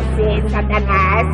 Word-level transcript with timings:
você, 0.00 0.48
Satanás. 0.48 1.26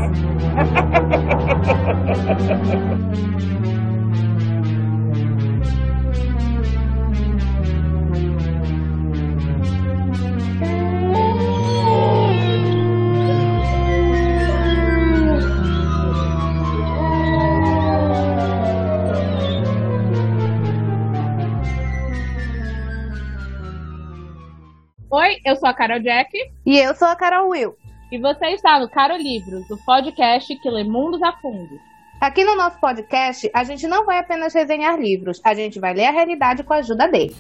Oi, 25.09 25.41
eu 25.45 25.57
sou 25.57 25.69
a 25.69 25.75
Carol 25.75 26.01
Jack. 26.01 26.37
E 26.65 26.79
eu 26.79 26.95
sou 26.95 27.09
a 27.09 27.17
Carol 27.17 27.49
Will. 27.49 27.86
E 28.11 28.19
você 28.19 28.47
está 28.51 28.79
no 28.79 28.89
Caro 28.89 29.17
Livros, 29.17 29.69
o 29.69 29.77
podcast 29.77 30.55
que 30.55 30.71
lê 30.71 30.85
mundos 30.85 31.21
a 31.23 31.33
fundo. 31.33 31.81
Aqui 32.21 32.45
no 32.45 32.55
nosso 32.55 32.79
podcast, 32.79 33.51
a 33.53 33.65
gente 33.65 33.89
não 33.89 34.07
vai 34.07 34.19
apenas 34.19 34.55
resenhar 34.55 34.97
livros, 34.99 35.41
a 35.45 35.53
gente 35.55 35.81
vai 35.81 35.93
ler 35.93 36.07
a 36.07 36.13
realidade 36.13 36.63
com 36.63 36.73
a 36.73 36.77
ajuda 36.77 37.09
deles. 37.09 37.37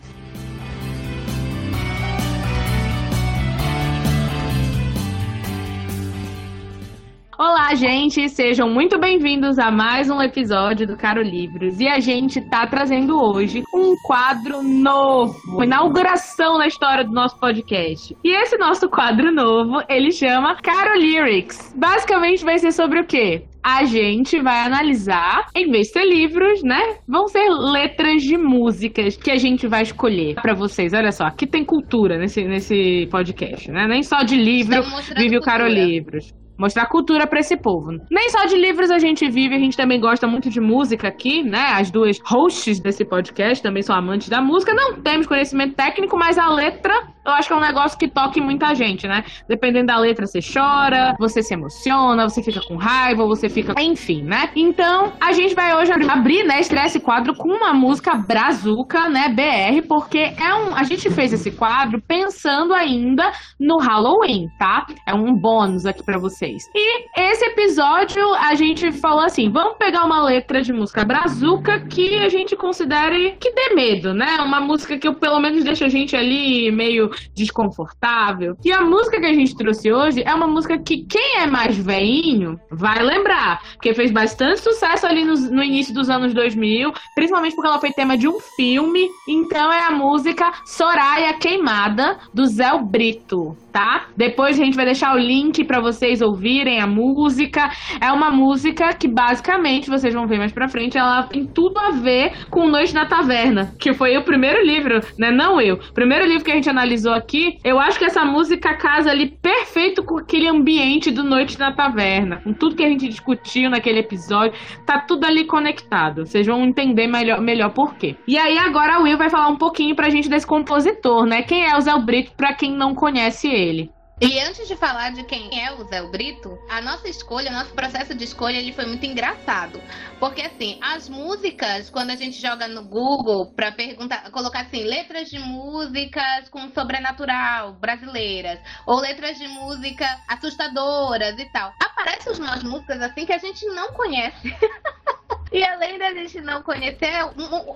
Olá, 7.38 7.74
gente! 7.74 8.30
Sejam 8.30 8.70
muito 8.70 8.98
bem-vindos 8.98 9.58
a 9.58 9.70
mais 9.70 10.08
um 10.08 10.22
episódio 10.22 10.86
do 10.86 10.96
Caro 10.96 11.20
Livros. 11.20 11.78
E 11.78 11.86
a 11.86 12.00
gente 12.00 12.40
tá 12.40 12.66
trazendo 12.66 13.14
hoje 13.22 13.62
um 13.74 13.94
quadro 14.06 14.62
novo, 14.62 15.36
uma 15.46 15.66
inauguração 15.66 16.56
na 16.56 16.66
história 16.66 17.04
do 17.04 17.12
nosso 17.12 17.38
podcast. 17.38 18.16
E 18.24 18.30
esse 18.30 18.56
nosso 18.56 18.88
quadro 18.88 19.30
novo, 19.30 19.82
ele 19.86 20.12
chama 20.12 20.56
Caro 20.62 20.98
Lyrics. 20.98 21.74
Basicamente 21.76 22.42
vai 22.42 22.56
ser 22.58 22.72
sobre 22.72 23.00
o 23.00 23.06
quê? 23.06 23.44
a 23.62 23.84
gente 23.84 24.40
vai 24.40 24.60
analisar, 24.60 25.48
em 25.52 25.68
vez 25.68 25.88
de 25.88 25.94
ser 25.94 26.04
livros, 26.04 26.62
né? 26.62 26.98
Vão 27.06 27.26
ser 27.26 27.50
letras 27.50 28.22
de 28.22 28.38
músicas 28.38 29.16
que 29.16 29.28
a 29.28 29.36
gente 29.36 29.66
vai 29.66 29.82
escolher 29.82 30.36
para 30.36 30.54
vocês. 30.54 30.94
Olha 30.94 31.10
só, 31.10 31.24
aqui 31.24 31.48
tem 31.48 31.64
cultura 31.64 32.16
nesse, 32.16 32.44
nesse 32.44 33.08
podcast, 33.10 33.68
né? 33.72 33.88
Nem 33.88 34.04
só 34.04 34.22
de 34.22 34.36
livro 34.36 34.84
vive 35.18 35.36
o 35.36 35.40
Caro 35.40 35.66
Livros. 35.66 36.32
Mostrar 36.58 36.86
cultura 36.86 37.26
para 37.26 37.40
esse 37.40 37.56
povo. 37.56 37.92
Nem 38.10 38.30
só 38.30 38.44
de 38.46 38.56
livros 38.56 38.90
a 38.90 38.98
gente 38.98 39.28
vive, 39.28 39.54
a 39.54 39.58
gente 39.58 39.76
também 39.76 40.00
gosta 40.00 40.26
muito 40.26 40.48
de 40.50 40.60
música 40.60 41.08
aqui, 41.08 41.42
né? 41.42 41.72
As 41.74 41.90
duas 41.90 42.18
hosts 42.24 42.80
desse 42.80 43.04
podcast 43.04 43.62
também 43.62 43.82
são 43.82 43.94
amantes 43.94 44.28
da 44.28 44.40
música. 44.40 44.74
Não 44.74 45.00
temos 45.00 45.26
conhecimento 45.26 45.74
técnico, 45.74 46.16
mas 46.16 46.38
a 46.38 46.48
letra 46.48 46.94
eu 47.26 47.32
acho 47.32 47.48
que 47.48 47.54
é 47.54 47.56
um 47.56 47.60
negócio 47.60 47.98
que 47.98 48.08
toca 48.08 48.38
em 48.38 48.42
muita 48.42 48.72
gente, 48.74 49.08
né? 49.08 49.24
Dependendo 49.48 49.86
da 49.86 49.98
letra, 49.98 50.26
você 50.26 50.38
chora, 50.40 51.16
você 51.18 51.42
se 51.42 51.54
emociona, 51.54 52.28
você 52.28 52.40
fica 52.40 52.60
com 52.60 52.76
raiva, 52.76 53.26
você 53.26 53.48
fica. 53.48 53.74
Enfim, 53.82 54.22
né? 54.22 54.48
Então, 54.54 55.12
a 55.20 55.32
gente 55.32 55.52
vai 55.52 55.74
hoje 55.74 55.90
abrir, 55.92 56.44
né? 56.44 56.60
Estrear 56.60 56.86
esse 56.86 57.00
quadro 57.00 57.34
com 57.34 57.48
uma 57.48 57.74
música 57.74 58.14
brazuca, 58.14 59.08
né? 59.08 59.28
BR, 59.28 59.84
porque 59.88 60.18
é 60.18 60.54
um. 60.54 60.74
A 60.76 60.84
gente 60.84 61.10
fez 61.10 61.32
esse 61.32 61.50
quadro 61.50 62.00
pensando 62.00 62.72
ainda 62.72 63.32
no 63.58 63.78
Halloween, 63.78 64.46
tá? 64.56 64.86
É 65.04 65.12
um 65.12 65.34
bônus 65.34 65.84
aqui 65.84 66.04
para 66.04 66.18
vocês. 66.46 66.70
E 66.74 67.06
esse 67.16 67.44
episódio 67.44 68.34
a 68.34 68.54
gente 68.54 68.92
falou 68.92 69.24
assim: 69.24 69.50
vamos 69.50 69.76
pegar 69.76 70.04
uma 70.04 70.22
letra 70.22 70.62
de 70.62 70.72
música 70.72 71.04
brazuca 71.04 71.80
que 71.80 72.14
a 72.16 72.28
gente 72.28 72.56
considere 72.56 73.32
que 73.40 73.50
dê 73.52 73.74
medo, 73.74 74.14
né? 74.14 74.38
Uma 74.40 74.60
música 74.60 74.96
que 74.96 75.12
pelo 75.12 75.40
menos 75.40 75.64
deixa 75.64 75.86
a 75.86 75.88
gente 75.88 76.16
ali 76.16 76.70
meio 76.70 77.10
desconfortável. 77.34 78.56
E 78.64 78.72
a 78.72 78.82
música 78.82 79.18
que 79.18 79.26
a 79.26 79.34
gente 79.34 79.56
trouxe 79.56 79.92
hoje 79.92 80.22
é 80.24 80.34
uma 80.34 80.46
música 80.46 80.78
que 80.78 81.04
quem 81.04 81.38
é 81.38 81.46
mais 81.46 81.76
veinho 81.76 82.58
vai 82.70 83.02
lembrar, 83.02 83.62
porque 83.72 83.94
fez 83.94 84.10
bastante 84.10 84.60
sucesso 84.60 85.06
ali 85.06 85.24
no, 85.24 85.34
no 85.34 85.62
início 85.62 85.92
dos 85.92 86.08
anos 86.08 86.32
2000, 86.32 86.92
principalmente 87.14 87.54
porque 87.54 87.68
ela 87.68 87.80
foi 87.80 87.90
tema 87.90 88.16
de 88.16 88.28
um 88.28 88.38
filme. 88.56 89.08
Então 89.28 89.72
é 89.72 89.86
a 89.86 89.90
música 89.90 90.52
Soraya 90.64 91.34
Queimada 91.34 92.18
do 92.32 92.46
Zé 92.46 92.66
Brito 92.78 93.56
tá? 93.76 94.06
Depois 94.16 94.58
a 94.58 94.64
gente 94.64 94.74
vai 94.74 94.86
deixar 94.86 95.14
o 95.14 95.18
link 95.18 95.62
para 95.62 95.82
vocês 95.82 96.22
ouvirem 96.22 96.80
a 96.80 96.86
música. 96.86 97.70
É 98.00 98.10
uma 98.10 98.30
música 98.30 98.94
que 98.94 99.06
basicamente 99.06 99.90
vocês 99.90 100.14
vão 100.14 100.26
ver 100.26 100.38
mais 100.38 100.50
pra 100.50 100.66
frente, 100.66 100.96
ela 100.96 101.24
tem 101.24 101.44
tudo 101.44 101.78
a 101.78 101.90
ver 101.90 102.32
com 102.48 102.66
Noite 102.66 102.94
na 102.94 103.04
Taverna, 103.04 103.74
que 103.78 103.92
foi 103.92 104.16
o 104.16 104.24
primeiro 104.24 104.64
livro, 104.64 105.00
né? 105.18 105.30
Não 105.30 105.60
eu. 105.60 105.74
O 105.74 105.92
primeiro 105.92 106.24
livro 106.24 106.42
que 106.42 106.50
a 106.50 106.54
gente 106.54 106.70
analisou 106.70 107.12
aqui. 107.12 107.58
Eu 107.62 107.78
acho 107.78 107.98
que 107.98 108.06
essa 108.06 108.24
música 108.24 108.72
casa 108.76 109.10
ali 109.10 109.36
perfeito 109.42 110.02
com 110.02 110.20
aquele 110.20 110.48
ambiente 110.48 111.10
do 111.10 111.22
Noite 111.22 111.58
na 111.58 111.70
Taverna, 111.70 112.40
com 112.42 112.54
tudo 112.54 112.76
que 112.76 112.82
a 112.82 112.88
gente 112.88 113.06
discutiu 113.06 113.68
naquele 113.68 113.98
episódio. 113.98 114.58
Tá 114.86 115.00
tudo 115.00 115.26
ali 115.26 115.44
conectado. 115.44 116.24
Vocês 116.24 116.46
vão 116.46 116.64
entender 116.64 117.08
melhor, 117.08 117.42
melhor 117.42 117.74
por 117.74 117.94
quê. 117.96 118.16
E 118.26 118.38
aí 118.38 118.56
agora 118.56 118.94
a 118.94 119.00
Will 119.00 119.18
vai 119.18 119.28
falar 119.28 119.48
um 119.48 119.58
pouquinho 119.58 119.94
pra 119.94 120.08
gente 120.08 120.30
desse 120.30 120.46
compositor, 120.46 121.26
né? 121.26 121.42
Quem 121.42 121.62
é 121.62 121.76
o 121.76 121.80
Zé 121.82 121.92
Brito, 121.98 122.32
pra 122.34 122.54
quem 122.54 122.74
não 122.74 122.94
conhece 122.94 123.48
ele 123.48 123.65
dele. 123.66 123.92
E 124.18 124.40
antes 124.40 124.66
de 124.66 124.74
falar 124.74 125.12
de 125.12 125.24
quem 125.24 125.62
é 125.62 125.70
o 125.74 125.84
Zé 125.84 126.00
Brito, 126.08 126.58
a 126.70 126.80
nossa 126.80 127.06
escolha, 127.06 127.50
nosso 127.50 127.74
processo 127.74 128.14
de 128.14 128.24
escolha, 128.24 128.56
ele 128.56 128.72
foi 128.72 128.86
muito 128.86 129.04
engraçado. 129.04 129.78
Porque 130.18 130.40
assim, 130.40 130.78
as 130.80 131.06
músicas, 131.06 131.90
quando 131.90 132.08
a 132.10 132.16
gente 132.16 132.40
joga 132.40 132.66
no 132.66 132.82
Google 132.82 133.52
para 133.54 133.72
perguntar, 133.72 134.30
colocar 134.30 134.60
assim, 134.60 134.84
letras 134.84 135.28
de 135.28 135.38
músicas 135.38 136.48
com 136.48 136.70
sobrenatural 136.70 137.74
brasileiras, 137.74 138.58
ou 138.86 139.00
letras 139.00 139.36
de 139.36 139.48
música 139.48 140.06
assustadoras 140.26 141.38
e 141.38 141.44
tal, 141.52 141.74
aparecem 141.78 142.32
umas 142.42 142.62
músicas 142.62 143.02
assim 143.02 143.26
que 143.26 143.34
a 143.34 143.38
gente 143.38 143.66
não 143.66 143.92
conhece. 143.92 144.48
E 145.56 145.64
além 145.64 145.98
da 145.98 146.12
gente 146.12 146.38
não 146.42 146.62
conhecer, 146.62 147.14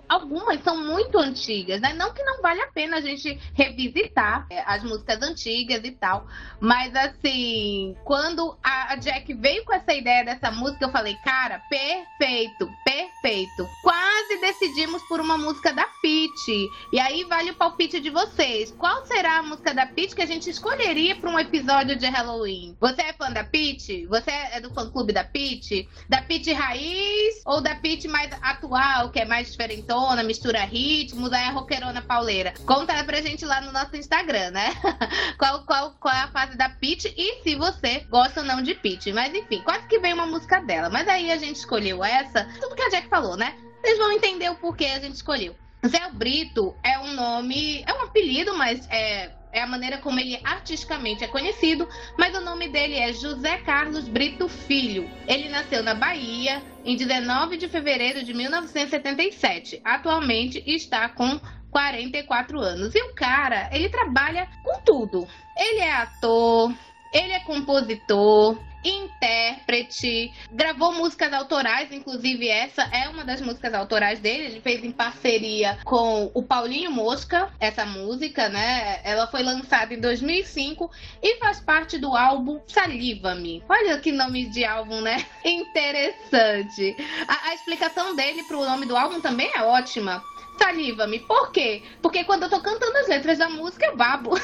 algumas 0.06 0.62
são 0.62 0.76
muito 0.84 1.16
antigas, 1.16 1.80
né? 1.80 1.94
Não 1.94 2.12
que 2.12 2.22
não 2.22 2.42
vale 2.42 2.60
a 2.60 2.66
pena 2.66 2.98
a 2.98 3.00
gente 3.00 3.40
revisitar 3.54 4.46
é, 4.50 4.62
as 4.66 4.82
músicas 4.82 5.22
antigas 5.22 5.80
e 5.82 5.90
tal, 5.90 6.26
mas 6.60 6.94
assim, 6.94 7.96
quando 8.04 8.54
a 8.62 8.96
Jack 8.96 9.32
veio 9.32 9.64
com 9.64 9.72
essa 9.72 9.94
ideia 9.94 10.22
dessa 10.22 10.50
música, 10.50 10.84
eu 10.84 10.92
falei, 10.92 11.16
cara, 11.24 11.58
perfeito, 11.70 12.70
perfeito. 12.84 13.66
Quase 13.82 14.38
decidimos 14.42 15.02
por 15.04 15.18
uma 15.18 15.38
música 15.38 15.72
da 15.72 15.86
Peach. 16.02 16.70
E 16.92 17.00
aí 17.00 17.24
vale 17.24 17.52
o 17.52 17.54
palpite 17.54 17.98
de 17.98 18.10
vocês. 18.10 18.72
Qual 18.72 19.06
será 19.06 19.38
a 19.38 19.42
música 19.42 19.72
da 19.72 19.86
Peach 19.86 20.14
que 20.14 20.22
a 20.22 20.26
gente 20.26 20.50
escolheria 20.50 21.16
para 21.16 21.30
um 21.30 21.38
episódio 21.38 21.96
de 21.96 22.06
Halloween? 22.06 22.76
Você 22.78 23.00
é 23.00 23.12
fã 23.14 23.32
da 23.32 23.42
Peach? 23.42 24.04
Você 24.06 24.30
é 24.30 24.60
do 24.60 24.72
fã 24.74 24.90
clube 24.90 25.14
da 25.14 25.24
Peach? 25.24 25.88
Da 26.08 26.20
Peach 26.20 26.52
raiz 26.52 27.40
ou 27.46 27.60
da 27.60 27.69
Peach 27.74 28.06
mais 28.08 28.30
atual, 28.42 29.10
que 29.10 29.20
é 29.20 29.24
mais 29.24 29.50
diferentona, 29.50 30.22
mistura 30.22 30.64
ritmos, 30.64 31.32
aí 31.32 31.44
a 31.44 31.50
roqueirona 31.50 32.02
pauleira? 32.02 32.54
Conta 32.66 33.02
pra 33.04 33.20
gente 33.20 33.44
lá 33.44 33.60
no 33.60 33.72
nosso 33.72 33.96
Instagram, 33.96 34.50
né? 34.50 34.70
qual, 35.38 35.64
qual, 35.64 35.92
qual 36.00 36.14
é 36.14 36.20
a 36.20 36.28
fase 36.28 36.56
da 36.56 36.68
Peach 36.68 37.12
e 37.16 37.42
se 37.42 37.54
você 37.54 38.00
gosta 38.10 38.40
ou 38.40 38.46
não 38.46 38.62
de 38.62 38.74
Peach. 38.74 39.12
Mas 39.12 39.34
enfim, 39.34 39.60
quase 39.62 39.86
que 39.86 39.98
vem 39.98 40.12
uma 40.12 40.26
música 40.26 40.60
dela. 40.60 40.88
Mas 40.88 41.08
aí 41.08 41.30
a 41.30 41.36
gente 41.36 41.56
escolheu 41.56 42.04
essa, 42.04 42.44
tudo 42.60 42.74
que 42.74 42.82
a 42.82 42.88
Jack 42.90 43.08
falou, 43.08 43.36
né? 43.36 43.54
Vocês 43.80 43.98
vão 43.98 44.12
entender 44.12 44.50
o 44.50 44.56
porquê 44.56 44.86
a 44.86 45.00
gente 45.00 45.14
escolheu. 45.14 45.56
Zé 45.86 46.10
Brito 46.12 46.76
é 46.84 46.98
um 46.98 47.14
nome, 47.14 47.82
é 47.86 47.94
um 47.94 48.02
apelido, 48.02 48.54
mas 48.54 48.86
é 48.90 49.30
é 49.52 49.60
a 49.60 49.66
maneira 49.66 49.98
como 49.98 50.20
ele 50.20 50.38
artisticamente 50.44 51.24
é 51.24 51.28
conhecido, 51.28 51.88
mas 52.18 52.34
o 52.36 52.40
nome 52.40 52.68
dele 52.68 52.96
é 52.96 53.12
José 53.12 53.58
Carlos 53.58 54.08
Brito 54.08 54.48
Filho. 54.48 55.10
Ele 55.26 55.48
nasceu 55.48 55.82
na 55.82 55.94
Bahia 55.94 56.62
em 56.84 56.96
19 56.96 57.56
de 57.56 57.68
fevereiro 57.68 58.24
de 58.24 58.32
1977. 58.32 59.80
Atualmente 59.84 60.62
está 60.66 61.08
com 61.08 61.40
44 61.70 62.60
anos. 62.60 62.94
E 62.94 63.02
o 63.02 63.14
cara, 63.14 63.68
ele 63.72 63.88
trabalha 63.88 64.48
com 64.62 64.80
tudo. 64.82 65.26
Ele 65.56 65.80
é 65.80 65.92
ator, 65.92 66.72
ele 67.12 67.32
é 67.32 67.40
compositor, 67.40 68.58
intérprete, 68.84 70.32
gravou 70.50 70.92
músicas 70.92 71.32
autorais, 71.32 71.92
inclusive 71.92 72.48
essa 72.48 72.82
é 72.92 73.08
uma 73.08 73.24
das 73.24 73.40
músicas 73.40 73.74
autorais 73.74 74.20
dele. 74.20 74.46
Ele 74.46 74.60
fez 74.60 74.84
em 74.84 74.92
parceria 74.92 75.78
com 75.84 76.30
o 76.34 76.42
Paulinho 76.42 76.90
Mosca, 76.90 77.52
essa 77.60 77.84
música, 77.84 78.48
né? 78.48 79.00
Ela 79.04 79.26
foi 79.26 79.42
lançada 79.42 79.92
em 79.94 80.00
2005 80.00 80.90
e 81.22 81.36
faz 81.38 81.60
parte 81.60 81.98
do 81.98 82.16
álbum 82.16 82.60
Saliva-me. 82.66 83.62
Olha 83.68 83.98
que 83.98 84.12
nome 84.12 84.46
de 84.46 84.64
álbum, 84.64 85.00
né? 85.00 85.24
Interessante. 85.44 86.96
A, 87.28 87.50
a 87.50 87.54
explicação 87.54 88.14
dele 88.16 88.42
pro 88.44 88.64
nome 88.64 88.86
do 88.86 88.96
álbum 88.96 89.20
também 89.20 89.50
é 89.54 89.62
ótima. 89.62 90.22
Saliva-me. 90.58 91.20
Por 91.20 91.52
quê? 91.52 91.82
Porque 92.02 92.24
quando 92.24 92.44
eu 92.44 92.50
tô 92.50 92.60
cantando 92.60 92.96
as 92.98 93.08
letras 93.08 93.38
da 93.38 93.48
música, 93.48 93.86
eu 93.86 93.96
babo. 93.96 94.30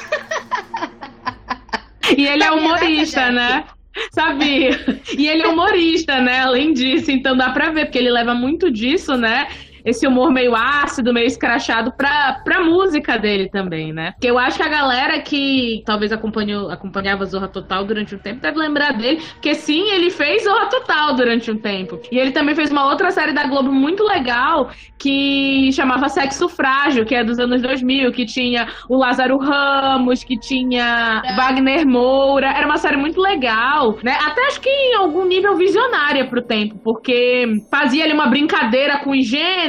E 2.15 2.25
ele 2.25 2.43
é 2.43 2.51
humorista, 2.51 3.29
né? 3.31 3.65
Sabia. 4.11 5.01
E 5.17 5.27
ele 5.27 5.43
é 5.43 5.47
humorista, 5.47 6.19
né? 6.21 6.39
Além 6.41 6.73
disso, 6.73 7.11
então 7.11 7.35
dá 7.35 7.49
pra 7.49 7.71
ver, 7.71 7.85
porque 7.85 7.97
ele 7.97 8.11
leva 8.11 8.33
muito 8.33 8.71
disso, 8.71 9.15
né? 9.15 9.47
Esse 9.87 10.05
humor 10.05 10.31
meio 10.31 10.53
ácido, 10.53 11.13
meio 11.13 11.27
escrachado 11.27 11.93
pra, 11.95 12.41
pra 12.43 12.61
música 12.61 13.17
dele 13.17 13.49
também, 13.49 13.93
né? 13.93 14.11
Porque 14.11 14.29
eu 14.29 14.37
acho 14.37 14.57
que 14.57 14.63
a 14.63 14.67
galera 14.67 15.21
que 15.21 15.81
talvez 15.85 16.11
acompanhou, 16.11 16.69
acompanhava 16.69 17.25
Zorra 17.25 17.47
Total 17.47 17.85
durante 17.85 18.13
um 18.13 18.19
tempo 18.19 18.41
deve 18.41 18.57
lembrar 18.59 18.91
dele, 18.91 19.21
porque 19.33 19.55
sim, 19.55 19.89
ele 19.91 20.09
fez 20.09 20.43
Zorra 20.43 20.65
Total 20.65 21.15
durante 21.15 21.49
um 21.49 21.57
tempo. 21.57 21.99
E 22.11 22.19
ele 22.19 22.31
também 22.31 22.53
fez 22.53 22.69
uma 22.69 22.85
outra 22.85 23.11
série 23.11 23.31
da 23.31 23.47
Globo 23.47 23.71
muito 23.71 24.03
legal 24.03 24.69
que 24.99 25.71
chamava 25.71 26.09
Sexo 26.09 26.49
Frágil, 26.49 27.05
que 27.05 27.15
é 27.15 27.23
dos 27.23 27.39
anos 27.39 27.61
2000, 27.61 28.11
que 28.11 28.25
tinha 28.25 28.67
o 28.89 28.97
Lázaro 28.97 29.37
Ramos, 29.37 30.23
que 30.23 30.37
tinha 30.37 31.21
é. 31.23 31.35
Wagner 31.35 31.87
Moura. 31.87 32.47
Era 32.47 32.65
uma 32.65 32.77
série 32.77 32.97
muito 32.97 33.21
legal, 33.21 33.97
né? 34.03 34.17
Até 34.25 34.47
acho 34.47 34.59
que 34.59 34.69
em 34.69 34.95
algum 34.95 35.25
nível 35.25 35.55
visionária 35.55 36.27
pro 36.27 36.41
tempo, 36.41 36.77
porque 36.83 37.45
fazia 37.71 38.03
ali 38.03 38.13
uma 38.13 38.27
brincadeira 38.27 38.99
com 38.99 39.11
os 39.11 39.25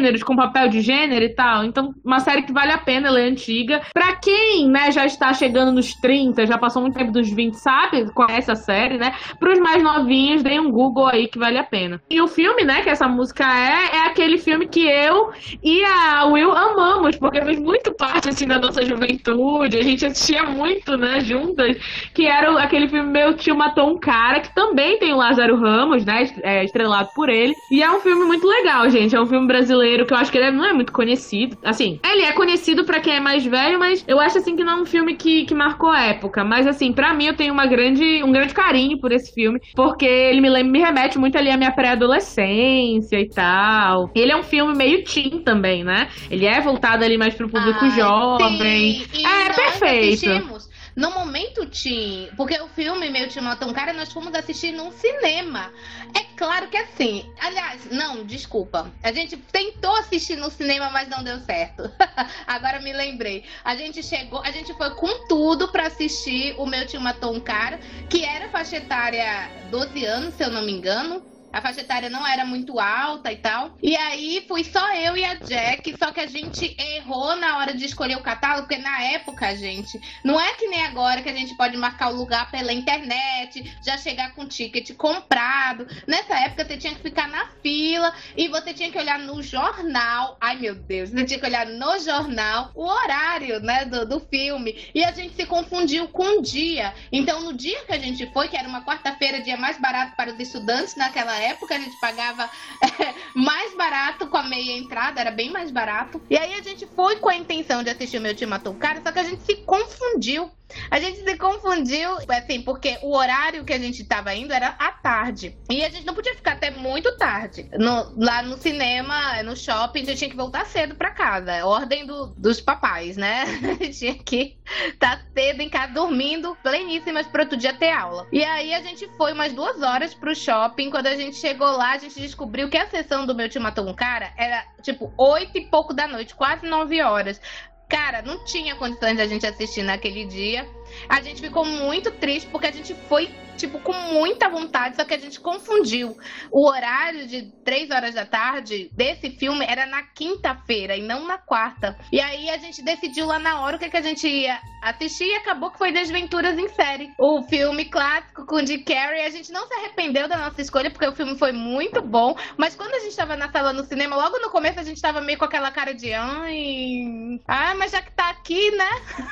gêneros, 0.09 0.23
com 0.23 0.37
papel 0.37 0.69
de 0.69 0.81
gênero 0.81 1.25
e 1.25 1.35
tal. 1.35 1.65
Então, 1.65 1.95
uma 2.05 2.21
série 2.21 2.43
que 2.43 2.53
vale 2.53 2.73
a 2.73 2.79
pena, 2.79 3.09
ela 3.09 3.21
é 3.21 3.25
antiga. 3.25 3.83
Pra 3.93 4.17
quem, 4.17 4.69
né, 4.69 4.91
já 4.91 5.05
está 5.05 5.33
chegando 5.33 5.73
nos 5.73 5.95
30, 5.95 6.47
já 6.47 6.57
passou 6.57 6.83
muito 6.83 6.97
tempo 6.97 7.13
dos 7.13 7.31
20, 7.31 7.55
sabe? 7.55 8.11
Conhece 8.13 8.51
a 8.51 8.57
série, 8.57 8.99
né? 8.99 9.13
Pros 9.39 9.59
mais 9.59 9.83
novinhos, 9.83 10.43
deem 10.43 10.61
um 10.61 10.71
Google 10.71 11.07
aí 11.07 11.29
que 11.29 11.39
vale 11.39 11.59
a 11.59 11.65
pena. 11.65 12.01
E 12.11 12.21
o 12.21 12.27
filme, 12.27 12.65
né, 12.65 12.83
que 12.83 12.89
essa 12.89 13.07
música 13.07 13.45
é, 13.45 13.97
é 13.97 14.07
aquele 14.07 14.39
filme 14.39 14.67
que 14.67 14.87
eu 14.87 15.31
e 15.63 15.85
a 15.85 16.25
Will 16.27 16.53
amamos, 16.53 17.17
porque 17.17 17.43
fez 17.43 17.59
muito 17.61 17.93
parte, 17.95 18.29
assim, 18.29 18.47
da 18.47 18.59
nossa 18.59 18.85
juventude. 18.85 19.77
A 19.77 19.83
gente 19.83 20.07
assistia 20.07 20.45
muito, 20.45 20.97
né, 20.97 21.21
juntas. 21.21 21.77
Que 22.15 22.27
era 22.27 22.59
aquele 22.63 22.89
filme 22.89 23.11
Meu 23.11 23.35
Tio 23.35 23.57
Matou 23.57 23.91
um 23.91 23.99
Cara, 23.99 24.41
que 24.41 24.55
também 24.55 24.99
tem 24.99 25.13
o 25.13 25.17
Lázaro 25.17 25.57
Ramos, 25.57 26.05
né, 26.05 26.29
é, 26.43 26.65
estrelado 26.65 27.11
por 27.15 27.29
ele. 27.29 27.55
E 27.71 27.83
é 27.83 27.91
um 27.91 28.01
filme 28.01 28.25
muito 28.25 28.47
legal, 28.47 28.89
gente. 28.89 29.15
É 29.15 29.21
um 29.21 29.27
filme 29.27 29.47
brasileiro 29.47 29.88
que 30.07 30.13
eu 30.13 30.17
acho 30.17 30.31
que 30.31 30.39
ele 30.39 30.51
não 30.51 30.65
é 30.65 30.73
muito 30.73 30.93
conhecido. 30.93 31.57
Assim, 31.65 31.99
ele 32.05 32.23
é 32.23 32.33
conhecido 32.33 32.85
para 32.85 33.01
quem 33.01 33.17
é 33.17 33.21
mais 33.21 33.45
velho, 33.45 33.79
mas 33.79 34.05
eu 34.07 34.21
acho, 34.21 34.39
assim, 34.39 34.57
que 34.57 34.65
não 34.65 34.79
é 34.79 34.83
um 34.83 34.87
filme 34.87 35.15
que, 35.15 35.45
que 35.45 35.55
marcou 35.55 35.95
época. 35.95 36.45
Mas, 36.45 36.67
assim, 36.67 36.93
para 36.93 37.15
mim 37.15 37.27
eu 37.27 37.37
tenho 37.37 37.53
uma 37.53 37.67
grande, 37.67 38.23
um 38.23 38.33
grande 38.33 38.55
carinho 38.55 38.99
por 39.01 39.13
esse 39.13 39.33
filme, 39.33 39.61
porque 39.75 40.07
ele 40.07 40.41
me, 40.41 40.63
me 40.63 40.79
remete 40.79 41.19
muito 41.19 41.37
ali 41.37 41.51
à 41.51 41.57
minha 41.57 41.73
pré-adolescência 41.73 43.19
e 43.19 43.29
tal. 43.29 44.11
Ele 44.15 44.33
é 44.33 44.37
um 44.37 44.43
filme 44.43 44.77
meio 44.77 45.05
teen 45.05 45.43
também, 45.43 45.85
né? 45.85 46.09
Ele 46.31 46.47
é 46.47 46.61
voltado 46.61 47.05
ali 47.05 47.17
mais 47.17 47.35
pro 47.35 47.49
público 47.49 47.85
ah, 47.85 47.91
jovem. 47.91 49.05
Sim. 49.13 49.27
é 49.27 49.53
perfeito. 49.53 50.31
Assistimos 50.31 50.78
no 50.99 51.13
momento 51.13 51.65
teen, 51.67 52.29
porque 52.37 52.61
o 52.61 52.67
filme 52.67 53.09
Meu 53.09 53.29
um 53.29 53.73
Cara 53.73 53.93
nós 53.93 54.13
fomos 54.13 54.35
assistir 54.35 54.73
num 54.73 54.91
cinema. 54.91 55.73
É 56.13 56.25
claro 56.37 56.67
que 56.69 56.77
assim, 56.77 57.33
aliás, 57.41 57.89
não, 57.89 58.25
desculpa. 58.25 58.93
A 59.01 59.13
gente 59.13 59.37
tentou 59.37 59.95
assistir 59.95 60.35
no 60.35 60.51
cinema, 60.51 60.91
mas 60.91 61.09
não 61.09 61.23
deu 61.23 61.39
certo. 61.39 61.89
Agora 62.49 62.81
me 62.81 62.93
lembrei. 62.93 63.45
A 63.65 63.77
gente 63.77 64.03
chegou, 64.03 64.43
a 64.43 64.51
gente 64.51 64.75
foi 64.75 64.91
com 64.97 65.25
tudo 65.29 65.69
para 65.69 65.87
assistir 65.87 66.57
o 66.59 66.67
Meu 66.67 66.85
um 67.31 67.41
Cara, 67.41 67.79
que 68.11 68.25
era 68.25 68.49
faixa 68.49 68.79
etária 68.79 69.49
12 69.71 70.05
anos, 70.05 70.35
se 70.35 70.43
eu 70.43 70.51
não 70.51 70.63
me 70.63 70.73
engano. 70.73 71.38
A 71.53 71.63
faixa 71.63 71.81
etária 71.81 72.11
não 72.11 72.27
era 72.27 72.45
muito 72.45 72.79
alta 72.79 73.33
e 73.33 73.37
tal. 73.37 73.77
E 73.83 73.97
aí 73.97 74.45
fui 74.47 74.63
só 74.65 74.95
eu 74.95 75.17
e 75.17 75.25
a 75.25 75.35
Jack, 75.35 75.95
só 75.99 76.13
que 76.13 76.21
a 76.21 76.27
gente 76.27 76.77
errou 76.79 77.37
na 77.37 77.59
hora 77.59 77.75
de 77.75 77.85
escolher 77.85 78.17
o 78.17 78.23
catálogo, 78.23 78.69
porque 78.69 78.83
na 78.83 79.03
época, 79.05 79.57
gente, 79.57 79.99
não 80.23 80.39
é 80.39 80.53
que 80.55 80.69
nem 80.69 80.85
agora 80.85 81.23
que 81.23 81.29
a 81.29 81.35
gente 81.35 81.57
pode 81.57 81.77
marcar 81.77 82.11
o 82.11 82.17
lugar 82.17 82.51
pela 82.51 82.73
internet, 82.73 83.77
já 83.85 83.97
chegar 83.97 84.35
com 84.35 84.43
o 84.43 84.49
ticket 84.49 84.95
comprado. 84.95 85.87
Nessa 86.07 86.39
época 86.39 86.67
você 86.67 86.77
tinha 86.77 86.95
que 86.95 87.03
ficar 87.03 87.29
na 87.29 87.47
fila 87.63 88.13
e 88.37 88.49
você 88.49 88.75
tinha 88.75 88.91
que 88.91 88.99
olhar 88.99 89.19
no 89.19 89.43
jornal. 89.43 90.37
Ai 90.41 90.57
meu 90.57 90.75
Deus, 90.75 91.11
você 91.11 91.25
tinha 91.25 91.41
que 91.41 91.47
olhar 91.47 91.67
no 91.67 91.99
jornal 91.99 92.71
o 92.75 92.85
horário, 92.85 93.61
né, 93.61 93.85
do, 93.85 94.07
do 94.07 94.21
filme. 94.21 94.91
E 94.95 95.05
a 95.05 95.13
gente 95.13 95.35
se 95.35 95.47
confundiu 95.47 96.09
com 96.09 96.39
o 96.39 96.43
dia. 96.43 96.95
Então 97.11 97.41
no 97.41 97.53
dia 97.55 97.85
que 97.85 97.93
a 97.93 97.99
gente 97.99 98.31
foi, 98.33 98.49
que 98.49 98.57
era 98.57 98.69
uma 98.69 98.85
quarta-feira, 98.85 99.41
dia 99.41 99.57
mais 99.57 99.81
barato 99.81 100.15
para 100.17 100.33
os 100.33 100.39
estudantes 100.39 100.95
naquela 100.97 101.38
época 101.41 101.75
a 101.75 101.79
gente 101.79 101.99
pagava 102.01 102.51
mais 103.35 103.75
barato 103.75 104.27
com 104.27 104.37
a 104.37 104.43
meia 104.43 104.77
entrada, 104.77 105.21
era 105.21 105.31
bem 105.31 105.51
mais 105.51 105.71
barato. 105.71 106.21
E 106.29 106.37
aí 106.37 106.55
a 106.55 106.63
gente 106.63 106.87
foi 106.87 107.17
com 107.17 107.29
a 107.29 107.37
intenção 107.37 107.83
de 107.83 107.91
assistir 107.91 108.19
o 108.19 108.21
meu 108.21 108.35
time 108.35 108.51
matou 108.51 108.75
cara, 108.75 109.01
só 109.03 109.13
que 109.13 109.19
a 109.19 109.25
gente 109.25 109.43
se 109.43 109.57
confundiu 109.57 110.51
a 110.91 111.01
gente 111.01 111.23
se 111.23 111.37
confundiu, 111.37 112.11
assim, 112.29 112.61
porque 112.63 112.99
o 113.03 113.17
horário 113.17 113.65
que 113.65 113.73
a 113.73 113.79
gente 113.79 114.05
tava 114.05 114.35
indo 114.35 114.53
era 114.53 114.69
à 114.79 114.93
tarde. 114.93 115.57
E 115.71 115.85
a 115.85 115.89
gente 115.89 116.07
não 116.07 116.15
podia 116.15 116.35
ficar 116.35 116.53
até 116.53 116.71
muito 116.71 117.17
tarde. 117.17 117.69
No, 117.73 118.15
lá 118.17 118.43
no 118.43 118.57
cinema, 118.59 119.43
no 119.43 119.57
shopping, 119.57 120.03
a 120.03 120.05
gente 120.07 120.19
tinha 120.19 120.31
que 120.31 120.37
voltar 120.37 120.67
cedo 120.67 120.95
pra 120.95 121.11
casa. 121.11 121.65
Ordem 121.65 122.07
do, 122.07 122.35
dos 122.37 122.61
papais, 122.61 123.17
né? 123.17 123.45
A 123.79 123.85
gente 123.85 123.99
tinha 123.99 124.15
que 124.15 124.57
estar 124.89 125.17
tá 125.17 125.23
cedo 125.35 125.61
em 125.61 125.69
casa, 125.69 125.93
dormindo, 125.93 126.57
pleníssimas 126.63 127.27
para 127.27 127.43
outro 127.43 127.57
dia 127.57 127.73
ter 127.73 127.91
aula. 127.91 128.27
E 128.33 128.45
aí 128.45 128.75
a 128.75 128.83
gente 128.83 129.09
foi 129.17 129.33
umas 129.33 129.53
duas 129.53 129.83
horas 129.83 130.15
pro 130.15 130.35
shopping. 130.35 130.91
Quando 130.91 131.07
a 131.07 131.17
gente 131.17 131.28
chegou 131.37 131.71
lá, 131.77 131.93
a 131.93 131.99
gente 131.99 132.21
descobriu 132.21 132.69
que 132.69 132.77
a 132.77 132.89
sessão 132.89 133.27
do 133.27 133.35
meu 133.35 133.49
tio 133.49 133.61
matou 133.61 133.87
um 133.87 133.95
cara 133.95 134.33
era 134.37 134.65
tipo 134.83 135.13
oito 135.17 135.57
e 135.57 135.67
pouco 135.67 135.93
da 135.93 136.07
noite, 136.07 136.35
quase 136.35 136.67
nove 136.67 137.03
horas. 137.03 137.41
Cara, 137.89 138.21
não 138.21 138.45
tinha 138.45 138.77
condições 138.77 139.17
de 139.17 139.23
a 139.23 139.27
gente 139.27 139.47
assistir 139.47 139.83
naquele 139.83 140.27
dia. 140.27 140.69
A 141.09 141.23
gente 141.23 141.41
ficou 141.41 141.65
muito 141.65 142.11
triste 142.11 142.49
porque 142.51 142.67
a 142.67 142.73
gente 142.73 142.95
foi 143.09 143.31
tipo, 143.59 143.79
com 143.81 143.93
muita 143.93 144.49
vontade, 144.49 144.97
só 144.97 145.05
que 145.05 145.15
a 145.15 145.19
gente 145.19 145.41
confundiu. 145.41 146.17
O 146.51 146.67
horário 146.67 147.27
de 147.27 147.53
3 147.65 147.91
horas 147.91 148.15
da 148.15 148.25
tarde 148.25 148.91
desse 148.95 149.31
filme 149.31 149.67
era 149.69 149.85
na 149.87 150.03
quinta-feira 150.03 150.97
e 150.97 151.03
não 151.03 151.27
na 151.27 151.37
quarta. 151.37 151.99
E 152.13 152.21
aí 152.21 152.49
a 152.49 152.57
gente 152.57 152.83
decidiu 152.83 153.27
lá 153.27 153.39
na 153.39 153.61
hora 153.61 153.77
o 153.77 153.79
que, 153.79 153.87
é 153.87 153.91
que 153.91 153.97
a 153.97 154.03
gente 154.03 154.27
ia 154.27 154.59
assistir 154.83 155.25
e 155.25 155.35
acabou 155.35 155.71
que 155.71 155.79
foi 155.79 155.93
Desventuras 155.93 156.57
em 156.57 156.69
Série. 156.69 157.13
O 157.19 157.43
filme 157.43 157.85
clássico 157.87 158.47
com 158.47 158.65
Jim 158.65 158.83
Carrey. 158.85 159.27
A 159.27 159.31
gente 159.31 159.53
não 159.53 159.67
se 159.67 159.75
arrependeu 159.75 160.29
da 160.29 160.39
nossa 160.39 160.61
escolha 160.61 160.91
porque 160.91 161.07
o 161.07 161.15
filme 161.15 161.37
foi 161.37 161.53
muito 161.53 162.01
bom, 162.01 162.37
mas 162.57 162.75
quando 162.75 162.95
a 162.95 163.01
gente 163.01 163.17
tava 163.17 163.37
na 163.37 163.51
sala 163.51 163.73
no 163.73 163.85
cinema, 163.85 164.17
logo 164.17 164.39
no 164.39 164.51
começo 164.51 164.79
a 164.79 164.85
gente 164.85 165.01
tava 165.01 165.21
meio 165.21 165.39
com 165.39 165.45
aquela 165.45 165.71
cara 165.71 165.93
de 165.93 166.13
ai, 166.13 167.41
ah, 167.47 167.75
mas 167.75 167.93
já 167.93 168.01
que 168.01 168.13
tá 168.13 168.31
aqui, 168.31 168.71
né? 168.73 168.91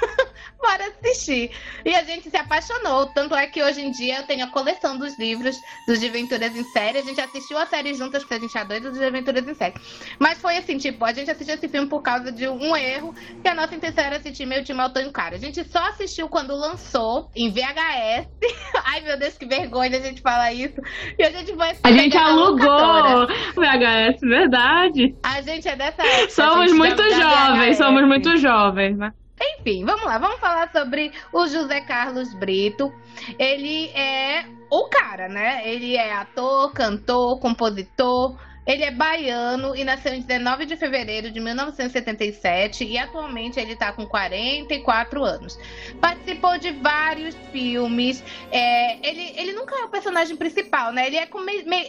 Bora 0.59 0.89
assistir. 0.89 1.51
E 1.85 1.95
a 1.95 2.03
gente 2.03 2.29
se 2.29 2.37
apaixonou, 2.37 3.07
tanto 3.07 3.35
é 3.35 3.47
que 3.47 3.63
hoje 3.63 3.81
em 3.81 3.91
dia 3.91 4.16
eu 4.17 4.25
tenho 4.25 4.45
a 4.45 4.49
coleção 4.49 4.97
dos 4.99 5.19
livros 5.19 5.57
dos 5.87 6.01
de 6.01 6.07
Aventuras 6.07 6.57
em 6.57 6.65
Série. 6.65 6.99
A 6.99 7.03
gente 7.03 7.21
assistiu 7.21 7.59
a 7.59 7.67
série 7.67 7.95
juntas, 7.95 8.23
porque 8.23 8.35
a 8.35 8.39
gente 8.41 8.57
é 8.57 8.65
doida 8.65 8.91
dos 8.91 9.01
Aventuras 9.01 9.47
em 9.47 9.55
Série. 9.55 9.75
Mas 10.19 10.39
foi 10.39 10.57
assim, 10.57 10.77
tipo, 10.77 11.05
a 11.05 11.13
gente 11.13 11.31
assistiu 11.31 11.55
esse 11.55 11.69
filme 11.69 11.89
por 11.89 12.03
causa 12.03 12.33
de 12.33 12.49
um 12.49 12.77
erro, 12.77 13.15
que 13.43 13.49
a 13.49 13.55
nossa 13.55 13.75
intenção 13.75 14.05
era 14.05 14.17
assistir 14.17 14.47
Meu 14.47 14.65
Time 14.65 14.81
Altonho 14.81 15.13
Cara. 15.13 15.37
A 15.37 15.39
gente 15.39 15.63
só 15.65 15.81
assistiu 15.89 16.29
quando 16.29 16.55
lançou, 16.55 17.31
em 17.35 17.51
VHS. 17.51 18.29
Ai, 18.85 19.01
meu 19.03 19.19
Deus, 19.19 19.37
que 19.37 19.47
vergonha 19.47 19.99
a 19.99 20.01
gente 20.01 20.21
falar 20.21 20.53
isso. 20.53 20.81
E 21.19 21.23
a 21.23 21.31
gente 21.31 21.53
vai 21.55 21.77
A 21.83 21.93
gente 21.93 22.17
alugou 22.17 23.27
VHS, 23.55 24.21
verdade. 24.21 25.15
A 25.23 25.41
gente 25.43 25.69
é 25.69 25.77
dessa 25.77 26.03
época. 26.03 26.31
Somos 26.31 26.73
muito 26.73 27.03
jovens, 27.11 27.77
somos 27.77 28.07
muito 28.07 28.37
jovens, 28.37 28.97
né? 28.97 29.13
Enfim, 29.41 29.85
vamos 29.85 30.05
lá, 30.05 30.19
vamos 30.19 30.41
falar 30.41 30.71
sobre 30.73 31.13
o 31.33 31.47
José 31.47 31.81
Carlos 31.81 32.33
Brito. 32.35 32.93
Ele 33.39 33.89
é 33.91 34.47
o 34.71 34.89
cara, 34.89 35.29
né? 35.29 35.69
Ele 35.69 35.97
é 35.97 36.13
ator, 36.13 36.73
cantor, 36.73 37.39
compositor, 37.39 38.39
ele 38.67 38.83
é 38.83 38.91
baiano 38.91 39.77
e 39.77 39.85
nasceu 39.85 40.13
em 40.13 40.21
19 40.21 40.67
de 40.67 40.77
fevereiro 40.77 41.31
de 41.31 41.39
1977 41.39 42.85
e 42.85 42.99
atualmente 42.99 43.61
ele 43.61 43.75
está 43.75 43.93
com 43.93 44.07
44 44.07 45.23
anos. 45.25 45.59
Participou 46.01 46.59
de 46.59 46.73
vários 46.73 47.35
filmes. 47.53 48.25
É, 48.51 49.09
ele, 49.09 49.33
ele 49.37 49.53
nunca 49.53 49.77
é 49.77 49.85
o 49.85 49.89
personagem 49.89 50.37
principal, 50.37 50.93
né? 50.93 51.07
Ele 51.07 51.17
é, 51.17 51.29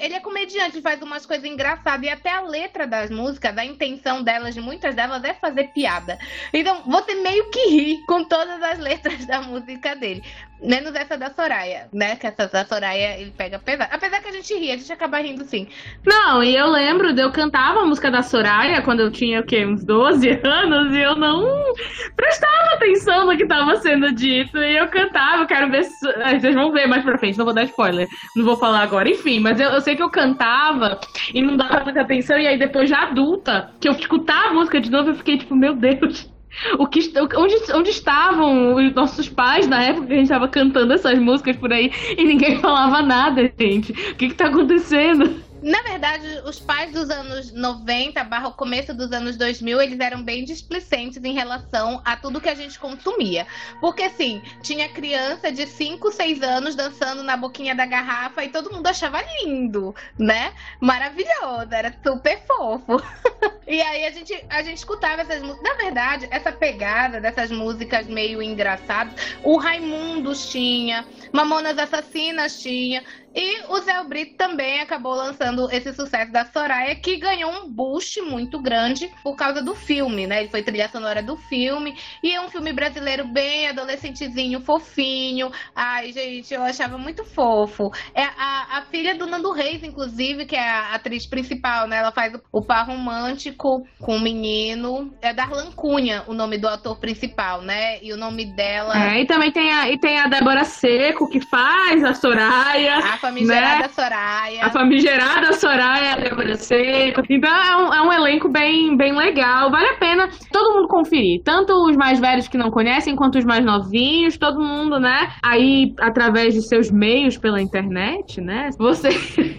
ele 0.06 0.14
é 0.14 0.20
comediante, 0.20 0.82
faz 0.82 1.02
umas 1.02 1.26
coisas 1.26 1.46
engraçadas 1.46 2.06
e 2.06 2.10
até 2.10 2.30
a 2.30 2.42
letra 2.42 2.86
das 2.86 3.10
músicas, 3.10 3.58
a 3.58 3.66
intenção 3.66 4.22
delas, 4.22 4.54
de 4.54 4.62
muitas 4.62 4.94
delas, 4.96 5.24
é 5.24 5.34
fazer 5.34 5.70
piada. 5.70 6.20
Então 6.54 6.84
você 6.86 7.16
meio 7.16 7.50
que 7.50 7.70
ri 7.70 8.06
com 8.06 8.24
todas 8.24 8.62
as 8.62 8.78
letras 8.80 9.26
da 9.26 9.42
música 9.42 9.96
dele. 9.96 10.24
Menos 10.62 10.96
essa 10.96 11.18
da 11.18 11.30
Soraya, 11.30 11.88
né? 11.94 12.16
Que 12.16 12.26
essa 12.28 12.48
da 12.48 12.66
Soraya 12.66 13.20
ele 13.20 13.32
pega 13.32 13.60
pesado. 13.60 13.90
Apesar 13.94 14.22
que 14.22 14.30
a 14.30 14.32
gente 14.32 14.54
ri, 14.56 14.72
a 14.72 14.78
gente 14.78 14.92
acaba 14.92 15.20
rindo 15.20 15.44
sim. 15.44 15.68
Não, 16.06 16.44
e 16.44 16.56
eu 16.56 16.68
lembro 16.68 17.14
de 17.14 17.22
eu 17.22 17.32
cantava 17.32 17.82
a 17.82 17.86
música 17.86 18.10
da 18.10 18.24
Soraya 18.24 18.82
quando 18.82 19.02
eu 19.02 19.12
tinha 19.12 19.42
o 19.42 19.44
quê? 19.44 19.66
Uns 19.66 19.84
12 19.84 20.30
anos 20.44 20.94
e 20.94 21.00
eu 21.00 21.16
não 21.16 21.74
prestava 22.16 22.74
atenção 22.74 23.26
no 23.26 23.38
que 23.38 23.44
estava 23.44 23.76
sendo 23.78 24.12
dito. 24.12 24.58
E 24.58 24.78
eu 24.78 24.88
cantava, 24.88 25.46
quero 25.46 25.70
ver. 25.70 25.84
Vocês 25.84 26.56
vão 26.56 26.72
ver 26.72 26.88
mais 26.88 27.04
pra 27.04 27.18
frente, 27.18 27.38
não 27.38 27.46
vou 27.46 27.54
dar 27.54 27.64
spoiler. 27.64 28.08
Não 28.36 28.44
vou 28.44 28.58
falar 28.58 28.82
agora. 28.82 29.10
Enfim, 29.10 29.40
mas 29.40 29.60
eu, 29.60 29.70
eu 29.70 29.82
sei 29.82 29.96
que 29.96 30.02
eu 30.04 30.10
cantava 30.10 31.00
e 31.34 31.42
não 31.42 31.56
dava 31.56 31.84
muita 31.84 32.02
atenção. 32.02 32.38
E 32.40 32.48
aí 32.48 32.58
depois, 32.58 32.90
já 32.90 33.04
adulta, 33.04 33.72
que 33.80 33.88
eu 33.88 33.94
escutava 33.94 34.50
a 34.50 34.54
música 34.54 34.82
de 34.82 34.90
novo, 34.90 35.10
eu 35.10 35.16
fiquei 35.16 35.38
tipo, 35.38 35.56
meu 35.56 35.76
Deus 35.76 36.30
o 36.78 36.88
que, 36.88 37.12
onde, 37.36 37.56
onde 37.74 37.90
estavam 37.90 38.76
os 38.76 38.94
nossos 38.94 39.30
pais 39.30 39.68
na 39.68 39.84
época 39.84 40.08
que 40.08 40.14
a 40.14 40.16
gente 40.16 40.26
estava 40.26 40.48
cantando 40.48 40.94
essas 40.94 41.18
músicas 41.20 41.56
por 41.56 41.72
aí 41.72 41.92
e 42.18 42.24
ninguém 42.24 42.60
falava 42.62 43.02
nada, 43.02 43.52
gente? 43.60 43.92
O 43.92 44.16
que 44.16 44.26
está 44.26 44.48
acontecendo? 44.48 45.47
Na 45.68 45.82
verdade, 45.82 46.26
os 46.46 46.62
pais 46.62 46.94
dos 46.94 47.10
anos 47.10 47.52
90 47.52 48.24
barra 48.24 48.48
o 48.48 48.54
começo 48.54 48.94
dos 48.94 49.12
anos 49.12 49.36
2000, 49.36 49.82
eles 49.82 50.00
eram 50.00 50.24
bem 50.24 50.46
displicentes 50.46 51.22
em 51.22 51.34
relação 51.34 52.02
a 52.06 52.16
tudo 52.16 52.40
que 52.40 52.48
a 52.48 52.56
gente 52.56 52.80
consumia. 52.80 53.46
Porque, 53.82 54.04
assim, 54.04 54.42
tinha 54.62 54.88
criança 54.88 55.52
de 55.52 55.68
5, 55.68 56.10
6 56.10 56.42
anos 56.42 56.74
dançando 56.74 57.22
na 57.22 57.36
boquinha 57.36 57.76
da 57.76 57.86
garrafa 57.86 58.46
e 58.46 58.50
todo 58.50 58.72
mundo 58.72 58.88
achava 58.88 59.22
lindo, 59.22 59.94
né? 60.18 60.54
Maravilhoso, 60.80 61.68
era 61.70 61.94
super 62.02 62.40
fofo. 62.48 63.04
e 63.68 63.82
aí 63.82 64.06
a 64.06 64.12
gente, 64.12 64.46
a 64.50 64.64
gente 64.64 64.78
escutava 64.78 65.24
essas 65.24 65.42
músicas. 65.42 65.64
Na 65.64 65.74
verdade, 65.74 66.30
essa 66.32 66.50
pegada 66.54 67.20
dessas 67.20 67.52
músicas 67.52 68.08
meio 68.08 68.42
engraçadas, 68.42 69.14
o 69.44 69.58
Raimundos 69.58 70.50
tinha, 70.50 71.06
Mamonas 71.34 71.78
Assassinas 71.78 72.62
tinha. 72.62 73.04
E 73.38 73.62
o 73.70 73.78
Zé 73.82 74.04
Brito 74.04 74.36
também 74.36 74.82
acabou 74.82 75.14
lançando 75.14 75.70
esse 75.72 75.94
sucesso 75.94 76.32
da 76.32 76.44
Soraya, 76.44 76.96
que 76.96 77.18
ganhou 77.18 77.52
um 77.52 77.70
boost 77.70 78.20
muito 78.20 78.60
grande 78.60 79.12
por 79.22 79.36
causa 79.36 79.62
do 79.62 79.76
filme, 79.76 80.26
né? 80.26 80.40
Ele 80.40 80.50
foi 80.50 80.64
trilha 80.64 80.90
sonora 80.90 81.22
do 81.22 81.38
filme. 81.38 81.96
E 82.24 82.34
é 82.34 82.42
um 82.42 82.50
filme 82.50 82.74
brasileiro 82.74 83.28
bem 83.28 83.68
adolescentezinho, 83.68 84.60
fofinho. 84.62 85.52
Ai, 85.76 86.12
gente, 86.12 86.52
eu 86.52 86.64
achava 86.64 86.98
muito 86.98 87.24
fofo. 87.24 87.92
É 88.16 88.24
a, 88.24 88.80
a 88.80 88.82
filha 88.90 89.14
do 89.14 89.28
Nando 89.28 89.52
Reis, 89.52 89.84
inclusive, 89.84 90.48
que 90.48 90.56
é 90.56 90.68
a 90.68 90.96
atriz 90.96 91.28
principal, 91.28 91.88
né? 91.88 91.98
Ela 91.98 92.12
faz 92.12 92.34
o 92.52 92.64
par 92.64 92.88
romântico 92.88 93.86
com 94.00 94.16
o 94.16 94.20
menino. 94.20 95.14
É 95.22 95.32
Darlan 95.32 95.72
Cunha, 95.74 96.24
o 96.26 96.34
nome 96.34 96.58
do 96.58 96.68
ator 96.68 96.98
principal, 96.98 97.62
né? 97.62 98.00
E 98.02 98.12
o 98.12 98.18
nome 98.18 98.46
dela. 98.46 98.98
É, 98.98 99.22
e 99.22 99.28
também 99.28 99.52
tem 99.52 99.72
a, 99.72 99.92
e 99.92 100.00
tem 100.00 100.18
a 100.18 100.26
Débora 100.26 100.64
Seco, 100.64 101.30
que 101.30 101.40
faz 101.40 102.04
a 102.04 102.16
Soraya. 102.16 102.98
A 102.98 103.27
famigerada 103.28 103.80
né? 103.80 103.90
Soraya. 103.90 104.66
A 104.66 104.70
famigerada 104.70 105.54
Soraya, 105.54 106.16
Débora 106.18 106.56
Seco. 106.56 107.22
Então 107.30 107.50
é 107.50 107.78
um, 107.78 107.94
é 107.94 108.02
um 108.02 108.14
elenco 108.14 108.50
bem, 108.50 108.96
bem 108.96 109.16
legal. 109.16 109.70
Vale 109.70 109.88
a 109.88 109.96
pena 109.96 110.30
todo 110.52 110.76
mundo 110.76 110.88
conferir. 110.88 111.42
Tanto 111.44 111.74
os 111.90 111.96
mais 111.96 112.20
velhos 112.20 112.48
que 112.48 112.58
não 112.58 112.70
conhecem, 112.70 113.16
quanto 113.16 113.38
os 113.38 113.46
mais 113.46 113.64
novinhos. 113.64 114.38
Todo 114.38 114.60
mundo, 114.60 115.00
né? 115.00 115.32
Aí, 115.44 115.94
através 116.00 116.54
de 116.54 116.62
seus 116.62 116.90
meios 116.90 117.38
pela 117.38 117.62
internet, 117.62 118.40
né? 118.42 118.70
Você, 118.78 119.10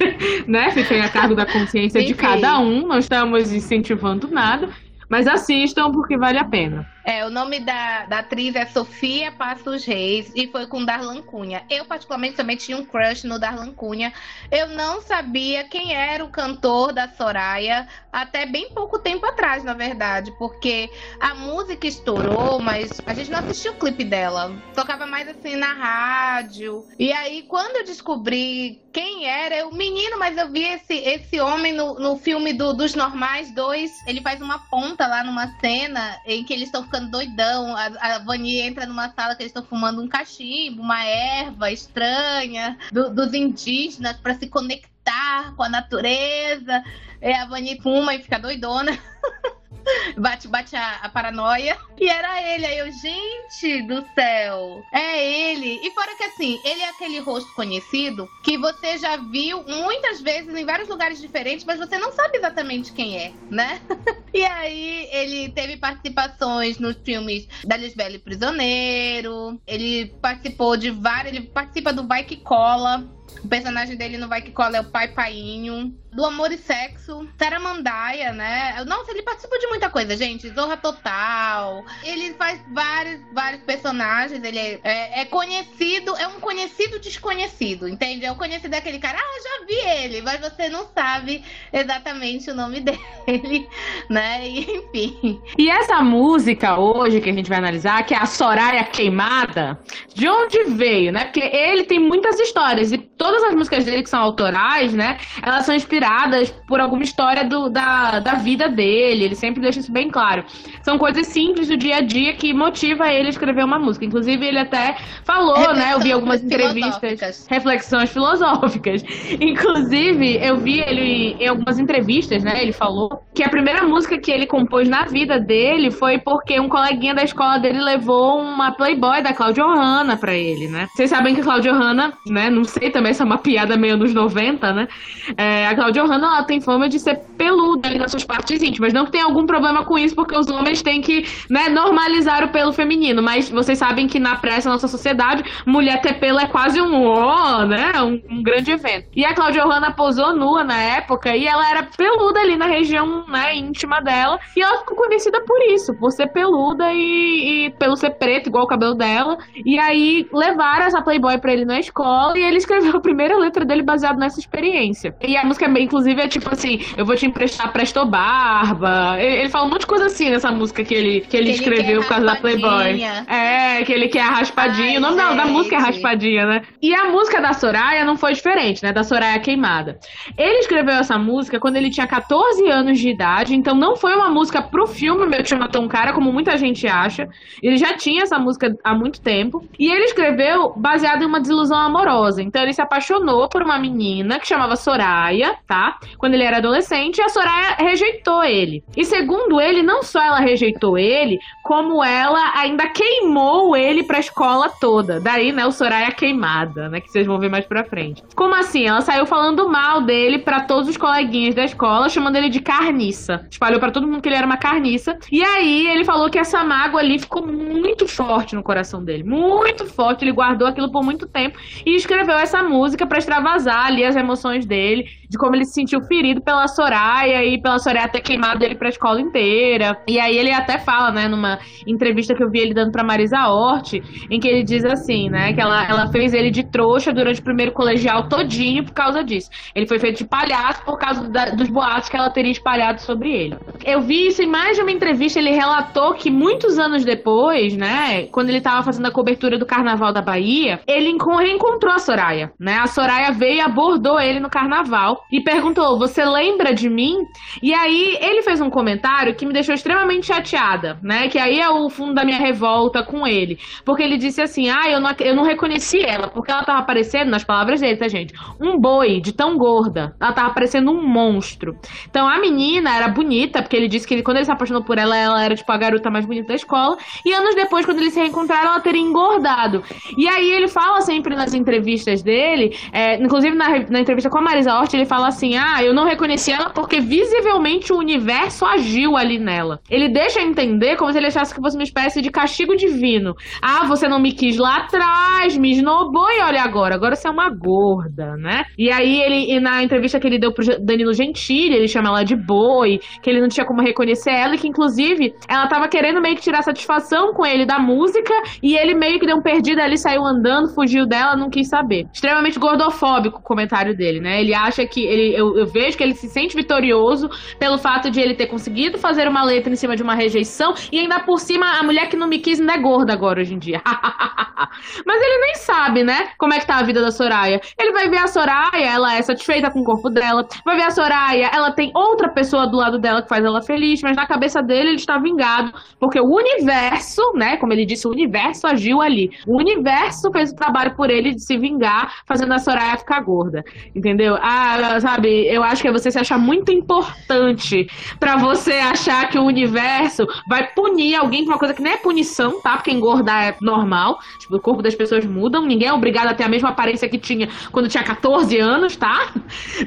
né? 0.46 0.70
Fiquem 0.70 1.00
a 1.00 1.08
cargo 1.08 1.34
da 1.34 1.46
consciência 1.46 2.04
de 2.04 2.14
cada 2.14 2.58
um. 2.58 2.86
Não 2.86 2.98
estamos 2.98 3.52
incentivando 3.52 4.28
nada. 4.30 4.68
Mas 5.08 5.26
assistam 5.26 5.90
porque 5.90 6.18
vale 6.18 6.38
a 6.38 6.44
pena. 6.44 6.86
É, 7.04 7.24
o 7.24 7.30
nome 7.30 7.60
da, 7.60 8.04
da 8.06 8.18
atriz 8.18 8.54
é 8.54 8.66
Sofia 8.66 9.32
Passos 9.32 9.84
Reis 9.84 10.30
e 10.34 10.46
foi 10.48 10.66
com 10.66 10.84
Darlan 10.84 11.22
Cunha. 11.22 11.64
Eu, 11.70 11.84
particularmente, 11.84 12.36
também 12.36 12.56
tinha 12.56 12.76
um 12.76 12.84
crush 12.84 13.24
no 13.24 13.38
Darlan 13.38 13.72
Cunha. 13.72 14.12
Eu 14.50 14.68
não 14.68 15.00
sabia 15.00 15.64
quem 15.64 15.94
era 15.94 16.24
o 16.24 16.28
cantor 16.28 16.92
da 16.92 17.08
Soraya 17.08 17.88
até 18.12 18.44
bem 18.46 18.70
pouco 18.74 18.98
tempo 18.98 19.24
atrás, 19.26 19.64
na 19.64 19.74
verdade, 19.74 20.32
porque 20.38 20.90
a 21.20 21.34
música 21.34 21.86
estourou, 21.86 22.58
mas 22.60 23.00
a 23.06 23.14
gente 23.14 23.30
não 23.30 23.38
assistiu 23.38 23.72
o 23.72 23.76
clipe 23.76 24.04
dela. 24.04 24.52
Tocava 24.74 25.06
mais 25.06 25.28
assim 25.28 25.56
na 25.56 25.72
rádio. 25.72 26.84
E 26.98 27.12
aí, 27.12 27.42
quando 27.42 27.76
eu 27.76 27.84
descobri 27.84 28.82
quem 28.92 29.26
era, 29.26 29.54
eu, 29.56 29.70
menino, 29.70 30.18
mas 30.18 30.36
eu 30.36 30.50
vi 30.50 30.64
esse, 30.64 30.94
esse 30.94 31.40
homem 31.40 31.72
no, 31.72 31.94
no 32.00 32.16
filme 32.16 32.52
do, 32.52 32.72
dos 32.72 32.96
Normais 32.96 33.54
2. 33.54 34.06
Ele 34.08 34.20
faz 34.20 34.40
uma 34.40 34.58
ponta 34.68 35.06
lá 35.06 35.22
numa 35.22 35.46
cena 35.60 36.20
em 36.26 36.42
que 36.42 36.52
eles 36.52 36.66
estão 36.66 36.82
ficando 36.82 36.97
ficando 36.98 37.10
doidão. 37.10 37.76
A, 37.76 37.86
a 37.86 38.18
Vani 38.18 38.60
entra 38.60 38.86
numa 38.86 39.08
sala 39.10 39.34
que 39.34 39.42
eles 39.42 39.50
estão 39.50 39.62
fumando 39.62 40.02
um 40.02 40.08
cachimbo, 40.08 40.82
uma 40.82 41.02
erva 41.04 41.70
estranha 41.70 42.76
do, 42.92 43.10
dos 43.10 43.32
indígenas 43.32 44.16
para 44.16 44.34
se 44.34 44.48
conectar 44.48 45.54
com 45.56 45.62
a 45.62 45.68
natureza. 45.68 46.82
E 47.22 47.32
a 47.32 47.46
Vani 47.46 47.80
fuma 47.80 48.14
e 48.14 48.22
fica 48.22 48.38
doidona. 48.38 48.92
bate, 50.16 50.48
bate 50.48 50.76
a, 50.76 50.96
a, 50.96 51.08
paranoia. 51.08 51.78
E 51.98 52.08
era 52.08 52.42
ele. 52.54 52.66
Aí 52.66 52.78
eu, 52.78 52.90
gente 52.92 53.82
do 53.82 54.04
céu, 54.14 54.82
é 54.92 55.52
ele. 55.52 55.80
E 55.82 55.90
fora 55.92 56.16
que 56.16 56.24
assim, 56.24 56.60
ele 56.64 56.80
é 56.80 56.90
aquele 56.90 57.18
rosto 57.18 57.52
conhecido 57.54 58.28
que 58.42 58.56
você 58.58 58.98
já 58.98 59.16
viu 59.16 59.62
muitas 59.64 60.20
vezes 60.20 60.54
em 60.54 60.64
vários 60.64 60.88
lugares 60.88 61.20
diferentes, 61.20 61.64
mas 61.64 61.78
você 61.78 61.98
não 61.98 62.12
sabe 62.12 62.38
exatamente 62.38 62.92
quem 62.92 63.16
é, 63.16 63.32
né? 63.50 63.80
e 64.32 64.44
aí 64.44 65.08
ele 65.12 65.48
teve 65.50 65.76
participações 65.76 66.78
nos 66.78 66.96
filmes 67.04 67.48
da 67.64 67.76
Lisbela 67.76 68.18
Prisioneiro. 68.18 69.60
Ele 69.66 70.06
participou 70.20 70.76
de 70.76 70.90
vários. 70.90 71.34
Ele 71.34 71.46
participa 71.46 71.92
do 71.92 72.06
Vai 72.06 72.24
Que 72.24 72.36
Cola 72.36 73.17
o 73.42 73.48
personagem 73.48 73.96
dele 73.96 74.18
no 74.18 74.28
Vai 74.28 74.42
Que 74.42 74.50
Cola 74.50 74.78
é 74.78 74.80
o 74.80 74.84
Pai 74.84 75.08
Painho. 75.08 75.94
Do 76.10 76.24
Amor 76.24 76.50
e 76.50 76.56
Sexo. 76.56 77.28
Taramandaia, 77.36 78.32
né? 78.32 78.82
Nossa, 78.86 79.12
ele 79.12 79.22
participa 79.22 79.58
de 79.58 79.66
muita 79.66 79.90
coisa, 79.90 80.16
gente. 80.16 80.48
Zorra 80.48 80.76
Total. 80.76 81.84
Ele 82.02 82.32
faz 82.34 82.60
vários, 82.72 83.20
vários 83.32 83.62
personagens. 83.62 84.42
Ele 84.42 84.58
é, 84.58 84.80
é, 84.82 85.20
é 85.20 85.24
conhecido, 85.26 86.16
é 86.16 86.26
um 86.26 86.40
conhecido 86.40 86.98
desconhecido, 86.98 87.86
entende? 87.86 88.24
É 88.24 88.32
o 88.32 88.36
conhecido 88.36 88.70
daquele 88.70 88.98
cara. 88.98 89.18
Ah, 89.18 89.40
já 89.42 89.66
vi 89.66 89.74
ele, 90.02 90.22
mas 90.22 90.40
você 90.40 90.68
não 90.70 90.88
sabe 90.94 91.44
exatamente 91.72 92.50
o 92.50 92.54
nome 92.54 92.80
dele, 93.26 93.68
né? 94.08 94.48
E, 94.48 94.60
enfim. 94.78 95.40
E 95.58 95.70
essa 95.70 96.02
música 96.02 96.78
hoje 96.78 97.20
que 97.20 97.28
a 97.28 97.34
gente 97.34 97.50
vai 97.50 97.58
analisar, 97.58 98.02
que 98.04 98.14
é 98.14 98.18
a 98.18 98.26
Soraya 98.26 98.82
Queimada, 98.84 99.78
de 100.14 100.26
onde 100.26 100.64
veio, 100.64 101.12
né? 101.12 101.26
Porque 101.26 101.40
ele 101.40 101.84
tem 101.84 102.00
muitas 102.00 102.40
histórias 102.40 102.92
e 102.92 102.98
todas 103.18 103.42
as 103.42 103.54
músicas 103.54 103.84
dele 103.84 104.02
que 104.02 104.08
são 104.08 104.20
autorais, 104.20 104.94
né? 104.94 105.18
Elas 105.42 105.66
são 105.66 105.74
inspiradas 105.74 106.50
por 106.66 106.80
alguma 106.80 107.02
história 107.02 107.44
do, 107.44 107.68
da, 107.68 108.20
da 108.20 108.34
vida 108.34 108.68
dele. 108.68 109.24
Ele 109.24 109.34
sempre 109.34 109.60
deixa 109.60 109.80
isso 109.80 109.92
bem 109.92 110.08
claro. 110.08 110.44
São 110.82 110.96
coisas 110.96 111.26
simples 111.26 111.68
do 111.68 111.76
dia 111.76 111.96
a 111.96 112.00
dia 112.00 112.34
que 112.34 112.54
motiva 112.54 113.12
ele 113.12 113.26
a 113.26 113.30
escrever 113.30 113.64
uma 113.64 113.78
música. 113.78 114.04
Inclusive, 114.04 114.46
ele 114.46 114.58
até 114.58 114.96
falou, 115.24 115.74
né? 115.74 115.92
Eu 115.92 116.00
vi 116.00 116.12
algumas 116.12 116.42
entrevistas. 116.44 117.46
Reflexões 117.50 118.10
filosóficas. 118.10 119.02
Inclusive, 119.40 120.38
eu 120.40 120.56
vi 120.56 120.80
ele 120.80 121.36
em 121.40 121.48
algumas 121.48 121.78
entrevistas, 121.78 122.44
né? 122.44 122.62
Ele 122.62 122.72
falou 122.72 123.22
que 123.34 123.42
a 123.42 123.48
primeira 123.48 123.82
música 123.82 124.18
que 124.18 124.30
ele 124.30 124.46
compôs 124.46 124.88
na 124.88 125.04
vida 125.04 125.40
dele 125.40 125.90
foi 125.90 126.18
porque 126.18 126.58
um 126.60 126.68
coleguinha 126.68 127.14
da 127.14 127.24
escola 127.24 127.58
dele 127.58 127.80
levou 127.80 128.40
uma 128.40 128.72
Playboy 128.72 129.22
da 129.22 129.32
Claudio 129.32 129.66
Hanna 129.66 130.16
pra 130.16 130.34
ele, 130.34 130.68
né? 130.68 130.86
Vocês 130.94 131.10
sabem 131.10 131.34
que 131.34 131.40
a 131.40 131.44
Claudio 131.44 131.72
Hanna, 131.72 132.12
né? 132.26 132.50
Não 132.50 132.64
sei 132.64 132.90
também 132.90 133.07
é 133.08 133.24
uma 133.24 133.38
piada 133.38 133.76
meio 133.76 133.96
nos 133.96 134.12
90, 134.12 134.72
né? 134.72 134.88
É, 135.36 135.66
a 135.66 135.74
Claudia 135.74 136.04
Hanna, 136.04 136.26
ela 136.26 136.42
tem 136.44 136.60
fama 136.60 136.88
de 136.88 136.98
ser 136.98 137.16
peluda 137.36 137.90
nas 137.90 138.10
suas 138.10 138.24
partes 138.24 138.62
íntimas. 138.62 138.92
Não 138.92 139.04
que 139.04 139.12
tenha 139.12 139.24
algum 139.24 139.46
problema 139.46 139.84
com 139.84 139.98
isso, 139.98 140.14
porque 140.14 140.36
os 140.36 140.48
homens 140.48 140.82
têm 140.82 141.00
que 141.00 141.26
né, 141.48 141.68
normalizar 141.68 142.44
o 142.44 142.48
pelo 142.48 142.72
feminino. 142.72 143.22
Mas 143.22 143.48
vocês 143.50 143.78
sabem 143.78 144.06
que 144.06 144.18
na 144.18 144.36
pressa, 144.36 144.68
nossa 144.68 144.88
sociedade, 144.88 145.42
mulher 145.66 146.00
ter 146.00 146.14
pelo 146.14 146.38
é 146.38 146.46
quase 146.46 146.80
um 146.80 147.04
ó, 147.06 147.64
né? 147.64 147.92
Um, 148.02 148.20
um, 148.30 148.42
grande 148.42 148.70
evento. 148.70 149.08
E 149.14 149.24
a 149.24 149.34
Claudia 149.34 149.64
Hanna 149.64 149.92
posou 149.92 150.34
nua 150.34 150.64
na 150.64 150.80
época 150.80 151.36
e 151.36 151.46
ela 151.46 151.68
era 151.68 151.82
peluda 151.96 152.40
ali 152.40 152.56
na 152.56 152.66
região 152.66 153.24
né, 153.26 153.54
íntima 153.54 154.00
dela. 154.00 154.38
E 154.56 154.62
ela 154.62 154.78
ficou 154.78 154.96
conhecida 154.96 155.40
por 155.44 155.60
isso, 155.70 155.94
por 155.94 156.10
ser 156.10 156.28
peluda 156.28 156.92
e, 156.92 157.66
e 157.66 157.70
pelo 157.78 157.96
ser 157.96 158.10
preto, 158.10 158.48
igual 158.48 158.64
o 158.64 158.68
cabelo 158.68 158.94
dela. 158.94 159.38
E 159.64 159.78
aí 159.78 160.26
levaram 160.32 160.86
essa 160.86 161.02
Playboy 161.02 161.38
pra 161.38 161.52
ele 161.52 161.64
na 161.64 161.78
escola 161.78 162.38
e 162.38 162.42
ele 162.42 162.58
escreveu 162.58 162.97
a 162.98 163.02
primeira 163.02 163.36
letra 163.36 163.64
dele 163.64 163.82
baseado 163.82 164.18
nessa 164.18 164.38
experiência. 164.38 165.14
E 165.20 165.36
a 165.36 165.44
música, 165.44 165.66
inclusive, 165.80 166.20
é 166.20 166.28
tipo 166.28 166.52
assim: 166.52 166.80
eu 166.96 167.04
vou 167.04 167.16
te 167.16 167.26
emprestar 167.26 167.72
Presto 167.72 168.04
Barba. 168.04 169.16
Ele, 169.18 169.36
ele 169.40 169.48
fala 169.48 169.66
um 169.66 169.70
monte 169.70 169.80
de 169.80 169.86
coisa 169.86 170.06
assim 170.06 170.30
nessa 170.30 170.50
música 170.50 170.84
que 170.84 170.94
ele, 170.94 171.20
que 171.20 171.36
ele, 171.36 171.52
que 171.52 171.60
escreveu 171.60 172.00
por 172.02 172.08
causa 172.08 172.26
da 172.26 172.36
Playboy. 172.36 173.02
É, 173.26 173.84
que 173.84 173.92
ele 173.92 174.08
quer 174.08 174.22
raspadinha. 174.22 174.90
Ai, 174.90 174.96
o 174.96 175.00
nome 175.00 175.16
não, 175.16 175.36
da 175.36 175.46
música 175.46 175.76
é 175.76 175.78
raspadinha, 175.78 176.46
né? 176.46 176.62
E 176.82 176.94
a 176.94 177.08
música 177.10 177.40
da 177.40 177.52
Soraya 177.52 178.04
não 178.04 178.16
foi 178.16 178.32
diferente, 178.32 178.82
né? 178.82 178.92
Da 178.92 179.02
Soraya 179.02 179.38
Queimada. 179.40 179.98
Ele 180.36 180.58
escreveu 180.58 180.94
essa 180.94 181.18
música 181.18 181.58
quando 181.58 181.76
ele 181.76 181.90
tinha 181.90 182.06
14 182.06 182.68
anos 182.68 182.98
de 182.98 183.08
idade, 183.08 183.54
então 183.54 183.74
não 183.74 183.96
foi 183.96 184.14
uma 184.14 184.28
música 184.28 184.62
pro 184.62 184.86
filme 184.86 185.26
Meu 185.26 185.42
Tio 185.42 185.58
Matou 185.58 185.82
um 185.82 185.88
Cara, 185.88 186.12
como 186.12 186.32
muita 186.32 186.56
gente 186.56 186.86
acha. 186.86 187.28
Ele 187.62 187.76
já 187.76 187.94
tinha 187.94 188.22
essa 188.22 188.38
música 188.38 188.74
há 188.84 188.94
muito 188.94 189.20
tempo. 189.20 189.64
E 189.78 189.90
ele 189.90 190.04
escreveu 190.04 190.72
baseado 190.76 191.22
em 191.22 191.26
uma 191.26 191.40
desilusão 191.40 191.78
amorosa. 191.78 192.42
Então 192.42 192.62
ele 192.62 192.72
se 192.72 192.82
apaixonou 192.88 193.48
por 193.48 193.62
uma 193.62 193.78
menina 193.78 194.40
que 194.40 194.48
chamava 194.48 194.74
Soraya, 194.74 195.54
tá? 195.66 195.98
Quando 196.16 196.34
ele 196.34 196.42
era 196.42 196.56
adolescente, 196.56 197.18
e 197.18 197.22
a 197.22 197.28
Soraya 197.28 197.76
rejeitou 197.78 198.42
ele. 198.42 198.82
E 198.96 199.04
segundo 199.04 199.60
ele, 199.60 199.82
não 199.82 200.02
só 200.02 200.20
ela 200.20 200.40
rejeitou 200.40 200.98
ele, 200.98 201.38
como 201.62 202.02
ela 202.02 202.58
ainda 202.58 202.88
queimou 202.88 203.76
ele 203.76 204.02
pra 204.02 204.18
escola 204.18 204.70
toda. 204.80 205.20
Daí, 205.20 205.52
né, 205.52 205.66
o 205.66 205.70
Soraya 205.70 206.10
queimada, 206.10 206.88
né? 206.88 207.00
Que 207.00 207.10
vocês 207.10 207.26
vão 207.26 207.38
ver 207.38 207.50
mais 207.50 207.66
pra 207.66 207.84
frente. 207.84 208.22
Como 208.34 208.54
assim? 208.54 208.86
Ela 208.86 209.02
saiu 209.02 209.26
falando 209.26 209.68
mal 209.68 210.00
dele 210.00 210.38
para 210.38 210.60
todos 210.60 210.88
os 210.88 210.96
coleguinhas 210.96 211.54
da 211.54 211.64
escola, 211.64 212.08
chamando 212.08 212.36
ele 212.36 212.48
de 212.48 212.60
carniça. 212.60 213.46
Espalhou 213.50 213.78
para 213.78 213.90
todo 213.90 214.06
mundo 214.06 214.22
que 214.22 214.28
ele 214.28 214.36
era 214.36 214.46
uma 214.46 214.56
carniça. 214.56 215.18
E 215.30 215.44
aí 215.44 215.86
ele 215.86 216.04
falou 216.04 216.30
que 216.30 216.38
essa 216.38 216.64
mágoa 216.64 217.00
ali 217.00 217.18
ficou 217.18 217.46
muito 217.46 218.08
forte 218.08 218.54
no 218.54 218.62
coração 218.62 219.04
dele. 219.04 219.22
Muito 219.22 219.84
forte. 219.86 220.24
Ele 220.24 220.32
guardou 220.32 220.66
aquilo 220.66 220.90
por 220.90 221.04
muito 221.04 221.26
tempo 221.26 221.58
e 221.84 221.94
escreveu 221.94 222.36
essa 222.36 222.62
música 222.62 222.77
para 223.06 223.18
extravasar 223.18 223.86
ali 223.86 224.04
as 224.04 224.16
emoções 224.16 224.66
dele 224.66 225.04
de 225.28 225.36
como 225.36 225.54
ele 225.54 225.64
se 225.64 225.74
sentiu 225.74 226.00
ferido 226.02 226.40
pela 226.40 226.66
Soraya 226.66 227.44
e 227.44 227.60
pela 227.60 227.78
Soraya 227.78 228.08
ter 228.08 228.20
queimado 228.20 228.64
ele 228.64 228.74
pra 228.74 228.88
escola 228.88 229.20
inteira. 229.20 229.96
E 230.08 230.18
aí 230.18 230.36
ele 230.36 230.50
até 230.50 230.78
fala, 230.78 231.12
né, 231.12 231.28
numa 231.28 231.58
entrevista 231.86 232.34
que 232.34 232.42
eu 232.42 232.50
vi 232.50 232.60
ele 232.60 232.74
dando 232.74 232.92
pra 232.92 233.04
Marisa 233.04 233.46
Hort, 233.48 233.94
em 234.30 234.40
que 234.40 234.48
ele 234.48 234.64
diz 234.64 234.84
assim, 234.84 235.28
né, 235.28 235.52
que 235.52 235.60
ela, 235.60 235.86
ela 235.86 236.06
fez 236.10 236.32
ele 236.32 236.50
de 236.50 236.64
trouxa 236.64 237.12
durante 237.12 237.40
o 237.40 237.44
primeiro 237.44 237.72
colegial 237.72 238.28
todinho 238.28 238.84
por 238.84 238.92
causa 238.92 239.22
disso. 239.22 239.50
Ele 239.74 239.86
foi 239.86 239.98
feito 239.98 240.18
de 240.18 240.26
palhaço 240.26 240.82
por 240.84 240.98
causa 240.98 241.28
da, 241.28 241.50
dos 241.50 241.68
boatos 241.68 242.08
que 242.08 242.16
ela 242.16 242.30
teria 242.30 242.52
espalhado 242.52 243.00
sobre 243.02 243.30
ele. 243.30 243.56
Eu 243.84 244.00
vi 244.00 244.28
isso 244.28 244.42
em 244.42 244.46
mais 244.46 244.76
de 244.76 244.82
uma 244.82 244.90
entrevista, 244.90 245.38
ele 245.38 245.50
relatou 245.50 246.14
que 246.14 246.30
muitos 246.30 246.78
anos 246.78 247.04
depois, 247.04 247.76
né, 247.76 248.26
quando 248.32 248.48
ele 248.48 248.60
tava 248.60 248.82
fazendo 248.82 249.06
a 249.06 249.12
cobertura 249.12 249.58
do 249.58 249.66
Carnaval 249.66 250.12
da 250.12 250.22
Bahia, 250.22 250.80
ele 250.86 251.16
reencontrou 251.38 251.92
a 251.92 251.98
Soraya, 251.98 252.50
né? 252.58 252.67
A 252.76 252.86
Soraya 252.86 253.30
veio 253.32 253.56
e 253.56 253.60
abordou 253.60 254.20
ele 254.20 254.40
no 254.40 254.50
carnaval 254.50 255.22
e 255.30 255.40
perguntou: 255.42 255.98
"Você 255.98 256.24
lembra 256.24 256.74
de 256.74 256.88
mim?" 256.90 257.16
E 257.62 257.72
aí 257.72 258.18
ele 258.20 258.42
fez 258.42 258.60
um 258.60 258.70
comentário 258.70 259.34
que 259.34 259.46
me 259.46 259.52
deixou 259.52 259.74
extremamente 259.74 260.26
chateada, 260.26 260.98
né? 261.02 261.28
Que 261.28 261.38
aí 261.38 261.60
é 261.60 261.68
o 261.68 261.88
fundo 261.88 262.14
da 262.14 262.24
minha 262.24 262.38
revolta 262.38 263.02
com 263.02 263.26
ele, 263.26 263.58
porque 263.84 264.02
ele 264.02 264.16
disse 264.16 264.40
assim: 264.42 264.68
"Ah, 264.68 264.90
eu 264.90 265.00
não, 265.00 265.10
eu 265.20 265.34
não 265.34 265.44
reconheci 265.44 266.02
ela, 266.04 266.28
porque 266.28 266.50
ela 266.50 266.64
tava 266.64 266.82
parecendo, 266.84 267.30
nas 267.30 267.44
palavras 267.44 267.80
dele, 267.80 267.96
tá, 267.96 268.08
gente? 268.08 268.34
Um 268.60 268.78
boi 268.78 269.20
de 269.20 269.32
tão 269.32 269.56
gorda. 269.56 270.14
Ela 270.20 270.32
tava 270.32 270.54
parecendo 270.54 270.90
um 270.90 271.06
monstro. 271.06 271.76
Então 272.08 272.28
a 272.28 272.38
menina 272.38 272.94
era 272.94 273.08
bonita, 273.08 273.62
porque 273.62 273.76
ele 273.76 273.88
disse 273.88 274.06
que 274.06 274.14
ele, 274.14 274.22
quando 274.22 274.38
ele 274.38 274.46
se 274.46 274.52
apaixonou 274.52 274.82
por 274.84 274.98
ela, 274.98 275.16
ela 275.16 275.42
era 275.42 275.54
tipo 275.54 275.70
a 275.70 275.76
garota 275.76 276.10
mais 276.10 276.26
bonita 276.26 276.48
da 276.48 276.54
escola. 276.54 276.96
E 277.24 277.32
anos 277.32 277.54
depois, 277.54 277.84
quando 277.84 277.98
eles 278.00 278.12
se 278.12 278.20
reencontraram, 278.20 278.70
ela 278.70 278.80
teria 278.80 279.00
engordado. 279.00 279.82
E 280.16 280.28
aí 280.28 280.50
ele 280.50 280.68
fala 280.68 281.00
sempre 281.00 281.34
nas 281.34 281.54
entrevistas 281.54 282.22
dele, 282.22 282.57
é, 282.92 283.16
inclusive 283.16 283.56
na, 283.56 283.68
na 283.88 284.00
entrevista 284.00 284.30
com 284.30 284.38
a 284.38 284.42
Marisa 284.42 284.74
Hort, 284.74 284.92
ele 284.94 285.04
fala 285.04 285.28
assim: 285.28 285.56
Ah, 285.56 285.82
eu 285.82 285.94
não 285.94 286.04
reconheci 286.04 286.52
ela 286.52 286.70
porque 286.70 287.00
visivelmente 287.00 287.92
o 287.92 287.98
universo 287.98 288.64
agiu 288.64 289.16
ali 289.16 289.38
nela. 289.38 289.80
Ele 289.90 290.08
deixa 290.08 290.40
entender 290.40 290.96
como 290.96 291.12
se 291.12 291.18
ele 291.18 291.26
achasse 291.26 291.54
que 291.54 291.60
fosse 291.60 291.76
uma 291.76 291.82
espécie 291.82 292.20
de 292.20 292.30
castigo 292.30 292.76
divino. 292.76 293.34
Ah, 293.62 293.86
você 293.86 294.08
não 294.08 294.20
me 294.20 294.32
quis 294.32 294.56
lá 294.56 294.78
atrás, 294.78 295.56
me 295.56 295.72
esnobou 295.72 296.30
e 296.30 296.40
olha 296.40 296.62
agora, 296.62 296.94
agora 296.94 297.14
você 297.14 297.28
é 297.28 297.30
uma 297.30 297.50
gorda, 297.50 298.36
né? 298.36 298.64
E 298.78 298.90
aí 298.90 299.20
ele, 299.20 299.52
e 299.52 299.60
na 299.60 299.82
entrevista 299.82 300.20
que 300.20 300.26
ele 300.26 300.38
deu 300.38 300.52
pro 300.52 300.64
Danilo 300.80 301.12
Gentili, 301.12 301.74
ele 301.74 301.88
chama 301.88 302.08
ela 302.08 302.24
de 302.24 302.36
boi, 302.36 303.00
que 303.22 303.28
ele 303.28 303.40
não 303.40 303.48
tinha 303.48 303.66
como 303.66 303.82
reconhecer 303.82 304.30
ela 304.30 304.54
e 304.54 304.58
que 304.58 304.68
inclusive 304.68 305.34
ela 305.48 305.66
tava 305.66 305.88
querendo 305.88 306.20
meio 306.20 306.36
que 306.36 306.42
tirar 306.42 306.62
satisfação 306.62 307.32
com 307.32 307.44
ele 307.44 307.66
da 307.66 307.78
música 307.78 308.32
e 308.62 308.76
ele 308.76 308.94
meio 308.94 309.18
que 309.18 309.26
deu 309.26 309.36
um 309.36 309.42
perdido 309.42 309.80
ali, 309.80 309.98
saiu 309.98 310.24
andando, 310.24 310.74
fugiu 310.74 311.06
dela, 311.06 311.36
não 311.36 311.50
quis 311.50 311.68
saber. 311.68 312.06
Extremamente 312.12 312.47
gordofóbico 312.56 313.38
o 313.40 313.42
comentário 313.42 313.96
dele, 313.96 314.20
né? 314.20 314.40
Ele 314.40 314.54
acha 314.54 314.86
que 314.86 315.04
ele 315.04 315.34
eu, 315.34 315.58
eu 315.58 315.66
vejo 315.66 315.96
que 315.96 316.02
ele 316.02 316.14
se 316.14 316.28
sente 316.28 316.54
vitorioso 316.54 317.28
pelo 317.58 317.78
fato 317.78 318.10
de 318.10 318.20
ele 318.20 318.34
ter 318.34 318.46
conseguido 318.46 318.98
fazer 318.98 319.26
uma 319.26 319.44
letra 319.44 319.72
em 319.72 319.76
cima 319.76 319.96
de 319.96 320.02
uma 320.02 320.14
rejeição 320.14 320.74
e 320.92 320.98
ainda 320.98 321.20
por 321.20 321.38
cima 321.38 321.78
a 321.78 321.82
mulher 321.82 322.08
que 322.08 322.16
não 322.16 322.28
me 322.28 322.38
quis 322.38 322.58
não 322.58 322.72
é 322.72 322.78
gorda 322.78 323.12
agora 323.12 323.40
hoje 323.40 323.54
em 323.54 323.58
dia. 323.58 323.82
Mas 325.04 325.22
ele 325.22 325.38
nem 325.38 325.54
sabe, 325.56 326.04
né? 326.04 326.28
Como 326.38 326.54
é 326.54 326.60
que 326.60 326.66
tá 326.66 326.76
a 326.76 326.82
vida 326.82 327.00
da 327.00 327.10
Soraya. 327.10 327.60
Ele 327.78 327.92
vai 327.92 328.08
ver 328.08 328.18
a 328.18 328.26
Soraya, 328.26 328.84
ela 328.84 329.14
é 329.14 329.22
satisfeita 329.22 329.70
com 329.70 329.80
o 329.80 329.84
corpo 329.84 330.08
dela. 330.10 330.46
Vai 330.64 330.76
ver 330.76 330.84
a 330.84 330.90
Soraya, 330.90 331.50
ela 331.52 331.72
tem 331.72 331.90
outra 331.94 332.28
pessoa 332.28 332.66
do 332.66 332.76
lado 332.76 332.98
dela 332.98 333.22
que 333.22 333.28
faz 333.28 333.44
ela 333.44 333.62
feliz, 333.62 334.02
mas 334.02 334.16
na 334.16 334.26
cabeça 334.26 334.62
dele 334.62 334.90
ele 334.90 334.96
está 334.96 335.18
vingado, 335.18 335.72
porque 335.98 336.20
o 336.20 336.34
universo, 336.34 337.22
né? 337.34 337.56
Como 337.56 337.72
ele 337.72 337.84
disse, 337.84 338.06
o 338.06 338.10
universo 338.10 338.66
agiu 338.66 339.00
ali. 339.00 339.30
O 339.46 339.56
universo 339.56 340.30
fez 340.30 340.50
o 340.50 340.56
trabalho 340.56 340.94
por 340.94 341.10
ele 341.10 341.34
de 341.34 341.42
se 341.42 341.56
vingar, 341.56 342.22
fazendo 342.38 342.52
a 342.52 342.58
Soraya 342.58 342.96
ficar 342.96 343.20
gorda. 343.20 343.64
Entendeu? 343.94 344.38
Ah, 344.40 344.98
sabe, 345.00 345.46
eu 345.46 345.62
acho 345.62 345.82
que 345.82 345.88
é 345.88 345.92
você 345.92 346.10
se 346.10 346.18
achar 346.18 346.38
muito 346.38 346.70
importante 346.70 347.88
para 348.20 348.36
você 348.36 348.74
achar 348.74 349.28
que 349.28 349.38
o 349.38 349.44
universo 349.44 350.26
vai 350.48 350.68
punir 350.72 351.16
alguém 351.16 351.44
por 351.44 351.52
uma 351.52 351.58
coisa 351.58 351.74
que 351.74 351.82
nem 351.82 351.94
é 351.94 351.96
punição, 351.96 352.60
tá? 352.60 352.76
Porque 352.76 352.90
engordar 352.90 353.44
é 353.44 353.56
normal. 353.60 354.18
Tipo, 354.38 354.56
o 354.56 354.60
corpo 354.60 354.82
das 354.82 354.94
pessoas 354.94 355.24
mudam, 355.24 355.64
ninguém 355.64 355.88
é 355.88 355.92
obrigado 355.92 356.28
a 356.28 356.34
ter 356.34 356.44
a 356.44 356.48
mesma 356.48 356.68
aparência 356.68 357.08
que 357.08 357.18
tinha 357.18 357.48
quando 357.72 357.88
tinha 357.88 358.04
14 358.04 358.58
anos, 358.58 358.96
tá? 358.96 359.32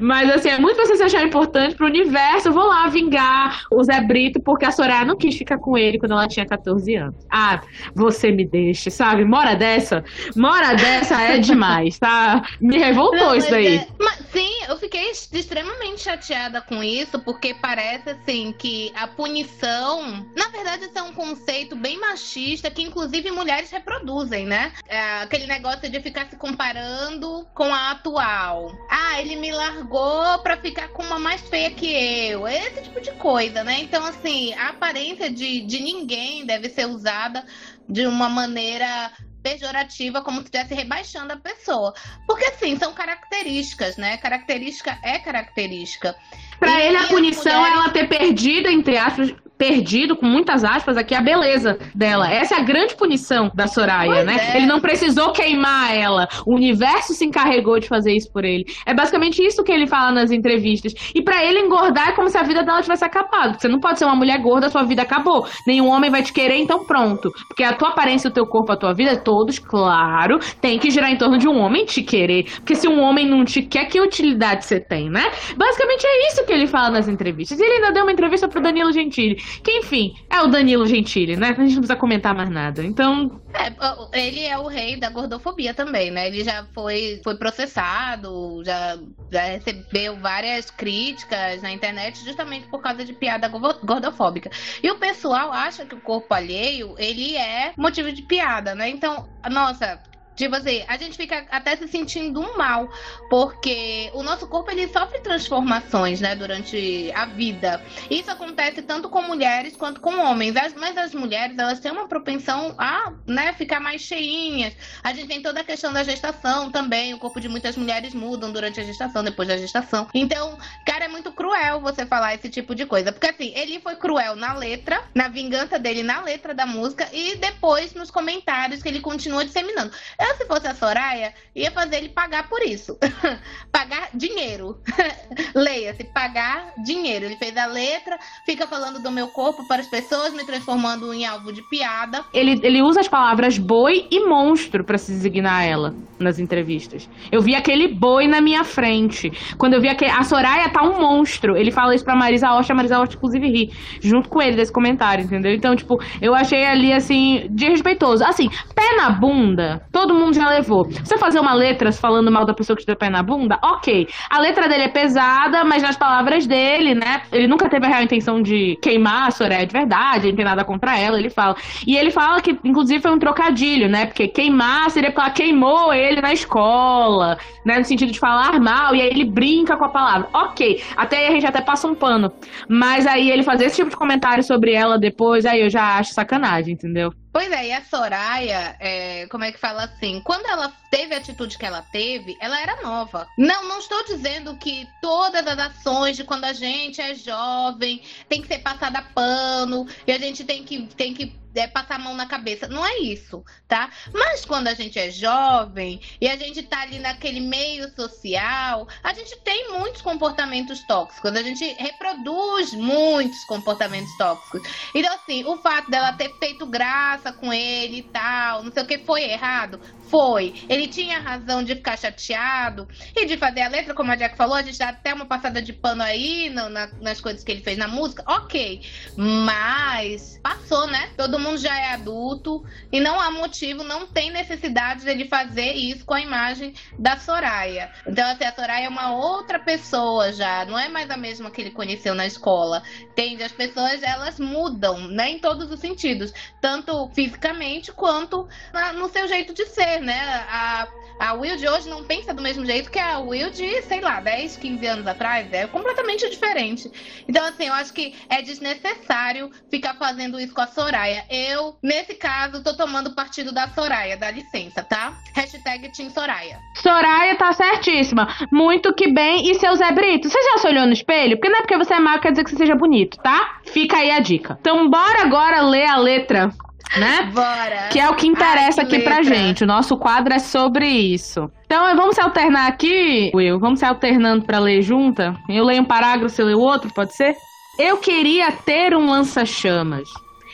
Mas 0.02 0.30
assim, 0.30 0.50
é 0.50 0.60
muito 0.60 0.78
você 0.78 0.98
se 0.98 1.04
achar 1.04 1.24
importante 1.24 1.76
pro 1.76 1.86
universo. 1.86 2.52
Vou 2.52 2.68
lá 2.68 2.88
vingar 2.88 3.64
o 3.72 3.84
Zé 3.84 4.02
Brito 4.02 4.42
porque 4.42 4.66
a 4.66 4.72
Soraya 4.72 5.06
não 5.06 5.16
quis 5.16 5.38
ficar 5.38 5.58
com 5.58 5.78
ele 5.78 5.98
quando 5.98 6.12
ela 6.12 6.28
tinha 6.28 6.46
14 6.46 6.96
anos. 6.96 7.16
Ah, 7.32 7.62
você 7.96 8.32
me 8.32 8.46
deixa, 8.46 8.90
sabe? 8.90 9.24
Mora 9.24 9.56
dessa, 9.56 10.04
mora 10.36 10.74
dessa 10.74 11.22
é 11.22 11.38
demais, 11.38 11.98
tá? 12.00 12.31
Me 12.62 12.78
revoltou 12.78 13.18
Não, 13.18 13.36
isso 13.36 13.50
daí. 13.50 13.78
é- 13.78 13.88
mas, 14.00 14.20
sim, 14.32 14.64
eu 14.68 14.78
fiquei 14.78 15.12
extremamente 15.12 16.02
chateada 16.02 16.62
com 16.62 16.84
isso, 16.84 17.20
porque 17.20 17.54
parece 17.54 18.10
assim 18.12 18.54
que 18.58 18.92
a 18.96 19.08
punição, 19.08 20.26
na 20.36 20.48
verdade, 20.50 20.86
isso 20.86 20.98
é 20.98 21.02
um 21.02 21.14
conceito 21.14 21.76
bem 21.76 22.00
machista 22.00 22.70
que 22.72 22.82
inclusive 22.82 23.32
mulheres 23.32 23.70
reproduzem, 23.72 24.46
né? 24.46 24.72
É 24.88 25.22
aquele 25.22 25.46
negócio 25.48 25.90
de 25.90 26.00
ficar 26.02 26.28
se 26.30 26.36
comparando 26.38 27.48
com 27.54 27.74
a 27.74 27.92
atual. 27.92 28.72
Ah, 28.90 29.20
ele 29.22 29.36
me 29.36 29.52
largou 29.52 30.40
pra 30.40 30.58
ficar 30.58 30.90
com 30.90 31.04
uma 31.04 31.20
mais 31.20 31.42
feia 31.42 31.72
que 31.72 31.88
eu. 31.92 32.48
Esse 32.48 32.84
tipo 32.84 33.02
de 33.02 33.12
coisa, 33.14 33.64
né? 33.64 33.80
Então, 33.82 34.06
assim, 34.06 34.54
a 34.54 34.70
aparência 34.70 35.30
de, 35.30 35.62
de 35.62 35.80
ninguém 35.82 36.46
deve 36.46 36.70
ser 36.70 36.86
usada 36.86 37.46
de 37.88 38.06
uma 38.06 38.30
maneira 38.30 39.12
pejorativa, 39.42 40.22
como 40.22 40.38
se 40.38 40.46
estivesse 40.46 40.74
rebaixando 40.74 41.34
a 41.34 41.38
pessoa. 41.38 41.94
Porque, 42.28 42.46
assim, 42.46 42.78
são 42.78 42.94
características, 42.94 43.98
né? 43.98 44.18
Característica 44.18 44.98
é 45.04 45.20
característica. 45.20 46.16
Pra 46.60 46.80
E 46.80 46.88
ele, 46.88 46.98
a 46.98 47.08
punição 47.08 47.66
é 47.66 47.72
ela 47.72 47.90
ter 47.90 48.08
perdido, 48.08 48.70
entre 48.70 48.98
aspas, 48.98 49.34
perdido, 49.62 50.16
com 50.16 50.26
muitas 50.26 50.64
aspas, 50.64 50.98
aqui, 50.98 51.14
a 51.14 51.22
beleza 51.22 51.78
dela. 51.94 52.28
Essa 52.28 52.56
é 52.56 52.58
a 52.62 52.64
grande 52.64 52.96
punição 52.96 53.52
da 53.54 53.68
Soraya, 53.68 54.12
Pois 54.12 54.26
né? 54.26 54.38
é. 54.40 54.58
Ele 54.58 54.66
não 54.66 54.80
precisou 54.80 55.32
queimar 55.32 55.96
ela. 55.96 56.28
O 56.48 56.56
universo 56.56 57.14
se 57.14 57.24
encarregou 57.24 57.78
de 57.78 57.88
fazer 57.88 58.12
isso 58.12 58.32
por 58.34 58.44
ele. 58.44 58.66
É 58.88 58.94
basicamente 58.96 59.40
isso 59.46 59.64
que 59.64 59.72
ele 59.72 59.86
fala 59.86 60.14
nas 60.14 60.32
entrevistas. 60.32 60.94
E 61.14 61.22
pra 61.22 61.46
ele 61.46 61.60
engordar 61.60 62.10
é 62.10 62.12
como 62.14 62.28
se 62.28 62.40
a 62.40 62.42
vida 62.42 62.64
dela 62.64 62.82
tivesse 62.82 63.06
acabado. 63.06 63.60
Você 63.60 63.68
não 63.68 63.80
pode 63.80 64.00
ser 64.00 64.06
uma 64.06 64.16
mulher 64.16 64.42
gorda, 64.42 64.68
sua 64.68 64.82
vida 64.84 65.04
acabou. 65.04 65.46
Nenhum 65.68 65.90
homem 65.90 66.10
vai 66.10 66.24
te 66.24 66.34
querer, 66.34 66.56
então 66.56 66.84
pronto. 66.84 67.30
Porque 67.48 67.64
a 67.64 67.74
tua 67.74 67.90
aparência, 67.90 68.32
o 68.32 68.34
teu 68.34 68.48
corpo, 68.48 68.72
a 68.72 68.76
tua 68.76 68.96
vida, 68.96 69.16
todos, 69.16 69.60
claro, 69.60 70.40
tem 70.60 70.80
que 70.80 70.90
girar 70.90 71.12
em 71.12 71.20
torno 71.20 71.38
de 71.38 71.48
um 71.48 71.60
homem 71.60 71.86
te 71.86 72.02
querer. 72.02 72.46
Porque 72.56 72.74
se 72.74 72.88
um 72.88 73.00
homem 73.00 73.30
não 73.30 73.46
te 73.46 73.62
quer, 73.62 73.86
que 73.86 74.02
utilidade 74.02 74.66
você 74.66 74.80
tem, 74.80 75.08
né? 75.08 75.30
Basicamente 75.56 76.04
é 76.04 76.30
isso 76.30 76.44
que 76.48 76.52
ele 76.52 76.66
fala 76.66 76.90
nas 76.90 77.08
entrevistas. 77.08 77.60
E 77.60 77.64
ele 77.64 77.76
ainda 77.76 77.92
deu 77.92 78.02
uma 78.02 78.12
entrevista 78.12 78.48
pro 78.48 78.60
Danilo 78.60 78.92
Gentili. 78.92 79.38
Que, 79.64 79.80
enfim, 79.80 80.14
é 80.30 80.42
o 80.42 80.48
Danilo 80.48 80.86
Gentili, 80.88 81.36
né? 81.36 81.48
A 81.48 81.54
gente 81.54 81.74
não 81.74 81.82
precisa 81.82 81.96
comentar 81.96 82.34
mais 82.34 82.50
nada. 82.50 82.84
Então, 82.84 83.42
É, 83.54 84.20
ele 84.28 84.44
é 84.46 84.58
o 84.58 84.68
rei 84.68 84.98
da 84.98 85.10
gordofobia 85.10 85.74
também, 85.74 86.10
né? 86.12 86.28
Ele 86.28 86.44
já 86.44 86.66
foi, 86.74 87.20
foi 87.24 87.36
processado, 87.38 88.64
já, 88.64 88.98
já 89.32 89.42
recebeu 89.44 90.16
várias 90.20 90.70
críticas 90.72 91.62
na 91.62 91.72
internet 91.72 92.24
justamente 92.24 92.68
por 92.68 92.82
causa 92.82 93.04
de 93.04 93.14
piada 93.14 93.48
go- 93.48 93.80
gordofóbica. 93.84 94.50
E 94.82 94.90
o 94.90 94.98
pessoal 94.98 95.52
acha 95.52 95.86
que 95.86 95.96
o 95.96 96.02
corpo 96.02 96.34
alheio, 96.34 96.96
ele 96.98 97.36
é 97.36 97.74
motivo 97.78 98.12
de 98.12 98.22
piada, 98.24 98.74
né? 98.76 98.90
Então, 98.90 99.28
nossa... 99.50 100.00
Tipo 100.36 100.56
assim, 100.56 100.84
a 100.88 100.98
gente 100.98 101.18
fica 101.18 101.46
até 101.52 101.76
se 101.76 101.88
sentindo 101.88 102.42
mal, 102.58 102.90
porque 103.30 104.10
o 104.14 104.24
nosso 104.24 104.48
corpo 104.48 104.72
ele 104.72 104.88
sofre 104.88 105.20
transformações, 105.22 106.20
né, 106.22 106.36
durante 106.36 107.12
a 107.14 107.26
vida. 107.26 107.84
Isso 108.10 108.32
acontece 108.32 108.82
tanto 108.82 109.10
com 109.10 109.22
mulheres 109.22 109.76
quanto 109.76 110.02
com 110.02 110.20
homens. 110.20 110.56
As- 110.56 110.74
mas 110.74 110.98
as 110.98 111.14
mulheres, 111.14 111.58
elas 111.58 111.80
têm 111.80 111.92
uma 111.92 112.08
propensão 112.08 112.74
a, 112.78 113.12
né, 113.28 113.54
ficar 113.54 113.80
mais 113.80 114.02
cheinhas. 114.02 114.74
A 115.04 115.14
gente 115.14 115.28
tem 115.28 115.42
toda 115.42 115.62
a 115.62 115.64
questão 115.64 115.94
da 115.94 116.04
gestação 116.04 116.72
também. 116.72 117.14
O 117.14 117.20
corpo 117.20 117.40
de 117.40 117.48
muitas 117.50 117.76
mulheres 117.78 118.14
mudam 118.14 118.52
durante 118.52 118.80
a 118.80 118.84
gestação, 118.84 119.24
depois 119.24 119.48
da 119.48 119.58
gestação. 119.58 120.08
Então, 120.14 120.58
cara, 120.86 121.06
é 121.06 121.08
muito 121.08 121.32
cruel 121.34 121.82
você 121.82 122.06
falar 122.06 122.36
esse 122.36 122.50
tipo 122.50 122.74
de 122.74 122.86
coisa. 122.86 123.12
Porque 123.12 123.28
assim, 123.28 123.52
ele 123.56 123.80
foi 123.80 123.96
cruel 123.96 124.36
na 124.36 124.54
letra, 124.54 125.02
na 125.14 125.28
vingança 125.28 125.78
dele 125.78 126.04
na 126.04 126.22
letra 126.22 126.54
da 126.54 126.66
música 126.66 127.08
e 127.14 127.36
depois 127.38 127.94
nos 127.94 128.10
comentários 128.10 128.82
que 128.82 128.90
ele 128.90 129.00
continua 129.02 129.46
disseminando. 129.46 129.92
Eu, 130.22 130.36
se 130.36 130.46
fosse 130.46 130.68
a 130.68 130.76
Soraya, 130.76 131.34
ia 131.56 131.72
fazer 131.72 131.98
ele 131.98 132.10
pagar 132.10 132.48
por 132.48 132.62
isso. 132.62 132.96
pagar 133.72 134.10
dinheiro. 134.14 134.78
Leia-se, 135.56 136.04
pagar 136.04 136.74
dinheiro. 136.86 137.26
Ele 137.26 137.36
fez 137.38 137.58
a 137.58 137.66
letra, 137.66 138.20
fica 138.46 138.68
falando 138.68 139.02
do 139.02 139.10
meu 139.10 139.28
corpo 139.30 139.68
para 139.68 139.82
as 139.82 139.88
pessoas, 139.88 140.32
me 140.34 140.46
transformando 140.46 141.12
em 141.12 141.26
alvo 141.26 141.52
de 141.52 141.62
piada. 141.70 142.24
ele, 142.34 142.60
ele 142.64 142.82
usa 142.82 143.00
as 143.00 143.08
palavras 143.08 143.58
boi 143.58 144.08
e 144.12 144.26
monstro 144.26 144.84
pra 144.84 144.98
se 144.98 145.12
designar 145.12 145.66
ela 145.66 145.96
nas 146.20 146.40
entrevistas. 146.40 147.10
Eu 147.32 147.42
vi 147.42 147.56
aquele 147.56 147.88
boi 147.88 148.28
na 148.28 148.40
minha 148.40 148.64
frente. 148.64 149.32
Quando 149.58 149.74
eu 149.74 149.82
vi 149.82 149.90
aquele. 149.90 150.12
A 150.12 150.24
Soraya 150.24 150.70
tá 150.70 150.84
um 150.84 151.00
monstro. 151.00 151.58
Ele 151.58 151.72
fala 151.72 151.96
isso 151.96 152.04
pra 152.06 152.16
Marisa 152.16 152.52
Hort, 152.52 152.70
a 152.70 152.76
Marisa 152.76 153.00
Hort, 153.00 153.16
inclusive, 153.16 153.48
ri. 153.48 153.72
Junto 154.00 154.30
com 154.30 154.42
ele 154.42 154.56
desse 154.56 154.72
comentário, 154.72 155.24
entendeu? 155.24 155.54
Então, 155.54 155.76
tipo, 155.76 156.00
eu 156.22 156.36
achei 156.36 156.64
ali, 156.66 156.94
assim, 156.94 157.48
desrespeitoso. 157.50 158.24
Assim, 158.24 158.50
pé 158.76 158.96
na 158.96 159.10
bunda, 159.10 159.82
todo 159.92 160.11
todo 160.12 160.20
mundo 160.20 160.34
já 160.34 160.50
levou. 160.50 160.84
Você 160.84 161.18
fazer 161.18 161.40
uma 161.40 161.54
letra 161.54 161.92
falando 161.94 162.30
mal 162.30 162.46
da 162.46 162.54
pessoa 162.54 162.76
que 162.76 162.84
te 162.84 162.88
deu 162.88 162.98
pé 162.98 163.10
na 163.10 163.24
bunda, 163.24 163.58
ok. 163.64 164.08
A 164.30 164.40
letra 164.40 164.68
dele 164.68 164.84
é 164.84 164.88
pesada, 164.90 165.64
mas 165.64 165.82
nas 165.82 165.96
palavras 165.96 166.46
dele, 166.46 166.94
né? 166.94 167.24
Ele 167.32 167.48
nunca 167.48 167.70
teve 167.70 167.86
a 167.86 167.90
real 167.90 168.04
intenção 168.04 168.42
de 168.42 168.78
queimar 168.82 169.30
a 169.30 169.32
Soraya 169.32 169.66
de 169.66 169.72
verdade, 169.72 170.26
ele 170.26 170.32
não 170.32 170.36
tem 170.36 170.46
nada 170.46 170.66
contra 170.66 171.00
ela, 171.00 171.18
ele 171.18 171.30
fala. 171.30 171.56
E 171.88 171.96
ele 171.96 172.12
fala 172.12 172.42
que, 172.42 172.60
inclusive, 172.64 173.02
foi 173.02 173.12
um 173.12 173.20
trocadilho, 173.20 173.88
né? 173.88 174.06
Porque 174.06 174.28
queimar 174.28 174.90
seria 174.92 175.10
porque 175.10 175.22
ela 175.22 175.30
queimou 175.30 175.94
ele 175.94 176.22
na 176.22 176.34
escola, 176.34 177.38
né? 177.66 177.78
No 177.78 177.86
sentido 177.86 178.12
de 178.12 178.20
falar 178.20 178.60
mal, 178.60 178.94
e 178.94 179.02
aí 179.02 179.08
ele 179.08 179.26
brinca 179.26 179.78
com 179.78 179.86
a 179.86 179.90
palavra. 179.90 180.28
Ok, 180.34 180.84
até 180.98 181.20
aí 181.20 181.28
a 181.28 181.32
gente 181.32 181.48
até 181.48 181.62
passa 181.62 181.88
um 181.88 181.96
pano. 181.96 182.32
Mas 182.68 183.08
aí 183.08 183.32
ele 183.32 183.44
fazer 183.44 183.66
esse 183.66 183.78
tipo 183.78 183.90
de 183.90 183.96
comentário 183.96 184.44
sobre 184.44 184.74
ela 184.74 185.00
depois, 185.00 185.46
aí 185.46 185.62
eu 185.62 185.70
já 185.70 185.98
acho 185.98 186.14
sacanagem, 186.14 186.74
entendeu? 186.74 187.14
Pois 187.32 187.50
é, 187.50 187.68
e 187.68 187.72
a 187.72 187.82
Soraya, 187.82 188.76
é, 188.80 189.26
como 189.28 189.46
é 189.46 189.54
que 189.54 189.58
fala 189.58 189.86
assim? 189.86 190.20
Quando 190.22 190.46
ela 190.48 190.70
teve 190.90 191.16
a 191.16 191.18
atitude 191.18 191.58
que 191.58 191.66
ela 191.66 191.82
teve, 191.82 192.38
ela 192.42 192.60
era 192.60 192.82
nova. 192.82 193.26
Não, 193.38 193.70
não 193.70 193.80
estou 193.80 194.04
dizendo 194.04 194.58
que 194.58 194.86
todas 195.02 195.48
as 195.48 195.58
ações 195.58 196.18
de 196.18 196.26
quando 196.26 196.44
a 196.44 196.52
gente 196.52 197.00
é 197.00 197.16
jovem 197.16 198.02
tem 198.28 198.42
que 198.42 198.48
ser 198.48 198.60
passada 198.60 199.02
pano 199.02 199.88
e 200.06 200.12
a 200.12 200.18
gente 200.18 200.44
tem 200.44 200.66
que, 200.66 200.86
tem 200.88 201.14
que 201.14 201.41
é, 201.56 201.68
passar 201.68 201.96
a 201.96 202.00
mão 202.00 202.14
na 202.14 202.26
cabeça. 202.26 202.68
Não 202.68 202.86
é 202.86 203.00
isso, 203.00 203.44
tá? 203.68 203.90
Mas 204.14 204.46
quando 204.46 204.68
a 204.68 204.74
gente 204.74 204.98
é 204.98 205.10
jovem 205.10 206.00
e 206.20 206.28
a 206.28 206.36
gente 206.36 206.64
tá 206.64 206.82
ali 206.82 207.00
naquele 207.00 207.40
meio 207.40 207.94
social, 207.96 208.88
a 209.04 209.14
gente 209.14 209.36
tem 209.38 209.72
muitos 209.72 210.02
comportamentos 210.02 210.80
tóxicos, 210.88 211.32
a 211.36 211.44
gente 211.44 211.66
reproduz 211.80 212.74
muitos 212.74 213.44
comportamentos 213.46 214.16
tóxicos. 214.18 214.62
Então, 214.94 215.14
assim, 215.16 215.44
o 215.46 215.58
fato 215.58 215.90
dela 215.90 216.14
ter 216.14 216.34
feito 216.38 216.66
graça 216.66 217.32
com 217.32 217.54
ele 217.54 217.98
e 217.98 218.04
tal, 218.04 218.64
não 218.64 218.72
sei 218.72 218.84
o 218.84 218.86
que, 218.86 218.98
foi 219.00 219.24
errado? 219.24 219.80
Foi. 220.10 220.54
Ele 220.68 220.88
tinha 220.88 221.20
razão 221.20 221.64
de 221.64 221.76
ficar 221.76 221.98
chateado 221.98 222.88
e 223.16 223.26
de 223.26 223.38
fazer 223.38 223.62
a 223.62 223.70
letra, 223.70 223.94
como 223.94 224.12
a 224.12 224.16
Jack 224.16 224.36
falou, 224.36 224.56
a 224.56 224.62
gente 224.62 224.78
dá 224.78 224.90
até 224.90 225.14
uma 225.14 225.26
passada 225.26 225.62
de 225.62 225.72
pano 225.72 226.04
aí 226.04 226.50
no, 226.50 226.70
na, 226.70 226.88
nas 227.00 227.22
coisas 227.22 227.44
que 227.44 227.52
ele 227.52 227.62
fez 227.62 227.78
na 227.78 227.88
música, 227.88 228.24
ok. 228.28 228.82
Mas 229.16 230.40
passou, 230.44 230.88
né? 230.88 231.12
Todo 231.16 231.40
mundo 231.42 231.58
já 231.58 231.78
é 231.78 231.94
adulto 231.94 232.64
e 232.92 233.00
não 233.00 233.20
há 233.20 233.32
motivo, 233.32 233.84
não 233.84 234.08
tem 234.08 234.32
necessidade 234.32 235.04
dele 235.04 235.28
fazer 235.28 235.74
isso 235.74 236.06
com 236.06 236.14
a 236.14 236.22
imagem 236.22 236.74
da 236.98 237.18
Soraya. 237.18 237.92
Então, 238.08 238.30
assim, 238.30 238.44
a 238.44 238.54
Soraya 238.54 238.86
é 238.86 238.90
uma 238.90 239.14
outra 239.14 239.60
pessoa 239.60 240.32
já, 240.32 240.66
não 240.66 240.78
é 240.78 240.88
mais 240.88 241.10
a 241.10 241.18
mesma 241.18 241.52
que 241.52 241.62
ele 241.62 241.72
conheceu 241.72 242.16
na 242.16 242.26
escola. 242.26 242.84
Entende? 243.02 243.44
As 243.44 243.52
pessoas, 243.52 244.02
elas 244.04 244.40
mudam, 244.40 245.08
né? 245.08 245.32
Em 245.32 245.40
todos 245.40 245.72
os 245.72 245.80
sentidos, 245.80 246.34
tanto 246.60 247.10
fisicamente 247.14 247.92
quanto 247.92 248.48
na, 248.74 248.94
no 248.94 249.10
seu 249.10 249.28
jeito 249.28 249.54
de 249.54 249.66
ser, 249.66 250.02
né? 250.02 250.20
A, 250.50 250.88
a 251.20 251.34
Will 251.34 251.58
de 251.58 251.68
hoje 251.68 251.90
não 251.90 252.04
pensa 252.04 252.34
do 252.34 252.42
mesmo 252.42 252.66
jeito 252.66 252.90
que 252.90 253.00
a 253.00 253.20
Will 253.20 253.50
de, 253.52 253.82
sei 253.84 254.02
lá, 254.02 254.20
10, 254.20 254.58
15 254.58 254.86
anos 254.88 255.08
atrás. 255.08 255.52
É 255.52 255.68
completamente 255.68 256.30
diferente. 256.30 256.92
Então, 257.28 257.46
assim, 257.46 257.68
eu 257.68 257.74
acho 257.74 257.94
que 257.94 258.16
é 258.30 258.42
desnecessário 258.42 259.52
ficar 259.70 259.96
fazendo 259.96 260.40
isso 260.40 260.54
com 260.54 260.62
a 260.62 260.68
Soraya. 260.68 261.24
Eu, 261.30 261.76
nesse 261.82 262.14
caso, 262.16 262.64
tô 262.64 262.76
tomando 262.76 263.14
partido 263.14 263.52
da 263.52 263.68
Soraya, 263.70 264.18
dá 264.18 264.32
licença, 264.32 264.84
tá? 264.84 265.14
Hashtag 265.36 265.90
Team 265.92 266.10
Soraya. 266.10 266.60
Soraya 266.76 267.36
tá 267.36 267.52
certíssima. 267.54 268.28
Muito 268.52 268.94
que 268.94 269.12
bem. 269.12 269.50
E 269.50 269.56
seu 269.56 269.76
Zé 269.76 269.92
Brito, 269.92 270.30
você 270.30 270.42
já 270.42 270.58
se 270.58 270.68
olhou 270.68 270.86
no 270.86 270.94
espelho? 270.94 271.38
Porque 271.38 271.50
não 271.50 271.60
é 271.60 271.62
porque 271.62 271.78
você 271.78 271.94
é 271.94 272.00
magro 272.00 272.22
quer 272.22 272.32
dizer 272.32 272.44
que 272.44 272.52
você 272.52 272.58
seja 272.58 272.76
bonito, 272.76 273.18
tá? 273.18 273.60
Fica 273.66 273.98
aí 273.98 274.12
a 274.12 274.20
dica. 274.20 274.58
Então, 274.60 274.90
bora 274.90 275.22
agora 275.22 275.62
ler 275.62 275.86
a 275.86 275.98
letra 275.98 276.52
né? 277.00 277.30
Bora! 277.34 277.90
Que 277.92 278.00
é 278.00 278.10
o 278.10 278.16
que 278.16 278.28
interessa 278.28 278.82
Ai, 278.82 278.88
que 278.88 278.96
aqui 278.96 279.04
pra 279.04 279.18
letra. 279.20 279.36
gente. 279.36 279.64
O 279.64 279.68
nosso 279.68 279.98
quadro 279.98 280.34
é 280.34 280.40
sobre 280.40 280.88
isso. 280.88 281.50
Então, 281.66 281.96
vamos 281.96 282.16
se 282.16 282.22
alternar 282.22 282.68
aqui, 282.68 283.32
Will. 283.34 283.60
Vamos 283.60 283.80
se 283.80 283.86
alternando 283.86 284.46
pra 284.46 284.60
ler 284.60 284.82
junta. 284.82 285.34
Eu 285.50 285.64
leio 285.64 285.82
um 285.82 285.86
parágrafo, 285.86 286.30
você 286.30 286.44
lê 286.44 286.54
o 286.54 286.60
outro, 286.60 286.92
pode 286.94 287.16
ser? 287.16 287.36
Eu 287.80 287.98
queria 287.98 288.52
ter 288.52 288.96
um 288.96 289.10
lança-chamas. 289.10 290.10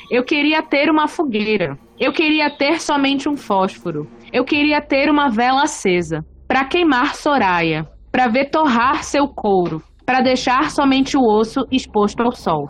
Eu 0.10 0.24
queria 0.24 0.62
ter 0.62 0.90
uma 0.90 1.08
fogueira. 1.08 1.78
Eu 2.00 2.14
queria 2.14 2.50
ter 2.50 2.80
somente 2.80 3.28
um 3.28 3.36
fósforo. 3.36 4.08
Eu 4.32 4.46
queria 4.46 4.80
ter 4.82 5.10
uma 5.10 5.30
vela 5.30 5.64
acesa. 5.64 6.22
Pra 6.48 6.64
queimar 6.64 7.16
Soraya. 7.16 7.86
Pra 8.12 8.28
ver 8.28 8.50
torrar 8.50 9.04
seu 9.04 9.28
couro. 9.28 9.82
Pra 10.06 10.22
deixar 10.22 10.72
somente 10.72 11.18
o 11.18 11.22
osso 11.22 11.66
exposto 11.72 12.22
ao 12.22 12.32
sol. 12.32 12.70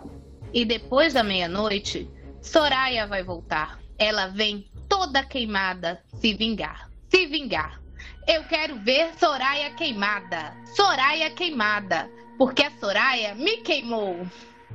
E 0.52 0.64
depois 0.64 1.12
da 1.14 1.22
meia-noite, 1.22 2.08
Soraya 2.40 3.06
vai 3.06 3.22
voltar. 3.22 3.78
Ela 3.98 4.28
vem 4.28 4.66
toda 4.88 5.24
queimada 5.24 6.00
se 6.14 6.34
vingar. 6.34 6.88
Se 7.10 7.26
vingar. 7.26 7.80
Eu 8.26 8.44
quero 8.44 8.76
ver 8.76 9.12
Soraya 9.18 9.70
queimada. 9.70 10.54
Soraya 10.76 11.30
queimada. 11.30 12.08
Porque 12.36 12.62
a 12.62 12.70
Soraya 12.78 13.34
me 13.34 13.58
queimou. 13.58 14.26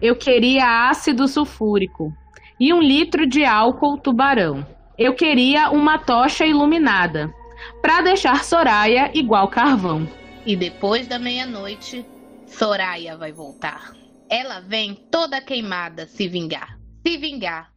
Eu 0.01 0.15
queria 0.15 0.89
ácido 0.89 1.27
sulfúrico 1.27 2.13
e 2.59 2.73
um 2.73 2.81
litro 2.81 3.25
de 3.25 3.45
álcool 3.45 3.97
tubarão. 3.97 4.65
Eu 4.97 5.15
queria 5.15 5.69
uma 5.69 5.97
tocha 5.97 6.45
iluminada 6.45 7.33
para 7.81 8.01
deixar 8.01 8.43
Soraya 8.43 9.11
igual 9.13 9.47
carvão. 9.47 10.07
E 10.45 10.55
depois 10.55 11.07
da 11.07 11.17
meia-noite, 11.17 12.05
Soraya 12.45 13.15
vai 13.15 13.31
voltar. 13.31 13.93
Ela 14.29 14.59
vem 14.59 14.93
toda 15.09 15.41
queimada 15.41 16.05
se 16.05 16.27
vingar. 16.27 16.77
Se 17.05 17.17
vingar. 17.17 17.69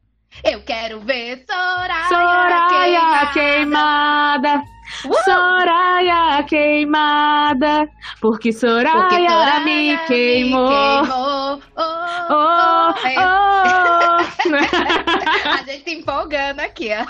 Eu 0.45 0.63
quero 0.63 1.01
ver 1.01 1.45
Soraya, 1.49 2.09
Soraya 2.09 3.27
queimada. 3.33 3.33
queimada, 3.33 4.63
Uh! 5.05 5.15
Soraya 5.25 6.43
queimada, 6.45 7.89
porque 8.21 8.53
Soraya, 8.53 8.93
Porque 8.93 9.17
Soraya 9.29 9.61
me 9.61 9.99
queimou. 10.07 10.69
queimou. 10.69 11.63
Oh, 11.77 11.83
Oh, 12.29 12.93
oh, 12.95 13.07
é. 13.07 13.15
oh. 13.19 14.17
A 15.59 15.63
gente 15.65 15.91
empolgando 15.91 16.61
aqui, 16.61 16.91
ó. 16.93 17.05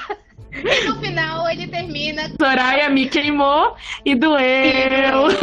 E 0.53 0.85
no 0.87 0.99
final 1.01 1.49
ele 1.51 1.67
termina. 1.67 2.31
Soraya 2.41 2.89
me 2.89 3.09
queimou 3.09 3.77
e 4.07 4.15
doeu. 4.15 5.29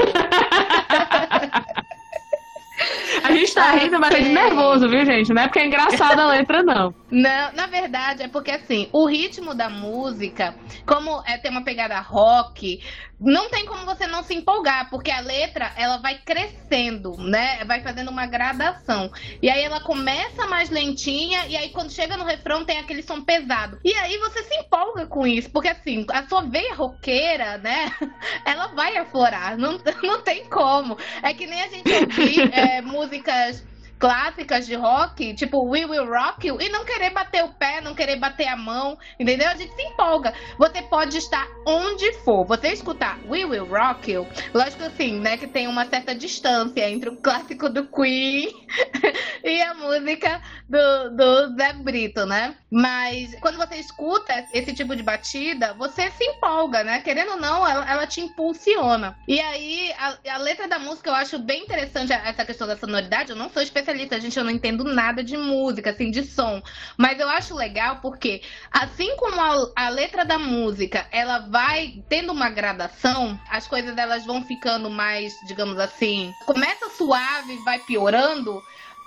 A 3.23 3.31
gente 3.31 3.53
tá 3.53 3.71
rindo, 3.71 3.99
mas 3.99 4.15
é 4.15 4.21
de 4.21 4.29
Ok. 4.29 4.33
nervoso, 4.33 4.89
viu, 4.89 5.05
gente? 5.05 5.31
Não 5.33 5.41
é 5.43 5.47
porque 5.47 5.59
é 5.59 5.67
engraçada 5.67 6.23
a 6.23 6.27
letra, 6.27 6.63
não. 6.63 6.93
Não, 7.09 7.53
na 7.53 7.67
verdade, 7.67 8.23
é 8.23 8.27
porque 8.27 8.49
assim, 8.49 8.89
o 8.91 9.05
ritmo 9.05 9.53
da 9.53 9.69
música, 9.69 10.55
como 10.86 11.21
é, 11.27 11.38
tem 11.38 11.51
uma 11.51 11.63
pegada 11.63 11.99
rock, 11.99 12.81
não 13.23 13.49
tem 13.49 13.65
como 13.65 13.86
você 13.86 14.05
não 14.05 14.21
se 14.21 14.33
empolgar, 14.33 14.89
porque 14.89 15.09
a 15.09 15.21
letra 15.21 15.71
ela 15.77 15.97
vai 15.97 16.19
crescendo, 16.19 17.15
né? 17.17 17.63
Vai 17.65 17.81
fazendo 17.81 18.09
uma 18.09 18.25
gradação. 18.25 19.12
E 19.41 19.49
aí 19.49 19.63
ela 19.63 19.79
começa 19.79 20.45
mais 20.47 20.69
lentinha, 20.69 21.45
e 21.47 21.55
aí 21.55 21.69
quando 21.69 21.91
chega 21.91 22.17
no 22.17 22.25
refrão 22.25 22.65
tem 22.65 22.79
aquele 22.79 23.01
som 23.01 23.23
pesado. 23.23 23.79
E 23.83 23.93
aí 23.93 24.17
você 24.17 24.43
se 24.43 24.55
empolga 24.55 25.07
com 25.07 25.25
isso, 25.25 25.49
porque 25.49 25.69
assim, 25.69 26.05
a 26.12 26.27
sua 26.27 26.41
veia 26.41 26.75
roqueira, 26.75 27.57
né? 27.57 27.93
Ela 28.45 28.67
vai 28.67 28.97
aflorar, 28.97 29.57
não, 29.57 29.79
não 30.03 30.21
tem 30.21 30.45
como. 30.49 30.97
É 31.21 31.33
que 31.33 31.47
nem 31.47 31.62
a 31.62 31.67
gente 31.69 31.89
ouvir 31.93 32.51
é, 32.53 32.81
músicas 32.81 33.63
clássicas 34.04 34.66
de 34.66 34.76
rock, 34.76 35.34
tipo 35.34 35.66
We 35.66 35.86
Will 35.86 36.06
Rock 36.06 36.46
You, 36.46 36.60
e 36.60 36.68
não 36.68 36.84
querer 36.84 37.12
bater 37.12 37.42
o 37.42 37.54
pé, 37.54 37.80
não 37.80 37.96
querer 37.96 38.18
bater 38.18 38.50
a 38.50 38.58
mão, 38.58 38.98
entendeu? 39.18 39.48
A 39.48 39.56
gente 39.56 39.74
se 39.74 39.82
empolga. 39.82 40.34
Você 40.58 40.82
pode 40.82 41.18
estar 41.18 41.48
onde 41.66 42.12
for. 42.16 42.44
Você 42.44 42.74
escutar 42.74 43.18
We 43.30 43.46
Will 43.46 43.66
Rock 43.66 44.12
You, 44.12 44.28
lógico 44.54 44.84
assim, 44.84 45.22
né, 45.22 45.38
que 45.38 45.48
tem 45.48 45.70
uma 45.70 45.86
certa 45.86 46.13
distância 46.13 46.89
entre 46.89 47.08
o 47.08 47.16
clássico 47.16 47.70
do 47.70 47.88
Queen 47.88 48.52
e 49.42 49.62
a 49.62 49.74
música 49.74 50.42
do, 50.68 51.16
do 51.16 51.56
Zé 51.56 51.72
Brito, 51.72 52.26
né? 52.26 52.56
Mas 52.70 53.34
quando 53.39 53.56
você 53.56 53.76
escuta 53.76 54.46
esse 54.52 54.74
tipo 54.74 54.98
de 54.98 55.04
batida, 55.04 55.74
você 55.76 56.12
se 56.12 56.26
empolga, 56.26 56.84
né? 56.84 57.00
Querendo 57.00 57.32
ou 57.32 57.38
não, 57.38 57.66
ela, 57.66 57.89
ela 57.89 58.06
te 58.06 58.20
impulsiona. 58.20 59.16
E 59.28 59.39
aí, 59.39 59.94
a, 59.98 60.34
a 60.34 60.38
letra 60.39 60.68
da 60.68 60.78
música 60.78 61.10
eu 61.10 61.16
acho 61.16 61.39
bem 61.39 61.63
interessante 61.63 62.12
essa 62.12 62.44
questão 62.44 62.68
da 62.68 62.76
sonoridade. 62.76 63.30
Eu 63.30 63.38
não 63.38 63.50
sou 63.50 63.62
especialista, 63.62 63.92
gente, 64.19 64.38
eu 64.38 64.43
não 64.43 64.51
entendo 64.51 64.84
nada 64.84 65.23
de 65.23 65.38
música, 65.38 65.91
assim, 65.91 66.12
de 66.12 66.23
som. 66.23 66.62
Mas 66.97 67.19
eu 67.19 67.29
acho 67.29 67.56
legal 67.56 67.97
porque, 68.01 68.41
assim 68.71 69.15
como 69.17 69.39
a, 69.39 69.86
a 69.86 69.89
letra 69.89 70.25
da 70.25 70.38
música, 70.38 71.08
ela 71.12 71.39
vai 71.39 72.03
tendo 72.10 72.32
uma 72.32 72.49
gradação, 72.49 73.39
as 73.49 73.67
coisas 73.67 73.97
elas 73.97 74.25
vão 74.25 74.43
ficando 74.43 74.89
mais, 74.89 75.34
digamos 75.45 75.79
assim, 75.79 76.34
começa 76.45 76.89
suave, 76.89 77.58
vai 77.63 77.79
piorando. 77.79 78.62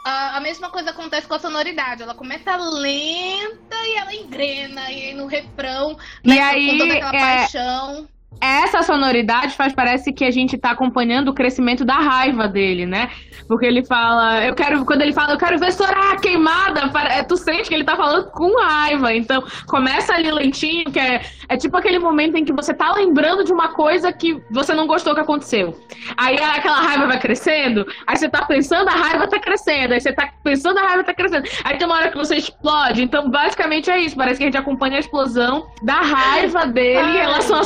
A, 0.04 0.38
mesma 0.40 0.70
coisa 0.70 0.90
acontece 0.90 1.26
com 1.26 1.34
a 1.34 1.38
sonoridade. 1.40 2.00
Ela 2.00 2.14
começa 2.14 2.54
lenta 2.54 3.76
e 3.86 3.96
ela 3.96 4.14
engrena. 4.14 4.88
E 4.88 5.06
aí 5.06 5.14
no 5.14 5.26
refrão, 5.26 5.98
E 6.22 6.28
né, 6.28 6.40
aí, 6.40 6.70
com 6.70 6.78
toda 6.78 6.94
aquela 6.94 7.16
é, 7.16 7.20
paixão. 7.20 8.08
Essa 8.40 8.82
sonoridade 8.82 9.54
faz 9.54 9.72
parece 9.72 10.12
que 10.12 10.24
a 10.24 10.30
gente 10.30 10.58
tá 10.58 10.70
acompanhando 10.70 11.28
o 11.28 11.34
crescimento 11.34 11.84
da 11.84 11.94
raiva 11.94 12.46
dele, 12.46 12.84
né? 12.84 13.10
Porque 13.48 13.64
ele 13.64 13.84
fala, 13.84 14.44
eu 14.44 14.54
quero, 14.54 14.84
quando 14.84 15.02
ele 15.02 15.12
fala, 15.12 15.34
eu 15.34 15.38
quero 15.38 15.58
ver 15.58 15.72
Soraya 15.72 16.16
queimada, 16.16 16.90
é, 17.10 17.22
tu 17.22 17.36
sente 17.36 17.68
que 17.68 17.74
ele 17.74 17.84
tá 17.84 17.96
falando 17.96 18.30
com 18.30 18.60
raiva. 18.60 19.14
Então, 19.14 19.42
começa 19.66 20.14
ali 20.14 20.30
lentinho, 20.30 20.90
que 20.90 20.98
é, 20.98 21.22
é 21.48 21.56
tipo 21.56 21.76
aquele 21.76 21.98
momento 21.98 22.36
em 22.36 22.44
que 22.44 22.52
você 22.52 22.74
tá 22.74 22.92
lembrando 22.92 23.44
de 23.44 23.52
uma 23.52 23.68
coisa 23.68 24.12
que 24.12 24.40
você 24.50 24.74
não 24.74 24.86
gostou 24.86 25.14
que 25.14 25.20
aconteceu. 25.20 25.78
Aí 26.16 26.34
aquela 26.34 26.80
raiva 26.80 27.06
vai 27.06 27.18
crescendo, 27.18 27.86
aí 28.06 28.16
você 28.16 28.28
tá 28.28 28.44
pensando, 28.44 28.88
a 28.88 28.92
raiva 28.92 29.28
tá 29.28 29.38
crescendo, 29.38 29.94
aí 29.94 30.00
você 30.00 30.12
tá 30.12 30.30
pensando, 30.42 30.78
a 30.78 30.82
raiva 30.82 31.04
tá 31.04 31.14
crescendo. 31.14 31.48
Aí 31.64 31.78
tem 31.78 31.86
uma 31.86 31.96
hora 31.96 32.10
que 32.10 32.16
você 32.16 32.36
explode. 32.36 33.02
Então, 33.02 33.30
basicamente 33.30 33.90
é 33.90 33.98
isso. 34.00 34.16
Parece 34.16 34.38
que 34.38 34.44
a 34.44 34.46
gente 34.46 34.58
acompanha 34.58 34.96
a 34.96 35.00
explosão 35.00 35.66
da 35.82 36.00
raiva 36.00 36.66
dele 36.66 37.08
em 37.08 37.18
relação 37.18 37.58
a 37.58 37.64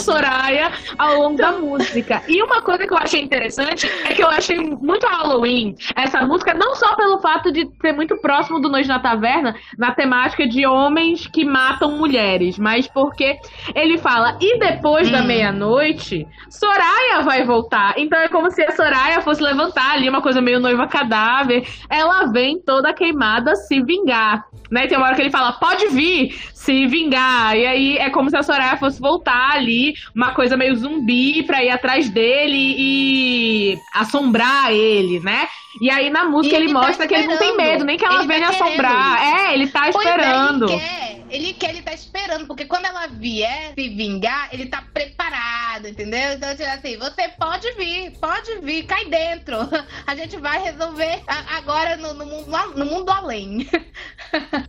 Soraya 0.50 0.72
ao 0.98 1.16
longo 1.16 1.36
da 1.36 1.52
música. 1.52 2.22
E 2.28 2.42
uma 2.42 2.60
coisa 2.62 2.86
que 2.86 2.92
eu 2.92 2.98
achei 2.98 3.22
interessante 3.22 3.90
é 4.04 4.14
que 4.14 4.22
eu 4.22 4.28
achei 4.28 4.58
muito 4.58 5.06
Halloween 5.06 5.76
essa 5.94 6.22
música, 6.22 6.52
não 6.54 6.74
só 6.74 6.94
pelo 6.96 7.20
fato 7.20 7.52
de 7.52 7.68
ser 7.80 7.92
muito 7.92 8.16
próximo 8.20 8.60
do 8.60 8.68
Noite 8.68 8.88
na 8.88 8.98
Taverna, 8.98 9.54
na 9.78 9.92
temática 9.92 10.46
de 10.46 10.66
homens 10.66 11.26
que 11.26 11.44
matam 11.44 11.96
mulheres, 11.96 12.58
mas 12.58 12.86
porque 12.88 13.38
ele 13.74 13.98
fala, 13.98 14.36
e 14.40 14.58
depois 14.58 15.08
hum. 15.08 15.12
da 15.12 15.22
meia-noite, 15.22 16.26
Soraya 16.48 17.22
vai 17.22 17.44
voltar. 17.44 17.94
Então 17.96 18.18
é 18.18 18.28
como 18.28 18.50
se 18.50 18.62
a 18.62 18.72
Soraya 18.72 19.20
fosse 19.20 19.42
levantar 19.42 19.92
ali, 19.92 20.08
uma 20.08 20.22
coisa 20.22 20.40
meio 20.40 20.60
noiva 20.60 20.86
cadáver. 20.86 21.66
Ela 21.88 22.26
vem 22.26 22.60
toda 22.60 22.92
queimada 22.92 23.54
se 23.54 23.80
vingar. 23.82 24.44
Né? 24.70 24.86
Tem 24.86 24.96
uma 24.96 25.06
hora 25.06 25.16
que 25.16 25.22
ele 25.22 25.30
fala, 25.30 25.52
pode 25.52 25.88
vir, 25.88 26.32
se 26.54 26.86
vingar. 26.86 27.56
E 27.56 27.66
aí 27.66 27.96
é 27.98 28.10
como 28.10 28.30
se 28.30 28.36
a 28.36 28.42
Soraya 28.42 28.76
fosse 28.76 29.00
voltar 29.00 29.52
ali, 29.54 29.94
uma 30.14 30.32
coisa 30.32 30.39
meio 30.57 30.76
zumbi 30.76 31.42
pra 31.42 31.62
ir 31.62 31.70
atrás 31.70 32.09
dele 32.09 32.74
e 32.79 33.79
assombrar 33.92 34.72
ele, 34.72 35.20
né? 35.20 35.46
E 35.81 35.90
aí 35.90 36.11
na 36.11 36.24
música 36.24 36.57
ele, 36.57 36.66
ele 36.66 36.72
tá 36.72 36.81
mostra 36.81 36.96
tá 36.96 37.07
que 37.07 37.14
ele 37.14 37.26
não 37.26 37.38
tem 37.38 37.57
medo, 37.57 37.85
nem 37.85 37.96
que 37.96 38.05
ela 38.05 38.18
ele 38.18 38.26
venha 38.26 38.50
tá 38.50 38.64
assombrar. 38.64 39.22
É, 39.22 39.55
ele 39.55 39.66
tá 39.68 39.88
esperando. 39.88 40.66
Pois 40.66 40.81
é, 40.81 40.85
ele 40.85 41.14
quer 41.14 41.19
ele 41.31 41.53
quer, 41.55 41.71
ele 41.71 41.83
tá 41.83 41.93
esperando, 41.93 42.47
porque 42.47 42.64
quando 42.64 42.87
ela 42.87 43.07
vier 43.07 43.73
se 43.79 43.88
vingar, 43.88 44.49
ele 44.53 44.66
tá 44.66 44.83
preparado, 44.93 45.88
entendeu? 45.88 46.33
Então, 46.33 46.51
tipo 46.51 46.69
assim, 46.69 46.97
você 46.97 47.29
pode 47.38 47.73
vir, 47.73 48.12
pode 48.21 48.59
vir, 48.61 48.85
cai 48.85 49.05
dentro. 49.07 49.57
A 50.07 50.14
gente 50.14 50.37
vai 50.37 50.61
resolver 50.62 51.23
agora 51.57 51.97
no, 51.97 52.14
no, 52.14 52.27
mundo, 52.27 52.51
no 52.77 52.85
mundo 52.85 53.11
além. 53.11 53.69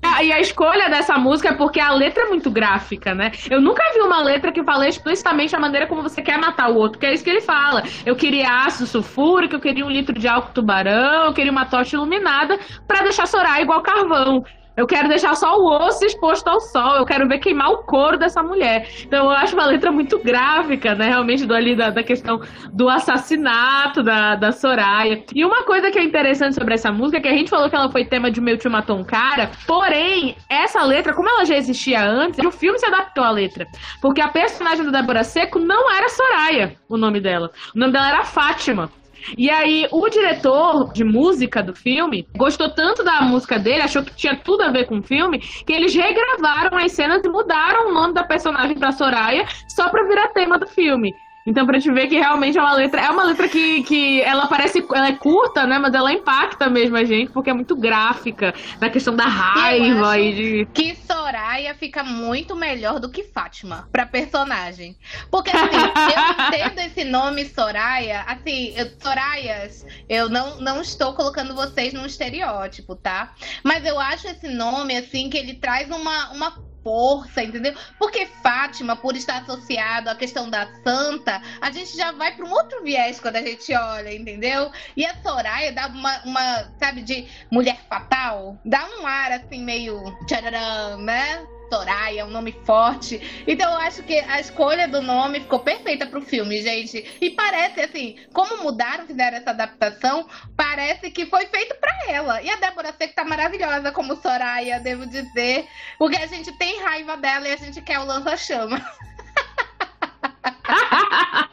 Ah, 0.03 0.23
e 0.23 0.31
a 0.31 0.39
escolha 0.39 0.89
dessa 0.89 1.17
música 1.17 1.49
é 1.49 1.53
porque 1.53 1.79
a 1.79 1.93
letra 1.93 2.23
é 2.23 2.29
muito 2.29 2.49
gráfica, 2.49 3.13
né? 3.13 3.31
Eu 3.49 3.61
nunca 3.61 3.83
vi 3.93 4.01
uma 4.01 4.21
letra 4.21 4.51
que 4.51 4.63
fala 4.63 4.87
explicitamente 4.87 5.55
a 5.55 5.59
maneira 5.59 5.85
como 5.87 6.01
você 6.01 6.21
quer 6.21 6.37
matar 6.39 6.69
o 6.71 6.75
outro, 6.75 6.99
que 6.99 7.05
é 7.05 7.13
isso 7.13 7.23
que 7.23 7.29
ele 7.29 7.41
fala. 7.41 7.83
Eu 8.03 8.15
queria 8.15 8.65
ácido 8.65 8.87
sulfúrico, 8.87 9.55
eu 9.55 9.59
queria 9.59 9.85
um 9.85 9.89
litro 9.89 10.17
de 10.17 10.27
álcool 10.27 10.51
tubarão, 10.51 11.25
eu 11.25 11.33
queria 11.33 11.51
uma 11.51 11.65
tocha 11.65 11.95
iluminada 11.95 12.59
para 12.87 13.03
deixar 13.03 13.27
Soraya 13.27 13.61
igual 13.61 13.81
carvão. 13.81 14.43
Eu 14.75 14.87
quero 14.87 15.09
deixar 15.09 15.35
só 15.35 15.57
o 15.57 15.85
osso 15.85 16.05
exposto 16.05 16.47
ao 16.47 16.59
sol. 16.59 16.95
Eu 16.95 17.05
quero 17.05 17.27
ver 17.27 17.39
queimar 17.39 17.69
o 17.71 17.83
couro 17.83 18.17
dessa 18.17 18.41
mulher. 18.41 18.87
Então 19.05 19.25
eu 19.25 19.31
acho 19.31 19.53
uma 19.53 19.65
letra 19.65 19.91
muito 19.91 20.17
gráfica, 20.19 20.95
né? 20.95 21.09
Realmente 21.09 21.45
do 21.45 21.53
ali 21.53 21.75
da, 21.75 21.89
da 21.89 22.03
questão 22.03 22.39
do 22.71 22.87
assassinato 22.87 24.01
da, 24.01 24.35
da 24.35 24.51
Soraya. 24.51 25.23
E 25.35 25.43
uma 25.43 25.63
coisa 25.63 25.91
que 25.91 25.99
é 25.99 26.03
interessante 26.03 26.55
sobre 26.55 26.73
essa 26.73 26.91
música 26.91 27.17
é 27.17 27.21
que 27.21 27.27
a 27.27 27.35
gente 27.35 27.49
falou 27.49 27.69
que 27.69 27.75
ela 27.75 27.91
foi 27.91 28.05
tema 28.05 28.31
de 28.31 28.39
Meu 28.39 28.57
Tio 28.57 28.71
Matou 28.71 28.97
um 28.97 29.03
Cara. 29.03 29.51
Porém, 29.67 30.35
essa 30.49 30.83
letra, 30.83 31.13
como 31.13 31.29
ela 31.29 31.45
já 31.45 31.55
existia 31.55 32.01
antes, 32.01 32.39
o 32.45 32.51
filme 32.51 32.79
se 32.79 32.85
adaptou 32.85 33.23
à 33.23 33.31
letra. 33.31 33.67
Porque 34.01 34.21
a 34.21 34.29
personagem 34.29 34.85
da 34.85 35.01
Débora 35.01 35.23
Seco 35.23 35.59
não 35.59 35.91
era 35.91 36.07
Soraya, 36.09 36.75
o 36.87 36.97
nome 36.97 37.19
dela. 37.19 37.51
O 37.75 37.79
nome 37.79 37.91
dela 37.91 38.07
era 38.07 38.23
Fátima. 38.23 38.89
E 39.37 39.49
aí, 39.49 39.87
o 39.91 40.09
diretor 40.09 40.91
de 40.93 41.03
música 41.03 41.61
do 41.61 41.75
filme 41.75 42.27
gostou 42.35 42.69
tanto 42.69 43.03
da 43.03 43.21
música 43.21 43.59
dele, 43.59 43.81
achou 43.81 44.03
que 44.03 44.15
tinha 44.15 44.35
tudo 44.35 44.63
a 44.63 44.71
ver 44.71 44.85
com 44.85 44.99
o 44.99 45.03
filme, 45.03 45.39
que 45.39 45.73
eles 45.73 45.93
regravaram 45.93 46.77
as 46.77 46.91
cenas 46.91 47.23
e 47.23 47.29
mudaram 47.29 47.89
o 47.89 47.93
nome 47.93 48.13
da 48.13 48.23
personagem 48.23 48.77
pra 48.77 48.91
Soraya 48.91 49.45
só 49.67 49.89
pra 49.89 50.03
virar 50.03 50.29
tema 50.29 50.57
do 50.57 50.67
filme. 50.67 51.13
Então, 51.45 51.65
pra 51.65 51.79
te 51.79 51.91
ver 51.91 52.07
que 52.07 52.15
realmente 52.15 52.57
é 52.57 52.61
uma 52.61 52.73
letra. 52.73 53.01
É 53.01 53.09
uma 53.09 53.23
letra 53.23 53.47
que, 53.47 53.83
que 53.83 54.21
ela 54.21 54.47
parece. 54.47 54.85
Ela 54.93 55.07
é 55.07 55.13
curta, 55.13 55.65
né? 55.65 55.79
Mas 55.79 55.93
ela 55.93 56.11
impacta 56.11 56.69
mesmo 56.69 56.95
a 56.95 57.03
gente, 57.03 57.31
porque 57.31 57.49
é 57.49 57.53
muito 57.53 57.75
gráfica. 57.75 58.53
Na 58.79 58.89
questão 58.89 59.15
da 59.15 59.25
raiva 59.25 60.17
e 60.19 60.33
de. 60.33 60.67
Que 60.73 60.95
Soraya 60.95 61.73
fica 61.75 62.03
muito 62.03 62.55
melhor 62.55 62.99
do 62.99 63.09
que 63.09 63.23
Fátima 63.23 63.87
pra 63.91 64.05
personagem. 64.05 64.95
Porque 65.29 65.49
assim, 65.49 65.75
eu 65.75 66.45
entendo 66.47 66.79
esse 66.79 67.03
nome 67.03 67.45
Soraya. 67.45 68.21
Assim, 68.27 68.73
eu, 68.75 68.87
Sorayas, 68.99 69.85
eu 70.07 70.29
não, 70.29 70.59
não 70.59 70.81
estou 70.81 71.13
colocando 71.13 71.55
vocês 71.55 71.93
num 71.93 72.05
estereótipo, 72.05 72.95
tá? 72.95 73.33
Mas 73.63 73.85
eu 73.85 73.99
acho 73.99 74.27
esse 74.27 74.47
nome, 74.47 74.95
assim, 74.95 75.29
que 75.29 75.37
ele 75.37 75.55
traz 75.55 75.89
uma, 75.89 76.31
uma 76.31 76.70
força, 76.83 77.43
entendeu? 77.43 77.73
Porque 77.97 78.25
Fátima, 78.25 78.95
por 78.95 79.15
estar 79.15 79.41
associado 79.41 80.09
à 80.09 80.15
questão 80.15 80.49
da 80.49 80.67
santa, 80.83 81.41
a 81.59 81.71
gente 81.71 81.95
já 81.95 82.11
vai 82.11 82.35
para 82.35 82.45
um 82.45 82.51
outro 82.51 82.83
viés 82.83 83.19
quando 83.19 83.37
a 83.37 83.41
gente 83.41 83.73
olha, 83.73 84.13
entendeu? 84.13 84.71
E 84.95 85.05
a 85.05 85.15
Soraya 85.21 85.71
dá 85.71 85.87
uma, 85.87 86.23
uma 86.23 86.71
sabe, 86.79 87.01
de 87.01 87.27
mulher 87.51 87.77
fatal, 87.89 88.59
dá 88.65 88.87
um 88.99 89.07
ar 89.07 89.31
assim 89.31 89.63
meio 89.63 90.01
tcharam, 90.27 91.01
né? 91.01 91.45
Soraya, 91.71 92.21
é 92.21 92.25
um 92.25 92.29
nome 92.29 92.51
forte. 92.65 93.43
Então 93.47 93.71
eu 93.71 93.77
acho 93.77 94.03
que 94.03 94.19
a 94.19 94.41
escolha 94.41 94.89
do 94.89 95.01
nome 95.01 95.39
ficou 95.39 95.59
perfeita 95.59 96.05
pro 96.05 96.21
filme, 96.21 96.61
gente. 96.61 97.17
E 97.21 97.29
parece 97.29 97.79
assim, 97.79 98.17
como 98.33 98.61
mudaram, 98.61 99.07
fizeram 99.07 99.37
essa 99.37 99.51
adaptação, 99.51 100.27
parece 100.57 101.09
que 101.09 101.25
foi 101.25 101.45
feito 101.45 101.73
para 101.75 101.93
ela. 102.09 102.41
E 102.41 102.49
a 102.49 102.57
Débora 102.57 102.93
Seco 102.97 103.15
tá 103.15 103.23
maravilhosa 103.23 103.89
como 103.93 104.17
Soraya, 104.17 104.81
devo 104.81 105.05
dizer. 105.05 105.65
Porque 105.97 106.17
a 106.17 106.27
gente 106.27 106.51
tem 106.57 106.81
raiva 106.81 107.15
dela 107.15 107.47
e 107.47 107.53
a 107.53 107.57
gente 107.57 107.81
quer 107.81 107.99
o 107.99 108.05
lança-chama. 108.05 108.81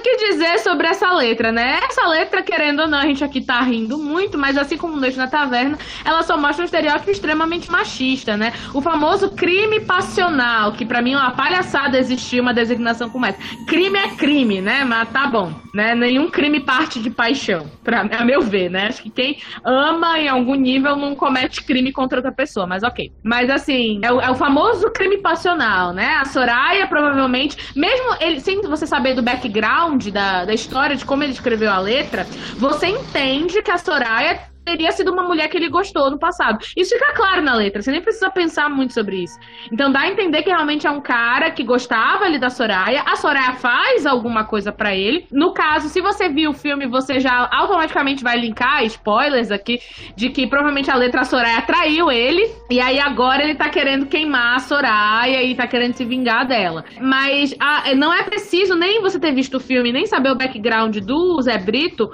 O 0.00 0.02
que 0.02 0.16
dizer 0.16 0.58
sobre 0.60 0.86
essa 0.86 1.12
letra, 1.12 1.52
né? 1.52 1.78
Essa 1.86 2.06
letra, 2.08 2.42
querendo 2.42 2.80
ou 2.80 2.88
não, 2.88 3.00
a 3.00 3.04
gente 3.04 3.22
aqui 3.22 3.38
tá 3.42 3.60
rindo 3.60 3.98
muito, 3.98 4.38
mas 4.38 4.56
assim 4.56 4.78
como 4.78 4.96
Noite 4.96 5.18
na 5.18 5.26
Taverna, 5.26 5.78
ela 6.02 6.22
só 6.22 6.38
mostra 6.38 6.62
um 6.62 6.64
estereótipo 6.64 7.10
extremamente 7.10 7.70
machista, 7.70 8.34
né? 8.34 8.54
O 8.72 8.80
famoso 8.80 9.32
crime 9.32 9.80
passional, 9.80 10.72
que 10.72 10.86
para 10.86 11.02
mim 11.02 11.12
é 11.12 11.18
uma 11.18 11.32
palhaçada 11.32 11.98
existir 11.98 12.40
uma 12.40 12.54
designação 12.54 13.10
como 13.10 13.26
essa. 13.26 13.38
Crime 13.66 13.98
é 13.98 14.08
crime, 14.16 14.62
né? 14.62 14.84
Mas 14.84 15.10
tá 15.10 15.26
bom, 15.26 15.52
né? 15.74 15.94
Nenhum 15.94 16.30
crime 16.30 16.60
parte 16.60 16.98
de 16.98 17.10
paixão, 17.10 17.70
pra, 17.84 18.00
a 18.00 18.24
meu 18.24 18.40
ver, 18.40 18.70
né? 18.70 18.86
Acho 18.86 19.02
que 19.02 19.10
quem 19.10 19.36
ama 19.62 20.18
em 20.18 20.28
algum 20.28 20.54
nível 20.54 20.96
não 20.96 21.14
comete 21.14 21.62
crime 21.62 21.92
contra 21.92 22.20
outra 22.20 22.32
pessoa, 22.32 22.66
mas 22.66 22.82
ok. 22.82 23.12
Mas 23.22 23.50
assim, 23.50 24.00
é 24.02 24.10
o, 24.10 24.18
é 24.18 24.30
o 24.30 24.34
famoso 24.34 24.90
crime 24.92 25.18
passional, 25.18 25.92
né? 25.92 26.14
A 26.14 26.24
Soraya 26.24 26.86
provavelmente, 26.86 27.58
mesmo 27.76 28.16
ele, 28.18 28.40
sem 28.40 28.62
você 28.62 28.86
saber 28.86 29.12
do 29.12 29.22
background 29.22 29.89
da, 30.10 30.44
da 30.44 30.54
história, 30.54 30.96
de 30.96 31.04
como 31.04 31.22
ele 31.22 31.32
escreveu 31.32 31.70
a 31.70 31.78
letra, 31.78 32.26
você 32.56 32.86
entende 32.86 33.62
que 33.62 33.70
a 33.70 33.78
Soraya 33.78 34.49
teria 34.64 34.92
sido 34.92 35.12
uma 35.12 35.22
mulher 35.22 35.48
que 35.48 35.56
ele 35.56 35.68
gostou 35.68 36.10
no 36.10 36.18
passado. 36.18 36.58
Isso 36.76 36.94
fica 36.94 37.12
claro 37.12 37.42
na 37.42 37.54
letra, 37.54 37.82
você 37.82 37.90
nem 37.90 38.00
precisa 38.00 38.30
pensar 38.30 38.68
muito 38.68 38.92
sobre 38.92 39.22
isso. 39.22 39.38
Então 39.72 39.90
dá 39.90 40.00
a 40.00 40.08
entender 40.08 40.42
que 40.42 40.50
realmente 40.50 40.86
é 40.86 40.90
um 40.90 41.00
cara 41.00 41.50
que 41.50 41.64
gostava 41.64 42.24
ali 42.24 42.38
da 42.38 42.50
Soraya, 42.50 43.02
a 43.06 43.16
Soraya 43.16 43.54
faz 43.54 44.06
alguma 44.06 44.44
coisa 44.44 44.72
para 44.72 44.94
ele. 44.94 45.26
No 45.30 45.52
caso, 45.52 45.88
se 45.88 46.00
você 46.00 46.28
viu 46.28 46.50
o 46.50 46.54
filme, 46.54 46.86
você 46.86 47.20
já 47.20 47.48
automaticamente 47.52 48.22
vai 48.22 48.38
linkar, 48.38 48.84
spoilers 48.84 49.50
aqui, 49.50 49.80
de 50.14 50.30
que 50.30 50.46
provavelmente 50.46 50.90
a 50.90 50.94
letra 50.94 51.24
Soraya 51.24 51.62
traiu 51.62 52.10
ele, 52.10 52.50
e 52.70 52.80
aí 52.80 53.00
agora 53.00 53.42
ele 53.42 53.54
tá 53.54 53.68
querendo 53.68 54.06
queimar 54.06 54.56
a 54.56 54.58
Soraya 54.60 55.42
e 55.42 55.54
tá 55.54 55.66
querendo 55.66 55.94
se 55.94 56.04
vingar 56.04 56.46
dela. 56.46 56.84
Mas 57.00 57.54
a, 57.58 57.94
não 57.94 58.12
é 58.12 58.22
preciso 58.22 58.74
nem 58.74 59.00
você 59.00 59.18
ter 59.18 59.32
visto 59.32 59.56
o 59.56 59.60
filme, 59.60 59.92
nem 59.92 60.06
saber 60.06 60.30
o 60.30 60.36
background 60.36 60.98
do 60.98 61.40
Zé 61.42 61.58
Brito 61.58 62.10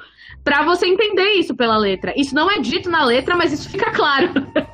para 0.47 0.63
você 0.63 0.87
entender 0.87 1.33
isso 1.33 1.57
pela 1.57 1.77
letra. 1.77 2.15
Isso 2.17 2.33
não 2.33 2.49
é 2.49 2.61
dito 2.61 2.89
na 2.89 3.05
letra, 3.05 3.35
mas 3.35 3.53
isso 3.53 3.69
fica 3.69 3.91
claro. 3.91 4.29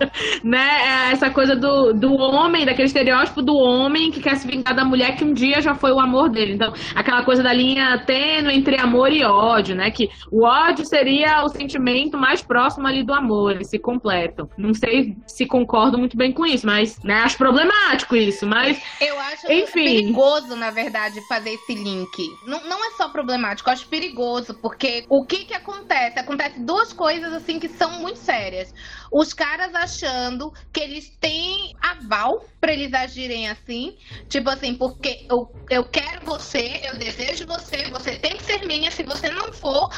né? 0.44 1.08
É 1.08 1.12
essa 1.12 1.30
coisa 1.30 1.56
do, 1.56 1.94
do 1.94 2.12
homem, 2.12 2.66
daquele 2.66 2.88
estereótipo 2.88 3.40
do 3.40 3.56
homem 3.56 4.10
que 4.10 4.20
quer 4.20 4.36
se 4.36 4.46
vingar 4.46 4.76
da 4.76 4.84
mulher 4.84 5.16
que 5.16 5.24
um 5.24 5.32
dia 5.32 5.62
já 5.62 5.74
foi 5.74 5.90
o 5.90 5.98
amor 5.98 6.28
dele. 6.28 6.52
Então, 6.52 6.74
aquela 6.94 7.24
coisa 7.24 7.42
da 7.42 7.54
linha 7.54 8.04
tênue 8.04 8.54
entre 8.54 8.78
amor 8.78 9.10
e 9.10 9.24
ódio, 9.24 9.74
né? 9.74 9.90
Que 9.90 10.10
o 10.30 10.44
ódio 10.44 10.84
seria 10.84 11.42
o 11.42 11.48
sentimento 11.48 12.18
mais 12.18 12.42
próximo 12.42 12.86
ali 12.86 13.02
do 13.02 13.14
amor, 13.14 13.52
eles 13.52 13.70
se 13.70 13.78
completam. 13.78 14.50
Não 14.58 14.74
sei 14.74 15.16
se 15.26 15.46
concordo 15.46 15.96
muito 15.96 16.18
bem 16.18 16.32
com 16.32 16.44
isso, 16.44 16.66
mas 16.66 17.02
né, 17.02 17.14
acho 17.24 17.38
problemático 17.38 18.14
isso, 18.14 18.46
mas. 18.46 18.78
Eu 19.00 19.18
acho 19.18 19.50
Enfim. 19.50 19.84
perigoso, 19.84 20.54
na 20.54 20.70
verdade, 20.70 21.26
fazer 21.26 21.54
esse 21.54 21.74
link. 21.74 22.28
Não, 22.46 22.62
não 22.68 22.84
é 22.84 22.90
só 22.90 23.08
problemático, 23.08 23.70
eu 23.70 23.72
acho 23.72 23.88
perigoso, 23.88 24.52
porque 24.60 25.06
o 25.08 25.24
que 25.24 25.46
que 25.46 25.61
acontece? 25.62 26.18
Acontece 26.18 26.60
duas 26.60 26.92
coisas 26.92 27.32
assim 27.32 27.58
que 27.58 27.68
são 27.68 28.00
muito 28.00 28.18
sérias. 28.18 28.72
Os 29.10 29.32
caras 29.32 29.74
achando 29.74 30.52
que 30.72 30.80
eles 30.80 31.16
têm 31.20 31.72
aval 31.80 32.44
para 32.60 32.72
eles 32.72 32.92
agirem 32.92 33.48
assim, 33.48 33.96
tipo 34.28 34.50
assim, 34.50 34.74
porque 34.74 35.26
eu, 35.30 35.50
eu 35.70 35.84
quero 35.84 36.24
você, 36.24 36.80
eu 36.84 36.96
desejo 36.96 37.46
você, 37.46 37.90
você 37.90 38.16
tem 38.16 38.36
que 38.36 38.44
ser 38.44 38.66
minha, 38.66 38.90
se 38.90 39.02
você 39.02 39.30
não 39.30 39.52
for, 39.52 39.88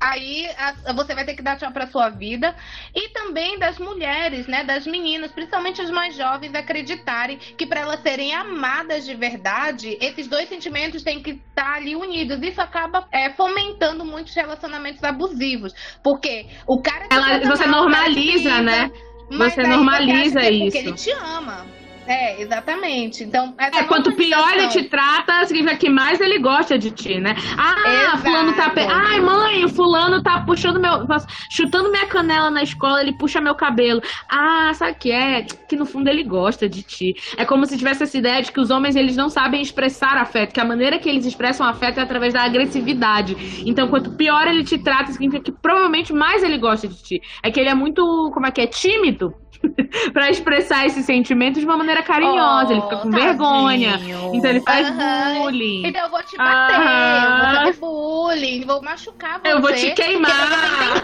aí 0.00 0.48
a, 0.56 0.92
você 0.92 1.14
vai 1.14 1.24
ter 1.24 1.34
que 1.34 1.42
dar 1.42 1.56
tchau 1.56 1.70
para 1.72 1.86
sua 1.86 2.08
vida 2.08 2.54
e 2.94 3.08
também 3.10 3.58
das 3.58 3.78
mulheres, 3.78 4.46
né, 4.46 4.64
das 4.64 4.86
meninas, 4.86 5.32
principalmente 5.32 5.80
as 5.80 5.90
mais 5.90 6.16
jovens, 6.16 6.54
acreditarem 6.54 7.38
que 7.38 7.66
para 7.66 7.80
elas 7.80 8.00
serem 8.00 8.34
amadas 8.34 9.04
de 9.04 9.14
verdade, 9.14 9.96
esses 10.00 10.26
dois 10.26 10.48
sentimentos 10.48 11.02
têm 11.02 11.22
que 11.22 11.30
estar 11.30 11.64
tá 11.64 11.74
ali 11.74 11.94
unidos. 11.94 12.40
Isso 12.42 12.60
acaba 12.60 13.06
é, 13.12 13.30
fomentando 13.30 14.04
muitos 14.04 14.34
relacionamentos 14.34 15.02
abusivos, 15.02 15.72
porque 16.02 16.46
o 16.66 16.80
cara 16.80 17.06
Ela, 17.10 17.40
você 17.40 17.66
normaliza, 17.66 18.60
né? 18.60 18.90
Você 19.30 19.62
normaliza 19.62 20.48
isso. 20.48 20.64
Porque 20.64 20.78
ele 20.78 20.92
te 20.92 21.10
ama. 21.12 21.77
É, 22.08 22.40
exatamente. 22.40 23.22
Então, 23.22 23.54
é, 23.58 23.82
quanto 23.82 24.16
pior 24.16 24.54
ele 24.54 24.68
te 24.68 24.84
trata, 24.84 25.44
significa 25.44 25.76
que 25.76 25.90
mais 25.90 26.18
ele 26.22 26.38
gosta 26.38 26.78
de 26.78 26.90
ti, 26.90 27.20
né? 27.20 27.36
Ah, 27.58 27.74
Exato. 27.86 28.18
fulano 28.22 28.52
tá. 28.54 28.70
Pe... 28.70 28.80
Ai, 28.80 29.20
mãe, 29.20 29.62
o 29.66 29.68
fulano 29.68 30.22
tá 30.22 30.40
puxando 30.40 30.80
meu. 30.80 31.06
chutando 31.50 31.90
minha 31.90 32.06
canela 32.06 32.50
na 32.50 32.62
escola, 32.62 33.02
ele 33.02 33.12
puxa 33.12 33.42
meu 33.42 33.54
cabelo. 33.54 34.00
Ah, 34.26 34.72
sabe 34.72 34.92
o 34.92 34.94
que 34.94 35.12
é? 35.12 35.42
Que 35.42 35.76
no 35.76 35.84
fundo 35.84 36.08
ele 36.08 36.24
gosta 36.24 36.66
de 36.66 36.82
ti. 36.82 37.14
É 37.36 37.44
como 37.44 37.66
se 37.66 37.76
tivesse 37.76 38.04
essa 38.04 38.16
ideia 38.16 38.40
de 38.40 38.52
que 38.52 38.60
os 38.60 38.70
homens 38.70 38.96
eles 38.96 39.14
não 39.14 39.28
sabem 39.28 39.60
expressar 39.60 40.16
afeto, 40.16 40.54
que 40.54 40.60
a 40.60 40.64
maneira 40.64 40.98
que 40.98 41.10
eles 41.10 41.26
expressam 41.26 41.66
afeto 41.66 42.00
é 42.00 42.02
através 42.02 42.32
da 42.32 42.42
agressividade. 42.42 43.36
Então, 43.66 43.86
quanto 43.88 44.16
pior 44.16 44.46
ele 44.46 44.64
te 44.64 44.78
trata, 44.78 45.12
significa 45.12 45.42
que 45.42 45.52
provavelmente 45.52 46.14
mais 46.14 46.42
ele 46.42 46.56
gosta 46.56 46.88
de 46.88 47.02
ti. 47.02 47.20
É 47.42 47.50
que 47.50 47.60
ele 47.60 47.68
é 47.68 47.74
muito, 47.74 48.30
como 48.32 48.46
é 48.46 48.50
que 48.50 48.62
é, 48.62 48.66
tímido 48.66 49.34
para 50.12 50.30
expressar 50.30 50.86
esse 50.86 51.02
sentimento 51.02 51.58
de 51.58 51.66
uma 51.66 51.76
maneira 51.76 52.02
carinhosa. 52.02 52.68
Oh, 52.68 52.72
ele 52.72 52.82
fica 52.82 52.96
com 52.96 53.10
tadinho. 53.10 53.28
vergonha. 53.28 54.00
Então 54.32 54.50
ele 54.50 54.60
faz 54.60 54.88
uhum. 54.88 55.42
bullying. 55.42 55.86
Então 55.86 56.04
eu 56.04 56.10
vou 56.10 56.22
te 56.22 56.36
bater, 56.36 56.76
uhum. 56.76 57.36
vou 57.36 57.54
fazer 57.54 57.80
bullying, 57.80 58.64
vou 58.64 58.82
machucar 58.82 59.40
você. 59.40 59.52
Eu 59.52 59.60
vou 59.60 59.72
te 59.72 59.90
queimar. 59.92 61.02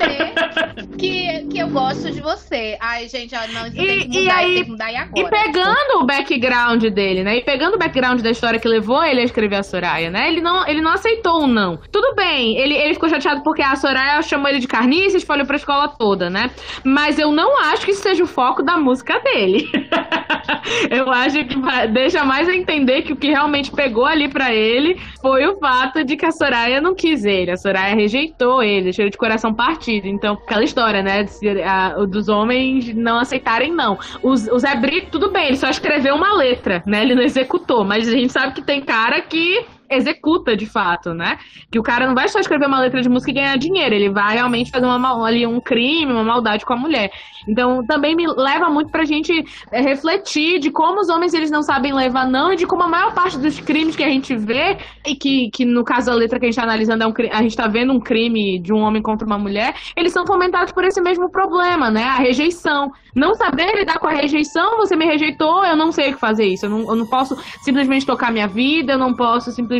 que, 0.98 1.46
que 1.46 1.58
eu 1.58 1.68
gosto 1.68 2.10
de 2.10 2.20
você. 2.20 2.76
Ai, 2.80 3.08
gente, 3.08 3.34
ó, 3.34 3.40
não, 3.52 3.66
isso 3.66 3.80
e, 3.80 3.86
tem 3.86 4.08
que 4.08 4.20
mudar, 4.20 4.20
e 4.20 4.30
aí, 4.30 4.54
tem 4.54 4.64
que 4.64 4.70
mudar 4.70 4.92
e 4.92 4.96
agora. 4.96 5.26
E 5.26 5.30
pegando 5.30 6.00
o 6.00 6.06
background 6.06 6.84
dele, 6.84 7.24
né? 7.24 7.38
E 7.38 7.42
pegando 7.42 7.74
o 7.74 7.78
background 7.78 8.20
da 8.20 8.30
história 8.30 8.58
que 8.58 8.68
levou 8.68 9.02
ele 9.02 9.20
a 9.20 9.24
escrever 9.24 9.56
a 9.56 9.62
Soraya, 9.62 10.10
né? 10.10 10.28
Ele 10.28 10.40
não, 10.40 10.66
ele 10.66 10.80
não 10.80 10.92
aceitou 10.92 11.42
o 11.42 11.46
não. 11.46 11.78
Tudo 11.90 12.14
bem, 12.14 12.56
ele, 12.56 12.74
ele 12.74 12.94
ficou 12.94 13.08
chateado 13.08 13.42
porque 13.42 13.62
a 13.62 13.74
Soraya 13.76 14.22
chamou 14.22 14.48
ele 14.48 14.60
de 14.60 14.68
carniça 14.68 15.16
e 15.16 15.18
espalhou 15.18 15.46
pra 15.46 15.56
escola 15.56 15.88
toda, 15.88 16.30
né? 16.30 16.50
Mas 16.84 17.18
eu 17.18 17.32
não 17.32 17.58
acho 17.58 17.84
que 17.84 17.90
isso 17.90 18.02
seja 18.02 18.22
o 18.22 18.26
foco 18.26 18.43
da 18.62 18.76
música 18.76 19.18
dele. 19.20 19.68
eu 20.90 21.10
acho 21.10 21.44
que 21.44 21.56
deixa 21.92 22.24
mais 22.24 22.48
a 22.48 22.54
entender 22.54 23.02
que 23.02 23.12
o 23.12 23.16
que 23.16 23.28
realmente 23.28 23.70
pegou 23.70 24.06
ali 24.06 24.28
para 24.28 24.54
ele 24.54 25.00
foi 25.20 25.46
o 25.46 25.58
fato 25.58 26.04
de 26.04 26.16
que 26.16 26.26
a 26.26 26.32
Soraya 26.32 26.80
não 26.80 26.94
quis 26.94 27.24
ele. 27.24 27.50
A 27.50 27.56
Soraya 27.56 27.94
rejeitou 27.94 28.62
ele, 28.62 28.90
ele 28.96 29.10
de 29.10 29.16
coração 29.16 29.52
partido. 29.54 30.06
Então, 30.06 30.34
aquela 30.34 30.64
história, 30.64 31.02
né? 31.02 31.26
dos 32.08 32.28
homens 32.28 32.94
não 32.94 33.18
aceitarem, 33.18 33.72
não. 33.72 33.98
o 34.22 34.58
Zé 34.58 34.74
Brito, 34.76 35.12
tudo 35.12 35.30
bem, 35.30 35.48
ele 35.48 35.56
só 35.56 35.68
escreveu 35.68 36.14
uma 36.14 36.34
letra, 36.34 36.82
né? 36.86 37.02
Ele 37.02 37.14
não 37.14 37.22
executou. 37.22 37.84
Mas 37.84 38.08
a 38.08 38.12
gente 38.12 38.32
sabe 38.32 38.54
que 38.54 38.62
tem 38.62 38.80
cara 38.80 39.20
que 39.20 39.64
executa 39.90 40.56
de 40.56 40.66
fato, 40.66 41.12
né? 41.12 41.38
Que 41.70 41.78
o 41.78 41.82
cara 41.82 42.06
não 42.06 42.14
vai 42.14 42.28
só 42.28 42.38
escrever 42.38 42.66
uma 42.66 42.80
letra 42.80 43.00
de 43.02 43.08
música 43.08 43.30
e 43.30 43.34
ganhar 43.34 43.56
dinheiro, 43.56 43.94
ele 43.94 44.10
vai 44.10 44.34
realmente 44.34 44.70
fazer 44.70 44.86
uma, 44.86 45.26
ali 45.26 45.46
um 45.46 45.60
crime, 45.60 46.12
uma 46.12 46.24
maldade 46.24 46.64
com 46.64 46.72
a 46.72 46.76
mulher. 46.76 47.10
Então 47.48 47.84
também 47.86 48.16
me 48.16 48.26
leva 48.26 48.70
muito 48.70 48.90
pra 48.90 49.04
gente 49.04 49.44
é, 49.70 49.80
refletir 49.80 50.58
de 50.58 50.70
como 50.70 51.00
os 51.00 51.08
homens 51.08 51.34
eles 51.34 51.50
não 51.50 51.62
sabem 51.62 51.92
levar 51.92 52.26
não 52.26 52.52
e 52.52 52.56
de 52.56 52.66
como 52.66 52.82
a 52.82 52.88
maior 52.88 53.12
parte 53.14 53.38
dos 53.38 53.60
crimes 53.60 53.94
que 53.94 54.02
a 54.02 54.08
gente 54.08 54.34
vê 54.34 54.78
e 55.06 55.14
que, 55.14 55.50
que 55.50 55.64
no 55.64 55.84
caso 55.84 56.06
da 56.06 56.14
letra 56.14 56.38
que 56.38 56.46
a 56.46 56.48
gente 56.48 56.56
tá 56.56 56.62
analisando 56.62 57.04
é 57.04 57.06
um, 57.06 57.12
a 57.32 57.42
gente 57.42 57.56
tá 57.56 57.68
vendo 57.68 57.92
um 57.92 58.00
crime 58.00 58.58
de 58.58 58.72
um 58.72 58.78
homem 58.78 59.02
contra 59.02 59.26
uma 59.26 59.38
mulher, 59.38 59.74
eles 59.96 60.12
são 60.12 60.26
fomentados 60.26 60.72
por 60.72 60.84
esse 60.84 61.00
mesmo 61.00 61.30
problema, 61.30 61.90
né? 61.90 62.04
A 62.04 62.16
rejeição. 62.16 62.90
Não 63.14 63.34
saber 63.34 63.74
lidar 63.76 63.98
com 63.98 64.08
a 64.08 64.12
rejeição, 64.12 64.76
você 64.78 64.96
me 64.96 65.04
rejeitou, 65.04 65.64
eu 65.64 65.76
não 65.76 65.92
sei 65.92 66.10
o 66.10 66.14
que 66.14 66.20
fazer 66.20 66.46
isso. 66.46 66.66
Eu 66.66 66.70
não, 66.70 66.80
eu 66.88 66.96
não 66.96 67.06
posso 67.06 67.36
simplesmente 67.62 68.06
tocar 68.06 68.32
minha 68.32 68.48
vida, 68.48 68.92
eu 68.94 68.98
não 68.98 69.14
posso 69.14 69.52
simplesmente 69.52 69.73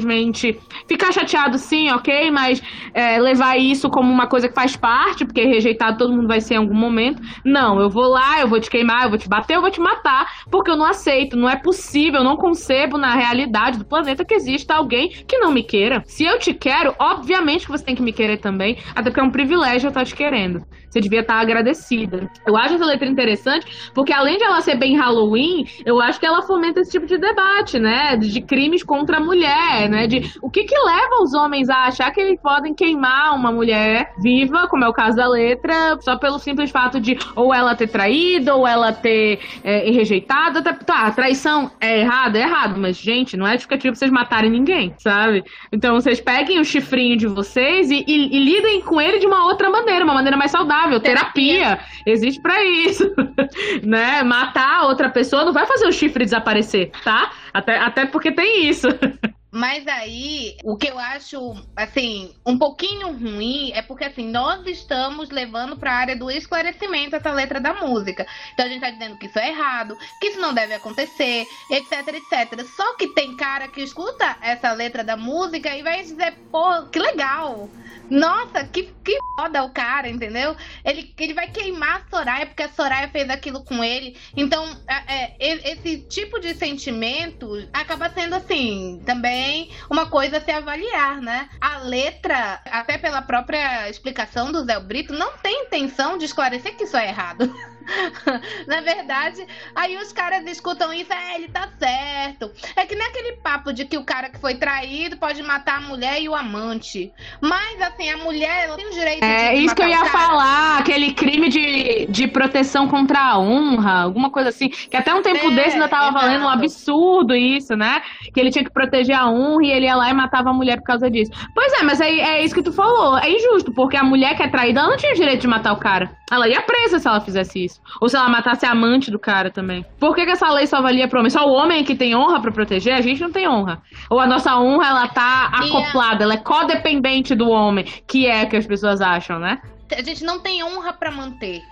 ficar 0.87 1.12
chateado 1.12 1.59
sim, 1.59 1.90
ok, 1.90 2.30
mas 2.30 2.62
é, 2.92 3.18
levar 3.18 3.57
isso 3.59 3.88
como 3.90 4.11
uma 4.11 4.26
coisa 4.26 4.48
que 4.48 4.54
faz 4.54 4.76
parte, 4.76 5.24
porque 5.24 5.44
rejeitado 5.44 5.98
todo 5.98 6.12
mundo 6.12 6.28
vai 6.28 6.40
ser 6.40 6.54
em 6.54 6.59
algum 6.59 6.74
momento. 6.74 7.22
Não, 7.44 7.80
eu 7.80 7.90
vou 7.90 8.07
lá, 8.09 8.40
eu 8.40 8.48
vou 8.48 8.61
te 8.61 8.70
queimar, 8.70 9.04
eu 9.04 9.11
vou 9.11 9.18
te 9.18 9.28
bater, 9.28 9.57
eu 9.57 9.61
vou 9.61 9.70
te 9.70 9.80
matar, 9.80 10.26
porque 10.50 10.70
eu 10.70 10.76
não 10.76 10.87
aceito, 10.87 11.37
não 11.37 11.48
é 11.48 11.57
possível, 11.57 12.20
eu 12.20 12.24
não 12.24 12.37
concebo 12.37 12.98
na 12.98 13.14
realidade 13.14 13.78
do 13.78 13.85
planeta 13.85 14.24
que 14.24 14.35
exista 14.35 14.74
alguém 14.74 15.11
que 15.26 15.38
não 15.38 15.52
me 15.52 15.62
queira. 15.62 16.02
Se 16.07 16.24
eu 16.24 16.38
te 16.38 16.54
quero, 16.54 16.94
obviamente 16.98 17.66
que 17.66 17.72
você 17.72 17.85
tem 17.85 17.94
que 17.94 18.02
me 18.02 18.12
querer 18.12 18.38
também, 18.38 18.78
até 18.94 19.11
porque 19.11 19.20
é 19.20 19.22
um 19.22 19.30
privilégio 19.30 19.87
eu 19.87 19.88
estar 19.88 20.04
te 20.04 20.14
querendo. 20.14 20.64
Você 20.94 21.00
devia 21.00 21.20
estar 21.20 21.40
agradecida. 21.40 22.30
Eu 22.46 22.57
acho 22.57 22.74
essa 22.74 22.85
letra 22.87 23.09
interessante, 23.09 23.66
porque 23.92 24.12
além 24.12 24.38
de 24.38 24.44
ela 24.44 24.61
ser 24.61 24.76
bem 24.76 24.96
Halloween, 24.96 25.66
eu 25.85 26.00
acho 26.00 26.20
que 26.20 26.26
ela 26.26 26.40
fomenta 26.42 26.80
esse 26.80 26.92
tipo 26.92 27.04
de 27.04 27.18
debate, 27.18 27.80
né? 27.80 28.16
De 28.16 28.40
crimes 28.40 28.85
contra 28.85 29.16
a 29.16 29.20
mulher, 29.20 29.84
né? 29.88 30.07
De 30.07 30.33
o 30.42 30.51
que 30.51 30.64
que 30.64 30.77
leva 30.79 31.23
os 31.23 31.35
homens 31.35 31.68
a 31.68 31.87
achar 31.87 32.11
que 32.11 32.20
eles 32.20 32.40
podem 32.40 32.75
queimar 32.75 33.35
uma 33.35 33.51
mulher 33.51 34.12
viva, 34.23 34.66
como 34.68 34.85
é 34.85 34.88
o 34.88 34.92
caso 34.92 35.16
da 35.16 35.29
letra, 35.29 35.99
só 36.01 36.16
pelo 36.16 36.38
simples 36.38 36.70
fato 36.70 37.01
de 37.01 37.16
ou 37.35 37.55
ela 37.55 37.75
ter 37.75 37.88
traído, 37.88 38.53
ou 38.53 38.66
ela 38.66 38.92
ter 38.92 39.38
é, 39.62 39.90
rejeitado. 39.90 40.62
Tá, 40.62 41.11
traição 41.11 41.70
é 41.81 42.01
errado, 42.01 42.37
é 42.37 42.40
errado, 42.40 42.81
mas, 42.81 42.97
gente, 42.97 43.37
não 43.37 43.47
é 43.47 43.53
justificativo 43.53 43.92
pra 43.92 43.99
vocês 43.99 44.11
matarem 44.11 44.51
ninguém, 44.51 44.94
sabe? 44.99 45.44
Então 45.73 45.94
vocês 45.94 46.20
peguem 46.20 46.59
o 46.59 46.64
chifrinho 46.64 47.16
de 47.16 47.27
vocês 47.27 47.90
e, 47.90 48.05
e, 48.07 48.37
e 48.37 48.44
lidem 48.44 48.81
com 48.81 49.01
ele 49.01 49.18
de 49.18 49.27
uma 49.27 49.44
outra 49.47 49.70
maneira, 49.70 50.05
uma 50.05 50.14
maneira 50.14 50.37
mais 50.37 50.51
saudável 50.51 50.64
saudável, 50.64 51.01
terapia. 51.01 51.59
terapia. 51.59 51.81
Existe 52.07 52.40
para 52.40 52.64
isso. 52.64 53.05
né? 53.83 54.23
Matar 54.23 54.85
outra 54.87 55.09
pessoa 55.09 55.44
não 55.44 55.53
vai 55.53 55.66
fazer 55.66 55.87
o 55.87 55.92
chifre 55.92 56.25
desaparecer, 56.25 56.90
tá? 57.03 57.31
Até, 57.53 57.79
até 57.79 58.07
porque 58.07 58.33
tem 58.33 58.66
isso. 58.68 58.88
Mas 59.55 59.87
aí, 59.87 60.57
o 60.64 60.77
que 60.77 60.88
eu 60.88 60.99
acho, 60.99 61.55
assim, 61.77 62.35
um 62.45 62.59
pouquinho 62.59 63.12
ruim 63.12 63.71
é 63.73 63.83
porque, 63.83 64.03
assim, 64.03 64.29
nós 64.29 64.67
estamos 64.67 65.31
levando 65.31 65.77
para 65.77 65.93
a 65.93 65.97
área 65.97 66.17
do 66.17 66.29
esclarecimento 66.29 67.14
essa 67.14 67.31
letra 67.31 67.61
da 67.61 67.73
música. 67.73 68.27
Então 68.53 68.67
a 68.67 68.69
gente 68.69 68.81
tá 68.81 68.90
dizendo 68.90 69.17
que 69.17 69.27
isso 69.27 69.38
é 69.38 69.51
errado, 69.51 69.97
que 70.21 70.27
isso 70.27 70.40
não 70.40 70.53
deve 70.53 70.75
acontecer, 70.75 71.47
etc, 71.71 72.09
etc. 72.09 72.67
Só 72.67 72.97
que 72.97 73.14
tem 73.14 73.37
cara 73.37 73.69
que 73.69 73.81
escuta 73.81 74.37
essa 74.43 74.73
letra 74.73 75.05
da 75.05 75.17
música 75.17 75.73
e 75.77 75.85
vai 75.85 76.03
dizer, 76.03 76.35
pô, 76.51 76.83
que 76.90 76.99
legal. 76.99 77.71
Nossa, 78.11 78.64
que, 78.64 78.93
que 79.05 79.17
foda 79.37 79.62
o 79.62 79.71
cara, 79.71 80.09
entendeu? 80.09 80.57
Ele, 80.85 81.14
ele 81.17 81.33
vai 81.33 81.51
queimar 81.51 82.03
a 82.03 82.11
Soraya 82.11 82.47
porque 82.47 82.64
a 82.64 82.69
Soraya 82.69 83.09
fez 83.09 83.31
aquilo 83.31 83.64
com 83.64 83.83
ele. 83.83 84.17
Então, 84.37 84.69
é, 85.09 85.33
é, 85.38 85.73
esse 85.73 85.99
tipo 85.99 86.38
de 86.40 86.55
sentimento 86.55 87.67
acaba 87.73 88.11
sendo, 88.11 88.35
assim, 88.35 89.01
também 89.07 89.43
uma 89.90 90.07
coisa 90.07 90.38
a 90.38 90.40
se 90.40 90.50
avaliar, 90.50 91.20
né? 91.20 91.48
A 91.61 91.78
letra, 91.78 92.61
até 92.70 92.98
pela 92.98 93.22
própria 93.22 93.88
explicação 93.88 94.50
do 94.50 94.64
Zé 94.64 94.78
Brito, 94.80 95.12
não 95.12 95.37
tem 95.38 95.66
intenção 95.66 96.16
de 96.18 96.24
esclarecer 96.24 96.76
que 96.76 96.85
isso 96.85 96.96
é 96.96 97.09
errado. 97.09 97.52
Na 98.66 98.81
verdade, 98.81 99.47
aí 99.75 99.97
os 99.97 100.12
caras 100.12 100.44
escutam 100.47 100.92
isso, 100.92 101.12
é, 101.12 101.37
ele 101.37 101.49
tá 101.49 101.68
certo. 101.79 102.51
É 102.77 102.87
que 102.87 102.94
nem 102.94 103.07
aquele 103.07 103.37
papo 103.37 103.73
de 103.73 103.85
que 103.85 103.97
o 103.97 104.05
cara 104.05 104.29
que 104.29 104.38
foi 104.38 104.55
traído 104.55 105.16
pode 105.16 105.42
matar 105.42 105.79
a 105.79 105.81
mulher 105.81 106.20
e 106.20 106.29
o 106.29 106.35
amante. 106.35 107.12
Mas, 107.40 107.81
assim, 107.81 108.11
a 108.11 108.16
mulher 108.18 108.64
ela 108.64 108.77
tem 108.77 108.87
o 108.87 108.90
direito 108.90 109.23
é, 109.23 109.37
de. 109.37 109.44
É 109.44 109.55
isso 109.55 109.75
que 109.75 109.83
eu 109.83 109.88
ia 109.88 110.05
falar, 110.07 110.79
aquele 110.79 111.12
crime 111.12 111.49
de, 111.49 112.07
de 112.07 112.29
proteção 112.29 112.88
contra 112.88 113.20
a 113.20 113.38
honra, 113.38 114.03
alguma 114.03 114.31
coisa 114.31 114.49
assim. 114.49 114.68
Que 114.68 114.97
até 114.97 115.14
um 115.14 115.23
tempo 115.23 115.51
é, 115.51 115.55
desse 115.55 115.75
ainda 115.75 115.88
tava 115.88 116.09
exato. 116.09 116.20
valendo 116.20 116.44
um 116.44 116.49
absurdo 116.49 117.35
isso, 117.35 117.77
né? 117.77 118.03
Que 118.33 118.40
ele 118.40 118.51
tinha 118.51 118.64
que 118.64 118.73
proteger 118.73 119.16
a 119.16 119.29
honra 119.29 119.64
e 119.64 119.70
ele 119.70 119.87
ia 119.87 119.97
lá 119.97 120.11
e 120.11 120.14
matava 120.14 120.51
a 120.51 120.53
mulher 120.53 120.77
por 120.79 120.85
causa 120.85 121.11
disso. 121.11 121.31
Pois 121.55 121.73
é, 121.73 121.83
mas 121.83 122.01
é, 122.01 122.09
é 122.09 122.44
isso 122.44 122.55
que 122.55 122.62
tu 122.62 122.73
falou. 122.73 123.18
É 123.18 123.31
injusto, 123.31 123.73
porque 123.73 123.97
a 123.97 124.05
mulher 124.05 124.37
que 124.37 124.42
é 124.42 124.49
traída, 124.49 124.81
ela 124.81 124.90
não 124.90 124.97
tinha 124.97 125.12
o 125.12 125.16
direito 125.16 125.42
de 125.42 125.49
matar 125.49 125.73
o 125.73 125.79
cara. 125.79 126.11
Ela 126.31 126.49
ia 126.49 126.62
presa 126.62 126.99
se 126.99 127.07
ela 127.07 127.20
fizesse 127.20 127.64
isso. 127.64 127.73
Ou 128.00 128.08
se 128.08 128.16
ela 128.16 128.28
matasse 128.28 128.66
a 128.66 128.70
amante 128.70 129.10
do 129.10 129.18
cara 129.18 129.50
também. 129.50 129.84
Por 129.98 130.14
que, 130.14 130.24
que 130.24 130.32
essa 130.32 130.50
lei 130.50 130.66
só 130.66 130.80
valia 130.82 131.08
pro 131.08 131.20
homem? 131.20 131.30
Só 131.30 131.48
o 131.48 131.52
homem 131.52 131.84
que 131.84 131.94
tem 131.94 132.14
honra 132.14 132.40
para 132.40 132.52
proteger? 132.52 132.94
A 132.94 133.00
gente 133.00 133.20
não 133.20 133.32
tem 133.32 133.48
honra. 133.48 133.82
Ou 134.10 134.20
a 134.20 134.26
nossa 134.26 134.56
honra, 134.58 134.88
ela 134.88 135.08
tá 135.08 135.50
acoplada, 135.52 136.24
ela 136.24 136.34
é 136.34 136.38
codependente 136.38 137.35
do 137.35 137.48
homem, 137.48 137.85
que 138.06 138.27
é 138.27 138.44
o 138.44 138.48
que 138.48 138.56
as 138.56 138.66
pessoas 138.66 139.00
acham, 139.00 139.38
né? 139.38 139.60
A 139.96 140.02
gente 140.02 140.25
não 140.25 140.40
tem 140.40 140.64
honra 140.64 140.92
para 140.92 141.10
manter. 141.10 141.62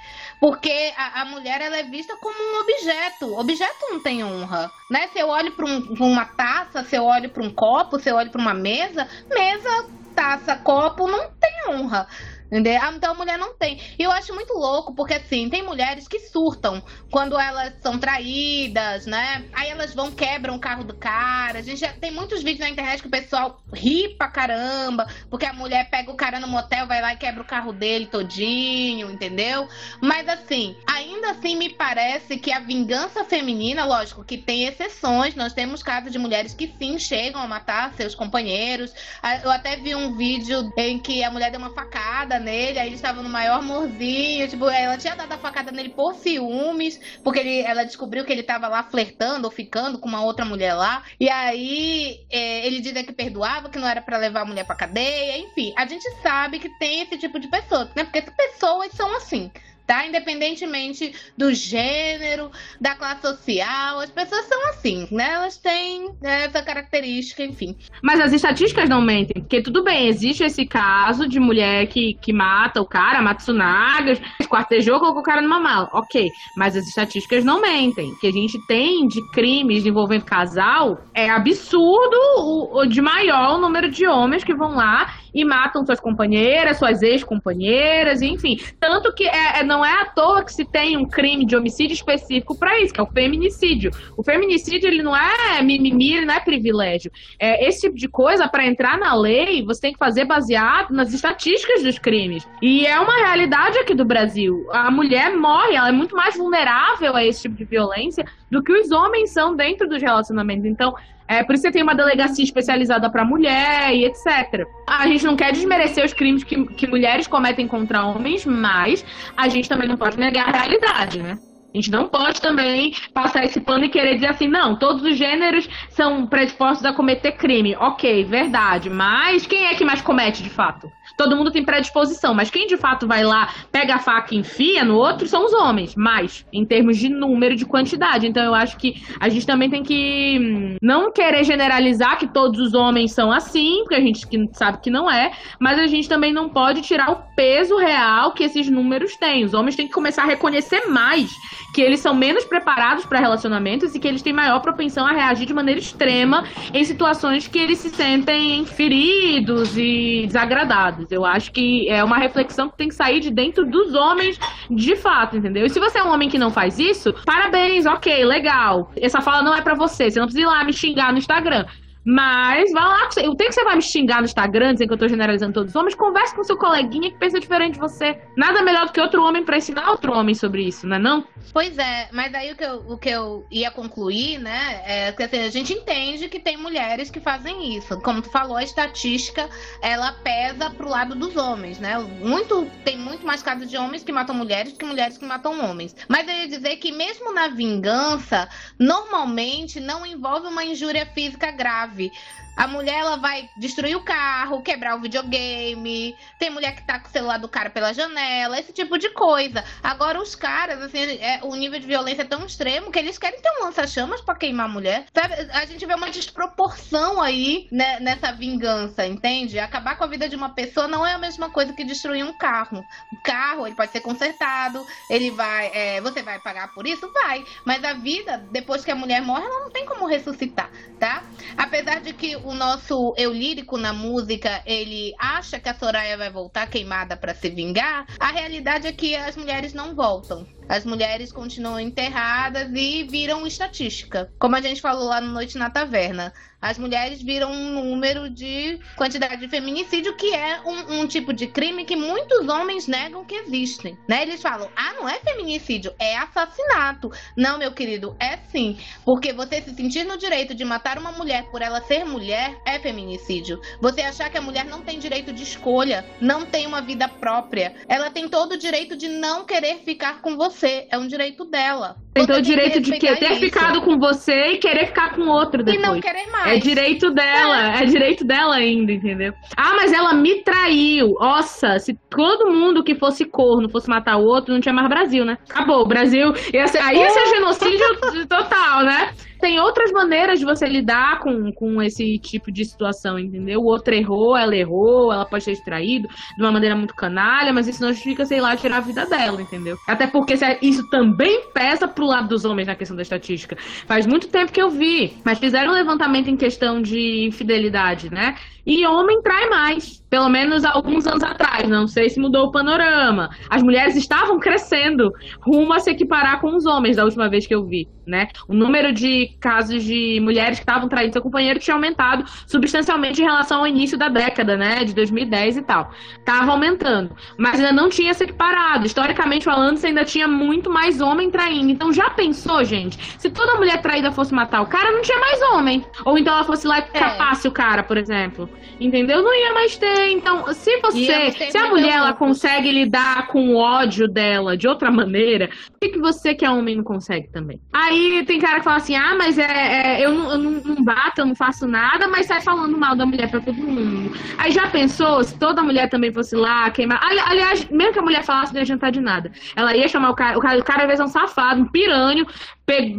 Porque 0.40 0.92
a, 0.96 1.22
a, 1.22 1.24
mulher 1.24 1.60
ela 1.60 1.76
é 1.76 1.84
vista 1.84 2.16
como 2.16 2.36
um 2.36 2.60
objeto. 2.60 3.38
Objeto 3.38 3.86
não 3.90 4.00
tem 4.00 4.24
honra. 4.24 4.70
Né? 4.90 5.08
Se 5.12 5.20
eu 5.20 5.28
olho 5.28 5.52
para 5.52 5.64
um, 5.64 5.94
uma 6.00 6.24
taça, 6.24 6.82
se 6.82 6.96
eu 6.96 7.04
olho 7.04 7.30
para 7.30 7.42
um 7.42 7.50
copo, 7.50 8.00
se 8.00 8.10
eu 8.10 8.16
olho 8.16 8.30
para 8.30 8.40
uma 8.40 8.52
mesa, 8.52 9.06
mesa, 9.30 9.86
taça, 10.14 10.56
copo 10.56 11.06
não 11.06 11.30
tem 11.40 11.74
honra 11.74 12.06
então 12.52 13.12
a 13.12 13.14
mulher 13.14 13.38
não 13.38 13.54
tem. 13.54 13.80
E 13.98 14.02
eu 14.02 14.12
acho 14.12 14.34
muito 14.34 14.52
louco, 14.52 14.94
porque 14.94 15.14
assim, 15.14 15.48
tem 15.48 15.62
mulheres 15.62 16.06
que 16.06 16.18
surtam 16.18 16.82
quando 17.10 17.38
elas 17.38 17.72
são 17.80 17.98
traídas, 17.98 19.06
né? 19.06 19.44
Aí 19.54 19.70
elas 19.70 19.94
vão, 19.94 20.10
quebram 20.10 20.54
o 20.56 20.58
carro 20.58 20.84
do 20.84 20.94
cara. 20.94 21.60
A 21.60 21.62
gente 21.62 21.80
já 21.80 21.92
tem 21.92 22.10
muitos 22.10 22.42
vídeos 22.42 22.60
na 22.60 22.68
internet 22.68 23.00
que 23.00 23.08
o 23.08 23.10
pessoal 23.10 23.62
ri 23.72 24.14
pra 24.18 24.28
caramba, 24.28 25.06
porque 25.30 25.46
a 25.46 25.52
mulher 25.52 25.88
pega 25.88 26.10
o 26.10 26.14
cara 26.14 26.38
no 26.38 26.46
motel, 26.46 26.86
vai 26.86 27.00
lá 27.00 27.14
e 27.14 27.16
quebra 27.16 27.40
o 27.42 27.46
carro 27.46 27.72
dele 27.72 28.06
todinho, 28.06 29.10
entendeu? 29.10 29.66
Mas 30.00 30.28
assim, 30.28 30.76
ainda 30.86 31.30
assim 31.30 31.56
me 31.56 31.70
parece 31.70 32.36
que 32.36 32.52
a 32.52 32.58
vingança 32.58 33.24
feminina, 33.24 33.86
lógico, 33.86 34.24
que 34.24 34.36
tem 34.36 34.64
exceções. 34.64 35.34
Nós 35.34 35.54
temos 35.54 35.82
casos 35.82 36.12
de 36.12 36.18
mulheres 36.18 36.52
que 36.52 36.70
sim 36.78 36.98
chegam 36.98 37.40
a 37.40 37.48
matar 37.48 37.94
seus 37.94 38.14
companheiros. 38.14 38.92
Ah, 39.22 39.36
eu 39.38 39.50
até 39.50 39.76
vi 39.76 39.94
um 39.94 40.16
vídeo 40.16 40.70
em 40.76 40.98
que 40.98 41.24
a 41.24 41.30
mulher 41.30 41.50
deu 41.50 41.58
uma 41.58 41.72
facada 41.74 42.41
nele, 42.42 42.78
aí 42.78 42.88
eles 42.88 42.98
estavam 42.98 43.22
no 43.22 43.28
maior 43.28 43.58
amorzinho, 43.60 44.48
tipo, 44.48 44.68
ela 44.68 44.98
tinha 44.98 45.16
dado 45.16 45.32
a 45.32 45.38
facada 45.38 45.72
nele 45.72 45.90
por 45.90 46.14
ciúmes, 46.14 47.00
porque 47.22 47.40
ele, 47.40 47.60
ela 47.60 47.84
descobriu 47.84 48.24
que 48.24 48.32
ele 48.32 48.42
tava 48.42 48.68
lá 48.68 48.82
flertando 48.82 49.46
ou 49.46 49.50
ficando 49.50 49.98
com 49.98 50.08
uma 50.08 50.22
outra 50.22 50.44
mulher 50.44 50.74
lá, 50.74 51.02
e 51.18 51.28
aí 51.30 52.20
é, 52.30 52.66
ele 52.66 52.80
dizia 52.80 53.04
que 53.04 53.12
perdoava, 53.12 53.70
que 53.70 53.78
não 53.78 53.88
era 53.88 54.02
para 54.02 54.18
levar 54.18 54.42
a 54.42 54.46
mulher 54.46 54.66
pra 54.66 54.76
cadeia, 54.76 55.38
enfim, 55.38 55.72
a 55.76 55.86
gente 55.86 56.04
sabe 56.20 56.58
que 56.58 56.68
tem 56.78 57.00
esse 57.00 57.16
tipo 57.16 57.38
de 57.38 57.48
pessoa, 57.48 57.90
né, 57.96 58.04
porque 58.04 58.18
as 58.18 58.30
pessoas 58.30 58.92
são 58.92 59.16
assim, 59.16 59.50
tá? 59.92 60.06
Independentemente 60.06 61.12
do 61.36 61.52
gênero, 61.52 62.50
da 62.80 62.94
classe 62.94 63.20
social, 63.20 64.00
as 64.00 64.10
pessoas 64.10 64.46
são 64.46 64.70
assim, 64.70 65.06
né? 65.10 65.34
Elas 65.34 65.58
têm 65.58 66.14
essa 66.22 66.62
característica, 66.62 67.44
enfim. 67.44 67.76
Mas 68.02 68.18
as 68.18 68.32
estatísticas 68.32 68.88
não 68.88 69.02
mentem, 69.02 69.42
porque 69.42 69.60
tudo 69.60 69.84
bem, 69.84 70.08
existe 70.08 70.42
esse 70.42 70.64
caso 70.64 71.28
de 71.28 71.38
mulher 71.38 71.88
que, 71.88 72.14
que 72.14 72.32
mata 72.32 72.80
o 72.80 72.86
cara, 72.86 73.20
Matsunaga, 73.20 74.18
esquartejou, 74.40 74.98
colocou 74.98 75.20
o 75.20 75.24
cara 75.24 75.42
numa 75.42 75.60
mala. 75.60 75.90
Ok, 75.92 76.30
mas 76.56 76.74
as 76.74 76.86
estatísticas 76.88 77.44
não 77.44 77.60
mentem. 77.60 78.14
Que 78.18 78.28
a 78.28 78.32
gente 78.32 78.58
tem 78.66 79.06
de 79.06 79.20
crimes 79.30 79.84
envolvendo 79.84 80.24
casal 80.24 81.04
é 81.12 81.28
absurdo 81.28 82.16
o, 82.38 82.80
o 82.80 82.86
de 82.86 83.02
maior 83.02 83.56
o 83.56 83.60
número 83.60 83.90
de 83.90 84.06
homens 84.06 84.42
que 84.42 84.54
vão 84.54 84.74
lá 84.74 85.12
e 85.34 85.44
matam 85.44 85.84
suas 85.84 86.00
companheiras, 86.00 86.78
suas 86.78 87.02
ex-companheiras, 87.02 88.22
enfim. 88.22 88.58
Tanto 88.78 89.12
que 89.14 89.24
é, 89.24 89.60
é, 89.60 89.64
não 89.64 89.84
é 89.84 90.02
à 90.02 90.06
toa 90.06 90.44
que 90.44 90.52
se 90.52 90.64
tem 90.64 90.96
um 90.96 91.06
crime 91.06 91.44
de 91.44 91.56
homicídio 91.56 91.94
específico 91.94 92.56
para 92.56 92.80
isso, 92.80 92.92
que 92.92 93.00
é 93.00 93.02
o 93.02 93.06
feminicídio. 93.06 93.90
O 94.16 94.22
feminicídio, 94.22 94.88
ele 94.88 95.02
não 95.02 95.16
é 95.16 95.62
mimimi, 95.62 96.14
ele 96.14 96.26
não 96.26 96.34
é 96.34 96.40
privilégio. 96.40 97.10
É, 97.38 97.66
esse 97.66 97.82
tipo 97.82 97.96
de 97.96 98.08
coisa, 98.08 98.48
para 98.48 98.66
entrar 98.66 98.98
na 98.98 99.14
lei, 99.14 99.62
você 99.64 99.80
tem 99.80 99.92
que 99.92 99.98
fazer 99.98 100.24
baseado 100.24 100.90
nas 100.90 101.12
estatísticas 101.12 101.82
dos 101.82 101.98
crimes. 101.98 102.46
E 102.60 102.86
é 102.86 102.98
uma 102.98 103.16
realidade 103.16 103.78
aqui 103.78 103.94
do 103.94 104.04
Brasil. 104.04 104.66
A 104.72 104.90
mulher 104.90 105.34
morre, 105.36 105.74
ela 105.74 105.88
é 105.88 105.92
muito 105.92 106.14
mais 106.14 106.36
vulnerável 106.36 107.14
a 107.14 107.24
esse 107.24 107.42
tipo 107.42 107.56
de 107.56 107.64
violência 107.64 108.24
do 108.50 108.62
que 108.62 108.72
os 108.72 108.90
homens 108.90 109.30
são 109.30 109.56
dentro 109.56 109.88
dos 109.88 110.02
relacionamentos. 110.02 110.66
Então, 110.66 110.94
é 111.38 111.44
por 111.44 111.54
isso 111.54 111.64
que 111.64 111.72
tem 111.72 111.82
uma 111.82 111.94
delegacia 111.94 112.44
especializada 112.44 113.10
para 113.10 113.24
mulher 113.24 113.94
e 113.94 114.04
etc. 114.04 114.66
A 114.88 115.06
gente 115.06 115.24
não 115.24 115.36
quer 115.36 115.52
desmerecer 115.52 116.04
os 116.04 116.12
crimes 116.12 116.44
que, 116.44 116.64
que 116.74 116.86
mulheres 116.86 117.26
cometem 117.26 117.66
contra 117.66 118.04
homens, 118.04 118.44
mas 118.46 119.04
a 119.36 119.48
gente 119.48 119.68
também 119.68 119.88
não 119.88 119.96
pode 119.96 120.18
negar 120.18 120.48
a 120.48 120.58
realidade, 120.58 121.22
né? 121.22 121.38
A 121.74 121.78
gente 121.78 121.90
não 121.90 122.06
pode 122.06 122.40
também 122.40 122.94
passar 123.14 123.44
esse 123.44 123.58
pano 123.58 123.86
e 123.86 123.88
querer 123.88 124.16
dizer 124.16 124.26
assim, 124.26 124.46
não, 124.46 124.76
todos 124.78 125.02
os 125.02 125.16
gêneros 125.16 125.66
são 125.88 126.26
predispostos 126.26 126.84
a 126.84 126.92
cometer 126.92 127.32
crime. 127.32 127.74
Ok, 127.76 128.24
verdade. 128.24 128.90
Mas 128.90 129.46
quem 129.46 129.66
é 129.66 129.74
que 129.74 129.84
mais 129.84 130.02
comete 130.02 130.42
de 130.42 130.50
fato? 130.50 130.92
Todo 131.16 131.36
mundo 131.36 131.50
tem 131.50 131.64
predisposição, 131.64 132.34
mas 132.34 132.50
quem 132.50 132.66
de 132.66 132.76
fato 132.76 133.06
vai 133.06 133.22
lá, 133.24 133.52
pega 133.70 133.96
a 133.96 133.98
faca 133.98 134.34
e 134.34 134.38
enfia 134.38 134.84
no 134.84 134.96
outro 134.96 135.26
são 135.26 135.44
os 135.44 135.52
homens, 135.52 135.94
mais 135.94 136.46
em 136.52 136.64
termos 136.64 136.98
de 136.98 137.08
número, 137.08 137.54
de 137.54 137.64
quantidade. 137.64 138.26
Então 138.26 138.42
eu 138.42 138.54
acho 138.54 138.76
que 138.76 139.02
a 139.20 139.28
gente 139.28 139.46
também 139.46 139.70
tem 139.70 139.82
que 139.82 140.38
hum, 140.40 140.76
não 140.80 141.12
querer 141.12 141.44
generalizar 141.44 142.18
que 142.18 142.26
todos 142.26 142.60
os 142.60 142.74
homens 142.74 143.12
são 143.12 143.32
assim, 143.32 143.80
porque 143.82 143.94
a 143.94 144.00
gente 144.00 144.26
sabe 144.52 144.80
que 144.80 144.90
não 144.90 145.10
é, 145.10 145.32
mas 145.58 145.78
a 145.78 145.86
gente 145.86 146.08
também 146.08 146.32
não 146.32 146.48
pode 146.48 146.82
tirar 146.82 147.10
o 147.10 147.22
peso 147.34 147.76
real 147.76 148.32
que 148.32 148.44
esses 148.44 148.68
números 148.68 149.16
têm. 149.16 149.44
Os 149.44 149.54
homens 149.54 149.76
têm 149.76 149.86
que 149.86 149.92
começar 149.92 150.22
a 150.22 150.26
reconhecer 150.26 150.86
mais 150.86 151.30
que 151.72 151.80
eles 151.80 152.00
são 152.00 152.14
menos 152.14 152.44
preparados 152.44 153.06
para 153.06 153.18
relacionamentos 153.18 153.94
e 153.94 153.98
que 153.98 154.06
eles 154.06 154.22
têm 154.22 154.32
maior 154.32 154.60
propensão 154.60 155.06
a 155.06 155.12
reagir 155.12 155.46
de 155.46 155.54
maneira 155.54 155.80
extrema 155.80 156.44
em 156.72 156.84
situações 156.84 157.48
que 157.48 157.58
eles 157.58 157.78
se 157.78 157.90
sentem 157.90 158.64
feridos 158.64 159.76
e 159.76 160.26
desagradados. 160.26 161.10
Eu 161.10 161.24
acho 161.24 161.52
que 161.52 161.88
é 161.88 162.04
uma 162.04 162.18
reflexão 162.18 162.68
que 162.68 162.76
tem 162.76 162.88
que 162.88 162.94
sair 162.94 163.20
de 163.20 163.30
dentro 163.30 163.64
dos 163.64 163.94
homens 163.94 164.38
de 164.70 164.96
fato, 164.96 165.36
entendeu? 165.36 165.64
E 165.66 165.70
se 165.70 165.80
você 165.80 165.98
é 165.98 166.04
um 166.04 166.12
homem 166.12 166.28
que 166.28 166.38
não 166.38 166.50
faz 166.50 166.78
isso, 166.78 167.14
parabéns, 167.24 167.86
ok, 167.86 168.24
legal. 168.24 168.90
Essa 168.96 169.20
fala 169.20 169.42
não 169.42 169.54
é 169.54 169.60
para 169.62 169.74
você, 169.74 170.10
você 170.10 170.18
não 170.18 170.26
precisa 170.26 170.46
ir 170.46 170.50
lá 170.50 170.64
me 170.64 170.72
xingar 170.72 171.12
no 171.12 171.18
Instagram. 171.18 171.64
Mas 172.04 172.72
vai 172.72 172.82
lá, 172.82 173.08
eu 173.18 173.34
tenho 173.34 173.48
que 173.48 173.52
você 173.52 173.64
vai 173.64 173.76
me 173.76 173.82
xingar 173.82 174.18
no 174.18 174.24
Instagram, 174.24 174.72
dizendo 174.72 174.88
que 174.88 174.94
eu 174.94 174.98
tô 174.98 175.08
generalizando 175.08 175.52
todos 175.52 175.70
os 175.70 175.76
homens, 175.76 175.94
converse 175.94 176.34
com 176.34 176.42
seu 176.42 176.56
coleguinha 176.56 177.10
que 177.10 177.18
pensa 177.18 177.38
diferente 177.38 177.74
de 177.74 177.80
você. 177.80 178.20
Nada 178.36 178.62
melhor 178.62 178.86
do 178.86 178.92
que 178.92 179.00
outro 179.00 179.22
homem 179.22 179.44
para 179.44 179.56
ensinar 179.56 179.88
outro 179.88 180.12
homem 180.12 180.34
sobre 180.34 180.64
isso, 180.64 180.86
não 180.86 180.96
é 180.96 180.98
não? 180.98 181.24
Pois 181.52 181.78
é, 181.78 182.08
mas 182.12 182.34
aí 182.34 182.52
o 182.52 182.56
que 182.56 182.64
eu, 182.64 182.84
o 182.88 182.98
que 182.98 183.08
eu 183.08 183.46
ia 183.50 183.70
concluir, 183.70 184.38
né, 184.38 184.82
é 184.84 185.12
que 185.12 185.22
assim, 185.22 185.44
a 185.44 185.50
gente 185.50 185.72
entende 185.72 186.28
que 186.28 186.40
tem 186.40 186.56
mulheres 186.56 187.10
que 187.10 187.20
fazem 187.20 187.76
isso. 187.76 188.00
Como 188.00 188.20
tu 188.20 188.30
falou, 188.30 188.56
a 188.56 188.64
estatística, 188.64 189.48
ela 189.80 190.12
pesa 190.12 190.70
pro 190.70 190.88
lado 190.88 191.14
dos 191.14 191.36
homens, 191.36 191.78
né? 191.78 191.98
Muito, 191.98 192.66
tem 192.84 192.98
muito 192.98 193.24
mais 193.24 193.42
casos 193.42 193.70
de 193.70 193.76
homens 193.76 194.02
que 194.02 194.12
matam 194.12 194.34
mulheres 194.34 194.72
que 194.72 194.84
mulheres 194.84 195.18
que 195.18 195.24
matam 195.24 195.64
homens. 195.64 195.94
Mas 196.08 196.26
eu 196.26 196.34
ia 196.34 196.48
dizer 196.48 196.76
que 196.76 196.90
mesmo 196.90 197.32
na 197.32 197.48
vingança, 197.48 198.48
normalmente 198.78 199.78
não 199.78 200.04
envolve 200.04 200.48
uma 200.48 200.64
injúria 200.64 201.06
física 201.06 201.50
grave 201.50 201.91
grave. 201.94 202.12
A 202.56 202.66
mulher 202.66 203.00
ela 203.00 203.16
vai 203.16 203.48
destruir 203.56 203.96
o 203.96 204.02
carro, 204.02 204.62
quebrar 204.62 204.96
o 204.96 205.00
videogame. 205.00 206.14
Tem 206.38 206.50
mulher 206.50 206.74
que 206.76 206.82
tá 206.82 206.98
com 206.98 207.08
o 207.08 207.10
celular 207.10 207.38
do 207.38 207.48
cara 207.48 207.70
pela 207.70 207.92
janela, 207.92 208.58
esse 208.58 208.72
tipo 208.72 208.98
de 208.98 209.10
coisa. 209.10 209.64
Agora 209.82 210.20
os 210.20 210.34
caras, 210.34 210.80
assim, 210.82 210.98
é, 210.98 211.40
o 211.42 211.54
nível 211.54 211.80
de 211.80 211.86
violência 211.86 212.22
é 212.22 212.26
tão 212.26 212.44
extremo 212.44 212.90
que 212.90 212.98
eles 212.98 213.18
querem 213.18 213.40
ter 213.40 213.50
um 213.58 213.64
lança-chamas 213.64 214.20
para 214.20 214.34
queimar 214.34 214.66
a 214.66 214.72
mulher. 214.72 215.06
Sabe? 215.14 215.34
A 215.52 215.64
gente 215.64 215.84
vê 215.86 215.94
uma 215.94 216.10
desproporção 216.10 217.20
aí 217.20 217.68
né, 217.70 217.98
nessa 218.00 218.32
vingança, 218.32 219.06
entende? 219.06 219.58
Acabar 219.58 219.96
com 219.96 220.04
a 220.04 220.08
vida 220.08 220.28
de 220.28 220.36
uma 220.36 220.50
pessoa 220.50 220.86
não 220.86 221.06
é 221.06 221.14
a 221.14 221.18
mesma 221.18 221.50
coisa 221.50 221.72
que 221.72 221.84
destruir 221.84 222.24
um 222.24 222.36
carro. 222.36 222.84
O 223.12 223.22
carro 223.22 223.66
ele 223.66 223.76
pode 223.76 223.92
ser 223.92 224.00
consertado, 224.00 224.84
ele 225.08 225.30
vai, 225.30 225.70
é, 225.72 226.00
você 226.00 226.22
vai 226.22 226.38
pagar 226.38 226.72
por 226.74 226.86
isso, 226.86 227.10
vai. 227.12 227.44
Mas 227.64 227.82
a 227.82 227.94
vida 227.94 228.38
depois 228.50 228.84
que 228.84 228.90
a 228.90 228.94
mulher 228.94 229.22
morre, 229.22 229.44
ela 229.44 229.60
não 229.60 229.70
tem 229.70 229.86
como 229.86 230.06
ressuscitar, 230.06 230.70
tá? 230.98 231.22
Apesar 231.56 232.00
de 232.00 232.12
que 232.12 232.36
o 232.44 232.54
nosso 232.54 233.14
eu 233.16 233.32
lírico 233.32 233.76
na 233.76 233.92
música, 233.92 234.62
ele 234.66 235.14
acha 235.18 235.58
que 235.58 235.68
a 235.68 235.74
Soraya 235.74 236.16
vai 236.16 236.30
voltar 236.30 236.68
queimada 236.68 237.16
para 237.16 237.34
se 237.34 237.48
vingar, 237.50 238.06
a 238.18 238.30
realidade 238.30 238.86
é 238.86 238.92
que 238.92 239.14
as 239.14 239.36
mulheres 239.36 239.72
não 239.72 239.94
voltam. 239.94 240.46
As 240.68 240.84
mulheres 240.84 241.32
continuam 241.32 241.78
enterradas 241.78 242.70
e 242.72 243.04
viram 243.04 243.46
estatística. 243.46 244.32
Como 244.38 244.56
a 244.56 244.60
gente 244.60 244.80
falou 244.80 245.08
lá 245.08 245.20
no 245.20 245.32
Noite 245.32 245.58
na 245.58 245.68
Taverna 245.68 246.32
as 246.62 246.78
mulheres 246.78 247.20
viram 247.20 247.50
um 247.50 247.90
número 247.90 248.30
de 248.30 248.78
quantidade 248.96 249.38
de 249.38 249.48
feminicídio 249.48 250.16
que 250.16 250.32
é 250.32 250.60
um, 250.64 251.00
um, 251.00 251.06
tipo 251.08 251.32
de 251.32 251.48
crime 251.48 251.84
que 251.84 251.96
muitos 251.96 252.48
homens 252.48 252.86
negam 252.86 253.24
que 253.24 253.34
existem, 253.34 253.98
né? 254.08 254.22
Eles 254.22 254.40
falam, 254.40 254.70
ah, 254.76 254.92
não 254.94 255.08
é 255.08 255.18
feminicídio, 255.18 255.92
é 255.98 256.16
assassinato. 256.16 257.10
Não, 257.36 257.58
meu 257.58 257.72
querido, 257.72 258.16
é 258.20 258.36
sim, 258.36 258.78
porque 259.04 259.32
você 259.32 259.60
se 259.60 259.74
sentir 259.74 260.04
no 260.04 260.16
direito 260.16 260.54
de 260.54 260.64
matar 260.64 260.98
uma 260.98 261.10
mulher 261.10 261.50
por 261.50 261.60
ela 261.60 261.80
ser 261.82 262.04
mulher 262.04 262.56
é 262.64 262.78
feminicídio. 262.78 263.60
Você 263.80 264.02
achar 264.02 264.30
que 264.30 264.38
a 264.38 264.42
mulher 264.42 264.64
não 264.64 264.82
tem 264.82 265.00
direito 265.00 265.32
de 265.32 265.42
escolha, 265.42 266.04
não 266.20 266.46
tem 266.46 266.66
uma 266.66 266.80
vida 266.80 267.08
própria, 267.08 267.74
ela 267.88 268.08
tem 268.08 268.28
todo 268.28 268.52
o 268.52 268.58
direito 268.58 268.96
de 268.96 269.08
não 269.08 269.44
querer 269.44 269.78
ficar 269.78 270.20
com 270.20 270.36
você, 270.36 270.86
é 270.90 270.96
um 270.96 271.08
direito 271.08 271.44
dela. 271.44 271.96
Tem 272.14 272.26
todo 272.26 272.38
o 272.38 272.42
direito 272.42 272.78
de 272.78 272.92
que 272.92 273.16
ter 273.16 273.32
isso. 273.32 273.40
ficado 273.40 273.80
com 273.80 273.98
você 273.98 274.52
e 274.52 274.58
querer 274.58 274.88
ficar 274.88 275.14
com 275.14 275.22
outro 275.22 275.64
depois. 275.64 275.82
E 275.82 275.86
não 275.86 275.98
querer 275.98 276.30
mais. 276.30 276.51
É 276.56 276.58
direito 276.58 277.10
dela, 277.10 277.78
é. 277.78 277.82
é 277.82 277.86
direito 277.86 278.24
dela 278.24 278.56
ainda, 278.56 278.92
entendeu? 278.92 279.32
Ah, 279.56 279.74
mas 279.76 279.92
ela 279.92 280.14
me 280.14 280.42
traiu. 280.42 281.14
Nossa, 281.20 281.78
se 281.78 281.94
todo 282.10 282.50
mundo 282.50 282.84
que 282.84 282.94
fosse 282.94 283.24
corno 283.24 283.68
fosse 283.68 283.88
matar 283.88 284.16
o 284.16 284.24
outro, 284.24 284.52
não 284.52 284.60
tinha 284.60 284.72
mais 284.72 284.88
Brasil, 284.88 285.24
né? 285.24 285.38
Acabou, 285.48 285.82
o 285.82 285.86
Brasil 285.86 286.32
ia 286.52 286.66
ser, 286.66 286.78
aí 286.78 286.98
ia 286.98 287.10
ser 287.10 287.26
genocídio 287.34 288.26
total, 288.28 288.84
né? 288.84 289.12
Tem 289.42 289.58
outras 289.58 289.90
maneiras 289.90 290.38
de 290.38 290.44
você 290.44 290.64
lidar 290.66 291.18
com, 291.18 291.52
com 291.52 291.82
esse 291.82 292.16
tipo 292.20 292.52
de 292.52 292.64
situação, 292.64 293.18
entendeu? 293.18 293.60
O 293.60 293.64
outro 293.64 293.92
errou, 293.92 294.36
ela 294.36 294.54
errou, 294.54 295.12
ela 295.12 295.26
pode 295.26 295.42
ser 295.42 295.50
extraído 295.50 296.06
de 296.36 296.40
uma 296.40 296.52
maneira 296.52 296.76
muito 296.76 296.94
canalha, 296.94 297.52
mas 297.52 297.66
isso 297.66 297.82
não 297.82 297.88
justifica, 297.92 298.24
sei 298.24 298.40
lá, 298.40 298.56
tirar 298.56 298.76
a 298.76 298.80
vida 298.80 299.04
dela, 299.04 299.42
entendeu? 299.42 299.76
Até 299.88 300.06
porque 300.06 300.34
isso 300.62 300.88
também 300.90 301.48
pesa 301.52 301.88
pro 301.88 302.06
lado 302.06 302.28
dos 302.28 302.44
homens 302.44 302.68
na 302.68 302.76
questão 302.76 302.96
da 302.96 303.02
estatística. 303.02 303.56
Faz 303.84 304.06
muito 304.06 304.28
tempo 304.28 304.52
que 304.52 304.62
eu 304.62 304.70
vi, 304.70 305.12
mas 305.24 305.40
fizeram 305.40 305.72
um 305.72 305.74
levantamento 305.74 306.30
em 306.30 306.36
questão 306.36 306.80
de 306.80 307.26
infidelidade, 307.26 308.14
né? 308.14 308.36
E 308.64 308.86
homem 308.86 309.20
trai 309.22 309.48
mais. 309.48 310.02
Pelo 310.08 310.28
menos 310.28 310.62
alguns 310.62 311.06
anos 311.06 311.22
atrás, 311.22 311.66
não 311.66 311.86
sei 311.86 312.10
se 312.10 312.20
mudou 312.20 312.48
o 312.48 312.52
panorama. 312.52 313.30
As 313.48 313.62
mulheres 313.62 313.96
estavam 313.96 314.38
crescendo 314.38 315.10
rumo 315.40 315.72
a 315.72 315.78
se 315.78 315.90
equiparar 315.90 316.38
com 316.38 316.54
os 316.54 316.66
homens 316.66 316.96
da 316.96 317.04
última 317.04 317.30
vez 317.30 317.46
que 317.46 317.54
eu 317.54 317.64
vi, 317.64 317.88
né? 318.06 318.28
O 318.46 318.52
número 318.52 318.92
de 318.92 319.34
casos 319.40 319.82
de 319.82 320.20
mulheres 320.20 320.58
que 320.58 320.64
estavam 320.64 320.86
traindo 320.86 321.14
seu 321.14 321.22
companheiro 321.22 321.58
tinha 321.58 321.74
aumentado 321.74 322.24
substancialmente 322.46 323.22
em 323.22 323.24
relação 323.24 323.60
ao 323.60 323.66
início 323.66 323.96
da 323.96 324.10
década, 324.10 324.54
né? 324.54 324.84
De 324.84 324.94
2010 324.94 325.56
e 325.56 325.62
tal. 325.62 325.90
Tava 326.26 326.52
aumentando. 326.52 327.16
Mas 327.38 327.58
ainda 327.58 327.72
não 327.72 327.88
tinha 327.88 328.12
se 328.12 328.24
equiparado. 328.24 328.84
Historicamente 328.84 329.46
falando, 329.46 329.78
você 329.78 329.86
ainda 329.86 330.04
tinha 330.04 330.28
muito 330.28 330.68
mais 330.68 331.00
homem 331.00 331.30
traindo. 331.30 331.70
Então 331.70 331.90
já 331.90 332.10
pensou, 332.10 332.62
gente? 332.64 332.98
Se 333.18 333.30
toda 333.30 333.54
mulher 333.54 333.80
traída 333.80 334.12
fosse 334.12 334.34
matar 334.34 334.60
o 334.60 334.66
cara, 334.66 334.92
não 334.92 335.00
tinha 335.00 335.18
mais 335.18 335.40
homem. 335.52 335.82
Ou 336.04 336.18
então 336.18 336.34
ela 336.34 336.44
fosse 336.44 336.66
lá 336.66 336.80
e 336.80 336.82
é. 336.92 337.48
o 337.48 337.50
cara, 337.50 337.82
por 337.82 337.96
exemplo. 337.96 338.51
Entendeu? 338.80 339.22
Não 339.22 339.34
ia 339.34 339.54
mais 339.54 339.76
ter 339.76 340.10
então, 340.10 340.52
se 340.52 340.80
você, 340.80 341.30
se 341.50 341.56
a 341.56 341.68
mulher 341.68 341.96
ela 341.96 342.12
consegue 342.12 342.70
lidar 342.70 343.28
com 343.28 343.50
o 343.50 343.56
ódio 343.56 344.08
dela 344.08 344.56
de 344.56 344.66
outra 344.66 344.90
maneira, 344.90 345.48
por 345.48 345.78
que, 345.80 345.90
que 345.90 345.98
você 345.98 346.34
que 346.34 346.44
é 346.44 346.50
homem 346.50 346.76
não 346.76 346.84
consegue 346.84 347.28
também? 347.28 347.60
Aí 347.72 348.24
tem 348.26 348.40
cara 348.40 348.58
que 348.58 348.64
fala 348.64 348.76
assim: 348.76 348.96
ah, 348.96 349.14
mas 349.16 349.38
é, 349.38 350.00
é 350.00 350.04
eu, 350.04 350.12
não, 350.12 350.32
eu 350.32 350.38
não 350.38 350.84
bato, 350.84 351.20
eu 351.20 351.26
não 351.26 351.34
faço 351.34 351.66
nada, 351.66 352.08
mas 352.08 352.26
sai 352.26 352.40
falando 352.40 352.76
mal 352.76 352.96
da 352.96 353.06
mulher 353.06 353.30
pra 353.30 353.40
todo 353.40 353.54
mundo. 353.54 354.12
Aí 354.38 354.50
já 354.50 354.68
pensou 354.68 355.22
se 355.22 355.38
toda 355.38 355.62
mulher 355.62 355.88
também 355.88 356.12
fosse 356.12 356.34
lá 356.34 356.70
queimar? 356.70 357.00
Aliás, 357.02 357.68
mesmo 357.70 357.92
que 357.92 357.98
a 357.98 358.02
mulher 358.02 358.24
falasse, 358.24 358.52
não 358.52 358.58
ia 358.58 358.62
adiantar 358.62 358.90
de 358.90 359.00
nada. 359.00 359.30
Ela 359.54 359.76
ia 359.76 359.88
chamar 359.88 360.10
o 360.10 360.14
cara, 360.14 360.38
o 360.38 360.40
cara, 360.40 360.58
o 360.58 360.64
cara 360.64 360.82
às 360.82 360.86
vezes 360.86 361.00
é 361.00 361.04
um 361.04 361.08
safado, 361.08 361.62
um 361.62 361.66
piranho, 361.66 362.26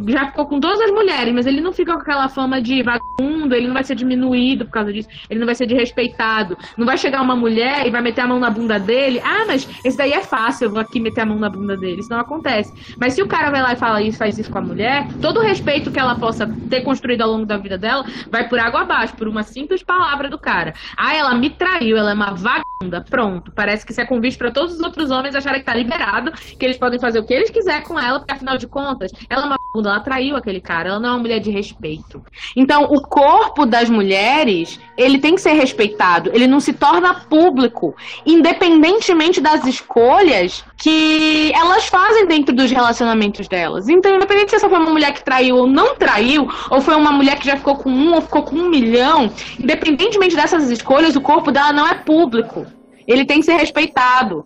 já 0.06 0.26
ficou 0.26 0.46
com 0.46 0.60
todas 0.60 0.80
as 0.80 0.90
mulheres, 0.90 1.32
mas 1.34 1.46
ele 1.46 1.60
não 1.60 1.72
fica 1.72 1.94
com 1.94 2.00
aquela 2.00 2.28
fama 2.28 2.60
de 2.60 2.82
vagabundo, 2.82 3.54
ele 3.54 3.66
não 3.66 3.74
vai 3.74 3.84
ser 3.84 3.94
diminuído 3.94 4.64
por 4.66 4.72
causa 4.72 4.92
disso, 4.92 5.08
ele 5.28 5.40
não 5.40 5.46
vai 5.46 5.54
ser 5.54 5.66
desrespeitado. 5.66 6.56
Não 6.76 6.86
vai 6.86 6.98
chegar 6.98 7.22
uma 7.22 7.34
mulher 7.34 7.86
e 7.86 7.90
vai 7.90 8.00
meter 8.00 8.22
a 8.22 8.26
mão 8.26 8.38
na 8.38 8.50
bunda 8.50 8.78
dele. 8.78 9.20
Ah, 9.24 9.44
mas 9.46 9.68
esse 9.84 9.96
daí 9.96 10.12
é 10.12 10.22
fácil, 10.22 10.66
eu 10.66 10.70
vou 10.70 10.80
aqui 10.80 11.00
meter 11.00 11.22
a 11.22 11.26
mão 11.26 11.38
na 11.38 11.48
bunda 11.48 11.76
dele. 11.76 12.00
Isso 12.00 12.10
não 12.10 12.20
acontece. 12.20 12.72
Mas 12.98 13.14
se 13.14 13.22
o 13.22 13.26
cara 13.26 13.50
vai 13.50 13.62
lá 13.62 13.72
e 13.72 13.76
fala 13.76 14.02
isso, 14.02 14.18
faz 14.18 14.38
isso 14.38 14.50
com 14.50 14.58
a 14.58 14.62
mulher, 14.62 15.06
todo 15.20 15.40
o 15.40 15.42
respeito 15.42 15.90
que 15.90 15.98
ela 15.98 16.14
possa 16.14 16.46
ter 16.68 16.82
construído 16.82 17.22
ao 17.22 17.30
longo 17.30 17.46
da 17.46 17.56
vida 17.56 17.78
dela 17.78 18.04
vai 18.30 18.48
por 18.48 18.58
água 18.58 18.82
abaixo, 18.82 19.16
por 19.16 19.28
uma 19.28 19.42
simples 19.42 19.82
palavra 19.82 20.28
do 20.28 20.38
cara. 20.38 20.74
Ah, 20.96 21.14
ela 21.14 21.34
me 21.34 21.50
traiu, 21.50 21.96
ela 21.96 22.10
é 22.10 22.14
uma 22.14 22.32
vagabunda. 22.34 23.04
Pronto. 23.08 23.52
Parece 23.52 23.84
que 23.84 23.92
isso 23.92 24.00
é 24.00 24.06
convite 24.06 24.36
para 24.36 24.50
todos 24.50 24.74
os 24.74 24.80
outros 24.80 25.10
homens 25.10 25.34
acharem 25.34 25.60
que 25.60 25.66
tá 25.66 25.74
liberado, 25.74 26.32
que 26.32 26.64
eles 26.64 26.76
podem 26.76 26.98
fazer 26.98 27.18
o 27.18 27.24
que 27.24 27.32
eles 27.32 27.50
quiserem 27.50 27.82
com 27.82 27.98
ela, 27.98 28.18
porque 28.18 28.32
afinal 28.32 28.58
de 28.58 28.66
contas, 28.66 29.12
ela 29.28 29.42
é 29.42 29.46
uma 29.46 29.63
vagabunda, 29.74 29.90
ela 29.90 30.00
traiu 30.00 30.36
aquele 30.36 30.60
cara, 30.60 30.90
ela 30.90 31.00
não 31.00 31.08
é 31.08 31.12
uma 31.12 31.18
mulher 31.18 31.40
de 31.40 31.50
respeito. 31.50 32.22
Então, 32.56 32.84
o 32.84 33.00
corpo 33.02 33.66
das 33.66 33.90
mulheres, 33.90 34.78
ele 34.96 35.18
tem 35.18 35.34
que 35.34 35.40
ser 35.40 35.52
respeitado, 35.52 36.30
ele 36.32 36.46
não 36.46 36.60
se 36.60 36.72
torna 36.72 37.14
público, 37.14 37.94
independentemente 38.24 39.40
das 39.40 39.66
escolhas 39.66 40.64
que 40.76 41.52
elas 41.54 41.86
fazem 41.86 42.26
dentro 42.26 42.54
dos 42.54 42.70
relacionamentos 42.70 43.48
delas. 43.48 43.88
Então, 43.88 44.14
independente 44.14 44.50
se 44.50 44.56
essa 44.56 44.68
foi 44.68 44.78
uma 44.78 44.90
mulher 44.90 45.12
que 45.12 45.24
traiu 45.24 45.56
ou 45.56 45.66
não 45.66 45.96
traiu, 45.96 46.48
ou 46.70 46.80
foi 46.80 46.94
uma 46.94 47.10
mulher 47.10 47.38
que 47.38 47.46
já 47.46 47.56
ficou 47.56 47.76
com 47.76 47.90
um 47.90 48.14
ou 48.14 48.20
ficou 48.20 48.42
com 48.42 48.56
um 48.56 48.68
milhão, 48.68 49.30
independentemente 49.58 50.36
dessas 50.36 50.70
escolhas, 50.70 51.16
o 51.16 51.20
corpo 51.20 51.50
dela 51.50 51.72
não 51.72 51.86
é 51.86 51.94
público. 51.94 52.66
Ele 53.06 53.24
tem 53.24 53.40
que 53.40 53.46
ser 53.46 53.54
respeitado. 53.54 54.44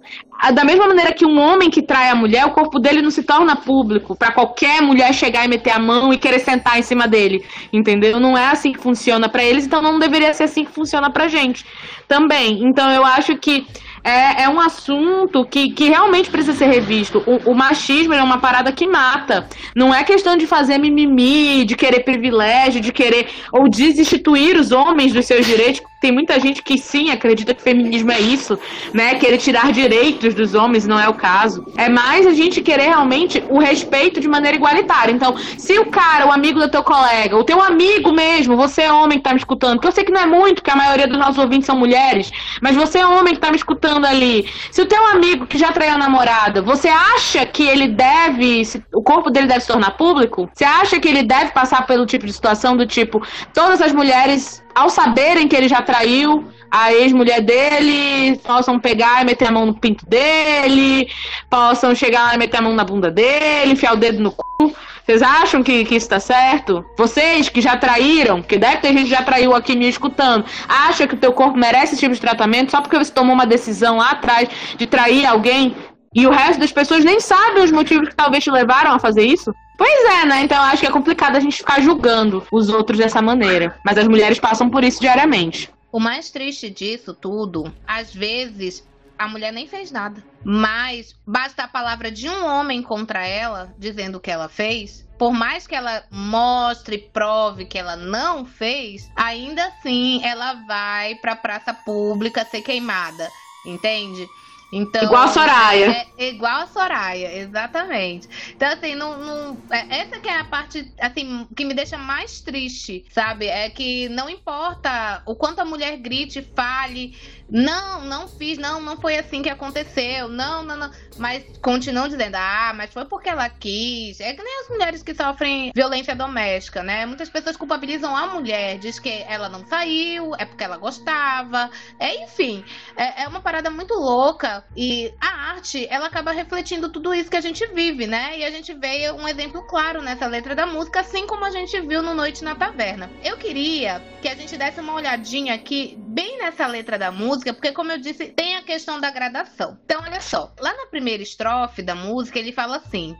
Da 0.54 0.64
mesma 0.64 0.86
maneira 0.86 1.12
que 1.12 1.26
um 1.26 1.38
homem 1.38 1.68
que 1.68 1.82
trai 1.82 2.11
a 2.11 2.14
mulher, 2.14 2.46
o 2.46 2.52
corpo 2.52 2.78
dele 2.78 3.02
não 3.02 3.11
se 3.11 3.22
torna 3.22 3.56
público 3.56 4.16
para 4.16 4.32
qualquer 4.32 4.80
mulher 4.80 5.12
chegar 5.12 5.44
e 5.44 5.48
meter 5.48 5.70
a 5.70 5.78
mão 5.78 6.12
e 6.12 6.18
querer 6.18 6.38
sentar 6.38 6.78
em 6.78 6.82
cima 6.82 7.09
dele, 7.09 7.44
entendeu? 7.72 8.20
Não 8.20 8.38
é 8.38 8.46
assim 8.46 8.72
que 8.72 8.78
funciona 8.80 9.28
para 9.28 9.42
eles, 9.42 9.66
então 9.66 9.82
não 9.82 9.98
deveria 9.98 10.32
ser 10.32 10.44
assim 10.44 10.64
que 10.64 10.72
funciona 10.72 11.11
pra 11.11 11.26
gente 11.26 11.64
também. 12.06 12.61
Então 12.62 12.90
eu 12.90 13.04
acho 13.04 13.36
que 13.36 13.66
é, 14.03 14.44
é 14.44 14.49
um 14.49 14.61
assunto 14.61 15.44
que, 15.44 15.70
que 15.70 15.88
realmente 15.88 16.30
precisa 16.30 16.57
ser 16.57 16.66
revisto. 16.66 17.22
O, 17.26 17.51
o 17.51 17.55
machismo 17.55 18.14
é 18.14 18.22
uma 18.22 18.38
parada 18.38 18.72
que 18.72 18.86
mata. 18.86 19.46
Não 19.74 19.94
é 19.94 20.05
questão 20.05 20.36
de 20.36 20.46
fazer 20.46 20.78
mimimi, 20.78 21.64
de 21.64 21.76
querer 21.76 22.01
privilégio, 22.01 22.80
de 22.80 22.92
querer 22.92 23.28
ou 23.53 23.68
desinstituir 23.68 24.57
os 24.57 24.72
homens 24.72 25.12
dos 25.12 25.26
seus 25.26 25.46
direitos. 25.46 25.82
Tem 26.01 26.12
muita 26.12 26.38
gente 26.38 26.62
que 26.62 26.78
sim 26.78 27.11
acredita 27.11 27.53
que 27.53 27.61
feminismo 27.61 28.12
é 28.12 28.20
isso, 28.20 28.57
né? 28.94 29.16
Querer 29.16 29.36
tirar 29.38 29.72
direitos 29.72 30.32
dos 30.32 30.55
homens, 30.55 30.86
não 30.86 30.99
é 30.99 31.09
o 31.09 31.14
caso. 31.14 31.66
É 31.76 31.88
mais 31.88 32.24
a 32.24 32.32
gente 32.32 32.61
querer 32.61 32.84
realmente 32.84 33.42
o 33.49 33.59
respeito 33.59 34.20
de 34.20 34.28
maneira 34.28 34.57
igualitária. 34.57 35.11
Então, 35.11 35.36
se 35.36 35.76
o 35.76 35.86
cara, 35.86 36.28
o 36.28 36.32
amigo 36.32 36.61
do 36.61 36.70
teu 36.70 36.84
colega, 36.84 37.36
o 37.36 37.42
teu 37.42 37.61
amigo 37.61 38.12
mesmo, 38.12 38.57
você 38.57 38.82
é 38.82 38.92
homem 38.92 39.18
que 39.18 39.24
tá 39.24 39.32
me 39.32 39.38
escutando, 39.38 39.80
que 39.80 39.88
eu 39.88 39.92
sei 39.92 40.05
que 40.05 40.12
não 40.12 40.20
é 40.20 40.26
muito, 40.26 40.62
que 40.62 40.70
a 40.70 40.76
maioria 40.76 41.09
dos 41.09 41.18
nossos 41.18 41.38
ouvintes 41.38 41.66
são 41.66 41.76
mulheres, 41.76 42.30
mas 42.62 42.76
você 42.76 42.99
é 42.99 43.07
homem 43.07 43.34
que 43.34 43.40
tá 43.40 43.51
me 43.51 43.57
escutando 43.57 43.88
ali. 43.97 44.51
Se 44.70 44.82
o 44.82 44.86
teu 44.86 45.05
amigo 45.07 45.47
que 45.47 45.59
já 45.59 45.72
traiu 45.72 45.95
a 45.95 45.99
namorada, 45.99 46.62
você 46.62 46.89
acha 46.89 47.45
que 47.47 47.62
ele 47.62 47.89
deve, 47.89 48.62
o 48.95 49.03
corpo 49.03 49.30
dele 49.30 49.47
deve 49.47 49.61
se 49.61 49.68
tornar 49.68 49.97
público? 49.97 50.49
Você 50.53 50.64
acha 50.64 51.01
que 51.01 51.09
ele 51.09 51.22
deve 51.22 51.53
passar 51.53 51.86
pelo 51.86 52.07
tipo 52.07 52.26
de 52.26 52.32
situação 52.32 52.76
do 52.76 52.86
tipo, 52.86 53.22
todas 53.53 53.80
as 53.80 53.93
mulheres, 53.93 54.62
ao 54.74 54.89
saberem 54.91 55.49
que 55.49 55.57
ele 55.57 55.68
já 55.68 55.82
traiu, 55.82 56.45
a 56.70 56.92
ex-mulher 56.92 57.40
dele 57.40 58.36
possam 58.38 58.78
pegar 58.78 59.22
e 59.22 59.24
meter 59.24 59.48
a 59.48 59.52
mão 59.52 59.66
no 59.66 59.74
pinto 59.74 60.06
dele, 60.06 61.08
possam 61.48 61.94
chegar 61.94 62.24
lá 62.24 62.34
e 62.34 62.38
meter 62.38 62.58
a 62.58 62.62
mão 62.62 62.74
na 62.74 62.84
bunda 62.84 63.10
dele, 63.10 63.72
enfiar 63.72 63.94
o 63.94 63.96
dedo 63.96 64.22
no 64.22 64.32
cu. 64.32 64.74
Vocês 65.04 65.22
acham 65.22 65.62
que, 65.62 65.86
que 65.86 65.96
isso 65.96 66.08
tá 66.08 66.20
certo? 66.20 66.84
Vocês 66.96 67.48
que 67.48 67.62
já 67.62 67.78
traíram, 67.78 68.42
que 68.42 68.58
deve 68.58 68.76
ter 68.76 68.88
gente 68.88 69.04
que 69.04 69.10
já 69.10 69.22
traiu 69.22 69.54
aqui 69.54 69.74
me 69.74 69.88
escutando, 69.88 70.44
acha 70.68 71.06
que 71.06 71.14
o 71.14 71.18
teu 71.18 71.32
corpo 71.32 71.56
merece 71.56 71.94
esse 71.94 72.00
tipo 72.00 72.14
de 72.14 72.20
tratamento 72.20 72.70
só 72.70 72.82
porque 72.82 72.98
você 72.98 73.10
tomou 73.10 73.34
uma 73.34 73.46
decisão 73.46 73.96
lá 73.96 74.10
atrás 74.10 74.50
de 74.76 74.86
trair 74.86 75.24
alguém 75.24 75.74
e 76.14 76.26
o 76.26 76.30
resto 76.30 76.60
das 76.60 76.72
pessoas 76.72 77.04
nem 77.04 77.20
sabem 77.20 77.62
os 77.62 77.72
motivos 77.72 78.10
que 78.10 78.14
talvez 78.14 78.44
te 78.44 78.50
levaram 78.50 78.92
a 78.92 78.98
fazer 78.98 79.24
isso? 79.24 79.50
Pois 79.78 80.04
é, 80.20 80.26
né? 80.26 80.42
Então 80.42 80.60
acho 80.60 80.80
que 80.82 80.88
é 80.88 80.90
complicado 80.90 81.36
a 81.36 81.40
gente 81.40 81.58
ficar 81.58 81.80
julgando 81.80 82.44
os 82.50 82.68
outros 82.68 82.98
dessa 82.98 83.22
maneira. 83.22 83.76
Mas 83.84 83.96
as 83.96 84.08
mulheres 84.08 84.38
passam 84.38 84.68
por 84.68 84.82
isso 84.82 85.00
diariamente. 85.00 85.70
O 85.91 85.99
mais 85.99 86.30
triste 86.30 86.68
disso 86.68 87.14
tudo, 87.14 87.74
às 87.86 88.14
vezes, 88.14 88.86
a 89.18 89.26
mulher 89.26 89.53
nem 89.53 89.66
fez 89.66 89.91
nada. 89.91 90.22
Mas 90.45 91.14
basta 91.26 91.64
a 91.64 91.68
palavra 91.68 92.11
de 92.11 92.28
um 92.28 92.47
homem 92.47 92.82
contra 92.82 93.26
ela, 93.26 93.74
dizendo 93.78 94.20
que 94.20 94.30
ela 94.30 94.49
fez. 94.49 95.07
Por 95.18 95.32
mais 95.32 95.66
que 95.66 95.74
ela 95.74 96.05
mostre, 96.11 96.99
prove 96.99 97.64
que 97.64 97.76
ela 97.76 97.97
não 97.97 98.45
fez, 98.45 99.11
ainda 99.16 99.64
assim 99.66 100.24
ela 100.24 100.55
vai 100.66 101.16
para 101.16 101.34
praça 101.34 101.74
pública 101.74 102.45
ser 102.45 102.62
queimada, 102.62 103.28
entende? 103.66 104.28
Então, 104.70 105.02
igual 105.02 105.24
a 105.24 105.28
Soraya. 105.28 105.90
É, 105.90 106.06
é, 106.18 106.28
igual 106.28 106.62
a 106.62 106.66
Soraya, 106.66 107.38
exatamente. 107.38 108.28
Então, 108.54 108.68
assim, 108.68 108.94
não, 108.94 109.18
não, 109.18 109.62
é, 109.72 110.00
essa 110.00 110.20
que 110.20 110.28
é 110.28 110.38
a 110.38 110.44
parte, 110.44 110.92
assim, 111.00 111.46
que 111.56 111.64
me 111.64 111.72
deixa 111.72 111.96
mais 111.96 112.42
triste, 112.42 113.06
sabe? 113.10 113.46
É 113.46 113.70
que 113.70 114.08
não 114.10 114.28
importa 114.28 115.22
o 115.26 115.34
quanto 115.34 115.60
a 115.60 115.64
mulher 115.64 115.96
grite, 115.96 116.42
fale, 116.54 117.16
não, 117.51 118.05
não 118.05 118.28
fiz, 118.28 118.59
não, 118.59 118.80
não 118.80 118.96
foi 118.96 119.18
assim 119.18 119.42
que 119.42 119.49
aconteceu, 119.49 120.28
não, 120.28 120.62
não, 120.62 120.76
não. 120.76 120.90
Mas 121.16 121.44
continuam 121.62 122.07
dizendo, 122.07 122.36
ah, 122.36 122.72
mas 122.76 122.92
foi 122.92 123.05
porque 123.07 123.28
ela 123.28 123.49
quis. 123.49 124.20
É 124.20 124.34
que 124.34 124.42
nem 124.42 124.61
as 124.61 124.68
mulheres 124.68 125.03
que 125.03 125.14
sofrem 125.14 125.72
violência 125.74 126.14
doméstica, 126.14 126.82
né? 126.82 127.07
Muitas 127.07 127.30
pessoas 127.30 127.57
culpabilizam 127.57 128.14
a 128.14 128.26
mulher, 128.26 128.78
diz 128.78 128.99
que 128.99 129.24
ela 129.26 129.49
não 129.49 129.66
saiu, 129.66 130.34
é 130.36 130.44
porque 130.44 130.62
ela 130.62 130.76
gostava. 130.76 131.70
É, 131.99 132.22
enfim, 132.24 132.62
é, 132.96 133.22
é 133.22 133.28
uma 133.28 133.40
parada 133.40 133.70
muito 133.70 133.94
louca. 133.94 134.64
E 134.76 135.12
a 135.20 135.53
arte, 135.53 135.86
ela 135.90 136.07
acaba 136.07 136.32
refletindo 136.32 136.88
tudo 136.90 137.14
isso 137.14 137.30
que 137.30 137.36
a 137.36 137.40
gente 137.40 137.66
vive, 137.68 138.07
né? 138.07 138.38
E 138.38 138.44
a 138.44 138.51
gente 138.51 138.74
vê 138.74 139.11
um 139.11 139.26
exemplo 139.26 139.62
claro 139.62 140.03
nessa 140.03 140.26
letra 140.26 140.55
da 140.55 140.66
música, 140.66 141.01
assim 141.01 141.26
como 141.26 141.44
a 141.44 141.51
gente 141.51 141.80
viu 141.80 142.03
no 142.03 142.14
Noite 142.14 142.44
na 142.44 142.55
Taverna. 142.55 143.11
Eu 143.24 143.38
queria 143.38 144.03
que 144.20 144.28
a 144.28 144.34
gente 144.34 144.57
desse 144.57 144.80
uma 144.80 144.94
olhadinha 144.94 145.55
aqui, 145.55 145.96
bem 145.99 146.38
nessa 146.38 146.66
letra 146.66 146.99
da 146.99 147.11
música 147.11 147.38
música, 147.39 147.55
porque, 147.55 147.72
como 147.72 147.93
eu 147.93 147.99
disse, 147.99 148.26
tem 148.26 148.57
a 148.57 148.62
questão 148.62 149.01
da 149.01 149.11
gradação. 149.11 149.78
Então, 149.84 150.03
olha 150.03 150.20
só, 150.20 150.53
lá 150.59 150.74
na 150.74 150.86
primeira 150.86 151.22
estrofe 151.22 151.82
da 151.82 151.95
música, 151.95 152.39
ele 152.39 152.53
fala 152.53 152.76
assim: 152.78 153.16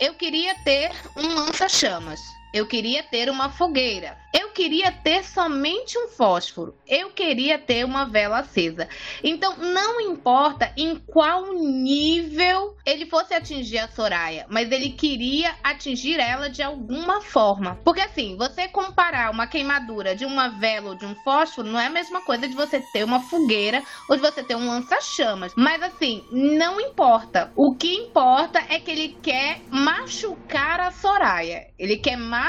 Eu 0.00 0.14
queria 0.14 0.54
ter 0.64 0.90
um 1.16 1.34
lança-chamas, 1.34 2.20
eu 2.56 2.66
queria 2.66 3.02
ter 3.02 3.28
uma 3.28 3.50
fogueira, 3.50 4.16
eu 4.32 4.50
queria 4.50 4.90
ter 4.90 5.24
somente 5.24 5.98
um 5.98 6.08
fósforo. 6.08 6.74
Eu 6.86 7.10
queria 7.10 7.58
ter 7.58 7.84
uma 7.84 8.04
vela 8.04 8.38
acesa. 8.38 8.88
Então, 9.22 9.56
não 9.56 10.00
importa 10.00 10.72
em 10.76 10.96
qual 10.96 11.52
nível 11.52 12.76
ele 12.84 13.06
fosse 13.06 13.34
atingir 13.34 13.78
a 13.78 13.88
Soraya, 13.88 14.46
mas 14.48 14.70
ele 14.70 14.90
queria 14.90 15.54
atingir 15.62 16.18
ela 16.18 16.48
de 16.48 16.62
alguma 16.62 17.20
forma. 17.20 17.78
Porque 17.84 18.00
assim, 18.00 18.36
você 18.36 18.68
comparar 18.68 19.30
uma 19.30 19.46
queimadura 19.46 20.14
de 20.14 20.24
uma 20.24 20.48
vela 20.48 20.90
ou 20.90 20.94
de 20.94 21.04
um 21.04 21.14
fósforo 21.16 21.68
não 21.68 21.80
é 21.80 21.86
a 21.86 21.90
mesma 21.90 22.20
coisa 22.20 22.48
de 22.48 22.54
você 22.54 22.80
ter 22.80 23.04
uma 23.04 23.20
fogueira 23.20 23.82
ou 24.08 24.16
de 24.16 24.22
você 24.22 24.42
ter 24.42 24.54
um 24.54 24.68
lança-chamas. 24.68 25.52
Mas 25.56 25.82
assim, 25.82 26.24
não 26.30 26.80
importa. 26.80 27.52
O 27.54 27.74
que 27.74 27.94
importa 27.94 28.62
é 28.68 28.78
que 28.78 28.90
ele 28.90 29.16
quer 29.22 29.60
machucar 29.70 30.80
a 30.80 30.90
Soraya. 30.90 31.66
Ele 31.78 31.96
quer 31.96 32.16
machucar 32.16 32.45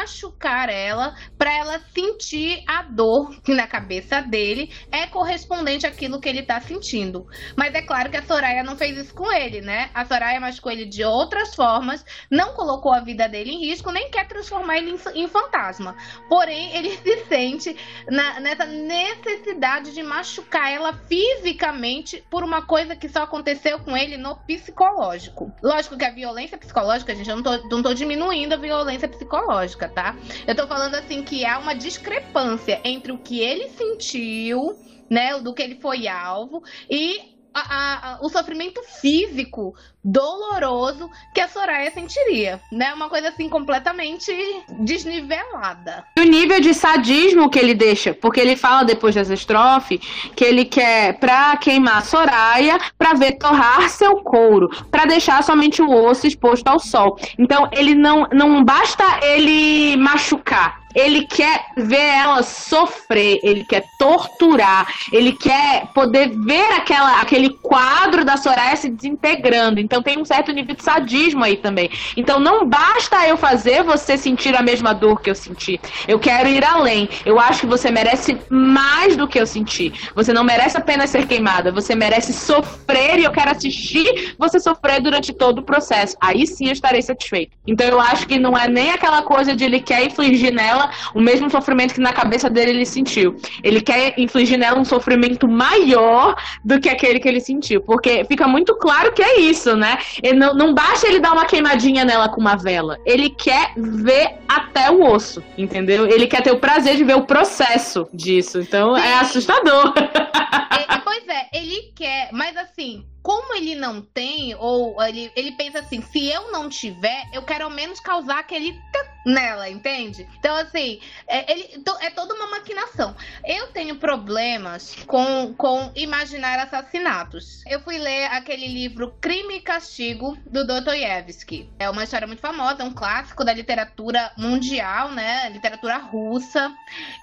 ela 0.69 1.15
para 1.37 1.53
ela 1.53 1.79
sentir 1.93 2.63
a 2.67 2.81
dor 2.83 3.41
que 3.41 3.53
na 3.53 3.67
cabeça 3.67 4.21
dele 4.21 4.71
é 4.91 5.07
correspondente 5.07 5.85
àquilo 5.85 6.19
que 6.19 6.27
ele 6.27 6.43
tá 6.43 6.59
sentindo. 6.59 7.27
Mas 7.55 7.73
é 7.73 7.81
claro 7.81 8.09
que 8.09 8.17
a 8.17 8.23
Soraya 8.23 8.63
não 8.63 8.75
fez 8.75 8.97
isso 8.97 9.13
com 9.13 9.31
ele, 9.31 9.61
né? 9.61 9.89
A 9.93 10.05
Soraya 10.05 10.39
machucou 10.39 10.71
ele 10.71 10.85
de 10.85 11.03
outras 11.03 11.55
formas, 11.55 12.03
não 12.29 12.53
colocou 12.53 12.93
a 12.93 12.99
vida 12.99 13.27
dele 13.27 13.51
em 13.51 13.65
risco, 13.65 13.91
nem 13.91 14.09
quer 14.09 14.27
transformar 14.27 14.77
ele 14.77 14.91
em, 14.91 15.23
em 15.23 15.27
fantasma. 15.27 15.95
Porém, 16.27 16.75
ele 16.75 16.91
se 16.97 17.25
sente 17.25 17.75
na, 18.09 18.39
nessa 18.39 18.65
necessidade 18.65 19.93
de 19.93 20.03
machucar 20.03 20.71
ela 20.71 20.93
fisicamente 20.93 22.23
por 22.29 22.43
uma 22.43 22.65
coisa 22.65 22.95
que 22.95 23.09
só 23.09 23.23
aconteceu 23.23 23.79
com 23.79 23.95
ele 23.95 24.17
no 24.17 24.35
psicológico. 24.35 25.51
Lógico 25.61 25.97
que 25.97 26.05
a 26.05 26.11
violência 26.11 26.57
psicológica, 26.57 27.15
gente, 27.15 27.29
eu 27.29 27.35
não 27.35 27.43
tô, 27.43 27.69
não 27.69 27.83
tô 27.83 27.93
diminuindo 27.93 28.53
a 28.53 28.57
violência 28.57 29.07
psicológica, 29.07 29.76
tá? 29.85 30.15
Eu 30.47 30.55
tô 30.55 30.65
falando 30.65 30.95
assim 30.95 31.21
que 31.21 31.43
há 31.43 31.59
uma 31.59 31.75
discrepância 31.75 32.79
entre 32.85 33.11
o 33.11 33.17
que 33.17 33.41
ele 33.41 33.67
sentiu, 33.67 34.73
né, 35.09 35.37
do 35.41 35.53
que 35.53 35.61
ele 35.61 35.75
foi 35.75 36.07
alvo 36.07 36.61
e 36.89 37.19
a, 37.61 38.13
a, 38.13 38.17
o 38.21 38.29
sofrimento 38.29 38.81
físico 39.01 39.73
doloroso 40.03 41.09
que 41.33 41.41
a 41.41 41.47
Soraya 41.47 41.91
sentiria, 41.91 42.61
né? 42.71 42.93
Uma 42.93 43.09
coisa 43.09 43.27
assim 43.29 43.49
completamente 43.49 44.31
desnivelada. 44.79 46.05
E 46.17 46.21
o 46.21 46.23
nível 46.23 46.61
de 46.61 46.73
sadismo 46.73 47.49
que 47.49 47.59
ele 47.59 47.73
deixa, 47.73 48.13
porque 48.13 48.39
ele 48.39 48.55
fala 48.55 48.83
depois 48.83 49.15
dessa 49.15 49.33
estrofe 49.33 49.97
que 50.35 50.45
ele 50.45 50.63
quer 50.63 51.19
pra 51.19 51.57
queimar 51.57 51.97
a 51.97 52.01
Soraya, 52.01 52.77
pra 52.97 53.13
ver 53.13 53.33
torrar 53.33 53.89
seu 53.89 54.17
couro, 54.17 54.69
pra 54.89 55.05
deixar 55.05 55.43
somente 55.43 55.81
o 55.81 55.91
osso 55.91 56.25
exposto 56.25 56.67
ao 56.67 56.79
sol. 56.79 57.17
Então 57.37 57.69
ele 57.71 57.93
não 57.93 58.27
não 58.31 58.63
basta 58.63 59.03
ele 59.23 59.97
machucar, 59.97 60.86
ele 60.97 61.27
quer 61.27 61.67
ver 61.77 62.07
ela 62.07 62.41
sofrer, 62.41 63.39
ele 63.43 63.63
quer 63.63 63.83
torturar, 63.99 64.91
ele 65.11 65.31
quer 65.31 65.85
poder 65.93 66.29
ver 66.29 66.73
aquela, 66.73 67.21
aquele 67.21 67.51
quadro 67.51 68.25
da 68.25 68.35
Soraya 68.35 68.75
se 68.75 68.89
desintegrando. 68.89 69.79
Então 69.79 70.01
tem 70.01 70.17
um 70.19 70.25
certo 70.25 70.51
nível 70.51 70.73
de 70.73 70.83
sadismo 70.83 71.43
aí 71.43 71.55
também. 71.55 71.91
Então 72.17 72.39
não 72.39 72.67
basta 72.67 73.27
eu 73.27 73.37
fazer 73.37 73.83
você 73.83 74.17
sentir 74.17 74.55
a 74.55 74.63
mesma 74.63 74.91
dor 74.91 75.21
que 75.21 75.29
eu 75.29 75.35
senti. 75.35 75.79
Eu 76.07 76.17
quero 76.17 76.49
ir 76.49 76.65
além. 76.65 77.07
Eu 77.23 77.39
acho 77.39 77.61
que 77.61 77.67
você 77.67 77.91
merece 77.91 78.35
mais 78.49 79.15
do 79.15 79.27
que 79.27 79.39
eu 79.39 79.45
senti. 79.45 79.93
Você 80.15 80.33
não 80.33 80.43
merece 80.43 80.77
apenas 80.77 81.11
ser 81.11 81.27
queimada, 81.27 81.71
você 81.71 81.93
merece 81.93 82.33
sofrer 82.33 83.19
e 83.19 83.23
eu 83.23 83.31
quero 83.31 83.51
assistir 83.51 84.35
você 84.39 84.59
sofrer 84.59 84.99
durante 84.99 85.31
todo 85.31 85.59
o 85.59 85.63
processo. 85.63 86.17
Aí 86.19 86.47
sim 86.47 86.65
eu 86.65 86.73
estarei 86.73 87.03
satisfeito. 87.03 87.51
Então 87.67 87.85
eu 87.85 87.99
acho 87.99 88.27
que 88.27 88.39
não 88.39 88.57
é 88.57 88.67
nem 88.67 88.89
aquela 88.89 89.21
coisa 89.21 89.55
de 89.55 89.63
ele 89.63 89.79
quer 89.79 90.03
infligir 90.03 90.51
nela 90.51 90.86
o 91.13 91.21
mesmo 91.21 91.49
sofrimento 91.49 91.93
que 91.93 92.01
na 92.01 92.13
cabeça 92.13 92.49
dele 92.49 92.71
ele 92.71 92.85
sentiu. 92.85 93.35
Ele 93.63 93.81
quer 93.81 94.13
infligir 94.17 94.57
nela 94.57 94.79
um 94.79 94.85
sofrimento 94.85 95.47
maior 95.47 96.35
do 96.63 96.79
que 96.79 96.89
aquele 96.89 97.19
que 97.19 97.27
ele 97.27 97.39
sentiu. 97.39 97.81
Porque 97.81 98.25
fica 98.25 98.47
muito 98.47 98.75
claro 98.75 99.11
que 99.13 99.21
é 99.21 99.39
isso, 99.39 99.75
né? 99.75 99.97
Ele 100.21 100.37
não, 100.37 100.53
não 100.53 100.73
basta 100.73 101.07
ele 101.07 101.19
dar 101.19 101.33
uma 101.33 101.45
queimadinha 101.45 102.05
nela 102.05 102.29
com 102.29 102.41
uma 102.41 102.55
vela. 102.55 102.97
Ele 103.05 103.29
quer 103.29 103.73
ver 103.77 104.35
até 104.47 104.89
o 104.91 105.03
osso, 105.03 105.43
entendeu? 105.57 106.07
Ele 106.07 106.27
quer 106.27 106.41
ter 106.41 106.51
o 106.51 106.59
prazer 106.59 106.95
de 106.95 107.03
ver 107.03 107.15
o 107.15 107.25
processo 107.25 108.07
disso. 108.13 108.59
Então 108.59 108.95
é 108.95 109.01
Sim. 109.01 109.07
é 109.07 109.19
assustador. 109.19 109.93
É, 109.97 110.97
pois 110.99 111.27
é, 111.27 111.47
ele 111.53 111.91
quer, 111.95 112.29
mas 112.31 112.55
assim, 112.57 113.05
como 113.27 113.53
ele 113.55 113.75
não 113.75 114.01
tem, 114.01 114.55
ou 114.55 115.03
ele, 115.03 115.29
ele 115.35 115.51
pensa 115.51 115.79
assim, 115.79 116.01
se 116.01 116.31
eu 116.31 116.49
não 116.49 116.69
tiver, 116.69 117.27
eu 117.33 117.43
quero 117.43 117.65
ao 117.65 117.69
menos 117.69 117.99
causar 117.99 118.39
aquele 118.39 118.81
nela, 119.25 119.69
entende? 119.69 120.25
Então, 120.39 120.55
assim, 120.55 121.01
é, 121.27 121.51
ele, 121.51 121.83
é 121.99 122.09
toda 122.09 122.33
uma 122.33 122.47
maquinação. 122.47 123.13
Eu 123.45 123.67
tenho 123.67 123.97
problemas 123.97 124.95
com, 125.05 125.53
com 125.55 125.91
imaginar 125.95 126.57
assassinatos. 126.59 127.61
Eu 127.67 127.81
fui 127.81 127.97
ler 127.97 128.27
aquele 128.27 128.67
livro 128.67 129.13
Crime 129.19 129.57
e 129.57 129.61
Castigo, 129.61 130.37
do 130.45 130.65
Dostoiévski. 130.65 131.69
É 131.77 131.89
uma 131.89 132.05
história 132.05 132.25
muito 132.25 132.39
famosa, 132.39 132.81
é 132.81 132.85
um 132.85 132.93
clássico 132.93 133.43
da 133.43 133.53
literatura 133.53 134.31
mundial, 134.37 135.11
né? 135.11 135.49
Literatura 135.49 135.97
russa. 135.97 136.73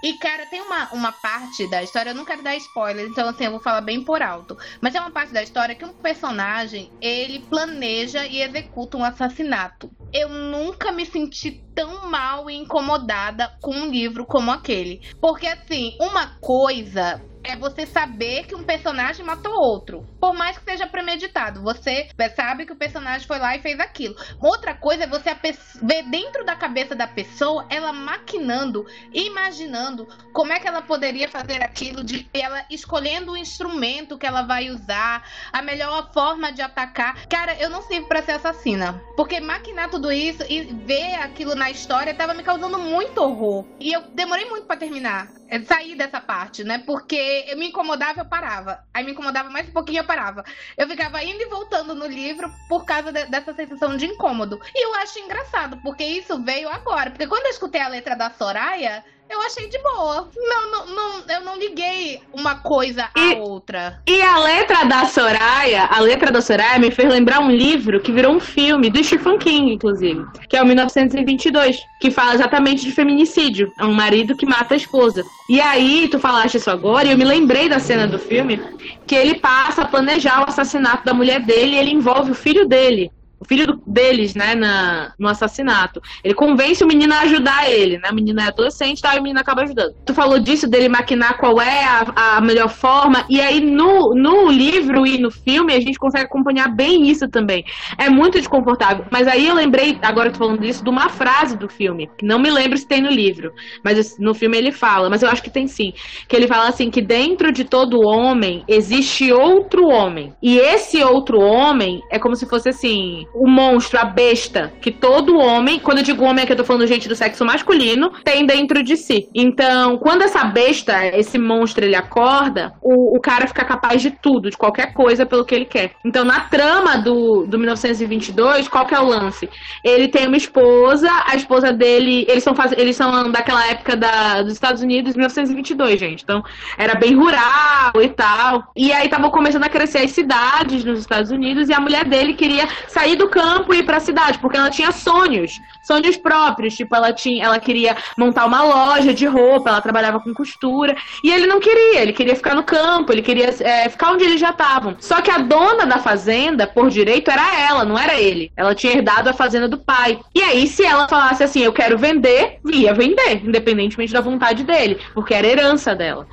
E, 0.03 0.13
cara, 0.19 0.45
tem 0.47 0.61
uma, 0.61 0.93
uma 0.93 1.13
parte 1.13 1.67
da 1.71 1.83
história, 1.83 2.11
eu 2.11 2.15
não 2.15 2.27
quero 2.27 2.43
dar 2.43 2.55
spoiler, 2.57 3.07
então, 3.07 3.27
assim, 3.31 3.47
eu 3.47 3.53
vou 3.53 3.61
falar 3.61 3.81
bem 3.81 4.05
por 4.05 4.21
alto. 4.21 4.59
Mas 4.83 4.95
é 4.95 5.01
uma 5.01 5.11
parte 5.11 5.33
da 5.33 5.43
história 5.43 5.75
que 5.75 5.85
um 5.85 5.94
personagem, 6.03 6.91
ele 7.01 7.41
planeja 7.41 8.27
e 8.27 8.41
executa 8.43 8.97
um 8.97 9.05
assassinato. 9.05 9.91
Eu 10.13 10.29
nunca 10.29 10.93
me 10.93 11.05
senti 11.05 11.65
tão 11.75 12.09
mal 12.09 12.49
e 12.51 12.55
incomodada 12.55 13.53
com 13.61 13.75
um 13.75 13.91
livro 13.91 14.25
como 14.25 14.51
aquele. 14.51 15.01
Porque, 15.21 15.47
assim, 15.47 15.97
uma 16.01 16.27
coisa 16.41 17.23
é 17.45 17.55
você 17.55 17.87
saber 17.87 18.47
que 18.47 18.55
um 18.55 18.65
personagem 18.65 19.25
matou 19.25 19.53
outro. 19.53 20.07
Por 20.19 20.35
mais 20.35 20.59
que 20.59 20.65
seja 20.65 20.87
premeditado. 20.87 21.63
Você 21.63 22.09
sabe 22.35 22.67
que 22.67 22.73
o 22.73 22.77
personagem 22.77 23.27
foi 23.27 23.39
lá 23.39 23.55
e 23.55 23.61
fez 23.61 23.79
aquilo. 23.79 24.17
Outra 24.41 24.75
coisa 24.75 25.05
é 25.05 25.07
você 25.07 25.37
ver 25.83 26.03
dentro 26.05 26.45
da 26.45 26.57
cabeça 26.57 26.95
da 26.95 27.07
pessoa 27.07 27.67
ela 27.69 27.93
maquinando, 27.93 28.87
imaginando 29.13 30.09
como 30.33 30.53
é 30.53 30.59
que 30.59 30.67
ela 30.67 30.83
poderia 30.83 31.29
fazer 31.29 31.63
aquilo, 31.63 32.03
de 32.03 32.29
ela 32.33 32.65
escolhendo 32.71 33.33
o 33.33 33.37
instrumento 33.37 34.19
que 34.19 34.27
ela 34.27 34.43
vai 34.43 34.71
usar, 34.71 35.29
a 35.53 35.61
melhor 35.61 36.13
forma 36.13 36.51
de 36.53 36.63
atacar. 36.63 37.27
Cara, 37.27 37.55
eu 37.61 37.69
não 37.69 37.83
sirvo 37.83 38.09
para 38.09 38.23
ser 38.23 38.33
assassina. 38.33 39.01
Porque 39.17 39.41
maquinar 39.41 39.91
tudo 39.91 40.11
isso 40.11 40.43
e 40.49 40.63
ver 40.63 41.17
aquilo 41.17 41.55
na 41.55 41.71
história 41.71 42.15
tava 42.15 42.35
me 42.35 42.43
causando 42.43 42.79
muito 42.79 43.19
horror. 43.19 43.65
E 43.79 43.93
eu 43.93 44.03
demorei 44.15 44.49
muito 44.49 44.67
para 44.67 44.77
terminar. 44.77 45.29
É, 45.55 45.61
sair 45.63 45.95
dessa 45.95 46.21
parte, 46.21 46.65
né? 46.65 46.83
Porque 46.85 47.45
eu 47.47 47.57
me 47.57 47.69
incomodava, 47.69 48.23
eu 48.23 48.25
parava. 48.25 48.83
Aí 48.93 49.05
me 49.05 49.13
incomodava 49.13 49.49
mais 49.49 49.69
um 49.69 49.73
pouquinho, 49.73 50.01
eu 50.01 50.05
parava. 50.05 50.45
Eu 50.77 50.89
ficava 50.89 51.23
indo 51.23 51.41
e 51.41 51.47
voltando 51.47 51.95
no 51.95 52.07
livro 52.07 52.53
por 52.69 52.85
causa 52.85 53.13
de, 53.13 53.27
dessa 53.27 53.55
sensação 53.55 53.97
de 53.97 54.07
incômodo. 54.07 54.61
E 54.75 54.85
eu 54.85 54.95
acho 54.97 55.21
engraçado, 55.21 55.77
porque 55.77 56.03
isso 56.03 56.43
veio 56.43 56.69
agora. 56.69 57.11
Porque 57.13 57.29
quando 57.29 57.45
eu 57.45 57.53
escutei 57.53 57.81
a 57.81 57.87
letra 57.87 58.17
da 58.17 58.31
Soraya, 58.31 59.05
eu 59.29 59.41
achei 59.43 59.69
de 59.69 59.79
boa. 59.79 60.29
Não, 60.37 60.71
não, 60.71 60.87
não, 60.95 61.23
eu 61.29 61.41
não 61.45 61.59
liguei 61.59 62.21
uma 62.33 62.57
coisa 62.57 63.09
à 63.15 63.21
e, 63.21 63.35
outra. 63.37 64.01
E 64.07 64.21
a 64.23 64.39
letra 64.39 64.85
da 64.85 65.07
Soraya, 65.07 65.87
a 65.87 66.01
letra 66.01 66.31
da 66.31 66.41
Soraya 66.41 66.79
me 66.79 66.91
fez 66.91 67.09
lembrar 67.09 67.41
um 67.41 67.51
livro 67.51 68.01
que 68.01 68.13
virou 68.13 68.35
um 68.35 68.41
filme, 68.41 68.91
do 68.91 69.03
Stephen 69.03 69.39
King, 69.39 69.73
inclusive, 69.73 70.25
que 70.49 70.57
é 70.57 70.63
o 70.63 70.67
1922, 70.67 71.81
que 72.01 72.11
fala 72.11 72.35
exatamente 72.35 72.85
de 72.85 72.93
feminicídio. 72.93 73.73
É 73.79 73.85
um 73.85 73.95
marido 73.95 74.37
que 74.37 74.47
mata 74.47 74.75
a 74.75 74.77
esposa. 74.77 75.25
E 75.49 75.61
aí, 75.61 76.09
tu 76.09 76.19
falaste 76.19 76.57
isso 76.57 76.71
agora, 76.71 77.07
e 77.07 77.11
eu 77.11 77.19
me 77.19 77.25
lembrei 77.25 77.69
da 77.69 77.79
cena 77.79 78.07
do 78.07 78.19
filme, 78.19 78.61
que 79.07 79.15
ele 79.15 79.39
passa 79.39 79.83
a 79.83 79.89
planejar 79.89 80.43
o 80.43 80.49
assassinato 80.49 81.05
da 81.05 81.15
mulher 81.15 81.41
dele 81.41 81.77
e 81.77 81.79
ele 81.79 81.91
envolve 81.91 82.31
o 82.31 82.35
filho 82.35 82.67
dele 82.67 83.11
o 83.39 83.45
filho 83.45 83.81
deles, 83.87 84.35
né, 84.35 84.55
na, 84.55 85.13
no 85.19 85.29
assassinato. 85.29 86.01
Ele 86.23 86.35
convence 86.35 86.83
o 86.83 86.87
menino 86.87 87.15
a 87.15 87.21
ajudar 87.21 87.71
ele, 87.71 87.99
né? 87.99 88.09
A 88.09 88.13
menina 88.13 88.45
é 88.45 88.49
adolescente, 88.49 89.03
tá? 89.03 89.15
E 89.15 89.19
o 89.19 89.23
menino 89.23 89.41
acaba 89.41 89.63
ajudando. 89.63 89.95
Tu 90.05 90.15
falou 90.15 90.39
disso, 90.39 90.69
dele 90.69 90.89
maquinar 90.89 91.39
qual 91.39 91.61
é 91.61 91.85
a, 91.85 92.37
a 92.37 92.41
melhor 92.41 92.69
forma, 92.69 93.25
e 93.29 93.41
aí 93.41 93.61
no, 93.61 94.15
no 94.15 94.51
livro 94.51 95.07
e 95.07 95.19
no 95.19 95.31
filme 95.31 95.75
a 95.75 95.81
gente 95.81 95.99
consegue 95.99 96.25
acompanhar 96.25 96.69
bem 96.69 97.09
isso 97.09 97.29
também. 97.29 97.65
É 97.99 98.09
muito 98.09 98.39
desconfortável. 98.39 99.05
Mas 99.11 99.29
aí 99.29 99.47
eu 99.47 99.55
lembrei, 99.55 99.99
agora 100.03 100.31
tô 100.31 100.39
falando 100.39 100.61
disso, 100.61 100.83
de 100.83 100.91
uma 100.91 101.09
frase 101.09 101.57
do 101.57 101.69
filme, 101.69 102.11
que 102.17 102.25
não 102.25 102.39
me 102.39 102.51
lembro 102.51 102.79
se 102.79 102.87
tem 102.87 103.03
no 103.03 103.11
livro, 103.11 103.53
mas 103.83 104.19
no 104.19 104.35
filme 104.35 104.57
ele 104.57 104.73
fala, 104.73 105.11
mas 105.11 105.23
eu 105.23 105.29
acho 105.29 105.43
que 105.43 105.51
tem 105.51 105.67
sim. 105.67 105.93
Que 106.29 106.37
ele 106.37 106.47
fala 106.47 106.69
assim: 106.69 106.91
que 106.91 107.03
dentro 107.03 107.53
de 107.53 107.65
todo 107.65 108.01
homem 108.01 108.65
existe 108.67 109.33
outro 109.33 109.87
homem. 109.87 110.33
E 110.43 110.59
esse 110.59 111.03
outro 111.03 111.41
homem 111.41 112.03
é 112.11 112.19
como 112.19 112.37
se 112.37 112.47
fosse 112.47 112.69
assim 112.69 113.24
o 113.35 113.49
monstro, 113.49 113.99
a 113.99 114.05
besta, 114.05 114.73
que 114.81 114.91
todo 114.91 115.39
homem, 115.39 115.79
quando 115.79 115.99
eu 115.99 116.05
digo 116.05 116.25
homem 116.25 116.45
aqui 116.45 116.53
eu 116.53 116.57
tô 116.57 116.65
falando 116.65 116.87
gente 116.87 117.09
do 117.09 117.17
sexo 117.17 117.45
masculino, 117.45 118.11
tem 118.25 118.47
dentro 118.47 118.83
de 118.83 118.97
si. 118.97 119.29
Então, 119.35 119.99
quando 119.99 120.23
essa 120.23 120.45
besta, 120.45 121.07
esse 121.07 121.39
monstro, 121.39 121.85
ele 121.85 121.97
acorda, 121.97 122.73
o, 122.83 123.17
o 123.17 123.21
cara 123.21 123.47
fica 123.47 123.65
capaz 123.65 124.03
de 124.03 124.11
tudo, 124.11 124.51
de 124.51 124.57
qualquer 124.57 124.93
coisa 124.93 125.27
pelo 125.27 125.45
que 125.45 125.55
ele 125.55 125.65
quer. 125.65 125.93
Então, 126.05 126.25
na 126.25 126.41
trama 126.41 126.99
do, 126.99 127.47
do 127.47 127.59
1922, 127.59 128.69
qual 128.69 128.87
que 128.87 128.95
é 128.95 129.01
o 129.01 129.07
lance? 129.07 129.49
Ele 129.83 130.09
tem 130.09 130.27
uma 130.27 130.37
esposa, 130.37 131.09
a 131.27 131.35
esposa 131.35 131.73
dele, 131.73 132.25
eles 132.29 132.43
são, 132.43 132.55
eles 132.77 132.97
são 132.97 133.31
daquela 133.31 133.67
época 133.67 133.97
da, 133.97 134.43
dos 134.43 134.53
Estados 134.53 134.83
Unidos, 134.83 135.15
1922, 135.15 135.99
gente. 135.99 136.23
Então, 136.23 136.43
era 136.79 136.95
bem 136.95 137.15
rural 137.15 137.93
e 138.03 138.09
tal. 138.09 138.65
E 138.77 138.93
aí 138.93 139.05
estavam 139.05 139.31
começando 139.31 139.65
a 139.65 139.69
crescer 139.69 139.99
as 139.99 140.11
cidades 140.11 140.85
nos 140.85 141.01
Estados 141.01 141.31
Unidos 141.31 141.69
e 141.69 141.75
a 141.75 141.81
mulher 141.81 142.05
dele 142.05 142.35
queria 142.35 142.67
sair 142.89 143.14
sair 143.15 143.17
do 143.17 143.29
campo 143.29 143.73
e 143.73 143.79
ir 143.79 143.85
pra 143.85 144.01
cidade, 144.01 144.39
porque 144.39 144.57
ela 144.57 144.71
tinha 144.71 144.93
sonhos, 144.93 145.61
sonhos 145.83 146.17
próprios, 146.17 146.75
tipo, 146.75 146.95
ela 146.95 147.13
tinha, 147.13 147.45
ela 147.45 147.59
queria 147.59 147.97
montar 148.19 148.45
uma 148.45 148.63
loja 148.63 149.15
de 149.15 149.27
roupa, 149.27 149.71
ela 149.71 149.81
trabalhava 149.81 150.21
com 150.21 150.35
costura, 150.35 150.97
e 151.23 151.31
ele 151.31 151.47
não 151.47 151.61
queria, 151.61 152.03
ele 152.03 152.13
queria 152.13 152.35
ficar 152.35 152.55
no 152.55 152.65
campo, 152.65 153.13
ele 153.13 153.23
queria 153.23 153.55
é, 153.61 153.89
ficar 153.89 154.13
onde 154.13 154.25
eles 154.25 154.41
já 154.41 154.51
estavam. 154.51 154.97
Só 154.99 155.21
que 155.21 155.31
a 155.31 155.39
dona 155.39 155.87
da 155.87 155.99
fazenda, 155.99 156.67
por 156.67 156.91
direito, 156.91 157.31
era 157.31 157.61
ela, 157.61 157.85
não 157.85 157.99
era 157.99 158.21
ele. 158.21 158.51
Ela 158.57 158.75
tinha 158.75 158.93
herdado 158.93 159.31
a 159.31 159.33
fazenda 159.33 159.69
do 159.69 159.79
pai. 159.79 160.19
E 160.35 160.43
aí, 160.43 160.67
se 160.67 160.85
ela 160.85 161.09
falasse 161.09 161.43
assim, 161.43 161.61
eu 161.61 161.73
quero 161.73 161.97
vender, 161.97 162.59
ia 162.73 162.93
vender, 162.93 163.43
independentemente 163.45 164.13
da 164.13 164.21
vontade 164.21 164.65
dele, 164.65 164.99
porque 165.15 165.35
era 165.35 165.47
herança 165.47 165.95
dela. 165.95 166.27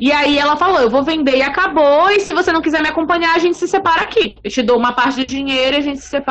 E 0.00 0.12
aí 0.12 0.38
ela 0.38 0.56
falou, 0.56 0.80
eu 0.80 0.90
vou 0.90 1.02
vender 1.02 1.36
e 1.36 1.42
acabou, 1.42 2.10
e 2.10 2.20
se 2.20 2.34
você 2.34 2.52
não 2.52 2.62
quiser 2.62 2.82
me 2.82 2.88
acompanhar, 2.88 3.34
a 3.34 3.38
gente 3.38 3.56
se 3.56 3.66
separa 3.66 4.02
aqui. 4.02 4.36
Eu 4.44 4.50
te 4.50 4.62
dou 4.62 4.76
uma 4.76 4.92
parte 4.92 5.20
do 5.20 5.26
dinheiro 5.26 5.76
e 5.76 5.78
a 5.78 5.82
gente 5.82 6.00
se 6.00 6.08
separa. 6.08 6.27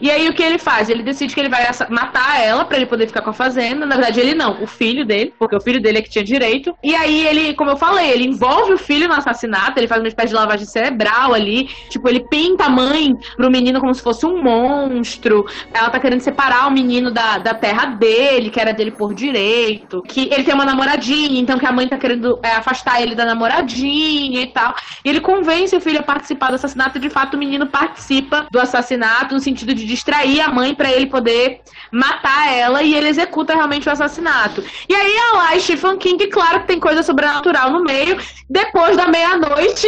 E 0.00 0.10
aí 0.10 0.28
o 0.28 0.34
que 0.34 0.42
ele 0.42 0.58
faz? 0.58 0.88
Ele 0.88 1.02
decide 1.02 1.34
que 1.34 1.40
ele 1.40 1.48
vai 1.48 1.68
matar 1.90 2.40
ela 2.40 2.64
para 2.64 2.76
ele 2.76 2.86
poder 2.86 3.06
ficar 3.06 3.22
com 3.22 3.30
a 3.30 3.32
fazenda. 3.32 3.84
Na 3.84 3.96
verdade, 3.96 4.20
ele 4.20 4.34
não, 4.34 4.62
o 4.62 4.66
filho 4.66 5.04
dele, 5.04 5.32
porque 5.38 5.56
o 5.56 5.60
filho 5.60 5.80
dele 5.80 5.98
é 5.98 6.02
que 6.02 6.10
tinha 6.10 6.24
direito. 6.24 6.76
E 6.82 6.94
aí 6.94 7.26
ele, 7.26 7.54
como 7.54 7.70
eu 7.70 7.76
falei, 7.76 8.10
ele 8.10 8.24
envolve 8.24 8.72
o 8.74 8.78
filho 8.78 9.08
no 9.08 9.14
assassinato, 9.14 9.78
ele 9.78 9.88
faz 9.88 10.00
uma 10.00 10.08
espécie 10.08 10.28
de 10.28 10.34
lavagem 10.34 10.66
cerebral 10.66 11.34
ali. 11.34 11.68
Tipo, 11.88 12.08
ele 12.08 12.20
pinta 12.28 12.64
a 12.66 12.68
mãe 12.68 13.14
pro 13.36 13.50
menino 13.50 13.80
como 13.80 13.94
se 13.94 14.02
fosse 14.02 14.24
um 14.24 14.42
monstro. 14.42 15.44
Ela 15.72 15.90
tá 15.90 15.98
querendo 15.98 16.20
separar 16.20 16.68
o 16.68 16.70
menino 16.70 17.10
da, 17.10 17.38
da 17.38 17.54
terra 17.54 17.86
dele, 17.86 18.50
que 18.50 18.60
era 18.60 18.72
dele 18.72 18.90
por 18.90 19.14
direito. 19.14 20.02
Que 20.02 20.28
ele 20.32 20.44
tem 20.44 20.54
uma 20.54 20.64
namoradinha, 20.64 21.40
então 21.40 21.58
que 21.58 21.66
a 21.66 21.72
mãe 21.72 21.88
tá 21.88 21.98
querendo 21.98 22.38
é, 22.42 22.52
afastar 22.52 23.02
ele 23.02 23.14
da 23.14 23.24
namoradinha 23.24 24.40
e 24.42 24.46
tal. 24.46 24.74
E 25.04 25.08
ele 25.08 25.20
convence 25.20 25.74
o 25.74 25.80
filho 25.80 26.00
a 26.00 26.02
participar 26.02 26.50
do 26.50 26.54
assassinato. 26.54 26.98
E 26.98 27.00
de 27.00 27.10
fato, 27.10 27.34
o 27.34 27.38
menino 27.38 27.66
participa 27.66 28.46
do 28.50 28.60
assassinato 28.60 29.31
no 29.32 29.40
sentido 29.40 29.74
de 29.74 29.84
distrair 29.84 30.40
a 30.40 30.48
mãe 30.48 30.74
para 30.74 30.90
ele 30.90 31.06
poder 31.06 31.60
matar 31.90 32.52
ela. 32.52 32.82
E 32.82 32.94
ele 32.94 33.08
executa 33.08 33.54
realmente 33.54 33.88
o 33.88 33.92
assassinato. 33.92 34.64
E 34.88 34.94
aí, 34.94 35.16
a 35.18 35.36
lá, 35.36 35.60
Stephen 35.60 35.96
King, 35.98 36.26
claro 36.28 36.60
que 36.60 36.66
tem 36.66 36.80
coisa 36.80 37.02
sobrenatural 37.02 37.70
no 37.70 37.82
meio. 37.82 38.18
Depois 38.48 38.96
da 38.96 39.08
meia-noite, 39.08 39.86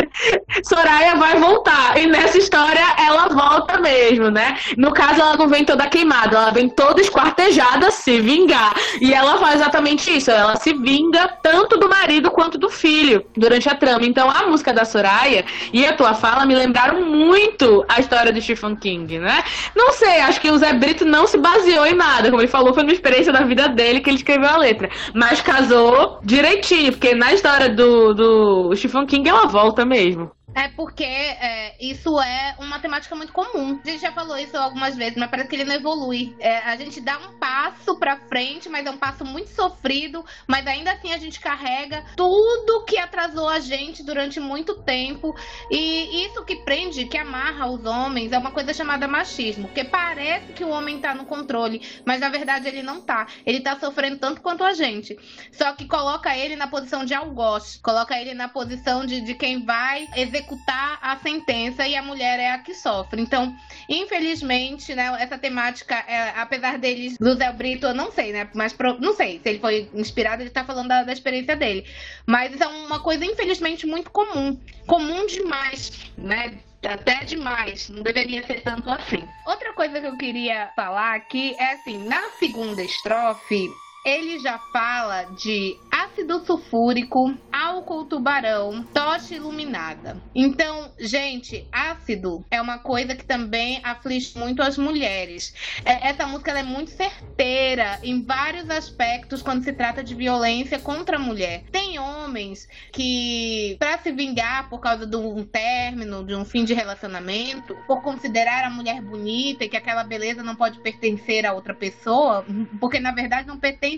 Soraya 0.64 1.16
vai 1.16 1.38
voltar. 1.38 1.98
E 1.98 2.06
nessa 2.06 2.38
história, 2.38 2.84
ela 2.98 3.28
volta 3.28 3.78
mesmo, 3.78 4.30
né? 4.30 4.58
No 4.76 4.92
caso, 4.92 5.20
ela 5.20 5.36
não 5.36 5.48
vem 5.48 5.64
toda 5.64 5.86
queimada, 5.86 6.36
ela 6.36 6.50
vem 6.50 6.68
toda 6.68 7.00
esquartejada 7.00 7.90
se 7.90 8.20
vingar. 8.20 8.74
E 9.00 9.12
ela 9.12 9.38
faz 9.38 9.56
exatamente 9.56 10.16
isso. 10.16 10.30
Ela 10.30 10.56
se 10.56 10.72
vinga 10.74 11.28
tanto 11.42 11.76
do 11.78 11.88
marido 11.88 12.30
quanto 12.30 12.58
do 12.58 12.68
filho 12.68 13.24
durante 13.36 13.68
a 13.68 13.74
trama. 13.74 14.04
Então, 14.04 14.30
a 14.30 14.46
música 14.46 14.72
da 14.72 14.84
Soraya 14.84 15.44
e 15.72 15.84
a 15.86 15.92
tua 15.94 16.14
fala 16.14 16.46
me 16.46 16.54
lembraram 16.54 17.02
muito 17.02 17.84
a 17.88 18.00
história 18.00 18.32
do 18.32 18.40
Stephen 18.40 18.76
King, 18.76 18.85
né? 18.94 19.42
Não 19.74 19.92
sei, 19.92 20.20
acho 20.20 20.40
que 20.40 20.50
o 20.50 20.56
Zé 20.56 20.72
Brito 20.72 21.04
não 21.04 21.26
se 21.26 21.38
baseou 21.38 21.86
em 21.86 21.94
nada. 21.94 22.30
Como 22.30 22.40
ele 22.40 22.48
falou, 22.48 22.72
foi 22.72 22.84
uma 22.84 22.92
experiência 22.92 23.32
da 23.32 23.44
vida 23.44 23.68
dele 23.68 24.00
que 24.00 24.10
ele 24.10 24.16
escreveu 24.16 24.48
a 24.48 24.56
letra. 24.56 24.88
Mas 25.14 25.40
casou 25.40 26.20
direitinho, 26.22 26.92
porque 26.92 27.14
na 27.14 27.32
história 27.32 27.68
do, 27.68 28.14
do 28.14 28.76
Stephen 28.76 29.06
King 29.06 29.28
ela 29.28 29.46
volta 29.46 29.84
mesmo. 29.84 30.30
É 30.54 30.68
porque 30.68 31.04
é, 31.04 31.74
isso 31.80 32.20
é 32.20 32.54
uma 32.58 32.78
temática 32.78 33.14
muito 33.16 33.32
comum. 33.32 33.80
A 33.84 33.88
gente 33.88 34.00
já 34.00 34.12
falou 34.12 34.38
isso 34.38 34.56
algumas 34.56 34.96
vezes, 34.96 35.16
mas 35.16 35.28
parece 35.28 35.48
que 35.48 35.56
ele 35.56 35.64
não 35.64 35.74
evolui. 35.74 36.36
É, 36.38 36.58
a 36.58 36.76
gente 36.76 37.00
dá 37.00 37.18
um 37.18 37.36
passo 37.38 37.98
pra 37.98 38.16
frente, 38.16 38.68
mas 38.68 38.86
é 38.86 38.90
um 38.90 38.96
passo 38.96 39.24
muito 39.24 39.50
sofrido, 39.50 40.24
mas 40.46 40.66
ainda 40.66 40.92
assim 40.92 41.12
a 41.12 41.18
gente 41.18 41.40
carrega 41.40 42.04
tudo 42.16 42.84
que 42.84 42.96
atrasou 42.96 43.48
a 43.48 43.58
gente 43.58 44.04
durante 44.04 44.38
muito 44.38 44.74
tempo. 44.82 45.34
E 45.70 46.24
isso 46.26 46.44
que 46.44 46.56
prende, 46.56 47.06
que 47.06 47.18
amarra 47.18 47.66
os 47.66 47.84
homens, 47.84 48.32
é 48.32 48.38
uma 48.38 48.52
coisa 48.52 48.72
chamada 48.72 49.08
machismo. 49.08 49.66
Porque 49.66 49.84
parece 49.84 50.52
que 50.52 50.64
o 50.64 50.70
homem 50.70 51.00
tá 51.00 51.12
no 51.12 51.26
controle, 51.26 51.82
mas 52.04 52.20
na 52.20 52.28
verdade 52.28 52.68
ele 52.68 52.82
não 52.82 53.00
tá. 53.00 53.26
Ele 53.44 53.60
tá 53.60 53.78
sofrendo 53.78 54.18
tanto 54.18 54.40
quanto 54.40 54.62
a 54.62 54.72
gente. 54.72 55.18
Só 55.50 55.72
que 55.72 55.86
coloca 55.86 56.36
ele 56.36 56.54
na 56.54 56.68
posição 56.68 57.04
de 57.04 57.14
algoz, 57.14 57.78
coloca 57.82 58.18
ele 58.18 58.32
na 58.32 58.48
posição 58.48 59.04
de, 59.04 59.20
de 59.20 59.34
quem 59.34 59.64
vai 59.64 60.06
executar 60.14 60.35
executar 60.36 60.98
a 61.00 61.16
sentença 61.16 61.86
e 61.86 61.96
a 61.96 62.02
mulher 62.02 62.38
é 62.38 62.50
a 62.50 62.58
que 62.58 62.74
sofre. 62.74 63.20
Então, 63.20 63.56
infelizmente, 63.88 64.94
né, 64.94 65.16
essa 65.18 65.38
temática, 65.38 65.94
é, 66.06 66.30
apesar 66.36 66.78
deles, 66.78 67.16
do 67.18 67.34
Zé 67.34 67.50
Brito, 67.52 67.86
eu 67.86 67.94
não 67.94 68.12
sei, 68.12 68.32
né? 68.32 68.48
Mas 68.54 68.72
pro, 68.72 69.00
não 69.00 69.14
sei 69.14 69.40
se 69.42 69.48
ele 69.48 69.58
foi 69.58 69.88
inspirado, 69.94 70.42
ele 70.42 70.50
tá 70.50 70.64
falando 70.64 70.88
da, 70.88 71.02
da 71.02 71.12
experiência 71.12 71.56
dele. 71.56 71.86
Mas 72.26 72.60
é 72.60 72.66
uma 72.66 73.00
coisa, 73.00 73.24
infelizmente, 73.24 73.86
muito 73.86 74.10
comum. 74.10 74.58
Comum 74.86 75.26
demais, 75.26 75.92
né? 76.16 76.58
até 76.86 77.24
demais, 77.24 77.88
não 77.88 78.00
deveria 78.00 78.46
ser 78.46 78.60
tanto 78.62 78.88
assim. 78.88 79.26
Outra 79.44 79.72
coisa 79.72 80.00
que 80.00 80.06
eu 80.06 80.16
queria 80.16 80.70
falar 80.76 81.16
aqui 81.16 81.56
é 81.58 81.72
assim, 81.72 82.06
na 82.06 82.30
segunda 82.38 82.80
estrofe, 82.80 83.68
ele 84.06 84.38
já 84.38 84.56
fala 84.72 85.24
de 85.24 85.76
ácido 85.90 86.44
sulfúrico, 86.46 87.36
álcool 87.52 88.04
tubarão, 88.04 88.84
tocha 88.94 89.34
iluminada. 89.34 90.22
Então, 90.32 90.92
gente, 90.96 91.66
ácido 91.72 92.44
é 92.48 92.62
uma 92.62 92.78
coisa 92.78 93.16
que 93.16 93.24
também 93.24 93.80
aflige 93.82 94.38
muito 94.38 94.62
as 94.62 94.78
mulheres. 94.78 95.52
É, 95.84 96.08
essa 96.08 96.24
música 96.24 96.52
é 96.52 96.62
muito 96.62 96.92
certeira 96.92 97.98
em 98.00 98.22
vários 98.22 98.70
aspectos 98.70 99.42
quando 99.42 99.64
se 99.64 99.72
trata 99.72 100.04
de 100.04 100.14
violência 100.14 100.78
contra 100.78 101.16
a 101.16 101.20
mulher. 101.20 101.64
Tem 101.72 101.98
homens 101.98 102.68
que, 102.92 103.76
para 103.80 103.98
se 103.98 104.12
vingar 104.12 104.68
por 104.68 104.78
causa 104.78 105.04
de 105.04 105.16
um 105.16 105.44
término, 105.44 106.24
de 106.24 106.34
um 106.34 106.44
fim 106.44 106.64
de 106.64 106.74
relacionamento, 106.74 107.76
por 107.88 108.02
considerar 108.02 108.62
a 108.64 108.70
mulher 108.70 109.02
bonita 109.02 109.64
e 109.64 109.68
que 109.68 109.76
aquela 109.76 110.04
beleza 110.04 110.44
não 110.44 110.54
pode 110.54 110.78
pertencer 110.78 111.44
a 111.44 111.52
outra 111.52 111.74
pessoa, 111.74 112.46
porque 112.78 113.00
na 113.00 113.10
verdade 113.10 113.48
não 113.48 113.58
pertence 113.58 113.95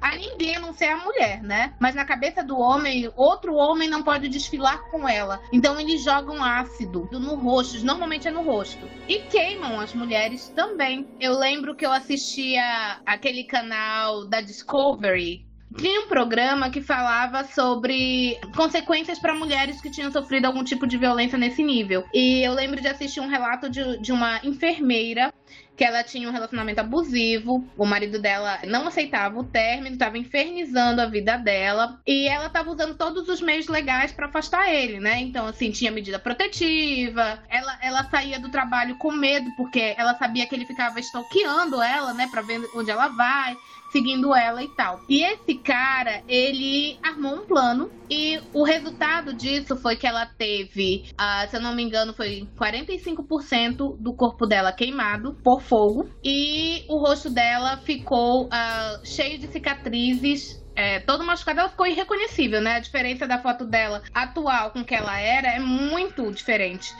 a 0.00 0.16
ninguém 0.16 0.56
a 0.56 0.60
não 0.60 0.72
ser 0.72 0.86
a 0.86 0.96
mulher, 0.96 1.42
né? 1.42 1.74
Mas 1.80 1.94
na 1.94 2.04
cabeça 2.04 2.42
do 2.42 2.58
homem, 2.58 3.10
outro 3.16 3.54
homem 3.54 3.88
não 3.88 4.02
pode 4.02 4.28
desfilar 4.28 4.78
com 4.90 5.08
ela. 5.08 5.40
Então 5.52 5.78
eles 5.80 6.02
jogam 6.02 6.42
ácido 6.42 7.08
no 7.12 7.34
rosto, 7.36 7.84
normalmente 7.84 8.28
é 8.28 8.30
no 8.30 8.42
rosto. 8.42 8.86
E 9.08 9.20
queimam 9.20 9.80
as 9.80 9.94
mulheres 9.94 10.48
também. 10.54 11.06
Eu 11.20 11.38
lembro 11.38 11.74
que 11.74 11.86
eu 11.86 11.92
assistia 11.92 13.00
aquele 13.06 13.44
canal 13.44 14.26
da 14.26 14.40
Discovery, 14.40 15.46
tinha 15.76 16.02
um 16.02 16.06
programa 16.06 16.70
que 16.70 16.80
falava 16.80 17.44
sobre 17.44 18.38
consequências 18.54 19.18
para 19.18 19.34
mulheres 19.34 19.80
que 19.80 19.90
tinham 19.90 20.10
sofrido 20.10 20.46
algum 20.46 20.62
tipo 20.62 20.86
de 20.86 20.96
violência 20.96 21.36
nesse 21.36 21.62
nível. 21.62 22.04
E 22.14 22.42
eu 22.42 22.52
lembro 22.52 22.80
de 22.80 22.86
assistir 22.86 23.20
um 23.20 23.28
relato 23.28 23.68
de, 23.68 23.98
de 24.00 24.12
uma 24.12 24.40
enfermeira 24.44 25.32
que 25.76 25.84
ela 25.84 26.02
tinha 26.02 26.28
um 26.28 26.32
relacionamento 26.32 26.80
abusivo, 26.80 27.68
o 27.76 27.84
marido 27.84 28.20
dela 28.20 28.60
não 28.66 28.86
aceitava 28.86 29.38
o 29.38 29.44
término, 29.44 29.94
estava 29.94 30.16
infernizando 30.16 31.00
a 31.00 31.06
vida 31.06 31.36
dela 31.36 32.00
e 32.06 32.28
ela 32.28 32.46
estava 32.46 32.70
usando 32.70 32.94
todos 32.94 33.28
os 33.28 33.40
meios 33.40 33.66
legais 33.66 34.12
para 34.12 34.26
afastar 34.26 34.72
ele, 34.72 35.00
né? 35.00 35.20
Então, 35.20 35.46
assim, 35.46 35.70
tinha 35.70 35.90
medida 35.90 36.18
protetiva, 36.18 37.42
ela, 37.48 37.78
ela 37.82 38.04
saía 38.10 38.38
do 38.38 38.50
trabalho 38.50 38.96
com 38.98 39.10
medo 39.10 39.50
porque 39.56 39.94
ela 39.96 40.14
sabia 40.14 40.46
que 40.46 40.54
ele 40.54 40.66
ficava 40.66 41.00
stalkeando 41.00 41.82
ela, 41.82 42.14
né, 42.14 42.28
para 42.30 42.42
ver 42.42 42.60
onde 42.74 42.90
ela 42.90 43.08
vai 43.08 43.56
seguindo 43.94 44.34
ela 44.34 44.60
e 44.60 44.68
tal. 44.74 45.00
E 45.08 45.22
esse 45.22 45.54
cara, 45.54 46.24
ele 46.26 46.98
armou 47.00 47.36
um 47.36 47.46
plano 47.46 47.92
e 48.10 48.40
o 48.52 48.64
resultado 48.64 49.32
disso 49.32 49.76
foi 49.76 49.94
que 49.94 50.04
ela 50.04 50.26
teve, 50.26 51.04
uh, 51.12 51.48
se 51.48 51.56
eu 51.56 51.60
não 51.60 51.72
me 51.72 51.84
engano, 51.84 52.12
foi 52.12 52.48
45% 52.58 53.96
do 53.96 54.12
corpo 54.12 54.46
dela 54.46 54.72
queimado 54.72 55.34
por 55.44 55.62
fogo 55.62 56.10
e 56.24 56.84
o 56.88 56.98
rosto 56.98 57.30
dela 57.30 57.76
ficou 57.76 58.46
uh, 58.46 59.06
cheio 59.06 59.38
de 59.38 59.46
cicatrizes 59.46 60.60
é, 60.76 60.98
todo 60.98 61.22
machucado, 61.22 61.60
ela 61.60 61.68
ficou 61.68 61.86
irreconhecível, 61.86 62.60
né? 62.60 62.72
A 62.72 62.80
diferença 62.80 63.28
da 63.28 63.38
foto 63.38 63.64
dela 63.64 64.02
atual 64.12 64.72
com 64.72 64.84
que 64.84 64.92
ela 64.92 65.16
era 65.20 65.46
é 65.46 65.60
muito 65.60 66.32
diferente. 66.32 66.92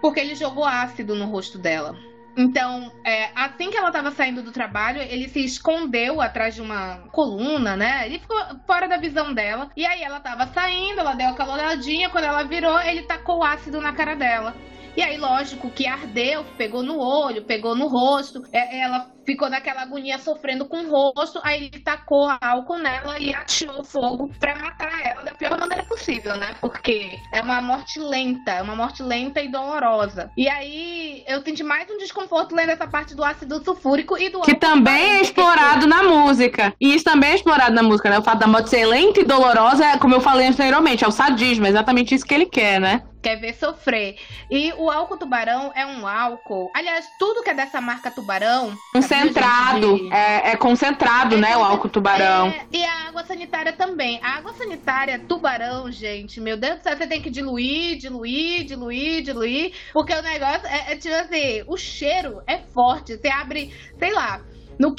Porque 0.00 0.20
ele 0.20 0.36
jogou 0.36 0.64
ácido 0.64 1.16
no 1.16 1.26
rosto 1.26 1.58
dela. 1.58 1.98
Então, 2.38 2.92
é, 3.04 3.30
assim 3.34 3.68
que 3.68 3.76
ela 3.76 3.88
estava 3.88 4.12
saindo 4.12 4.44
do 4.44 4.52
trabalho, 4.52 5.02
ele 5.02 5.28
se 5.28 5.44
escondeu 5.44 6.20
atrás 6.20 6.54
de 6.54 6.62
uma 6.62 6.98
coluna, 7.10 7.76
né? 7.76 8.06
Ele 8.06 8.20
ficou 8.20 8.38
fora 8.64 8.86
da 8.86 8.96
visão 8.96 9.34
dela. 9.34 9.68
E 9.76 9.84
aí 9.84 10.00
ela 10.02 10.18
estava 10.18 10.46
saindo, 10.46 11.00
ela 11.00 11.14
deu 11.14 11.30
aquela 11.30 11.54
olhadinha, 11.54 12.08
quando 12.10 12.24
ela 12.24 12.44
virou, 12.44 12.80
ele 12.80 13.02
tacou 13.02 13.42
ácido 13.42 13.80
na 13.80 13.92
cara 13.92 14.14
dela. 14.14 14.56
E 14.98 15.00
aí, 15.00 15.16
lógico, 15.16 15.70
que 15.70 15.86
ardeu, 15.86 16.44
pegou 16.56 16.82
no 16.82 16.98
olho, 16.98 17.44
pegou 17.44 17.76
no 17.76 17.86
rosto. 17.86 18.42
É, 18.52 18.80
ela 18.80 19.08
ficou 19.24 19.48
naquela 19.48 19.82
agonia 19.82 20.18
sofrendo 20.18 20.64
com 20.64 20.78
o 20.78 20.90
rosto, 20.90 21.38
aí 21.44 21.66
ele 21.66 21.78
tacou 21.78 22.28
álcool 22.40 22.78
nela 22.78 23.16
e 23.16 23.32
atirou 23.32 23.84
fogo 23.84 24.28
pra 24.40 24.56
matar 24.56 25.06
ela 25.06 25.22
da 25.22 25.30
pior 25.32 25.56
maneira 25.56 25.84
possível, 25.84 26.34
né? 26.36 26.48
Porque 26.60 27.16
é 27.32 27.40
uma 27.40 27.60
morte 27.60 28.00
lenta, 28.00 28.50
é 28.50 28.62
uma 28.62 28.74
morte 28.74 29.00
lenta 29.02 29.40
e 29.40 29.48
dolorosa. 29.48 30.32
E 30.36 30.48
aí 30.48 31.22
eu 31.28 31.42
senti 31.42 31.62
mais 31.62 31.88
um 31.88 31.98
desconforto 31.98 32.52
lendo 32.52 32.70
essa 32.70 32.88
parte 32.88 33.14
do 33.14 33.22
ácido 33.22 33.62
sulfúrico 33.62 34.18
e 34.18 34.30
do 34.30 34.40
Que 34.40 34.56
também 34.56 35.18
é 35.18 35.20
explorado 35.20 35.86
na 35.86 36.02
música. 36.02 36.74
E 36.80 36.92
isso 36.92 37.04
também 37.04 37.30
é 37.30 37.34
explorado 37.36 37.72
na 37.72 37.84
música, 37.84 38.10
né? 38.10 38.18
O 38.18 38.22
fato 38.22 38.40
da 38.40 38.48
morte 38.48 38.70
ser 38.70 38.84
lenta 38.84 39.20
e 39.20 39.24
dolorosa, 39.24 39.84
é, 39.84 39.98
como 39.98 40.14
eu 40.14 40.20
falei 40.20 40.48
anteriormente, 40.48 41.04
é 41.04 41.06
o 41.06 41.12
sadismo, 41.12 41.66
é 41.66 41.68
exatamente 41.68 42.16
isso 42.16 42.26
que 42.26 42.34
ele 42.34 42.46
quer, 42.46 42.80
né? 42.80 43.04
Quer 43.22 43.36
ver 43.36 43.54
sofrer. 43.54 44.16
E 44.50 44.72
o 44.74 44.90
álcool 44.90 45.16
tubarão 45.16 45.72
é 45.74 45.84
um 45.84 46.06
álcool. 46.06 46.70
Aliás, 46.74 47.08
tudo 47.18 47.42
que 47.42 47.50
é 47.50 47.54
dessa 47.54 47.80
marca 47.80 48.10
tubarão. 48.10 48.76
Concentrado. 48.92 50.08
É, 50.12 50.52
é 50.52 50.56
concentrado, 50.56 51.36
é, 51.36 51.38
né? 51.38 51.56
O 51.56 51.62
álcool 51.62 51.88
tubarão. 51.88 52.48
É, 52.48 52.66
e 52.72 52.84
a 52.84 53.08
água 53.08 53.24
sanitária 53.24 53.72
também. 53.72 54.20
A 54.22 54.36
água 54.36 54.52
sanitária 54.52 55.18
tubarão, 55.18 55.90
gente, 55.90 56.40
meu 56.40 56.56
Deus 56.56 56.78
do 56.78 56.82
céu, 56.82 56.96
você 56.96 57.06
tem 57.06 57.20
que 57.20 57.30
diluir, 57.30 57.98
diluir, 57.98 58.64
diluir, 58.64 59.22
diluir. 59.22 59.72
Porque 59.92 60.12
o 60.12 60.22
negócio 60.22 60.66
é, 60.66 60.92
é 60.92 60.96
tipo 60.96 61.14
assim, 61.14 61.62
o 61.66 61.76
cheiro 61.76 62.42
é 62.46 62.58
forte. 62.58 63.16
Você 63.16 63.28
abre, 63.28 63.72
sei 63.98 64.12
lá. 64.12 64.40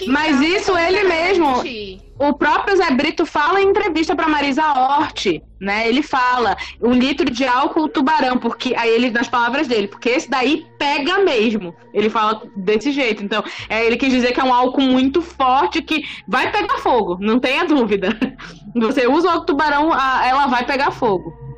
Mas 0.08 0.42
isso 0.42 0.78
ele 0.78 1.04
mesmo. 1.06 1.64
O 2.20 2.34
próprio 2.34 2.76
Zé 2.76 2.92
Brito 2.92 3.26
fala 3.26 3.62
em 3.62 3.70
entrevista 3.70 4.14
para 4.14 4.28
Marisa 4.28 4.64
Hort, 4.74 5.42
né? 5.60 5.88
Ele 5.88 6.04
fala 6.04 6.58
um 6.82 6.92
litro 6.92 7.30
de 7.32 7.46
álcool 7.46 7.88
tubarão, 7.88 8.38
porque 8.38 8.76
aí 8.76 8.90
ele 8.90 9.10
nas 9.10 9.30
palavras 9.30 9.68
dele, 9.68 9.88
porque 9.88 10.10
esse 10.10 10.30
daí 10.30 10.66
pega 10.78 11.20
mesmo. 11.20 11.74
Ele 11.94 12.10
fala 12.10 12.42
desse 12.58 12.92
jeito. 12.92 13.24
Então, 13.24 13.42
é, 13.70 13.86
ele 13.86 13.96
quis 13.96 14.12
dizer 14.12 14.34
que 14.34 14.40
é 14.42 14.44
um 14.44 14.54
álcool 14.54 14.82
muito 14.82 15.22
forte 15.22 15.82
que 15.82 16.04
vai 16.28 16.52
pegar 16.52 16.80
fogo, 16.80 17.18
não 17.22 17.40
tenha 17.40 17.64
dúvida. 17.64 18.10
Você 18.76 19.08
usa 19.08 19.28
o 19.28 19.32
álcool 19.32 19.46
tubarão, 19.46 19.92
ela 19.94 20.48
vai 20.48 20.66
pegar 20.66 20.92
fogo. 20.92 21.49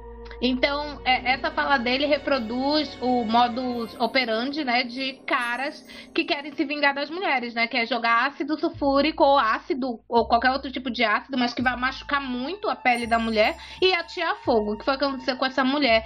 Então, 0.42 1.00
é, 1.06 1.34
essa 1.34 1.52
fala 1.52 1.78
dele 1.78 2.08
reproduz 2.08 2.98
o 3.00 3.24
modus 3.26 3.94
operandi, 4.00 4.64
né, 4.64 4.84
de 4.84 5.14
caras 5.28 5.86
que 6.16 6.24
querem 6.24 6.52
se 6.52 6.66
vingar 6.66 6.96
das 6.96 7.12
mulheres, 7.12 7.54
né, 7.54 7.68
que 7.68 7.78
é 7.78 7.86
jogar 7.86 8.26
ácido 8.26 8.60
sulfúrico 8.60 9.24
ou 9.24 9.38
ácido 9.38 10.00
ou 10.10 10.28
qualquer 10.28 10.50
outro 10.50 10.72
tipo 10.72 10.90
de 10.90 11.04
ácido, 11.04 11.38
mas 11.38 11.54
que 11.54 11.62
vai 11.62 11.76
machucar 11.78 12.20
muito 12.20 12.68
a 12.70 12.76
pele 12.76 13.06
da 13.06 13.20
mulher 13.20 13.56
e 13.80 13.94
atirar 13.94 14.36
fogo, 14.38 14.78
que 14.78 14.84
foi 14.84 14.96
o 14.96 14.98
que 14.98 15.06
aconteceu 15.06 15.38
com 15.38 15.46
essa 15.46 15.64
mulher. 15.64 16.04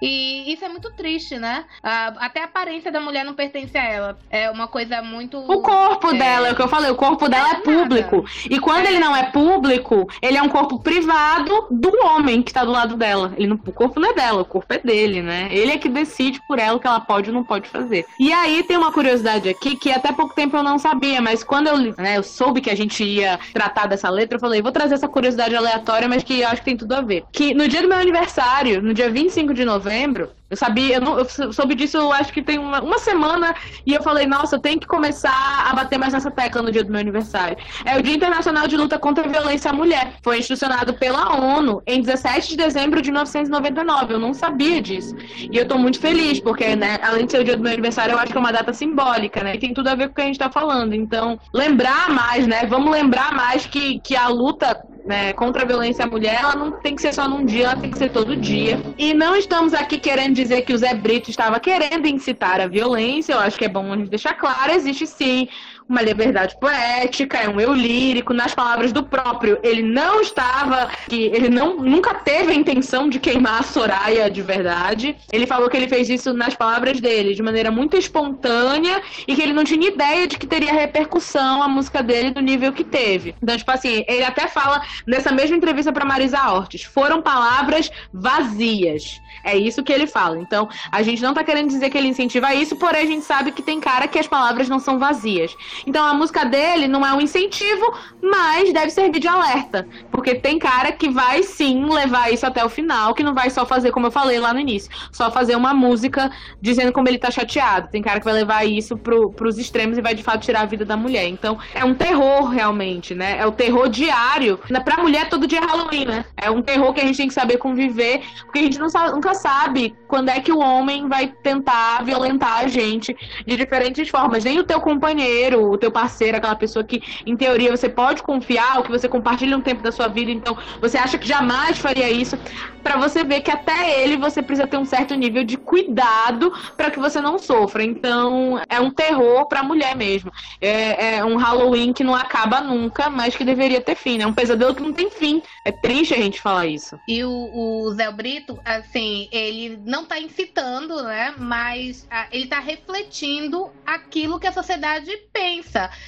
E 0.00 0.52
isso 0.52 0.64
é 0.64 0.68
muito 0.68 0.90
triste, 0.92 1.38
né? 1.38 1.64
até 1.82 2.42
a 2.42 2.44
aparência 2.44 2.90
da 2.90 3.00
mulher 3.00 3.24
não 3.24 3.34
pertence 3.34 3.76
a 3.76 3.84
ela. 3.84 4.18
É 4.30 4.50
uma 4.50 4.68
coisa 4.68 5.02
muito. 5.02 5.38
O 5.38 5.60
corpo 5.62 6.14
é... 6.14 6.18
dela, 6.18 6.48
é 6.48 6.52
o 6.52 6.56
que 6.56 6.62
eu 6.62 6.68
falei, 6.68 6.90
o 6.90 6.94
corpo 6.94 7.28
dela 7.28 7.48
é, 7.48 7.52
é 7.52 7.60
público. 7.60 8.24
E 8.48 8.58
quando 8.58 8.86
é. 8.86 8.90
ele 8.90 8.98
não 8.98 9.14
é 9.14 9.30
público, 9.30 10.08
ele 10.22 10.38
é 10.38 10.42
um 10.42 10.48
corpo 10.48 10.78
privado 10.78 11.66
do 11.70 11.92
homem 12.04 12.42
que 12.42 12.52
tá 12.52 12.64
do 12.64 12.70
lado 12.70 12.96
dela. 12.96 13.32
Ele 13.36 13.48
não, 13.48 13.56
o 13.56 13.72
corpo 13.72 13.98
não 13.98 14.10
é 14.10 14.14
dela, 14.14 14.42
o 14.42 14.44
corpo 14.44 14.72
é 14.72 14.78
dele, 14.78 15.22
né? 15.22 15.48
Ele 15.50 15.72
é 15.72 15.78
que 15.78 15.88
decide 15.88 16.40
por 16.46 16.58
ela 16.58 16.76
o 16.76 16.80
que 16.80 16.86
ela 16.86 17.00
pode 17.00 17.30
ou 17.30 17.34
não 17.34 17.44
pode 17.44 17.68
fazer. 17.68 18.06
E 18.18 18.32
aí 18.32 18.62
tem 18.62 18.76
uma 18.76 18.92
curiosidade 18.92 19.48
aqui 19.48 19.76
que 19.76 19.90
até 19.90 20.12
pouco 20.12 20.34
tempo 20.34 20.56
eu 20.56 20.62
não 20.62 20.78
sabia, 20.78 21.20
mas 21.20 21.42
quando 21.42 21.68
eu, 21.68 21.78
né, 21.96 22.16
eu 22.16 22.22
soube 22.22 22.60
que 22.60 22.70
a 22.70 22.76
gente 22.76 23.02
ia 23.02 23.38
tratar 23.52 23.86
dessa 23.86 24.08
letra, 24.08 24.36
eu 24.36 24.40
falei, 24.40 24.62
vou 24.62 24.72
trazer 24.72 24.94
essa 24.94 25.08
curiosidade 25.08 25.54
aleatória, 25.54 26.08
mas 26.08 26.22
que 26.22 26.40
eu 26.40 26.48
acho 26.48 26.56
que 26.56 26.66
tem 26.66 26.76
tudo 26.76 26.92
a 26.92 27.00
ver. 27.00 27.24
Que 27.32 27.54
no 27.54 27.68
dia 27.68 27.82
do 27.82 27.88
meu 27.88 27.98
aniversário, 27.98 28.82
no 28.82 28.94
dia 28.94 29.10
25 29.10 29.54
de 29.54 29.64
novembro, 29.64 29.87
novembro. 29.88 30.32
Eu 30.50 30.56
sabia, 30.56 30.96
eu, 30.96 31.00
não, 31.00 31.18
eu 31.18 31.52
soube 31.52 31.74
disso, 31.74 31.96
eu 31.96 32.12
acho 32.12 32.32
que 32.32 32.42
tem 32.42 32.58
uma, 32.58 32.80
uma 32.80 32.98
semana, 32.98 33.54
e 33.84 33.92
eu 33.92 34.02
falei, 34.02 34.26
nossa, 34.26 34.56
eu 34.56 34.60
tenho 34.60 34.80
que 34.80 34.86
começar 34.86 35.66
a 35.68 35.74
bater 35.74 35.98
mais 35.98 36.12
nessa 36.12 36.30
tecla 36.30 36.62
no 36.62 36.72
dia 36.72 36.82
do 36.82 36.90
meu 36.90 37.00
aniversário. 37.00 37.56
É 37.84 37.98
o 37.98 38.02
Dia 38.02 38.14
Internacional 38.14 38.66
de 38.66 38.76
Luta 38.76 38.98
contra 38.98 39.24
a 39.24 39.28
Violência 39.28 39.70
à 39.70 39.74
Mulher. 39.74 40.14
Foi 40.22 40.38
institucionado 40.38 40.94
pela 40.94 41.36
ONU 41.36 41.82
em 41.86 42.00
17 42.00 42.48
de 42.48 42.56
dezembro 42.56 43.02
de 43.02 43.10
1999. 43.10 44.14
Eu 44.14 44.18
não 44.18 44.32
sabia 44.32 44.80
disso. 44.80 45.14
E 45.50 45.56
eu 45.56 45.66
tô 45.66 45.76
muito 45.76 46.00
feliz, 46.00 46.40
porque, 46.40 46.74
né, 46.74 46.98
além 47.02 47.26
de 47.26 47.32
ser 47.32 47.40
o 47.40 47.44
dia 47.44 47.56
do 47.56 47.62
meu 47.62 47.72
aniversário, 47.72 48.12
eu 48.12 48.18
acho 48.18 48.32
que 48.32 48.38
é 48.38 48.40
uma 48.40 48.52
data 48.52 48.72
simbólica, 48.72 49.42
né? 49.42 49.54
E 49.54 49.58
tem 49.58 49.74
tudo 49.74 49.88
a 49.88 49.94
ver 49.94 50.06
com 50.06 50.12
o 50.12 50.14
que 50.16 50.22
a 50.22 50.26
gente 50.26 50.38
tá 50.38 50.50
falando. 50.50 50.94
Então, 50.94 51.38
lembrar 51.52 52.08
mais, 52.10 52.46
né? 52.46 52.66
Vamos 52.66 52.90
lembrar 52.90 53.34
mais 53.34 53.66
que, 53.66 54.00
que 54.00 54.16
a 54.16 54.28
luta 54.28 54.82
né, 55.08 55.32
contra 55.32 55.62
a 55.62 55.66
violência 55.66 56.04
à 56.04 56.06
mulher, 56.06 56.38
ela 56.42 56.54
não 56.54 56.70
tem 56.70 56.94
que 56.94 57.00
ser 57.00 57.14
só 57.14 57.26
num 57.26 57.44
dia, 57.44 57.64
ela 57.64 57.76
tem 57.76 57.90
que 57.90 57.96
ser 57.96 58.10
todo 58.10 58.36
dia. 58.36 58.78
E 58.98 59.14
não 59.14 59.34
estamos 59.34 59.72
aqui 59.72 59.98
querendo 59.98 60.34
dizer 60.42 60.62
que 60.62 60.72
o 60.72 60.78
Zé 60.78 60.94
Brito 60.94 61.30
estava 61.30 61.58
querendo 61.60 62.06
incitar 62.06 62.60
a 62.60 62.66
violência, 62.66 63.32
eu 63.32 63.40
acho 63.40 63.58
que 63.58 63.64
é 63.64 63.68
bom 63.68 63.92
a 63.92 63.96
gente 63.96 64.10
deixar 64.10 64.34
claro, 64.34 64.72
existe 64.72 65.06
sim 65.06 65.48
uma 65.88 66.02
liberdade 66.02 66.56
poética, 66.60 67.38
é 67.38 67.48
um 67.48 67.58
eu 67.58 67.72
lírico, 67.72 68.34
nas 68.34 68.54
palavras 68.54 68.92
do 68.92 69.02
próprio. 69.02 69.58
Ele 69.62 69.82
não 69.82 70.20
estava, 70.20 70.88
que 71.08 71.24
ele 71.26 71.48
não 71.48 71.78
nunca 71.78 72.14
teve 72.14 72.52
a 72.52 72.54
intenção 72.54 73.08
de 73.08 73.18
queimar 73.18 73.60
a 73.60 73.62
Soraya 73.62 74.30
de 74.30 74.42
verdade. 74.42 75.16
Ele 75.32 75.46
falou 75.46 75.68
que 75.70 75.76
ele 75.76 75.88
fez 75.88 76.10
isso 76.10 76.32
nas 76.34 76.54
palavras 76.54 77.00
dele, 77.00 77.34
de 77.34 77.42
maneira 77.42 77.70
muito 77.70 77.96
espontânea 77.96 79.02
e 79.26 79.34
que 79.34 79.42
ele 79.42 79.52
não 79.52 79.64
tinha 79.64 79.88
ideia 79.88 80.26
de 80.26 80.38
que 80.38 80.46
teria 80.46 80.72
repercussão 80.72 81.62
a 81.62 81.68
música 81.68 82.02
dele 82.02 82.30
do 82.30 82.40
nível 82.40 82.72
que 82.72 82.84
teve. 82.84 83.34
Então, 83.42 83.56
tipo 83.56 83.70
assim, 83.70 84.04
ele 84.06 84.24
até 84.24 84.46
fala 84.46 84.82
nessa 85.06 85.32
mesma 85.32 85.56
entrevista 85.56 85.92
para 85.92 86.04
Marisa 86.04 86.52
Ortiz, 86.52 86.82
foram 86.82 87.22
palavras 87.22 87.90
vazias. 88.12 89.20
É 89.44 89.56
isso 89.56 89.82
que 89.82 89.92
ele 89.92 90.06
fala. 90.06 90.38
Então, 90.38 90.68
a 90.90 91.02
gente 91.02 91.22
não 91.22 91.32
tá 91.32 91.44
querendo 91.44 91.68
dizer 91.68 91.90
que 91.90 91.96
ele 91.96 92.08
incentiva 92.08 92.54
isso, 92.54 92.76
porém 92.76 93.02
a 93.02 93.06
gente 93.06 93.24
sabe 93.24 93.52
que 93.52 93.62
tem 93.62 93.80
cara 93.80 94.08
que 94.08 94.18
as 94.18 94.26
palavras 94.26 94.68
não 94.68 94.78
são 94.78 94.98
vazias. 94.98 95.54
Então, 95.86 96.04
a 96.04 96.14
música 96.14 96.44
dele 96.44 96.88
não 96.88 97.04
é 97.06 97.12
um 97.12 97.20
incentivo, 97.20 97.92
mas 98.22 98.72
deve 98.72 98.90
servir 98.90 99.20
de 99.20 99.28
alerta. 99.28 99.86
Porque 100.10 100.34
tem 100.34 100.58
cara 100.58 100.92
que 100.92 101.08
vai 101.08 101.42
sim 101.42 101.84
levar 101.86 102.32
isso 102.32 102.46
até 102.46 102.64
o 102.64 102.68
final, 102.68 103.14
que 103.14 103.22
não 103.22 103.34
vai 103.34 103.50
só 103.50 103.64
fazer, 103.64 103.90
como 103.90 104.06
eu 104.06 104.10
falei 104.10 104.38
lá 104.38 104.52
no 104.52 104.60
início, 104.60 104.90
só 105.12 105.30
fazer 105.30 105.56
uma 105.56 105.74
música 105.74 106.30
dizendo 106.60 106.92
como 106.92 107.08
ele 107.08 107.18
tá 107.18 107.30
chateado. 107.30 107.88
Tem 107.90 108.02
cara 108.02 108.18
que 108.18 108.24
vai 108.24 108.34
levar 108.34 108.64
isso 108.64 108.96
pro, 108.96 109.30
pros 109.30 109.58
extremos 109.58 109.98
e 109.98 110.02
vai 110.02 110.14
de 110.14 110.22
fato 110.22 110.42
tirar 110.42 110.62
a 110.62 110.66
vida 110.66 110.84
da 110.84 110.96
mulher. 110.96 111.26
Então, 111.28 111.58
é 111.74 111.84
um 111.84 111.94
terror 111.94 112.48
realmente, 112.48 113.14
né? 113.14 113.38
É 113.38 113.46
o 113.46 113.52
terror 113.52 113.88
diário. 113.88 114.58
Pra 114.84 115.02
mulher, 115.02 115.28
todo 115.28 115.46
dia 115.46 115.58
é 115.58 115.64
Halloween, 115.64 116.06
né? 116.06 116.24
É 116.36 116.50
um 116.50 116.62
terror 116.62 116.92
que 116.92 117.00
a 117.00 117.04
gente 117.04 117.16
tem 117.16 117.28
que 117.28 117.34
saber 117.34 117.58
conviver, 117.58 118.22
porque 118.44 118.58
a 118.60 118.62
gente 118.62 118.78
não 118.78 118.88
nunca 119.12 119.34
sabe 119.34 119.94
quando 120.06 120.30
é 120.30 120.40
que 120.40 120.52
o 120.52 120.58
homem 120.58 121.08
vai 121.08 121.28
tentar 121.42 122.02
violentar 122.04 122.60
a 122.60 122.68
gente 122.68 123.16
de 123.46 123.56
diferentes 123.56 124.08
formas. 124.08 124.44
Nem 124.44 124.58
o 124.58 124.64
teu 124.64 124.80
companheiro, 124.80 125.67
o 125.70 125.78
teu 125.78 125.90
parceiro, 125.90 126.36
aquela 126.36 126.56
pessoa 126.56 126.84
que, 126.84 127.02
em 127.26 127.36
teoria, 127.36 127.74
você 127.74 127.88
pode 127.88 128.22
confiar, 128.22 128.78
ou 128.78 128.82
que 128.82 128.90
você 128.90 129.08
compartilha 129.08 129.56
um 129.56 129.60
tempo 129.60 129.82
da 129.82 129.92
sua 129.92 130.08
vida, 130.08 130.30
então 130.30 130.56
você 130.80 130.98
acha 130.98 131.18
que 131.18 131.26
jamais 131.26 131.78
faria 131.78 132.10
isso, 132.10 132.38
para 132.82 132.96
você 132.96 133.24
ver 133.24 133.40
que 133.42 133.50
até 133.50 134.02
ele 134.02 134.16
você 134.16 134.42
precisa 134.42 134.66
ter 134.66 134.78
um 134.78 134.84
certo 134.84 135.14
nível 135.14 135.44
de 135.44 135.56
cuidado 135.56 136.52
para 136.76 136.90
que 136.90 136.98
você 136.98 137.20
não 137.20 137.38
sofra. 137.38 137.84
Então, 137.84 138.60
é 138.68 138.80
um 138.80 138.90
terror 138.90 139.46
pra 139.46 139.62
mulher 139.62 139.94
mesmo. 139.96 140.32
É, 140.60 141.16
é, 141.16 141.24
um 141.24 141.36
Halloween 141.36 141.92
que 141.92 142.04
não 142.04 142.14
acaba 142.14 142.60
nunca, 142.60 143.10
mas 143.10 143.36
que 143.36 143.44
deveria 143.44 143.80
ter 143.80 143.94
fim. 143.94 144.22
É 144.22 144.26
um 144.26 144.32
pesadelo 144.32 144.74
que 144.74 144.82
não 144.82 144.92
tem 144.92 145.10
fim. 145.10 145.42
É 145.64 145.72
triste 145.72 146.14
a 146.14 146.18
gente 146.18 146.40
falar 146.40 146.66
isso. 146.66 146.98
E 147.06 147.22
o, 147.24 147.30
o 147.30 147.90
Zé 147.94 148.10
Brito, 148.10 148.58
assim, 148.64 149.28
ele 149.30 149.78
não 149.84 150.04
tá 150.04 150.18
incitando, 150.18 151.02
né? 151.02 151.34
Mas 151.36 152.06
a, 152.10 152.26
ele 152.32 152.46
tá 152.46 152.58
refletindo 152.58 153.70
aquilo 153.84 154.38
que 154.38 154.46
a 154.46 154.52
sociedade 154.52 155.10
pensa. 155.32 155.57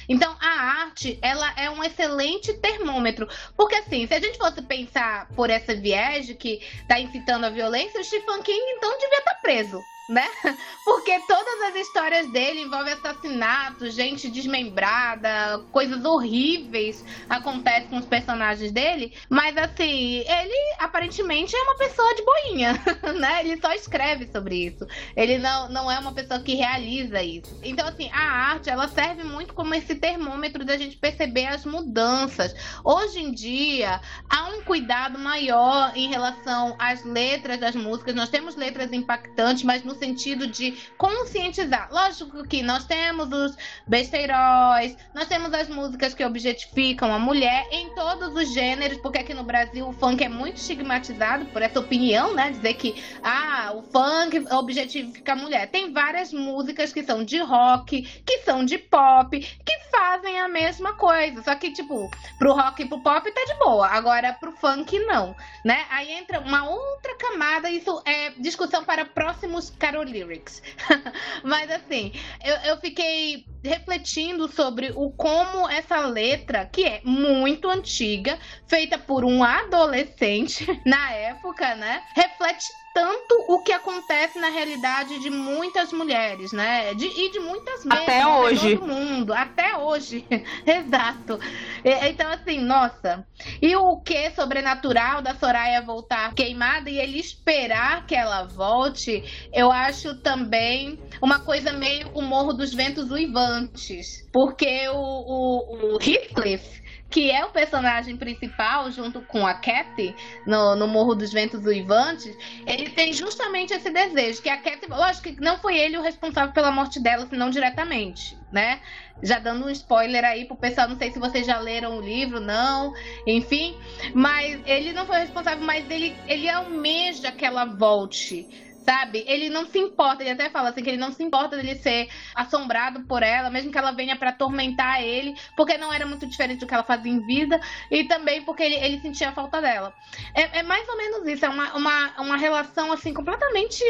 Então, 0.07 0.35
a 0.39 0.81
arte, 0.81 1.17
ela 1.21 1.53
é 1.57 1.69
um 1.69 1.83
excelente 1.83 2.53
termômetro. 2.53 3.27
Porque, 3.55 3.75
assim, 3.75 4.07
se 4.07 4.13
a 4.13 4.19
gente 4.19 4.37
fosse 4.37 4.61
pensar 4.61 5.27
por 5.35 5.49
essa 5.49 5.75
viés 5.75 6.25
de 6.25 6.35
que 6.35 6.61
tá 6.87 6.99
incitando 6.99 7.45
a 7.45 7.49
violência, 7.49 7.99
o 7.99 8.03
Stephen 8.03 8.41
King, 8.41 8.63
então, 8.71 8.91
devia 8.99 9.19
estar 9.19 9.33
tá 9.33 9.39
preso 9.41 9.85
né? 10.11 10.27
Porque 10.83 11.17
todas 11.21 11.61
as 11.69 11.75
histórias 11.75 12.29
dele 12.31 12.63
envolvem 12.63 12.93
assassinatos, 12.93 13.93
gente 13.93 14.29
desmembrada, 14.29 15.63
coisas 15.71 16.03
horríveis 16.03 17.03
acontecem 17.29 17.87
com 17.87 17.97
os 17.97 18.05
personagens 18.05 18.71
dele. 18.73 19.13
Mas 19.29 19.55
assim, 19.57 20.23
ele 20.27 20.75
aparentemente 20.79 21.55
é 21.55 21.61
uma 21.63 21.77
pessoa 21.77 22.13
de 22.13 22.23
boinha, 22.23 22.73
né? 23.19 23.39
Ele 23.39 23.59
só 23.61 23.71
escreve 23.71 24.29
sobre 24.31 24.65
isso. 24.65 24.85
Ele 25.15 25.37
não, 25.37 25.69
não 25.69 25.89
é 25.89 25.97
uma 25.97 26.13
pessoa 26.13 26.41
que 26.41 26.55
realiza 26.55 27.23
isso. 27.23 27.57
Então, 27.63 27.87
assim, 27.87 28.09
a 28.11 28.51
arte 28.51 28.69
ela 28.69 28.89
serve 28.89 29.23
muito 29.23 29.53
como 29.53 29.73
esse 29.73 29.95
termômetro 29.95 30.65
da 30.65 30.75
gente 30.75 30.97
perceber 30.97 31.45
as 31.45 31.63
mudanças. 31.63 32.53
Hoje 32.83 33.21
em 33.21 33.31
dia, 33.31 34.01
há 34.29 34.49
um 34.49 34.61
cuidado 34.63 35.17
maior 35.17 35.93
em 35.95 36.09
relação 36.09 36.75
às 36.77 37.05
letras 37.05 37.59
das 37.59 37.75
músicas. 37.75 38.13
Nós 38.13 38.29
temos 38.29 38.57
letras 38.57 38.91
impactantes, 38.91 39.63
mas 39.63 39.83
no 39.85 40.00
sentido 40.01 40.47
de 40.47 40.75
conscientizar. 40.97 41.89
Lógico 41.91 42.43
que 42.47 42.63
nós 42.63 42.85
temos 42.85 43.31
os 43.31 43.55
besteiróis, 43.85 44.97
nós 45.13 45.27
temos 45.27 45.53
as 45.53 45.69
músicas 45.69 46.15
que 46.15 46.25
objetificam 46.25 47.13
a 47.13 47.19
mulher 47.19 47.67
em 47.71 47.93
todos 47.93 48.33
os 48.35 48.51
gêneros, 48.51 48.97
porque 48.97 49.19
aqui 49.19 49.33
no 49.33 49.43
Brasil 49.43 49.87
o 49.87 49.93
funk 49.93 50.23
é 50.23 50.29
muito 50.29 50.57
estigmatizado 50.57 51.45
por 51.45 51.61
essa 51.61 51.79
opinião, 51.79 52.33
né? 52.33 52.49
Dizer 52.49 52.73
que 52.73 53.03
ah, 53.21 53.73
o 53.75 53.83
funk 53.83 54.43
objetifica 54.51 55.33
a 55.33 55.35
mulher. 55.35 55.69
Tem 55.69 55.93
várias 55.93 56.33
músicas 56.33 56.91
que 56.91 57.03
são 57.03 57.23
de 57.23 57.37
rock, 57.37 58.01
que 58.25 58.39
são 58.39 58.65
de 58.65 58.79
pop, 58.79 59.39
que 59.39 59.79
fazem 59.91 60.39
a 60.39 60.47
mesma 60.47 60.93
coisa. 60.93 61.43
Só 61.43 61.53
que, 61.55 61.71
tipo, 61.71 62.09
pro 62.39 62.53
rock 62.53 62.81
e 62.81 62.87
pro 62.87 63.01
pop 63.01 63.31
tá 63.31 63.45
de 63.45 63.53
boa. 63.59 63.87
Agora, 63.87 64.33
pro 64.33 64.51
funk, 64.53 64.97
não. 64.99 65.35
Né? 65.63 65.85
Aí 65.89 66.11
entra 66.11 66.39
uma 66.39 66.67
outra 66.67 67.15
camada, 67.17 67.69
isso 67.69 68.01
é 68.05 68.31
discussão 68.37 68.83
para 68.83 69.05
próximos 69.05 69.69
Carol 69.91 70.05
Lyrics. 70.05 70.61
Mas 71.43 71.69
assim, 71.69 72.13
eu, 72.43 72.55
eu 72.71 72.77
fiquei 72.77 73.45
refletindo 73.61 74.47
sobre 74.47 74.91
o 74.95 75.11
como 75.11 75.69
essa 75.69 76.05
letra, 76.05 76.65
que 76.65 76.85
é 76.85 77.01
muito 77.03 77.69
antiga, 77.69 78.39
feita 78.65 78.97
por 78.97 79.25
um 79.25 79.43
adolescente 79.43 80.65
na 80.85 81.11
época, 81.11 81.75
né, 81.75 82.03
reflete 82.15 82.73
tanto 82.93 83.45
o 83.47 83.59
que 83.63 83.71
acontece 83.71 84.39
na 84.39 84.49
realidade 84.49 85.19
de 85.19 85.29
muitas 85.29 85.91
mulheres, 85.91 86.51
né? 86.51 86.93
De, 86.93 87.05
e 87.05 87.31
de 87.31 87.39
muitas 87.39 87.85
mesmo, 87.85 88.01
até 88.01 88.25
hoje, 88.25 88.77
todo 88.77 88.87
mundo, 88.87 89.33
até 89.33 89.77
hoje, 89.77 90.25
exato. 90.65 91.39
Então 91.83 92.29
assim, 92.31 92.59
nossa. 92.59 93.25
E 93.61 93.75
o 93.75 93.97
que 94.01 94.29
sobrenatural 94.31 95.21
da 95.21 95.35
Soraya 95.35 95.81
voltar 95.81 96.33
queimada 96.33 96.89
e 96.89 96.97
ele 96.97 97.19
esperar 97.19 98.05
que 98.05 98.15
ela 98.15 98.43
volte, 98.43 99.23
eu 99.53 99.71
acho 99.71 100.15
também 100.15 100.99
uma 101.21 101.39
coisa 101.39 101.71
meio 101.73 102.09
o 102.13 102.21
Morro 102.21 102.53
dos 102.53 102.73
Ventos 102.73 103.11
Uivantes, 103.11 104.27
porque 104.31 104.87
o, 104.89 104.95
o, 104.95 105.95
o 105.95 105.99
Heathcliff 106.01 106.80
que 107.11 107.29
é 107.29 107.43
o 107.43 107.49
personagem 107.49 108.15
principal, 108.15 108.89
junto 108.89 109.19
com 109.21 109.45
a 109.45 109.53
Kathy, 109.53 110.15
no, 110.47 110.77
no 110.77 110.87
Morro 110.87 111.13
dos 111.13 111.33
Ventos 111.33 111.65
Uivantes, 111.65 112.35
ele 112.65 112.89
tem 112.89 113.11
justamente 113.11 113.73
esse 113.73 113.89
desejo, 113.91 114.41
que 114.41 114.49
a 114.49 114.57
Kathy, 114.57 114.87
lógico 114.87 115.23
que 115.23 115.41
não 115.41 115.57
foi 115.57 115.77
ele 115.77 115.97
o 115.97 116.01
responsável 116.01 116.53
pela 116.53 116.71
morte 116.71 117.01
dela, 117.01 117.27
senão 117.29 117.49
diretamente, 117.49 118.37
né? 118.49 118.79
Já 119.21 119.39
dando 119.39 119.65
um 119.65 119.69
spoiler 119.69 120.23
aí 120.23 120.45
pro 120.45 120.55
pessoal, 120.55 120.87
não 120.87 120.97
sei 120.97 121.11
se 121.11 121.19
vocês 121.19 121.45
já 121.45 121.59
leram 121.59 121.97
o 121.97 122.01
livro, 122.01 122.39
não, 122.39 122.93
enfim, 123.27 123.77
mas 124.15 124.59
ele 124.65 124.93
não 124.93 125.05
foi 125.05 125.17
responsável, 125.19 125.63
mas 125.65 125.87
ele, 125.91 126.15
ele 126.27 126.49
almeja 126.49 127.29
que 127.29 127.43
ela 127.43 127.65
volte, 127.65 128.70
Sabe? 128.85 129.23
Ele 129.27 129.49
não 129.49 129.65
se 129.65 129.77
importa, 129.77 130.23
ele 130.23 130.31
até 130.31 130.49
fala 130.49 130.69
assim 130.69 130.81
que 130.81 130.89
ele 130.89 130.97
não 130.97 131.11
se 131.11 131.23
importa 131.23 131.55
dele 131.55 131.75
ser 131.75 132.09
assombrado 132.35 133.01
por 133.01 133.21
ela, 133.21 133.49
mesmo 133.49 133.71
que 133.71 133.77
ela 133.77 133.91
venha 133.91 134.15
para 134.15 134.29
atormentar 134.29 135.01
ele, 135.01 135.35
porque 135.55 135.77
não 135.77 135.93
era 135.93 136.05
muito 136.05 136.25
diferente 136.25 136.59
do 136.59 136.67
que 136.67 136.73
ela 136.73 136.83
fazia 136.83 137.11
em 137.11 137.25
vida, 137.25 137.59
e 137.89 138.03
também 138.05 138.41
porque 138.41 138.63
ele, 138.63 138.75
ele 138.75 138.99
sentia 138.99 139.29
a 139.29 139.33
falta 139.33 139.61
dela. 139.61 139.93
É, 140.33 140.59
é 140.59 140.63
mais 140.63 140.87
ou 140.89 140.97
menos 140.97 141.27
isso, 141.27 141.45
é 141.45 141.49
uma, 141.49 141.73
uma, 141.73 142.11
uma 142.19 142.37
relação 142.37 142.91
assim 142.91 143.13
completamente, 143.13 143.83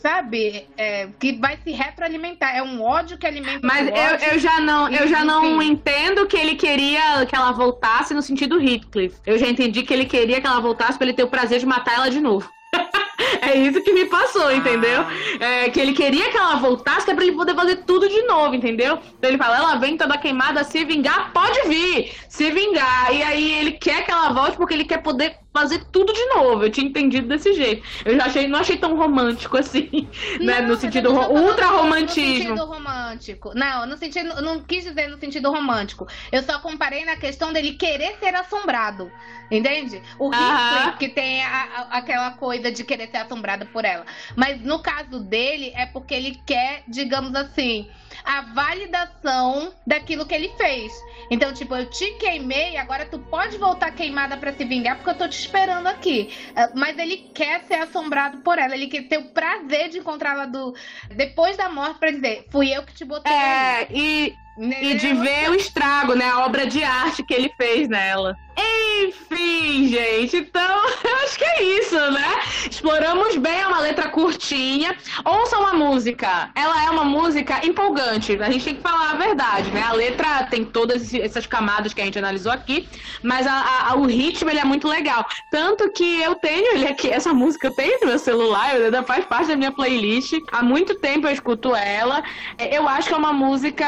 sabe? 0.00 0.68
É, 0.76 1.08
que 1.18 1.32
vai 1.32 1.58
se 1.62 1.70
retroalimentar. 1.70 2.54
É 2.54 2.62
um 2.62 2.82
ódio 2.82 3.18
que 3.18 3.26
alimenta 3.26 3.66
Mas 3.66 3.88
eu, 3.88 4.32
eu 4.32 4.38
já 4.38 4.60
não, 4.60 4.88
eu 4.88 5.08
já 5.08 5.24
não 5.24 5.62
entendo 5.62 6.26
que 6.26 6.36
ele 6.36 6.56
queria 6.56 7.24
que 7.26 7.34
ela 7.34 7.52
voltasse 7.52 8.12
no 8.14 8.22
sentido 8.22 8.60
Heathcliff. 8.60 9.16
Eu 9.24 9.38
já 9.38 9.46
entendi 9.46 9.82
que 9.82 9.92
ele 9.92 10.04
queria 10.04 10.40
que 10.40 10.46
ela 10.46 10.60
voltasse 10.60 10.98
para 10.98 11.06
ele 11.06 11.16
ter 11.16 11.24
o 11.24 11.28
prazer 11.28 11.58
de 11.58 11.66
matar 11.66 11.94
ela 11.94 12.10
de 12.10 12.20
novo. 12.20 12.50
É 13.40 13.56
isso 13.56 13.80
que 13.80 13.92
me 13.92 14.04
passou, 14.06 14.52
entendeu? 14.52 15.00
Ah. 15.00 15.44
É, 15.44 15.70
que 15.70 15.80
ele 15.80 15.92
queria 15.92 16.30
que 16.30 16.36
ela 16.36 16.56
voltasse, 16.56 17.04
que 17.04 17.10
é 17.10 17.14
pra 17.14 17.24
ele 17.24 17.36
poder 17.36 17.54
fazer 17.54 17.76
tudo 17.84 18.08
de 18.08 18.22
novo, 18.22 18.54
entendeu? 18.54 18.98
Então 19.18 19.30
ele 19.30 19.38
fala, 19.38 19.56
ela 19.56 19.76
vem 19.76 19.96
toda 19.96 20.18
queimada, 20.18 20.64
se 20.64 20.84
vingar, 20.84 21.32
pode 21.32 21.68
vir, 21.68 22.12
se 22.28 22.50
vingar. 22.50 23.14
E 23.14 23.22
aí 23.22 23.52
ele 23.52 23.72
quer 23.72 24.04
que 24.04 24.10
ela 24.10 24.32
volte 24.32 24.56
porque 24.56 24.74
ele 24.74 24.84
quer 24.84 25.02
poder 25.02 25.38
fazer 25.56 25.84
tudo 25.90 26.12
de 26.12 26.24
novo. 26.26 26.64
Eu 26.64 26.70
tinha 26.70 26.86
entendido 26.86 27.28
desse 27.28 27.54
jeito. 27.54 27.82
Eu 28.04 28.14
já 28.16 28.26
achei, 28.26 28.46
não 28.46 28.58
achei 28.58 28.76
tão 28.76 28.94
romântico 28.94 29.56
assim, 29.56 30.06
né? 30.40 30.60
No 30.60 30.76
sentido 30.76 31.12
ro 31.12 31.32
ultra 31.32 31.68
romantismo. 31.68 32.50
No 32.50 32.58
sentido 32.58 32.64
romântico. 32.66 33.52
Não, 33.54 33.86
no 33.86 33.96
sentido, 33.96 34.42
não 34.42 34.60
quis 34.60 34.84
dizer 34.84 35.08
no 35.08 35.18
sentido 35.18 35.50
romântico. 35.50 36.06
Eu 36.30 36.42
só 36.42 36.58
comparei 36.58 37.06
na 37.06 37.16
questão 37.16 37.52
dele 37.52 37.72
querer 37.72 38.18
ser 38.18 38.34
assombrado. 38.34 39.10
Entende? 39.50 40.02
O 40.18 40.30
Heathcliff 40.32 40.98
que 40.98 41.08
tem 41.08 41.42
a, 41.42 41.48
a, 41.48 41.98
aquela 41.98 42.32
coisa 42.32 42.70
de 42.70 42.84
querer 42.84 43.08
ser 43.08 43.18
assombrado 43.18 43.64
por 43.66 43.84
ela. 43.84 44.04
Mas 44.34 44.60
no 44.60 44.80
caso 44.80 45.20
dele 45.20 45.72
é 45.74 45.86
porque 45.86 46.14
ele 46.14 46.40
quer, 46.44 46.82
digamos 46.86 47.34
assim, 47.34 47.88
a 48.26 48.40
validação 48.40 49.72
daquilo 49.86 50.26
que 50.26 50.34
ele 50.34 50.48
fez. 50.58 50.92
Então, 51.30 51.52
tipo, 51.52 51.74
eu 51.76 51.88
te 51.88 52.12
queimei, 52.14 52.76
agora 52.76 53.06
tu 53.06 53.20
pode 53.20 53.56
voltar 53.56 53.92
queimada 53.92 54.36
para 54.36 54.52
se 54.52 54.64
vingar 54.64 54.96
porque 54.96 55.10
eu 55.10 55.14
tô 55.14 55.28
te 55.28 55.38
esperando 55.38 55.86
aqui. 55.86 56.34
Ah, 56.54 56.70
mas 56.74 56.98
ele 56.98 57.18
quer 57.32 57.62
ser 57.64 57.74
assombrado 57.74 58.38
por 58.38 58.58
ela, 58.58 58.74
ele 58.74 58.88
quer 58.88 59.02
ter 59.02 59.18
o 59.18 59.28
prazer 59.30 59.88
de 59.90 59.98
encontrá-la 59.98 60.46
do 60.46 60.74
depois 61.14 61.56
da 61.56 61.68
morte 61.68 62.00
para 62.00 62.10
dizer, 62.10 62.46
fui 62.50 62.76
eu 62.76 62.82
que 62.82 62.94
te 62.94 63.04
botei. 63.04 63.32
É, 63.32 63.86
e 63.90 64.34
e 64.58 64.94
de 64.94 65.12
ver 65.14 65.50
o 65.50 65.54
estrago, 65.54 66.14
né? 66.14 66.28
A 66.30 66.46
obra 66.46 66.66
de 66.66 66.82
arte 66.82 67.22
que 67.22 67.34
ele 67.34 67.52
fez 67.56 67.88
nela. 67.88 68.36
Enfim, 68.58 69.88
gente, 69.88 70.38
então 70.38 70.62
eu 71.04 71.16
acho 71.24 71.38
que 71.38 71.44
é 71.44 71.62
isso, 71.62 71.94
né? 72.10 72.40
Exploramos 72.70 73.36
bem, 73.36 73.60
é 73.60 73.66
uma 73.66 73.80
letra 73.80 74.08
curtinha. 74.08 74.96
Ouça 75.24 75.58
uma 75.58 75.74
música. 75.74 76.50
Ela 76.54 76.84
é 76.84 76.90
uma 76.90 77.04
música 77.04 77.64
empolgante. 77.66 78.32
A 78.40 78.50
gente 78.50 78.64
tem 78.64 78.74
que 78.76 78.80
falar 78.80 79.10
a 79.10 79.16
verdade, 79.16 79.70
né? 79.70 79.82
A 79.82 79.92
letra 79.92 80.44
tem 80.44 80.64
todas 80.64 81.12
essas 81.12 81.46
camadas 81.46 81.92
que 81.92 82.00
a 82.00 82.04
gente 82.04 82.18
analisou 82.18 82.50
aqui, 82.50 82.88
mas 83.22 83.46
a, 83.46 83.90
a, 83.90 83.96
o 83.96 84.06
ritmo 84.06 84.48
ele 84.48 84.60
é 84.60 84.64
muito 84.64 84.88
legal. 84.88 85.26
Tanto 85.50 85.90
que 85.92 86.22
eu 86.22 86.34
tenho 86.36 86.74
ele 86.74 86.86
aqui, 86.86 87.10
essa 87.10 87.34
música 87.34 87.66
eu 87.66 87.74
tenho 87.74 88.00
no 88.00 88.06
meu 88.06 88.18
celular, 88.18 88.70
ainda 88.70 89.02
faz 89.02 89.26
parte 89.26 89.48
da 89.48 89.56
minha 89.56 89.72
playlist. 89.72 90.32
Há 90.50 90.62
muito 90.62 90.94
tempo 90.94 91.26
eu 91.26 91.32
escuto 91.32 91.74
ela. 91.74 92.22
Eu 92.58 92.88
acho 92.88 93.08
que 93.08 93.14
é 93.14 93.18
uma 93.18 93.32
música 93.34 93.86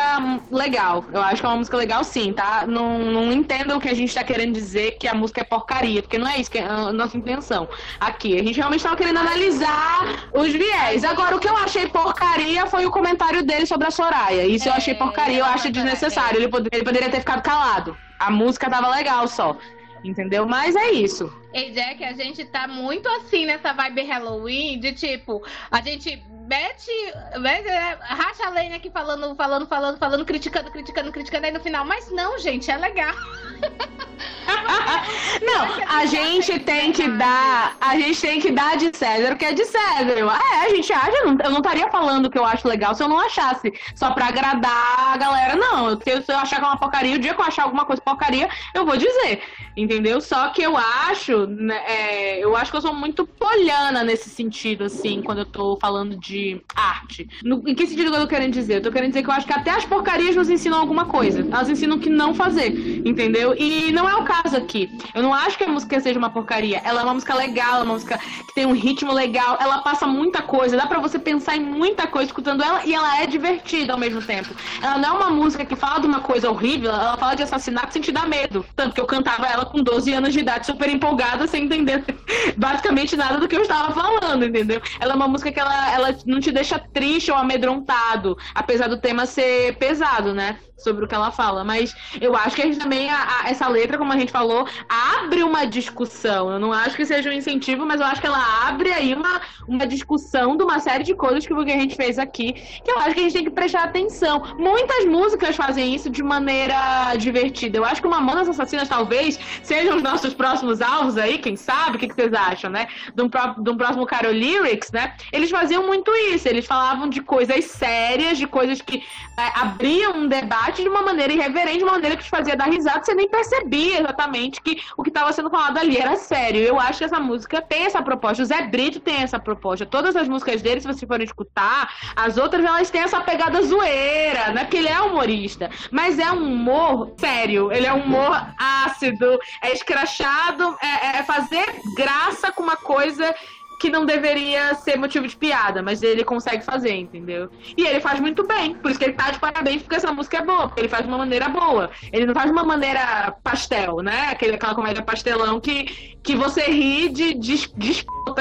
legal. 0.58 1.04
Eu 1.12 1.22
acho 1.22 1.40
que 1.40 1.46
é 1.46 1.48
uma 1.48 1.56
música 1.56 1.76
legal 1.76 2.04
sim, 2.04 2.32
tá? 2.32 2.64
Não, 2.66 2.98
não 2.98 3.32
entendo 3.32 3.76
o 3.76 3.80
que 3.80 3.88
a 3.88 3.94
gente 3.94 4.14
tá 4.14 4.22
querendo 4.22 4.52
dizer 4.52 4.98
que 4.98 5.08
a 5.08 5.14
música 5.14 5.40
é 5.40 5.44
porcaria, 5.44 6.02
porque 6.02 6.18
não 6.18 6.28
é 6.28 6.38
isso 6.38 6.50
que 6.50 6.58
é 6.58 6.64
a 6.64 6.92
nossa 6.92 7.16
intenção 7.16 7.68
aqui. 7.98 8.38
A 8.38 8.42
gente 8.42 8.56
realmente 8.56 8.82
tava 8.82 8.96
querendo 8.96 9.18
analisar 9.18 10.28
os 10.34 10.52
viés. 10.52 11.04
Agora, 11.04 11.36
o 11.36 11.38
que 11.38 11.48
eu 11.48 11.56
achei 11.56 11.86
porcaria 11.88 12.66
foi 12.66 12.84
o 12.84 12.90
comentário 12.90 13.42
dele 13.42 13.66
sobre 13.66 13.86
a 13.86 13.90
Soraya. 13.90 14.44
Isso 14.44 14.68
é, 14.68 14.70
eu 14.70 14.74
achei 14.74 14.94
porcaria, 14.94 15.38
eu 15.38 15.44
acho 15.46 15.70
desnecessário. 15.70 16.38
Ele 16.38 16.48
poderia, 16.48 16.78
ele 16.78 16.84
poderia 16.84 17.08
ter 17.08 17.20
ficado 17.20 17.42
calado. 17.42 17.96
A 18.18 18.30
música 18.30 18.68
tava 18.68 18.88
legal 18.90 19.26
só. 19.28 19.56
Entendeu? 20.04 20.46
Mas 20.46 20.76
é 20.76 20.90
isso. 20.90 21.32
E 21.52 21.70
Jack, 21.70 22.04
a 22.04 22.12
gente 22.12 22.44
tá 22.44 22.68
muito 22.68 23.08
assim 23.08 23.46
nessa 23.46 23.72
vibe 23.72 24.02
Halloween, 24.02 24.78
de 24.78 24.92
tipo, 24.92 25.42
a 25.70 25.80
gente 25.80 26.22
mete, 26.46 26.90
mete 27.38 27.68
racha 28.00 28.46
a 28.46 28.50
lenha 28.50 28.76
aqui 28.76 28.90
falando, 28.90 29.34
falando, 29.34 29.66
falando, 29.66 29.98
falando, 29.98 30.24
criticando, 30.24 30.70
criticando, 30.70 31.12
criticando, 31.12 31.46
aí 31.46 31.52
no 31.52 31.60
final, 31.60 31.84
mas 31.84 32.10
não, 32.10 32.38
gente, 32.38 32.70
é 32.70 32.76
legal. 32.76 33.14
não, 35.42 35.66
a 35.88 36.06
gente 36.06 36.58
tem 36.60 36.92
que 36.92 37.06
dar, 37.08 37.76
a 37.80 37.98
gente 37.98 38.20
tem 38.20 38.40
que 38.40 38.50
dar 38.50 38.76
de 38.76 38.96
César 38.96 39.34
o 39.34 39.36
que 39.36 39.44
é 39.44 39.52
de 39.52 39.64
César. 39.64 40.18
É, 40.18 40.66
a 40.66 40.68
gente 40.70 40.92
acha, 40.92 41.12
eu 41.24 41.50
não 41.50 41.58
estaria 41.58 41.90
falando 41.90 42.26
o 42.26 42.30
que 42.30 42.38
eu 42.38 42.44
acho 42.44 42.66
legal 42.66 42.94
se 42.94 43.02
eu 43.02 43.08
não 43.08 43.18
achasse, 43.18 43.72
só 43.94 44.12
pra 44.12 44.28
agradar 44.28 45.12
a 45.12 45.16
galera, 45.16 45.56
não. 45.56 45.90
Se 46.00 46.32
eu 46.32 46.38
achar 46.38 46.56
que 46.56 46.64
é 46.64 46.68
uma 46.68 46.78
porcaria, 46.78 47.16
o 47.16 47.18
dia 47.18 47.34
que 47.34 47.40
eu 47.40 47.44
achar 47.44 47.64
alguma 47.64 47.84
coisa 47.84 48.00
porcaria, 48.00 48.48
eu 48.74 48.86
vou 48.86 48.96
dizer, 48.96 49.42
entendeu? 49.76 50.20
Só 50.20 50.48
que 50.48 50.62
eu 50.62 50.76
acho, 50.76 51.46
né, 51.46 51.82
é, 51.86 52.38
eu 52.42 52.56
acho 52.56 52.70
que 52.70 52.76
eu 52.76 52.82
sou 52.82 52.94
muito 52.94 53.26
poliana 53.26 54.02
nesse 54.02 54.30
sentido, 54.30 54.84
assim, 54.84 55.20
quando 55.22 55.40
eu 55.40 55.46
tô 55.46 55.76
falando 55.80 56.16
de 56.16 56.28
de 56.38 56.60
arte. 56.74 57.28
No, 57.42 57.62
em 57.66 57.74
que 57.74 57.86
sentido 57.86 58.14
eu 58.14 58.20
tô 58.20 58.26
querendo 58.26 58.52
dizer? 58.52 58.76
Eu 58.76 58.82
tô 58.82 58.92
querendo 58.92 59.10
dizer 59.10 59.22
que 59.22 59.30
eu 59.30 59.34
acho 59.34 59.46
que 59.46 59.52
até 59.52 59.70
as 59.70 59.84
porcarias 59.84 60.36
nos 60.36 60.48
ensinam 60.48 60.78
alguma 60.78 61.06
coisa. 61.06 61.40
Elas 61.40 61.68
ensinam 61.68 61.96
o 61.96 62.00
que 62.00 62.10
não 62.10 62.34
fazer, 62.34 62.68
entendeu? 63.06 63.47
E 63.56 63.92
não 63.92 64.08
é 64.08 64.16
o 64.16 64.24
caso 64.24 64.56
aqui. 64.56 64.90
Eu 65.14 65.22
não 65.22 65.32
acho 65.32 65.56
que 65.56 65.64
a 65.64 65.68
música 65.68 66.00
seja 66.00 66.18
uma 66.18 66.30
porcaria. 66.30 66.80
Ela 66.84 67.00
é 67.00 67.04
uma 67.04 67.14
música 67.14 67.34
legal, 67.34 67.80
é 67.80 67.82
uma 67.82 67.94
música 67.94 68.18
que 68.18 68.54
tem 68.54 68.66
um 68.66 68.72
ritmo 68.72 69.12
legal, 69.12 69.56
ela 69.60 69.78
passa 69.78 70.06
muita 70.06 70.42
coisa, 70.42 70.76
dá 70.76 70.86
para 70.86 70.98
você 70.98 71.18
pensar 71.18 71.56
em 71.56 71.60
muita 71.60 72.06
coisa 72.06 72.26
escutando 72.26 72.62
ela 72.62 72.84
e 72.84 72.94
ela 72.94 73.20
é 73.20 73.26
divertida 73.26 73.92
ao 73.92 73.98
mesmo 73.98 74.22
tempo. 74.22 74.48
Ela 74.82 74.98
não 74.98 75.08
é 75.08 75.12
uma 75.12 75.30
música 75.30 75.64
que 75.64 75.76
fala 75.76 76.00
de 76.00 76.06
uma 76.06 76.20
coisa 76.20 76.50
horrível, 76.50 76.90
ela 76.90 77.16
fala 77.16 77.34
de 77.34 77.42
assassinato 77.42 77.92
sem 77.92 78.02
te 78.02 78.12
dar 78.12 78.28
medo. 78.28 78.64
Tanto 78.74 78.94
que 78.94 79.00
eu 79.00 79.06
cantava 79.06 79.46
ela 79.46 79.64
com 79.64 79.82
12 79.82 80.12
anos 80.12 80.32
de 80.32 80.40
idade, 80.40 80.66
super 80.66 80.88
empolgada, 80.88 81.46
sem 81.46 81.64
entender 81.64 82.04
basicamente 82.56 83.16
nada 83.16 83.38
do 83.38 83.48
que 83.48 83.56
eu 83.56 83.62
estava 83.62 83.92
falando, 83.92 84.44
entendeu? 84.44 84.80
Ela 85.00 85.12
é 85.12 85.16
uma 85.16 85.28
música 85.28 85.52
que 85.52 85.60
ela, 85.60 85.92
ela 85.92 86.16
não 86.26 86.40
te 86.40 86.50
deixa 86.50 86.78
triste 86.78 87.30
ou 87.30 87.36
amedrontado, 87.36 88.36
apesar 88.54 88.88
do 88.88 88.98
tema 88.98 89.26
ser 89.26 89.76
pesado, 89.76 90.34
né? 90.34 90.58
Sobre 90.78 91.04
o 91.04 91.08
que 91.08 91.14
ela 91.14 91.30
fala. 91.30 91.64
Mas 91.64 91.94
eu 92.20 92.36
acho 92.36 92.54
que 92.54 92.62
a 92.62 92.66
gente 92.66 92.78
também, 92.78 93.10
a, 93.10 93.42
a, 93.42 93.50
essa 93.50 93.66
letra, 93.68 93.98
como 93.98 94.12
a 94.12 94.18
gente 94.18 94.30
falou, 94.30 94.66
abre 94.88 95.42
uma 95.42 95.66
discussão. 95.66 96.52
Eu 96.52 96.58
não 96.58 96.72
acho 96.72 96.96
que 96.96 97.04
seja 97.04 97.30
um 97.30 97.32
incentivo, 97.32 97.84
mas 97.84 98.00
eu 98.00 98.06
acho 98.06 98.20
que 98.20 98.26
ela 98.26 98.68
abre 98.68 98.92
aí 98.92 99.14
uma, 99.14 99.40
uma 99.66 99.86
discussão 99.86 100.56
de 100.56 100.62
uma 100.62 100.78
série 100.78 101.04
de 101.04 101.14
coisas 101.14 101.46
que, 101.46 101.54
que 101.54 101.72
a 101.72 101.78
gente 101.78 101.96
fez 101.96 102.18
aqui, 102.18 102.52
que 102.52 102.90
eu 102.90 102.98
acho 102.98 103.14
que 103.14 103.20
a 103.20 103.22
gente 103.22 103.32
tem 103.32 103.44
que 103.44 103.50
prestar 103.50 103.84
atenção. 103.84 104.42
Muitas 104.58 105.04
músicas 105.06 105.56
fazem 105.56 105.94
isso 105.94 106.10
de 106.10 106.22
maneira 106.22 107.14
divertida. 107.16 107.78
Eu 107.78 107.84
acho 107.84 108.00
que 108.00 108.06
uma 108.06 108.18
Mamonas 108.20 108.48
Assassinas 108.48 108.88
talvez 108.88 109.38
sejam 109.62 109.96
os 109.96 110.02
nossos 110.02 110.34
próximos 110.34 110.82
alvos 110.82 111.16
aí, 111.16 111.38
quem 111.38 111.56
sabe? 111.56 111.96
O 111.96 111.98
que, 111.98 112.08
que 112.08 112.14
vocês 112.14 112.32
acham, 112.32 112.70
né? 112.70 112.88
De 113.14 113.22
um, 113.22 113.28
de 113.28 113.70
um 113.70 113.76
próximo 113.76 114.06
Carol 114.06 114.32
Lyrics, 114.32 114.90
né? 114.90 115.14
Eles 115.32 115.50
faziam 115.50 115.86
muito 115.86 116.10
isso. 116.32 116.48
Eles 116.48 116.66
falavam 116.66 117.08
de 117.08 117.22
coisas 117.22 117.64
sérias, 117.64 118.36
de 118.36 118.46
coisas 118.46 118.82
que 118.82 119.02
é, 119.38 119.60
abriam 119.60 120.16
um 120.18 120.28
debate 120.28 120.67
arte 120.68 120.82
de 120.82 120.88
uma 120.88 121.02
maneira 121.02 121.32
irreverente, 121.32 121.78
de 121.78 121.84
uma 121.84 121.92
maneira 121.92 122.16
que 122.16 122.24
te 122.24 122.30
fazia 122.30 122.54
dar 122.54 122.66
risada, 122.66 123.02
você 123.02 123.14
nem 123.14 123.28
percebia 123.28 124.00
exatamente 124.00 124.60
que 124.60 124.80
o 124.96 125.02
que 125.02 125.10
estava 125.10 125.32
sendo 125.32 125.50
falado 125.50 125.78
ali 125.78 125.96
era 125.96 126.16
sério. 126.16 126.60
Eu 126.60 126.78
acho 126.78 126.98
que 126.98 127.04
essa 127.04 127.18
música 127.18 127.60
tem 127.60 127.84
essa 127.84 128.02
proposta. 128.02 128.42
O 128.42 128.46
Zé 128.46 128.62
Brito 128.66 129.00
tem 129.00 129.22
essa 129.22 129.38
proposta. 129.38 129.86
Todas 129.86 130.14
as 130.14 130.28
músicas 130.28 130.62
dele, 130.62 130.80
se 130.80 130.86
vocês 130.86 131.08
forem 131.08 131.24
escutar, 131.24 131.92
as 132.14 132.36
outras 132.36 132.64
elas 132.64 132.90
têm 132.90 133.02
essa 133.02 133.20
pegada 133.20 133.62
zoeira, 133.62 134.52
né? 134.52 134.64
Porque 134.64 134.76
ele 134.76 134.88
é 134.88 135.00
humorista. 135.00 135.70
Mas 135.90 136.18
é 136.18 136.30
um 136.30 136.52
humor 136.52 137.14
sério. 137.18 137.72
Ele 137.72 137.86
é 137.86 137.92
um 137.92 138.02
humor 138.02 138.46
ácido, 138.58 139.38
é 139.62 139.72
escrachado, 139.72 140.76
é, 140.82 141.18
é 141.18 141.22
fazer 141.22 141.64
graça 141.96 142.52
com 142.52 142.62
uma 142.62 142.76
coisa 142.76 143.34
que 143.78 143.90
não 143.90 144.04
deveria 144.04 144.74
ser 144.74 144.96
motivo 144.96 145.26
de 145.26 145.36
piada, 145.36 145.82
mas 145.82 146.02
ele 146.02 146.24
consegue 146.24 146.64
fazer, 146.64 146.94
entendeu? 146.94 147.48
E 147.76 147.86
ele 147.86 148.00
faz 148.00 148.18
muito 148.20 148.46
bem, 148.46 148.74
por 148.74 148.90
isso 148.90 148.98
que 148.98 149.06
ele 149.06 149.14
tá 149.14 149.30
de 149.30 149.38
parabéns 149.38 149.82
porque 149.82 149.96
essa 149.96 150.12
música 150.12 150.38
é 150.38 150.44
boa, 150.44 150.66
porque 150.66 150.80
ele 150.80 150.88
faz 150.88 151.02
de 151.02 151.08
uma 151.08 151.18
maneira 151.18 151.48
boa. 151.48 151.90
Ele 152.12 152.26
não 152.26 152.34
faz 152.34 152.46
de 152.46 152.52
uma 152.52 152.64
maneira 152.64 153.34
pastel, 153.42 153.98
né? 153.98 154.28
Aquele, 154.30 154.56
aquela 154.56 154.74
comédia 154.74 155.02
pastelão 155.02 155.60
que, 155.60 156.16
que 156.22 156.34
você 156.34 156.62
ri 156.62 157.08
de, 157.08 157.34
de, 157.34 157.56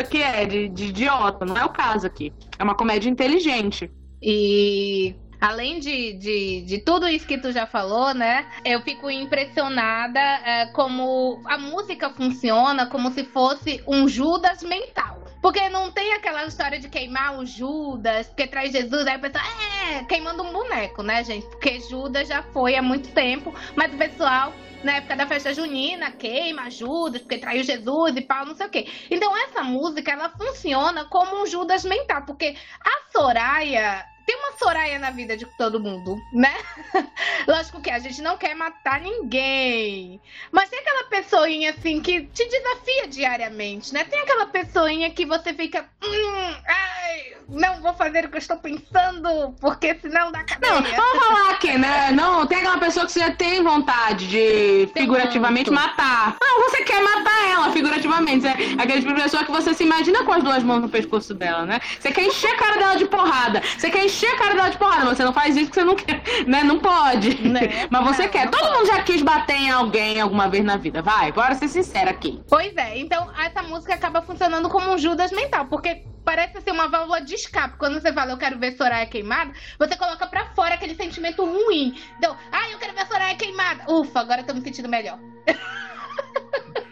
que 0.10 0.22
é, 0.22 0.46
de, 0.46 0.70
de 0.70 0.86
idiota. 0.86 1.46
Não 1.46 1.58
é 1.58 1.64
o 1.64 1.70
caso 1.70 2.08
aqui. 2.08 2.34
É 2.58 2.64
uma 2.64 2.76
comédia 2.76 3.10
inteligente. 3.10 3.92
E 4.22 5.16
Além 5.40 5.80
de, 5.80 6.14
de, 6.14 6.62
de, 6.62 6.80
tudo 6.80 7.08
isso 7.08 7.28
que 7.28 7.38
tu 7.38 7.52
já 7.52 7.68
falou, 7.68 8.14
né? 8.14 8.48
Eu 8.66 8.82
fico 8.82 9.10
impressionada 9.10 10.20
é, 10.20 10.66
como 10.74 11.40
a 11.46 11.60
música 11.60 12.10
funciona 12.10 12.88
como 12.88 13.12
se 13.12 13.24
fosse 13.24 13.84
um 13.88 14.08
Judas 14.08 14.64
mental. 14.64 15.27
Porque 15.42 15.70
não 15.70 15.92
tem 15.92 16.14
aquela 16.14 16.46
história 16.46 16.80
de 16.80 16.90
queimar 16.90 17.38
o 17.38 17.46
Judas, 17.46 18.28
porque 18.28 18.48
traz 18.48 18.72
Jesus, 18.72 19.06
aí 19.08 19.18
o 19.18 19.20
pessoal, 19.20 19.44
é, 19.90 20.04
queimando 20.06 20.44
um 20.44 20.52
boneco, 20.52 21.04
né, 21.04 21.24
gente? 21.24 21.46
Porque 21.48 21.80
Judas 21.82 22.28
já 22.28 22.42
foi 22.42 22.76
há 22.76 22.82
muito 22.82 23.10
tempo, 23.12 23.54
mas 23.76 23.94
o 23.94 23.98
pessoal 23.98 24.54
na 24.84 24.98
época 24.98 25.16
da 25.16 25.28
festa 25.28 25.54
junina, 25.54 26.12
queima 26.12 26.70
Judas, 26.70 27.22
porque 27.22 27.40
traiu 27.40 27.64
Jesus 27.64 28.16
e 28.16 28.22
pau, 28.22 28.46
não 28.46 28.56
sei 28.56 28.68
o 28.68 28.70
quê. 28.70 28.88
Então 29.10 29.36
essa 29.36 29.64
música, 29.64 30.12
ela 30.12 30.30
funciona 30.30 31.06
como 31.06 31.42
um 31.42 31.46
Judas 31.46 31.84
mental, 31.84 32.24
porque 32.24 32.56
a 32.80 33.12
Soraya 33.12 34.06
tem 34.28 34.36
uma 34.36 34.58
Soraya 34.58 35.00
na 35.00 35.10
vida 35.10 35.38
de 35.38 35.46
todo 35.58 35.80
mundo, 35.80 36.22
né? 36.34 36.54
Lógico 37.48 37.80
que 37.80 37.90
a 37.90 37.98
gente 37.98 38.22
não 38.22 38.36
quer 38.38 38.54
matar 38.54 39.00
ninguém. 39.00 40.20
Mas 40.52 40.70
tem 40.70 40.80
aquela 40.80 41.06
pessoinha 41.06 41.72
assim 41.72 42.02
que 42.02 42.24
te 42.24 42.46
desafia 42.46 43.08
diariamente, 43.08 43.94
né? 43.94 44.04
Tem 44.04 44.20
aquela 44.20 44.46
pessoinha 44.48 45.10
que 45.12 45.26
você 45.26 45.54
fica. 45.54 45.90
Hum, 46.04 46.56
ai, 46.68 47.38
não 47.48 47.82
vou 47.82 47.94
fazer 47.94 48.26
o 48.26 48.30
que 48.30 48.36
eu 48.36 48.40
estou 48.40 48.58
pensando, 48.58 49.56
porque 49.62 49.98
senão 50.02 50.30
dá 50.30 50.44
cadeia. 50.44 50.74
Não, 50.74 50.82
vamos 50.84 51.26
falar 51.26 51.52
aqui, 51.52 51.78
né? 51.78 52.12
Não, 52.12 52.46
tem 52.46 52.58
aquela 52.58 52.80
pessoa 52.80 53.06
que 53.06 53.14
você 53.14 53.32
tem 53.32 53.64
vontade 53.64 54.28
de 54.28 54.90
figurativamente 54.94 55.72
matar. 55.72 56.36
Não, 56.42 56.70
você 56.70 56.84
quer 56.84 57.02
matar 57.02 57.50
ela 57.50 57.72
figurativamente. 57.72 58.46
É 58.46 58.52
aquele 58.78 59.00
tipo 59.00 59.14
de 59.14 59.22
pessoa 59.22 59.46
que 59.46 59.52
você 59.52 59.74
se 59.74 59.86
imagina 59.86 60.26
com 60.26 60.34
as 60.34 60.44
duas 60.44 60.64
mãos 60.64 60.82
no 60.82 60.90
pescoço 60.90 61.34
dela, 61.34 61.66
né? 61.66 61.80
Você 61.98 62.12
quer 62.12 62.24
encher 62.24 62.52
a 62.52 62.58
cara 62.58 62.78
dela 62.78 62.96
de 62.96 63.06
porrada. 63.06 63.62
Você 63.78 63.90
quer 63.90 64.04
encher 64.04 64.17
encher 64.18 64.34
a 64.34 64.38
cara 64.38 64.56
dela 64.56 64.70
de 64.70 64.78
porrada. 64.78 65.06
Você 65.06 65.24
não 65.24 65.34
faz 65.34 65.56
isso 65.56 65.68
porque 65.68 65.80
você 65.80 65.86
não 65.86 65.96
quer, 65.96 66.22
né? 66.48 66.64
Não 66.64 66.80
pode. 66.80 67.48
Né? 67.48 67.88
Mas 67.90 68.06
você 68.06 68.24
não, 68.24 68.30
quer. 68.30 68.46
Não 68.46 68.52
Todo 68.52 68.62
pode. 68.62 68.78
mundo 68.78 68.88
já 68.88 69.04
quis 69.04 69.22
bater 69.22 69.56
em 69.56 69.70
alguém 69.70 70.20
alguma 70.20 70.50
vez 70.50 70.64
na 70.66 70.78
vida. 70.78 71.02
Vai, 71.02 71.32
bora 71.32 71.56
ser 71.56 71.68
sincera 71.68 72.10
aqui. 72.10 72.42
Pois 72.50 72.76
é. 72.76 72.98
Então, 72.98 73.30
essa 73.40 73.62
música 73.62 73.94
acaba 73.94 74.22
funcionando 74.22 74.70
como 74.70 74.92
um 74.92 74.98
Judas 74.98 75.32
mental. 75.32 75.66
Porque 75.66 76.04
parece 76.26 76.60
ser 76.62 76.72
uma 76.72 76.88
válvula 76.88 77.22
de 77.22 77.36
escape. 77.36 77.78
Quando 77.78 78.02
você 78.02 78.12
fala, 78.12 78.32
eu 78.32 78.38
quero 78.38 78.58
ver 78.58 78.76
Soraya 78.76 79.06
queimada, 79.06 79.52
você 79.78 79.96
coloca 79.96 80.26
pra 80.28 80.48
fora 80.54 80.76
aquele 80.76 80.96
sentimento 80.96 81.46
ruim. 81.46 81.98
Então, 82.18 82.36
ah, 82.52 82.70
eu 82.72 82.78
quero 82.80 82.94
ver 82.94 83.06
Soraya 83.08 83.36
queimada. 83.36 83.84
Ufa, 83.92 84.20
agora 84.20 84.42
eu 84.42 84.46
tô 84.46 84.54
me 84.54 84.62
sentindo 84.62 84.90
melhor. 84.90 85.20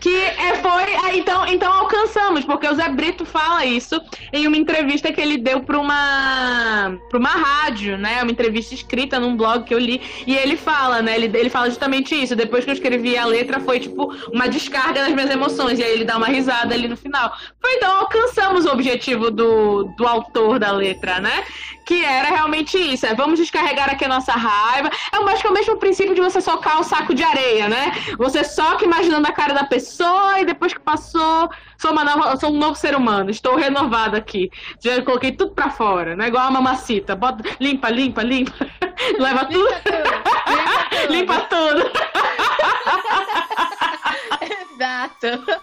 que 0.00 0.14
é, 0.14 0.56
foi. 0.56 0.94
Ah, 0.94 1.16
então, 1.16 1.46
então 1.46 1.72
alcançamos, 1.72 2.44
porque 2.44 2.68
o 2.68 2.74
Zé 2.74 2.88
Brito 2.88 3.24
fala 3.24 3.64
isso 3.64 4.00
em 4.32 4.46
uma 4.46 4.56
entrevista 4.56 5.12
que 5.12 5.20
ele 5.20 5.36
deu 5.36 5.60
para 5.60 5.78
uma 5.78 6.98
uma 7.12 7.30
rádio, 7.30 7.96
né? 7.96 8.22
Uma 8.22 8.32
entrevista 8.32 8.74
escrita 8.74 9.20
num 9.20 9.36
blog 9.36 9.64
que 9.64 9.74
eu 9.74 9.78
li. 9.78 10.00
E 10.26 10.36
ele 10.36 10.56
fala, 10.56 11.02
né? 11.02 11.14
Ele, 11.16 11.30
ele 11.36 11.50
fala 11.50 11.68
justamente 11.68 12.14
isso. 12.14 12.34
Depois 12.34 12.64
que 12.64 12.70
eu 12.70 12.74
escrevi 12.74 13.16
a 13.16 13.24
letra, 13.24 13.60
foi 13.60 13.80
tipo 13.80 14.14
uma 14.32 14.48
descarga 14.48 15.02
das 15.02 15.12
minhas 15.12 15.30
emoções. 15.30 15.78
E 15.78 15.82
aí 15.82 15.92
ele 15.92 16.04
dá 16.04 16.16
uma 16.16 16.26
risada 16.26 16.74
ali 16.74 16.88
no 16.88 16.96
final. 16.96 17.32
Foi 17.60 17.74
então 17.74 18.00
alcançamos 18.00 18.64
o 18.64 18.72
objetivo 18.72 19.30
do, 19.30 19.84
do 19.96 20.06
autor 20.06 20.58
da 20.58 20.72
letra, 20.72 21.20
né? 21.20 21.44
Que 21.90 22.04
era 22.04 22.28
realmente 22.28 22.78
isso. 22.78 23.04
É, 23.04 23.12
vamos 23.16 23.40
descarregar 23.40 23.90
aqui 23.90 24.04
a 24.04 24.08
nossa 24.08 24.30
raiva. 24.30 24.88
É, 25.12 25.16
eu 25.16 25.28
acho 25.28 25.40
que 25.40 25.48
é 25.48 25.50
o 25.50 25.52
mesmo 25.52 25.76
princípio 25.76 26.14
de 26.14 26.20
você 26.20 26.40
socar 26.40 26.76
o 26.76 26.80
um 26.82 26.84
saco 26.84 27.12
de 27.12 27.24
areia, 27.24 27.68
né? 27.68 27.92
Você 28.16 28.44
soca 28.44 28.84
imaginando 28.84 29.26
a 29.26 29.32
cara 29.32 29.52
da 29.52 29.64
pessoa 29.64 30.38
e 30.38 30.44
depois 30.44 30.72
que 30.72 30.78
passou, 30.78 31.50
sou, 31.76 31.90
uma 31.90 32.04
nova, 32.04 32.36
sou 32.36 32.50
um 32.50 32.56
novo 32.56 32.76
ser 32.76 32.94
humano. 32.94 33.28
Estou 33.28 33.56
renovado 33.56 34.16
aqui. 34.16 34.52
Já 34.78 35.02
coloquei 35.02 35.32
tudo 35.32 35.50
pra 35.52 35.68
fora, 35.68 36.14
né? 36.14 36.28
Igual 36.28 36.46
a 36.46 36.50
mamacita. 36.52 37.16
Bota, 37.16 37.42
limpa, 37.58 37.90
limpa, 37.90 38.22
limpa. 38.22 38.52
Leva 39.18 39.46
tudo. 39.46 39.68
Limpa 41.10 41.40
tudo. 41.40 41.40
limpa 41.40 41.40
tudo. 41.50 41.90
Exato. 44.78 45.60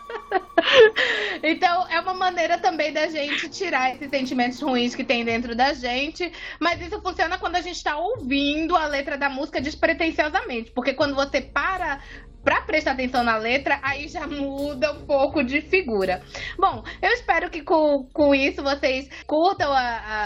Então, 1.49 1.87
é 1.87 1.97
uma 2.01 2.13
maneira 2.13 2.57
também 2.57 2.91
da 2.91 3.07
gente 3.07 3.47
tirar 3.47 3.95
esses 3.95 4.09
sentimentos 4.09 4.59
ruins 4.61 4.93
que 4.93 5.03
tem 5.05 5.23
dentro 5.23 5.55
da 5.55 5.73
gente. 5.73 6.29
Mas 6.59 6.81
isso 6.81 7.01
funciona 7.01 7.37
quando 7.37 7.55
a 7.55 7.61
gente 7.61 7.77
está 7.77 7.95
ouvindo 7.95 8.75
a 8.75 8.85
letra 8.85 9.17
da 9.17 9.29
música 9.29 9.61
despretensiosamente. 9.61 10.71
Porque 10.71 10.93
quando 10.93 11.15
você 11.15 11.39
para 11.39 12.01
para 12.47 12.61
prestar 12.61 12.91
atenção 12.91 13.25
na 13.25 13.35
letra, 13.35 13.77
aí 13.81 14.07
já 14.07 14.25
muda 14.25 14.93
um 14.93 15.05
pouco 15.05 15.43
de 15.43 15.59
figura. 15.59 16.23
Bom, 16.57 16.81
eu 17.01 17.11
espero 17.11 17.49
que 17.49 17.61
com, 17.61 18.07
com 18.13 18.33
isso 18.33 18.63
vocês 18.63 19.09
curtam 19.25 19.69
a, 19.69 19.79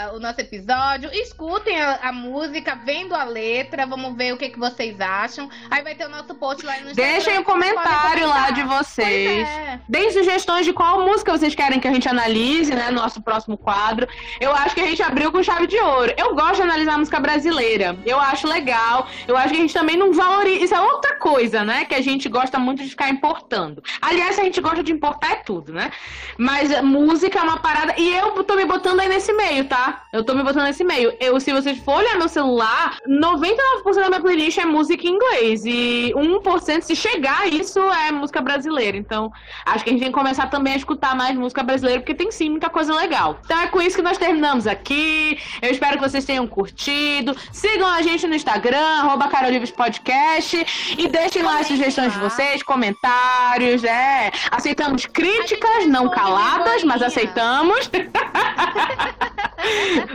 a, 0.04 0.12
o 0.12 0.20
nosso 0.20 0.40
episódio, 0.40 1.10
escutem 1.12 1.80
a, 1.80 1.96
a, 1.96 2.12
música, 2.12 2.76
vendo 2.76 3.12
a 3.12 3.24
letra, 3.24 3.86
vamos 3.86 4.16
ver 4.16 4.34
o 4.34 4.36
que, 4.36 4.50
que 4.50 4.58
vocês 4.58 5.00
acham. 5.00 5.50
Aí 5.68 5.82
vai 5.82 5.96
ter 5.96 6.06
o 6.06 6.08
nosso 6.08 6.32
post 6.36 6.64
lá 6.64 6.74
no 6.74 6.90
Instagram. 6.90 7.12
Deixem 7.12 7.38
um 7.40 7.42
comentário 7.42 8.28
lá 8.28 8.50
de 8.52 8.62
vocês. 8.62 9.48
É. 9.48 9.80
Deem 9.88 10.12
sugestões 10.12 10.64
de 10.64 10.72
qual 10.72 11.04
música 11.04 11.36
vocês 11.36 11.56
querem 11.56 11.80
que 11.80 11.88
a 11.88 11.92
gente 11.92 12.08
analise, 12.08 12.72
né, 12.72 12.88
no 12.90 13.00
nosso 13.00 13.20
próximo 13.20 13.58
quadro. 13.58 14.06
Eu 14.40 14.54
acho 14.54 14.76
que 14.76 14.80
a 14.80 14.86
gente 14.86 15.02
abriu 15.02 15.32
com 15.32 15.42
chave 15.42 15.66
de 15.66 15.80
ouro. 15.80 16.14
Eu 16.16 16.36
gosto 16.36 16.54
de 16.54 16.62
analisar 16.62 16.96
música 16.98 17.18
brasileira. 17.18 17.98
Eu 18.06 18.20
acho 18.20 18.46
legal. 18.46 19.08
Eu 19.26 19.36
acho 19.36 19.48
que 19.48 19.58
a 19.58 19.62
gente 19.62 19.74
também 19.74 19.96
não 19.96 20.12
valoriza. 20.12 20.66
Isso 20.66 20.74
é 20.76 20.80
outra 20.80 21.16
coisa, 21.16 21.64
né? 21.64 21.84
Que 21.84 21.96
a 21.96 22.00
gente 22.12 22.28
gosta 22.28 22.58
muito 22.58 22.82
de 22.82 22.90
ficar 22.90 23.08
importando. 23.10 23.82
Aliás, 24.00 24.38
a 24.38 24.44
gente 24.44 24.60
gosta 24.60 24.82
de 24.82 24.92
importar 24.92 25.32
é 25.32 25.36
tudo, 25.36 25.72
né? 25.72 25.90
Mas 26.38 26.82
música 26.82 27.38
é 27.38 27.42
uma 27.42 27.58
parada. 27.58 27.94
E 27.98 28.14
eu 28.14 28.42
tô 28.44 28.54
me 28.56 28.64
botando 28.64 29.00
aí 29.00 29.08
nesse 29.08 29.32
meio, 29.32 29.64
tá? 29.64 30.02
Eu 30.12 30.24
tô 30.24 30.34
me 30.34 30.42
botando 30.42 30.64
nesse 30.64 30.84
meio. 30.84 31.14
Eu, 31.20 31.38
se 31.40 31.52
vocês 31.52 31.78
for 31.78 31.96
olhar 31.96 32.16
meu 32.16 32.28
celular, 32.28 32.98
99% 33.08 33.94
da 33.94 34.08
minha 34.08 34.20
playlist 34.20 34.58
é 34.58 34.64
música 34.64 35.06
em 35.06 35.10
inglês. 35.10 35.64
E 35.64 36.12
1%, 36.16 36.82
se 36.82 36.96
chegar 36.96 37.48
isso, 37.52 37.78
é 37.80 38.12
música 38.12 38.40
brasileira. 38.40 38.96
Então, 38.96 39.30
acho 39.64 39.84
que 39.84 39.90
a 39.90 39.92
gente 39.92 40.02
tem 40.02 40.12
que 40.12 40.18
começar 40.18 40.48
também 40.48 40.74
a 40.74 40.76
escutar 40.76 41.14
mais 41.14 41.36
música 41.36 41.62
brasileira, 41.62 42.00
porque 42.00 42.14
tem 42.14 42.30
sim 42.30 42.50
muita 42.50 42.68
coisa 42.68 42.94
legal. 42.94 43.40
Então 43.44 43.58
é 43.60 43.66
com 43.68 43.80
isso 43.80 43.96
que 43.96 44.02
nós 44.02 44.18
terminamos 44.18 44.66
aqui. 44.66 45.38
Eu 45.60 45.70
espero 45.70 45.96
que 45.96 46.08
vocês 46.08 46.24
tenham 46.24 46.46
curtido. 46.46 47.36
Sigam 47.52 47.88
a 47.88 48.02
gente 48.02 48.26
no 48.26 48.34
Instagram, 48.34 48.78
arroba 48.78 49.28
Podcast. 49.76 50.94
E 50.98 51.08
deixem 51.08 51.42
lá 51.42 51.60
as 51.60 51.66
sugestões 51.66 51.91
sugestões 51.92 52.12
de 52.12 52.18
vocês, 52.18 52.62
comentários, 52.62 53.84
é. 53.84 54.30
Aceitamos 54.50 55.06
críticas, 55.06 55.86
não 55.86 56.08
caladas, 56.08 56.82
mas 56.84 57.02
aceitamos. 57.02 57.90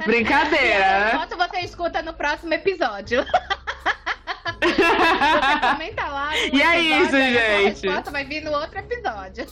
Brincadeira. 0.06 1.12
Enquanto 1.14 1.38
você 1.38 1.60
escuta 1.60 2.02
no 2.02 2.14
próximo 2.14 2.54
episódio. 2.54 3.24
você 4.60 5.72
comenta 5.72 6.08
lá. 6.08 6.36
E 6.36 6.62
é 6.62 6.80
isso, 6.80 7.12
gente. 7.12 7.88
A 7.88 7.92
resposta 7.92 8.12
vai 8.12 8.26
vir 8.26 8.44
no 8.44 8.52
outro 8.52 8.80
episódio. 8.80 9.46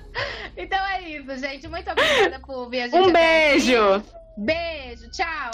então 0.56 0.78
é 0.86 1.02
isso, 1.02 1.36
gente. 1.36 1.68
Muito 1.68 1.90
obrigada 1.90 2.40
por 2.40 2.68
vir 2.70 2.82
a 2.82 2.88
gente. 2.88 3.08
Um 3.08 3.12
beijo. 3.12 4.02
Beijo, 4.36 5.10
tchau. 5.10 5.50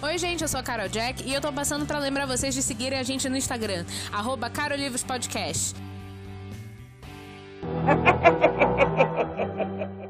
Oi, 0.00 0.16
gente, 0.16 0.42
eu 0.42 0.48
sou 0.48 0.60
a 0.60 0.62
Carol 0.62 0.88
Jack 0.88 1.28
e 1.28 1.34
eu 1.34 1.40
tô 1.40 1.52
passando 1.52 1.84
para 1.84 1.98
lembrar 1.98 2.24
vocês 2.24 2.54
de 2.54 2.62
seguirem 2.62 3.00
a 3.00 3.02
gente 3.02 3.28
no 3.28 3.36
Instagram, 3.36 3.84
arroba 4.12 4.48
Carolivros 4.48 5.02
Podcast. 5.02 5.74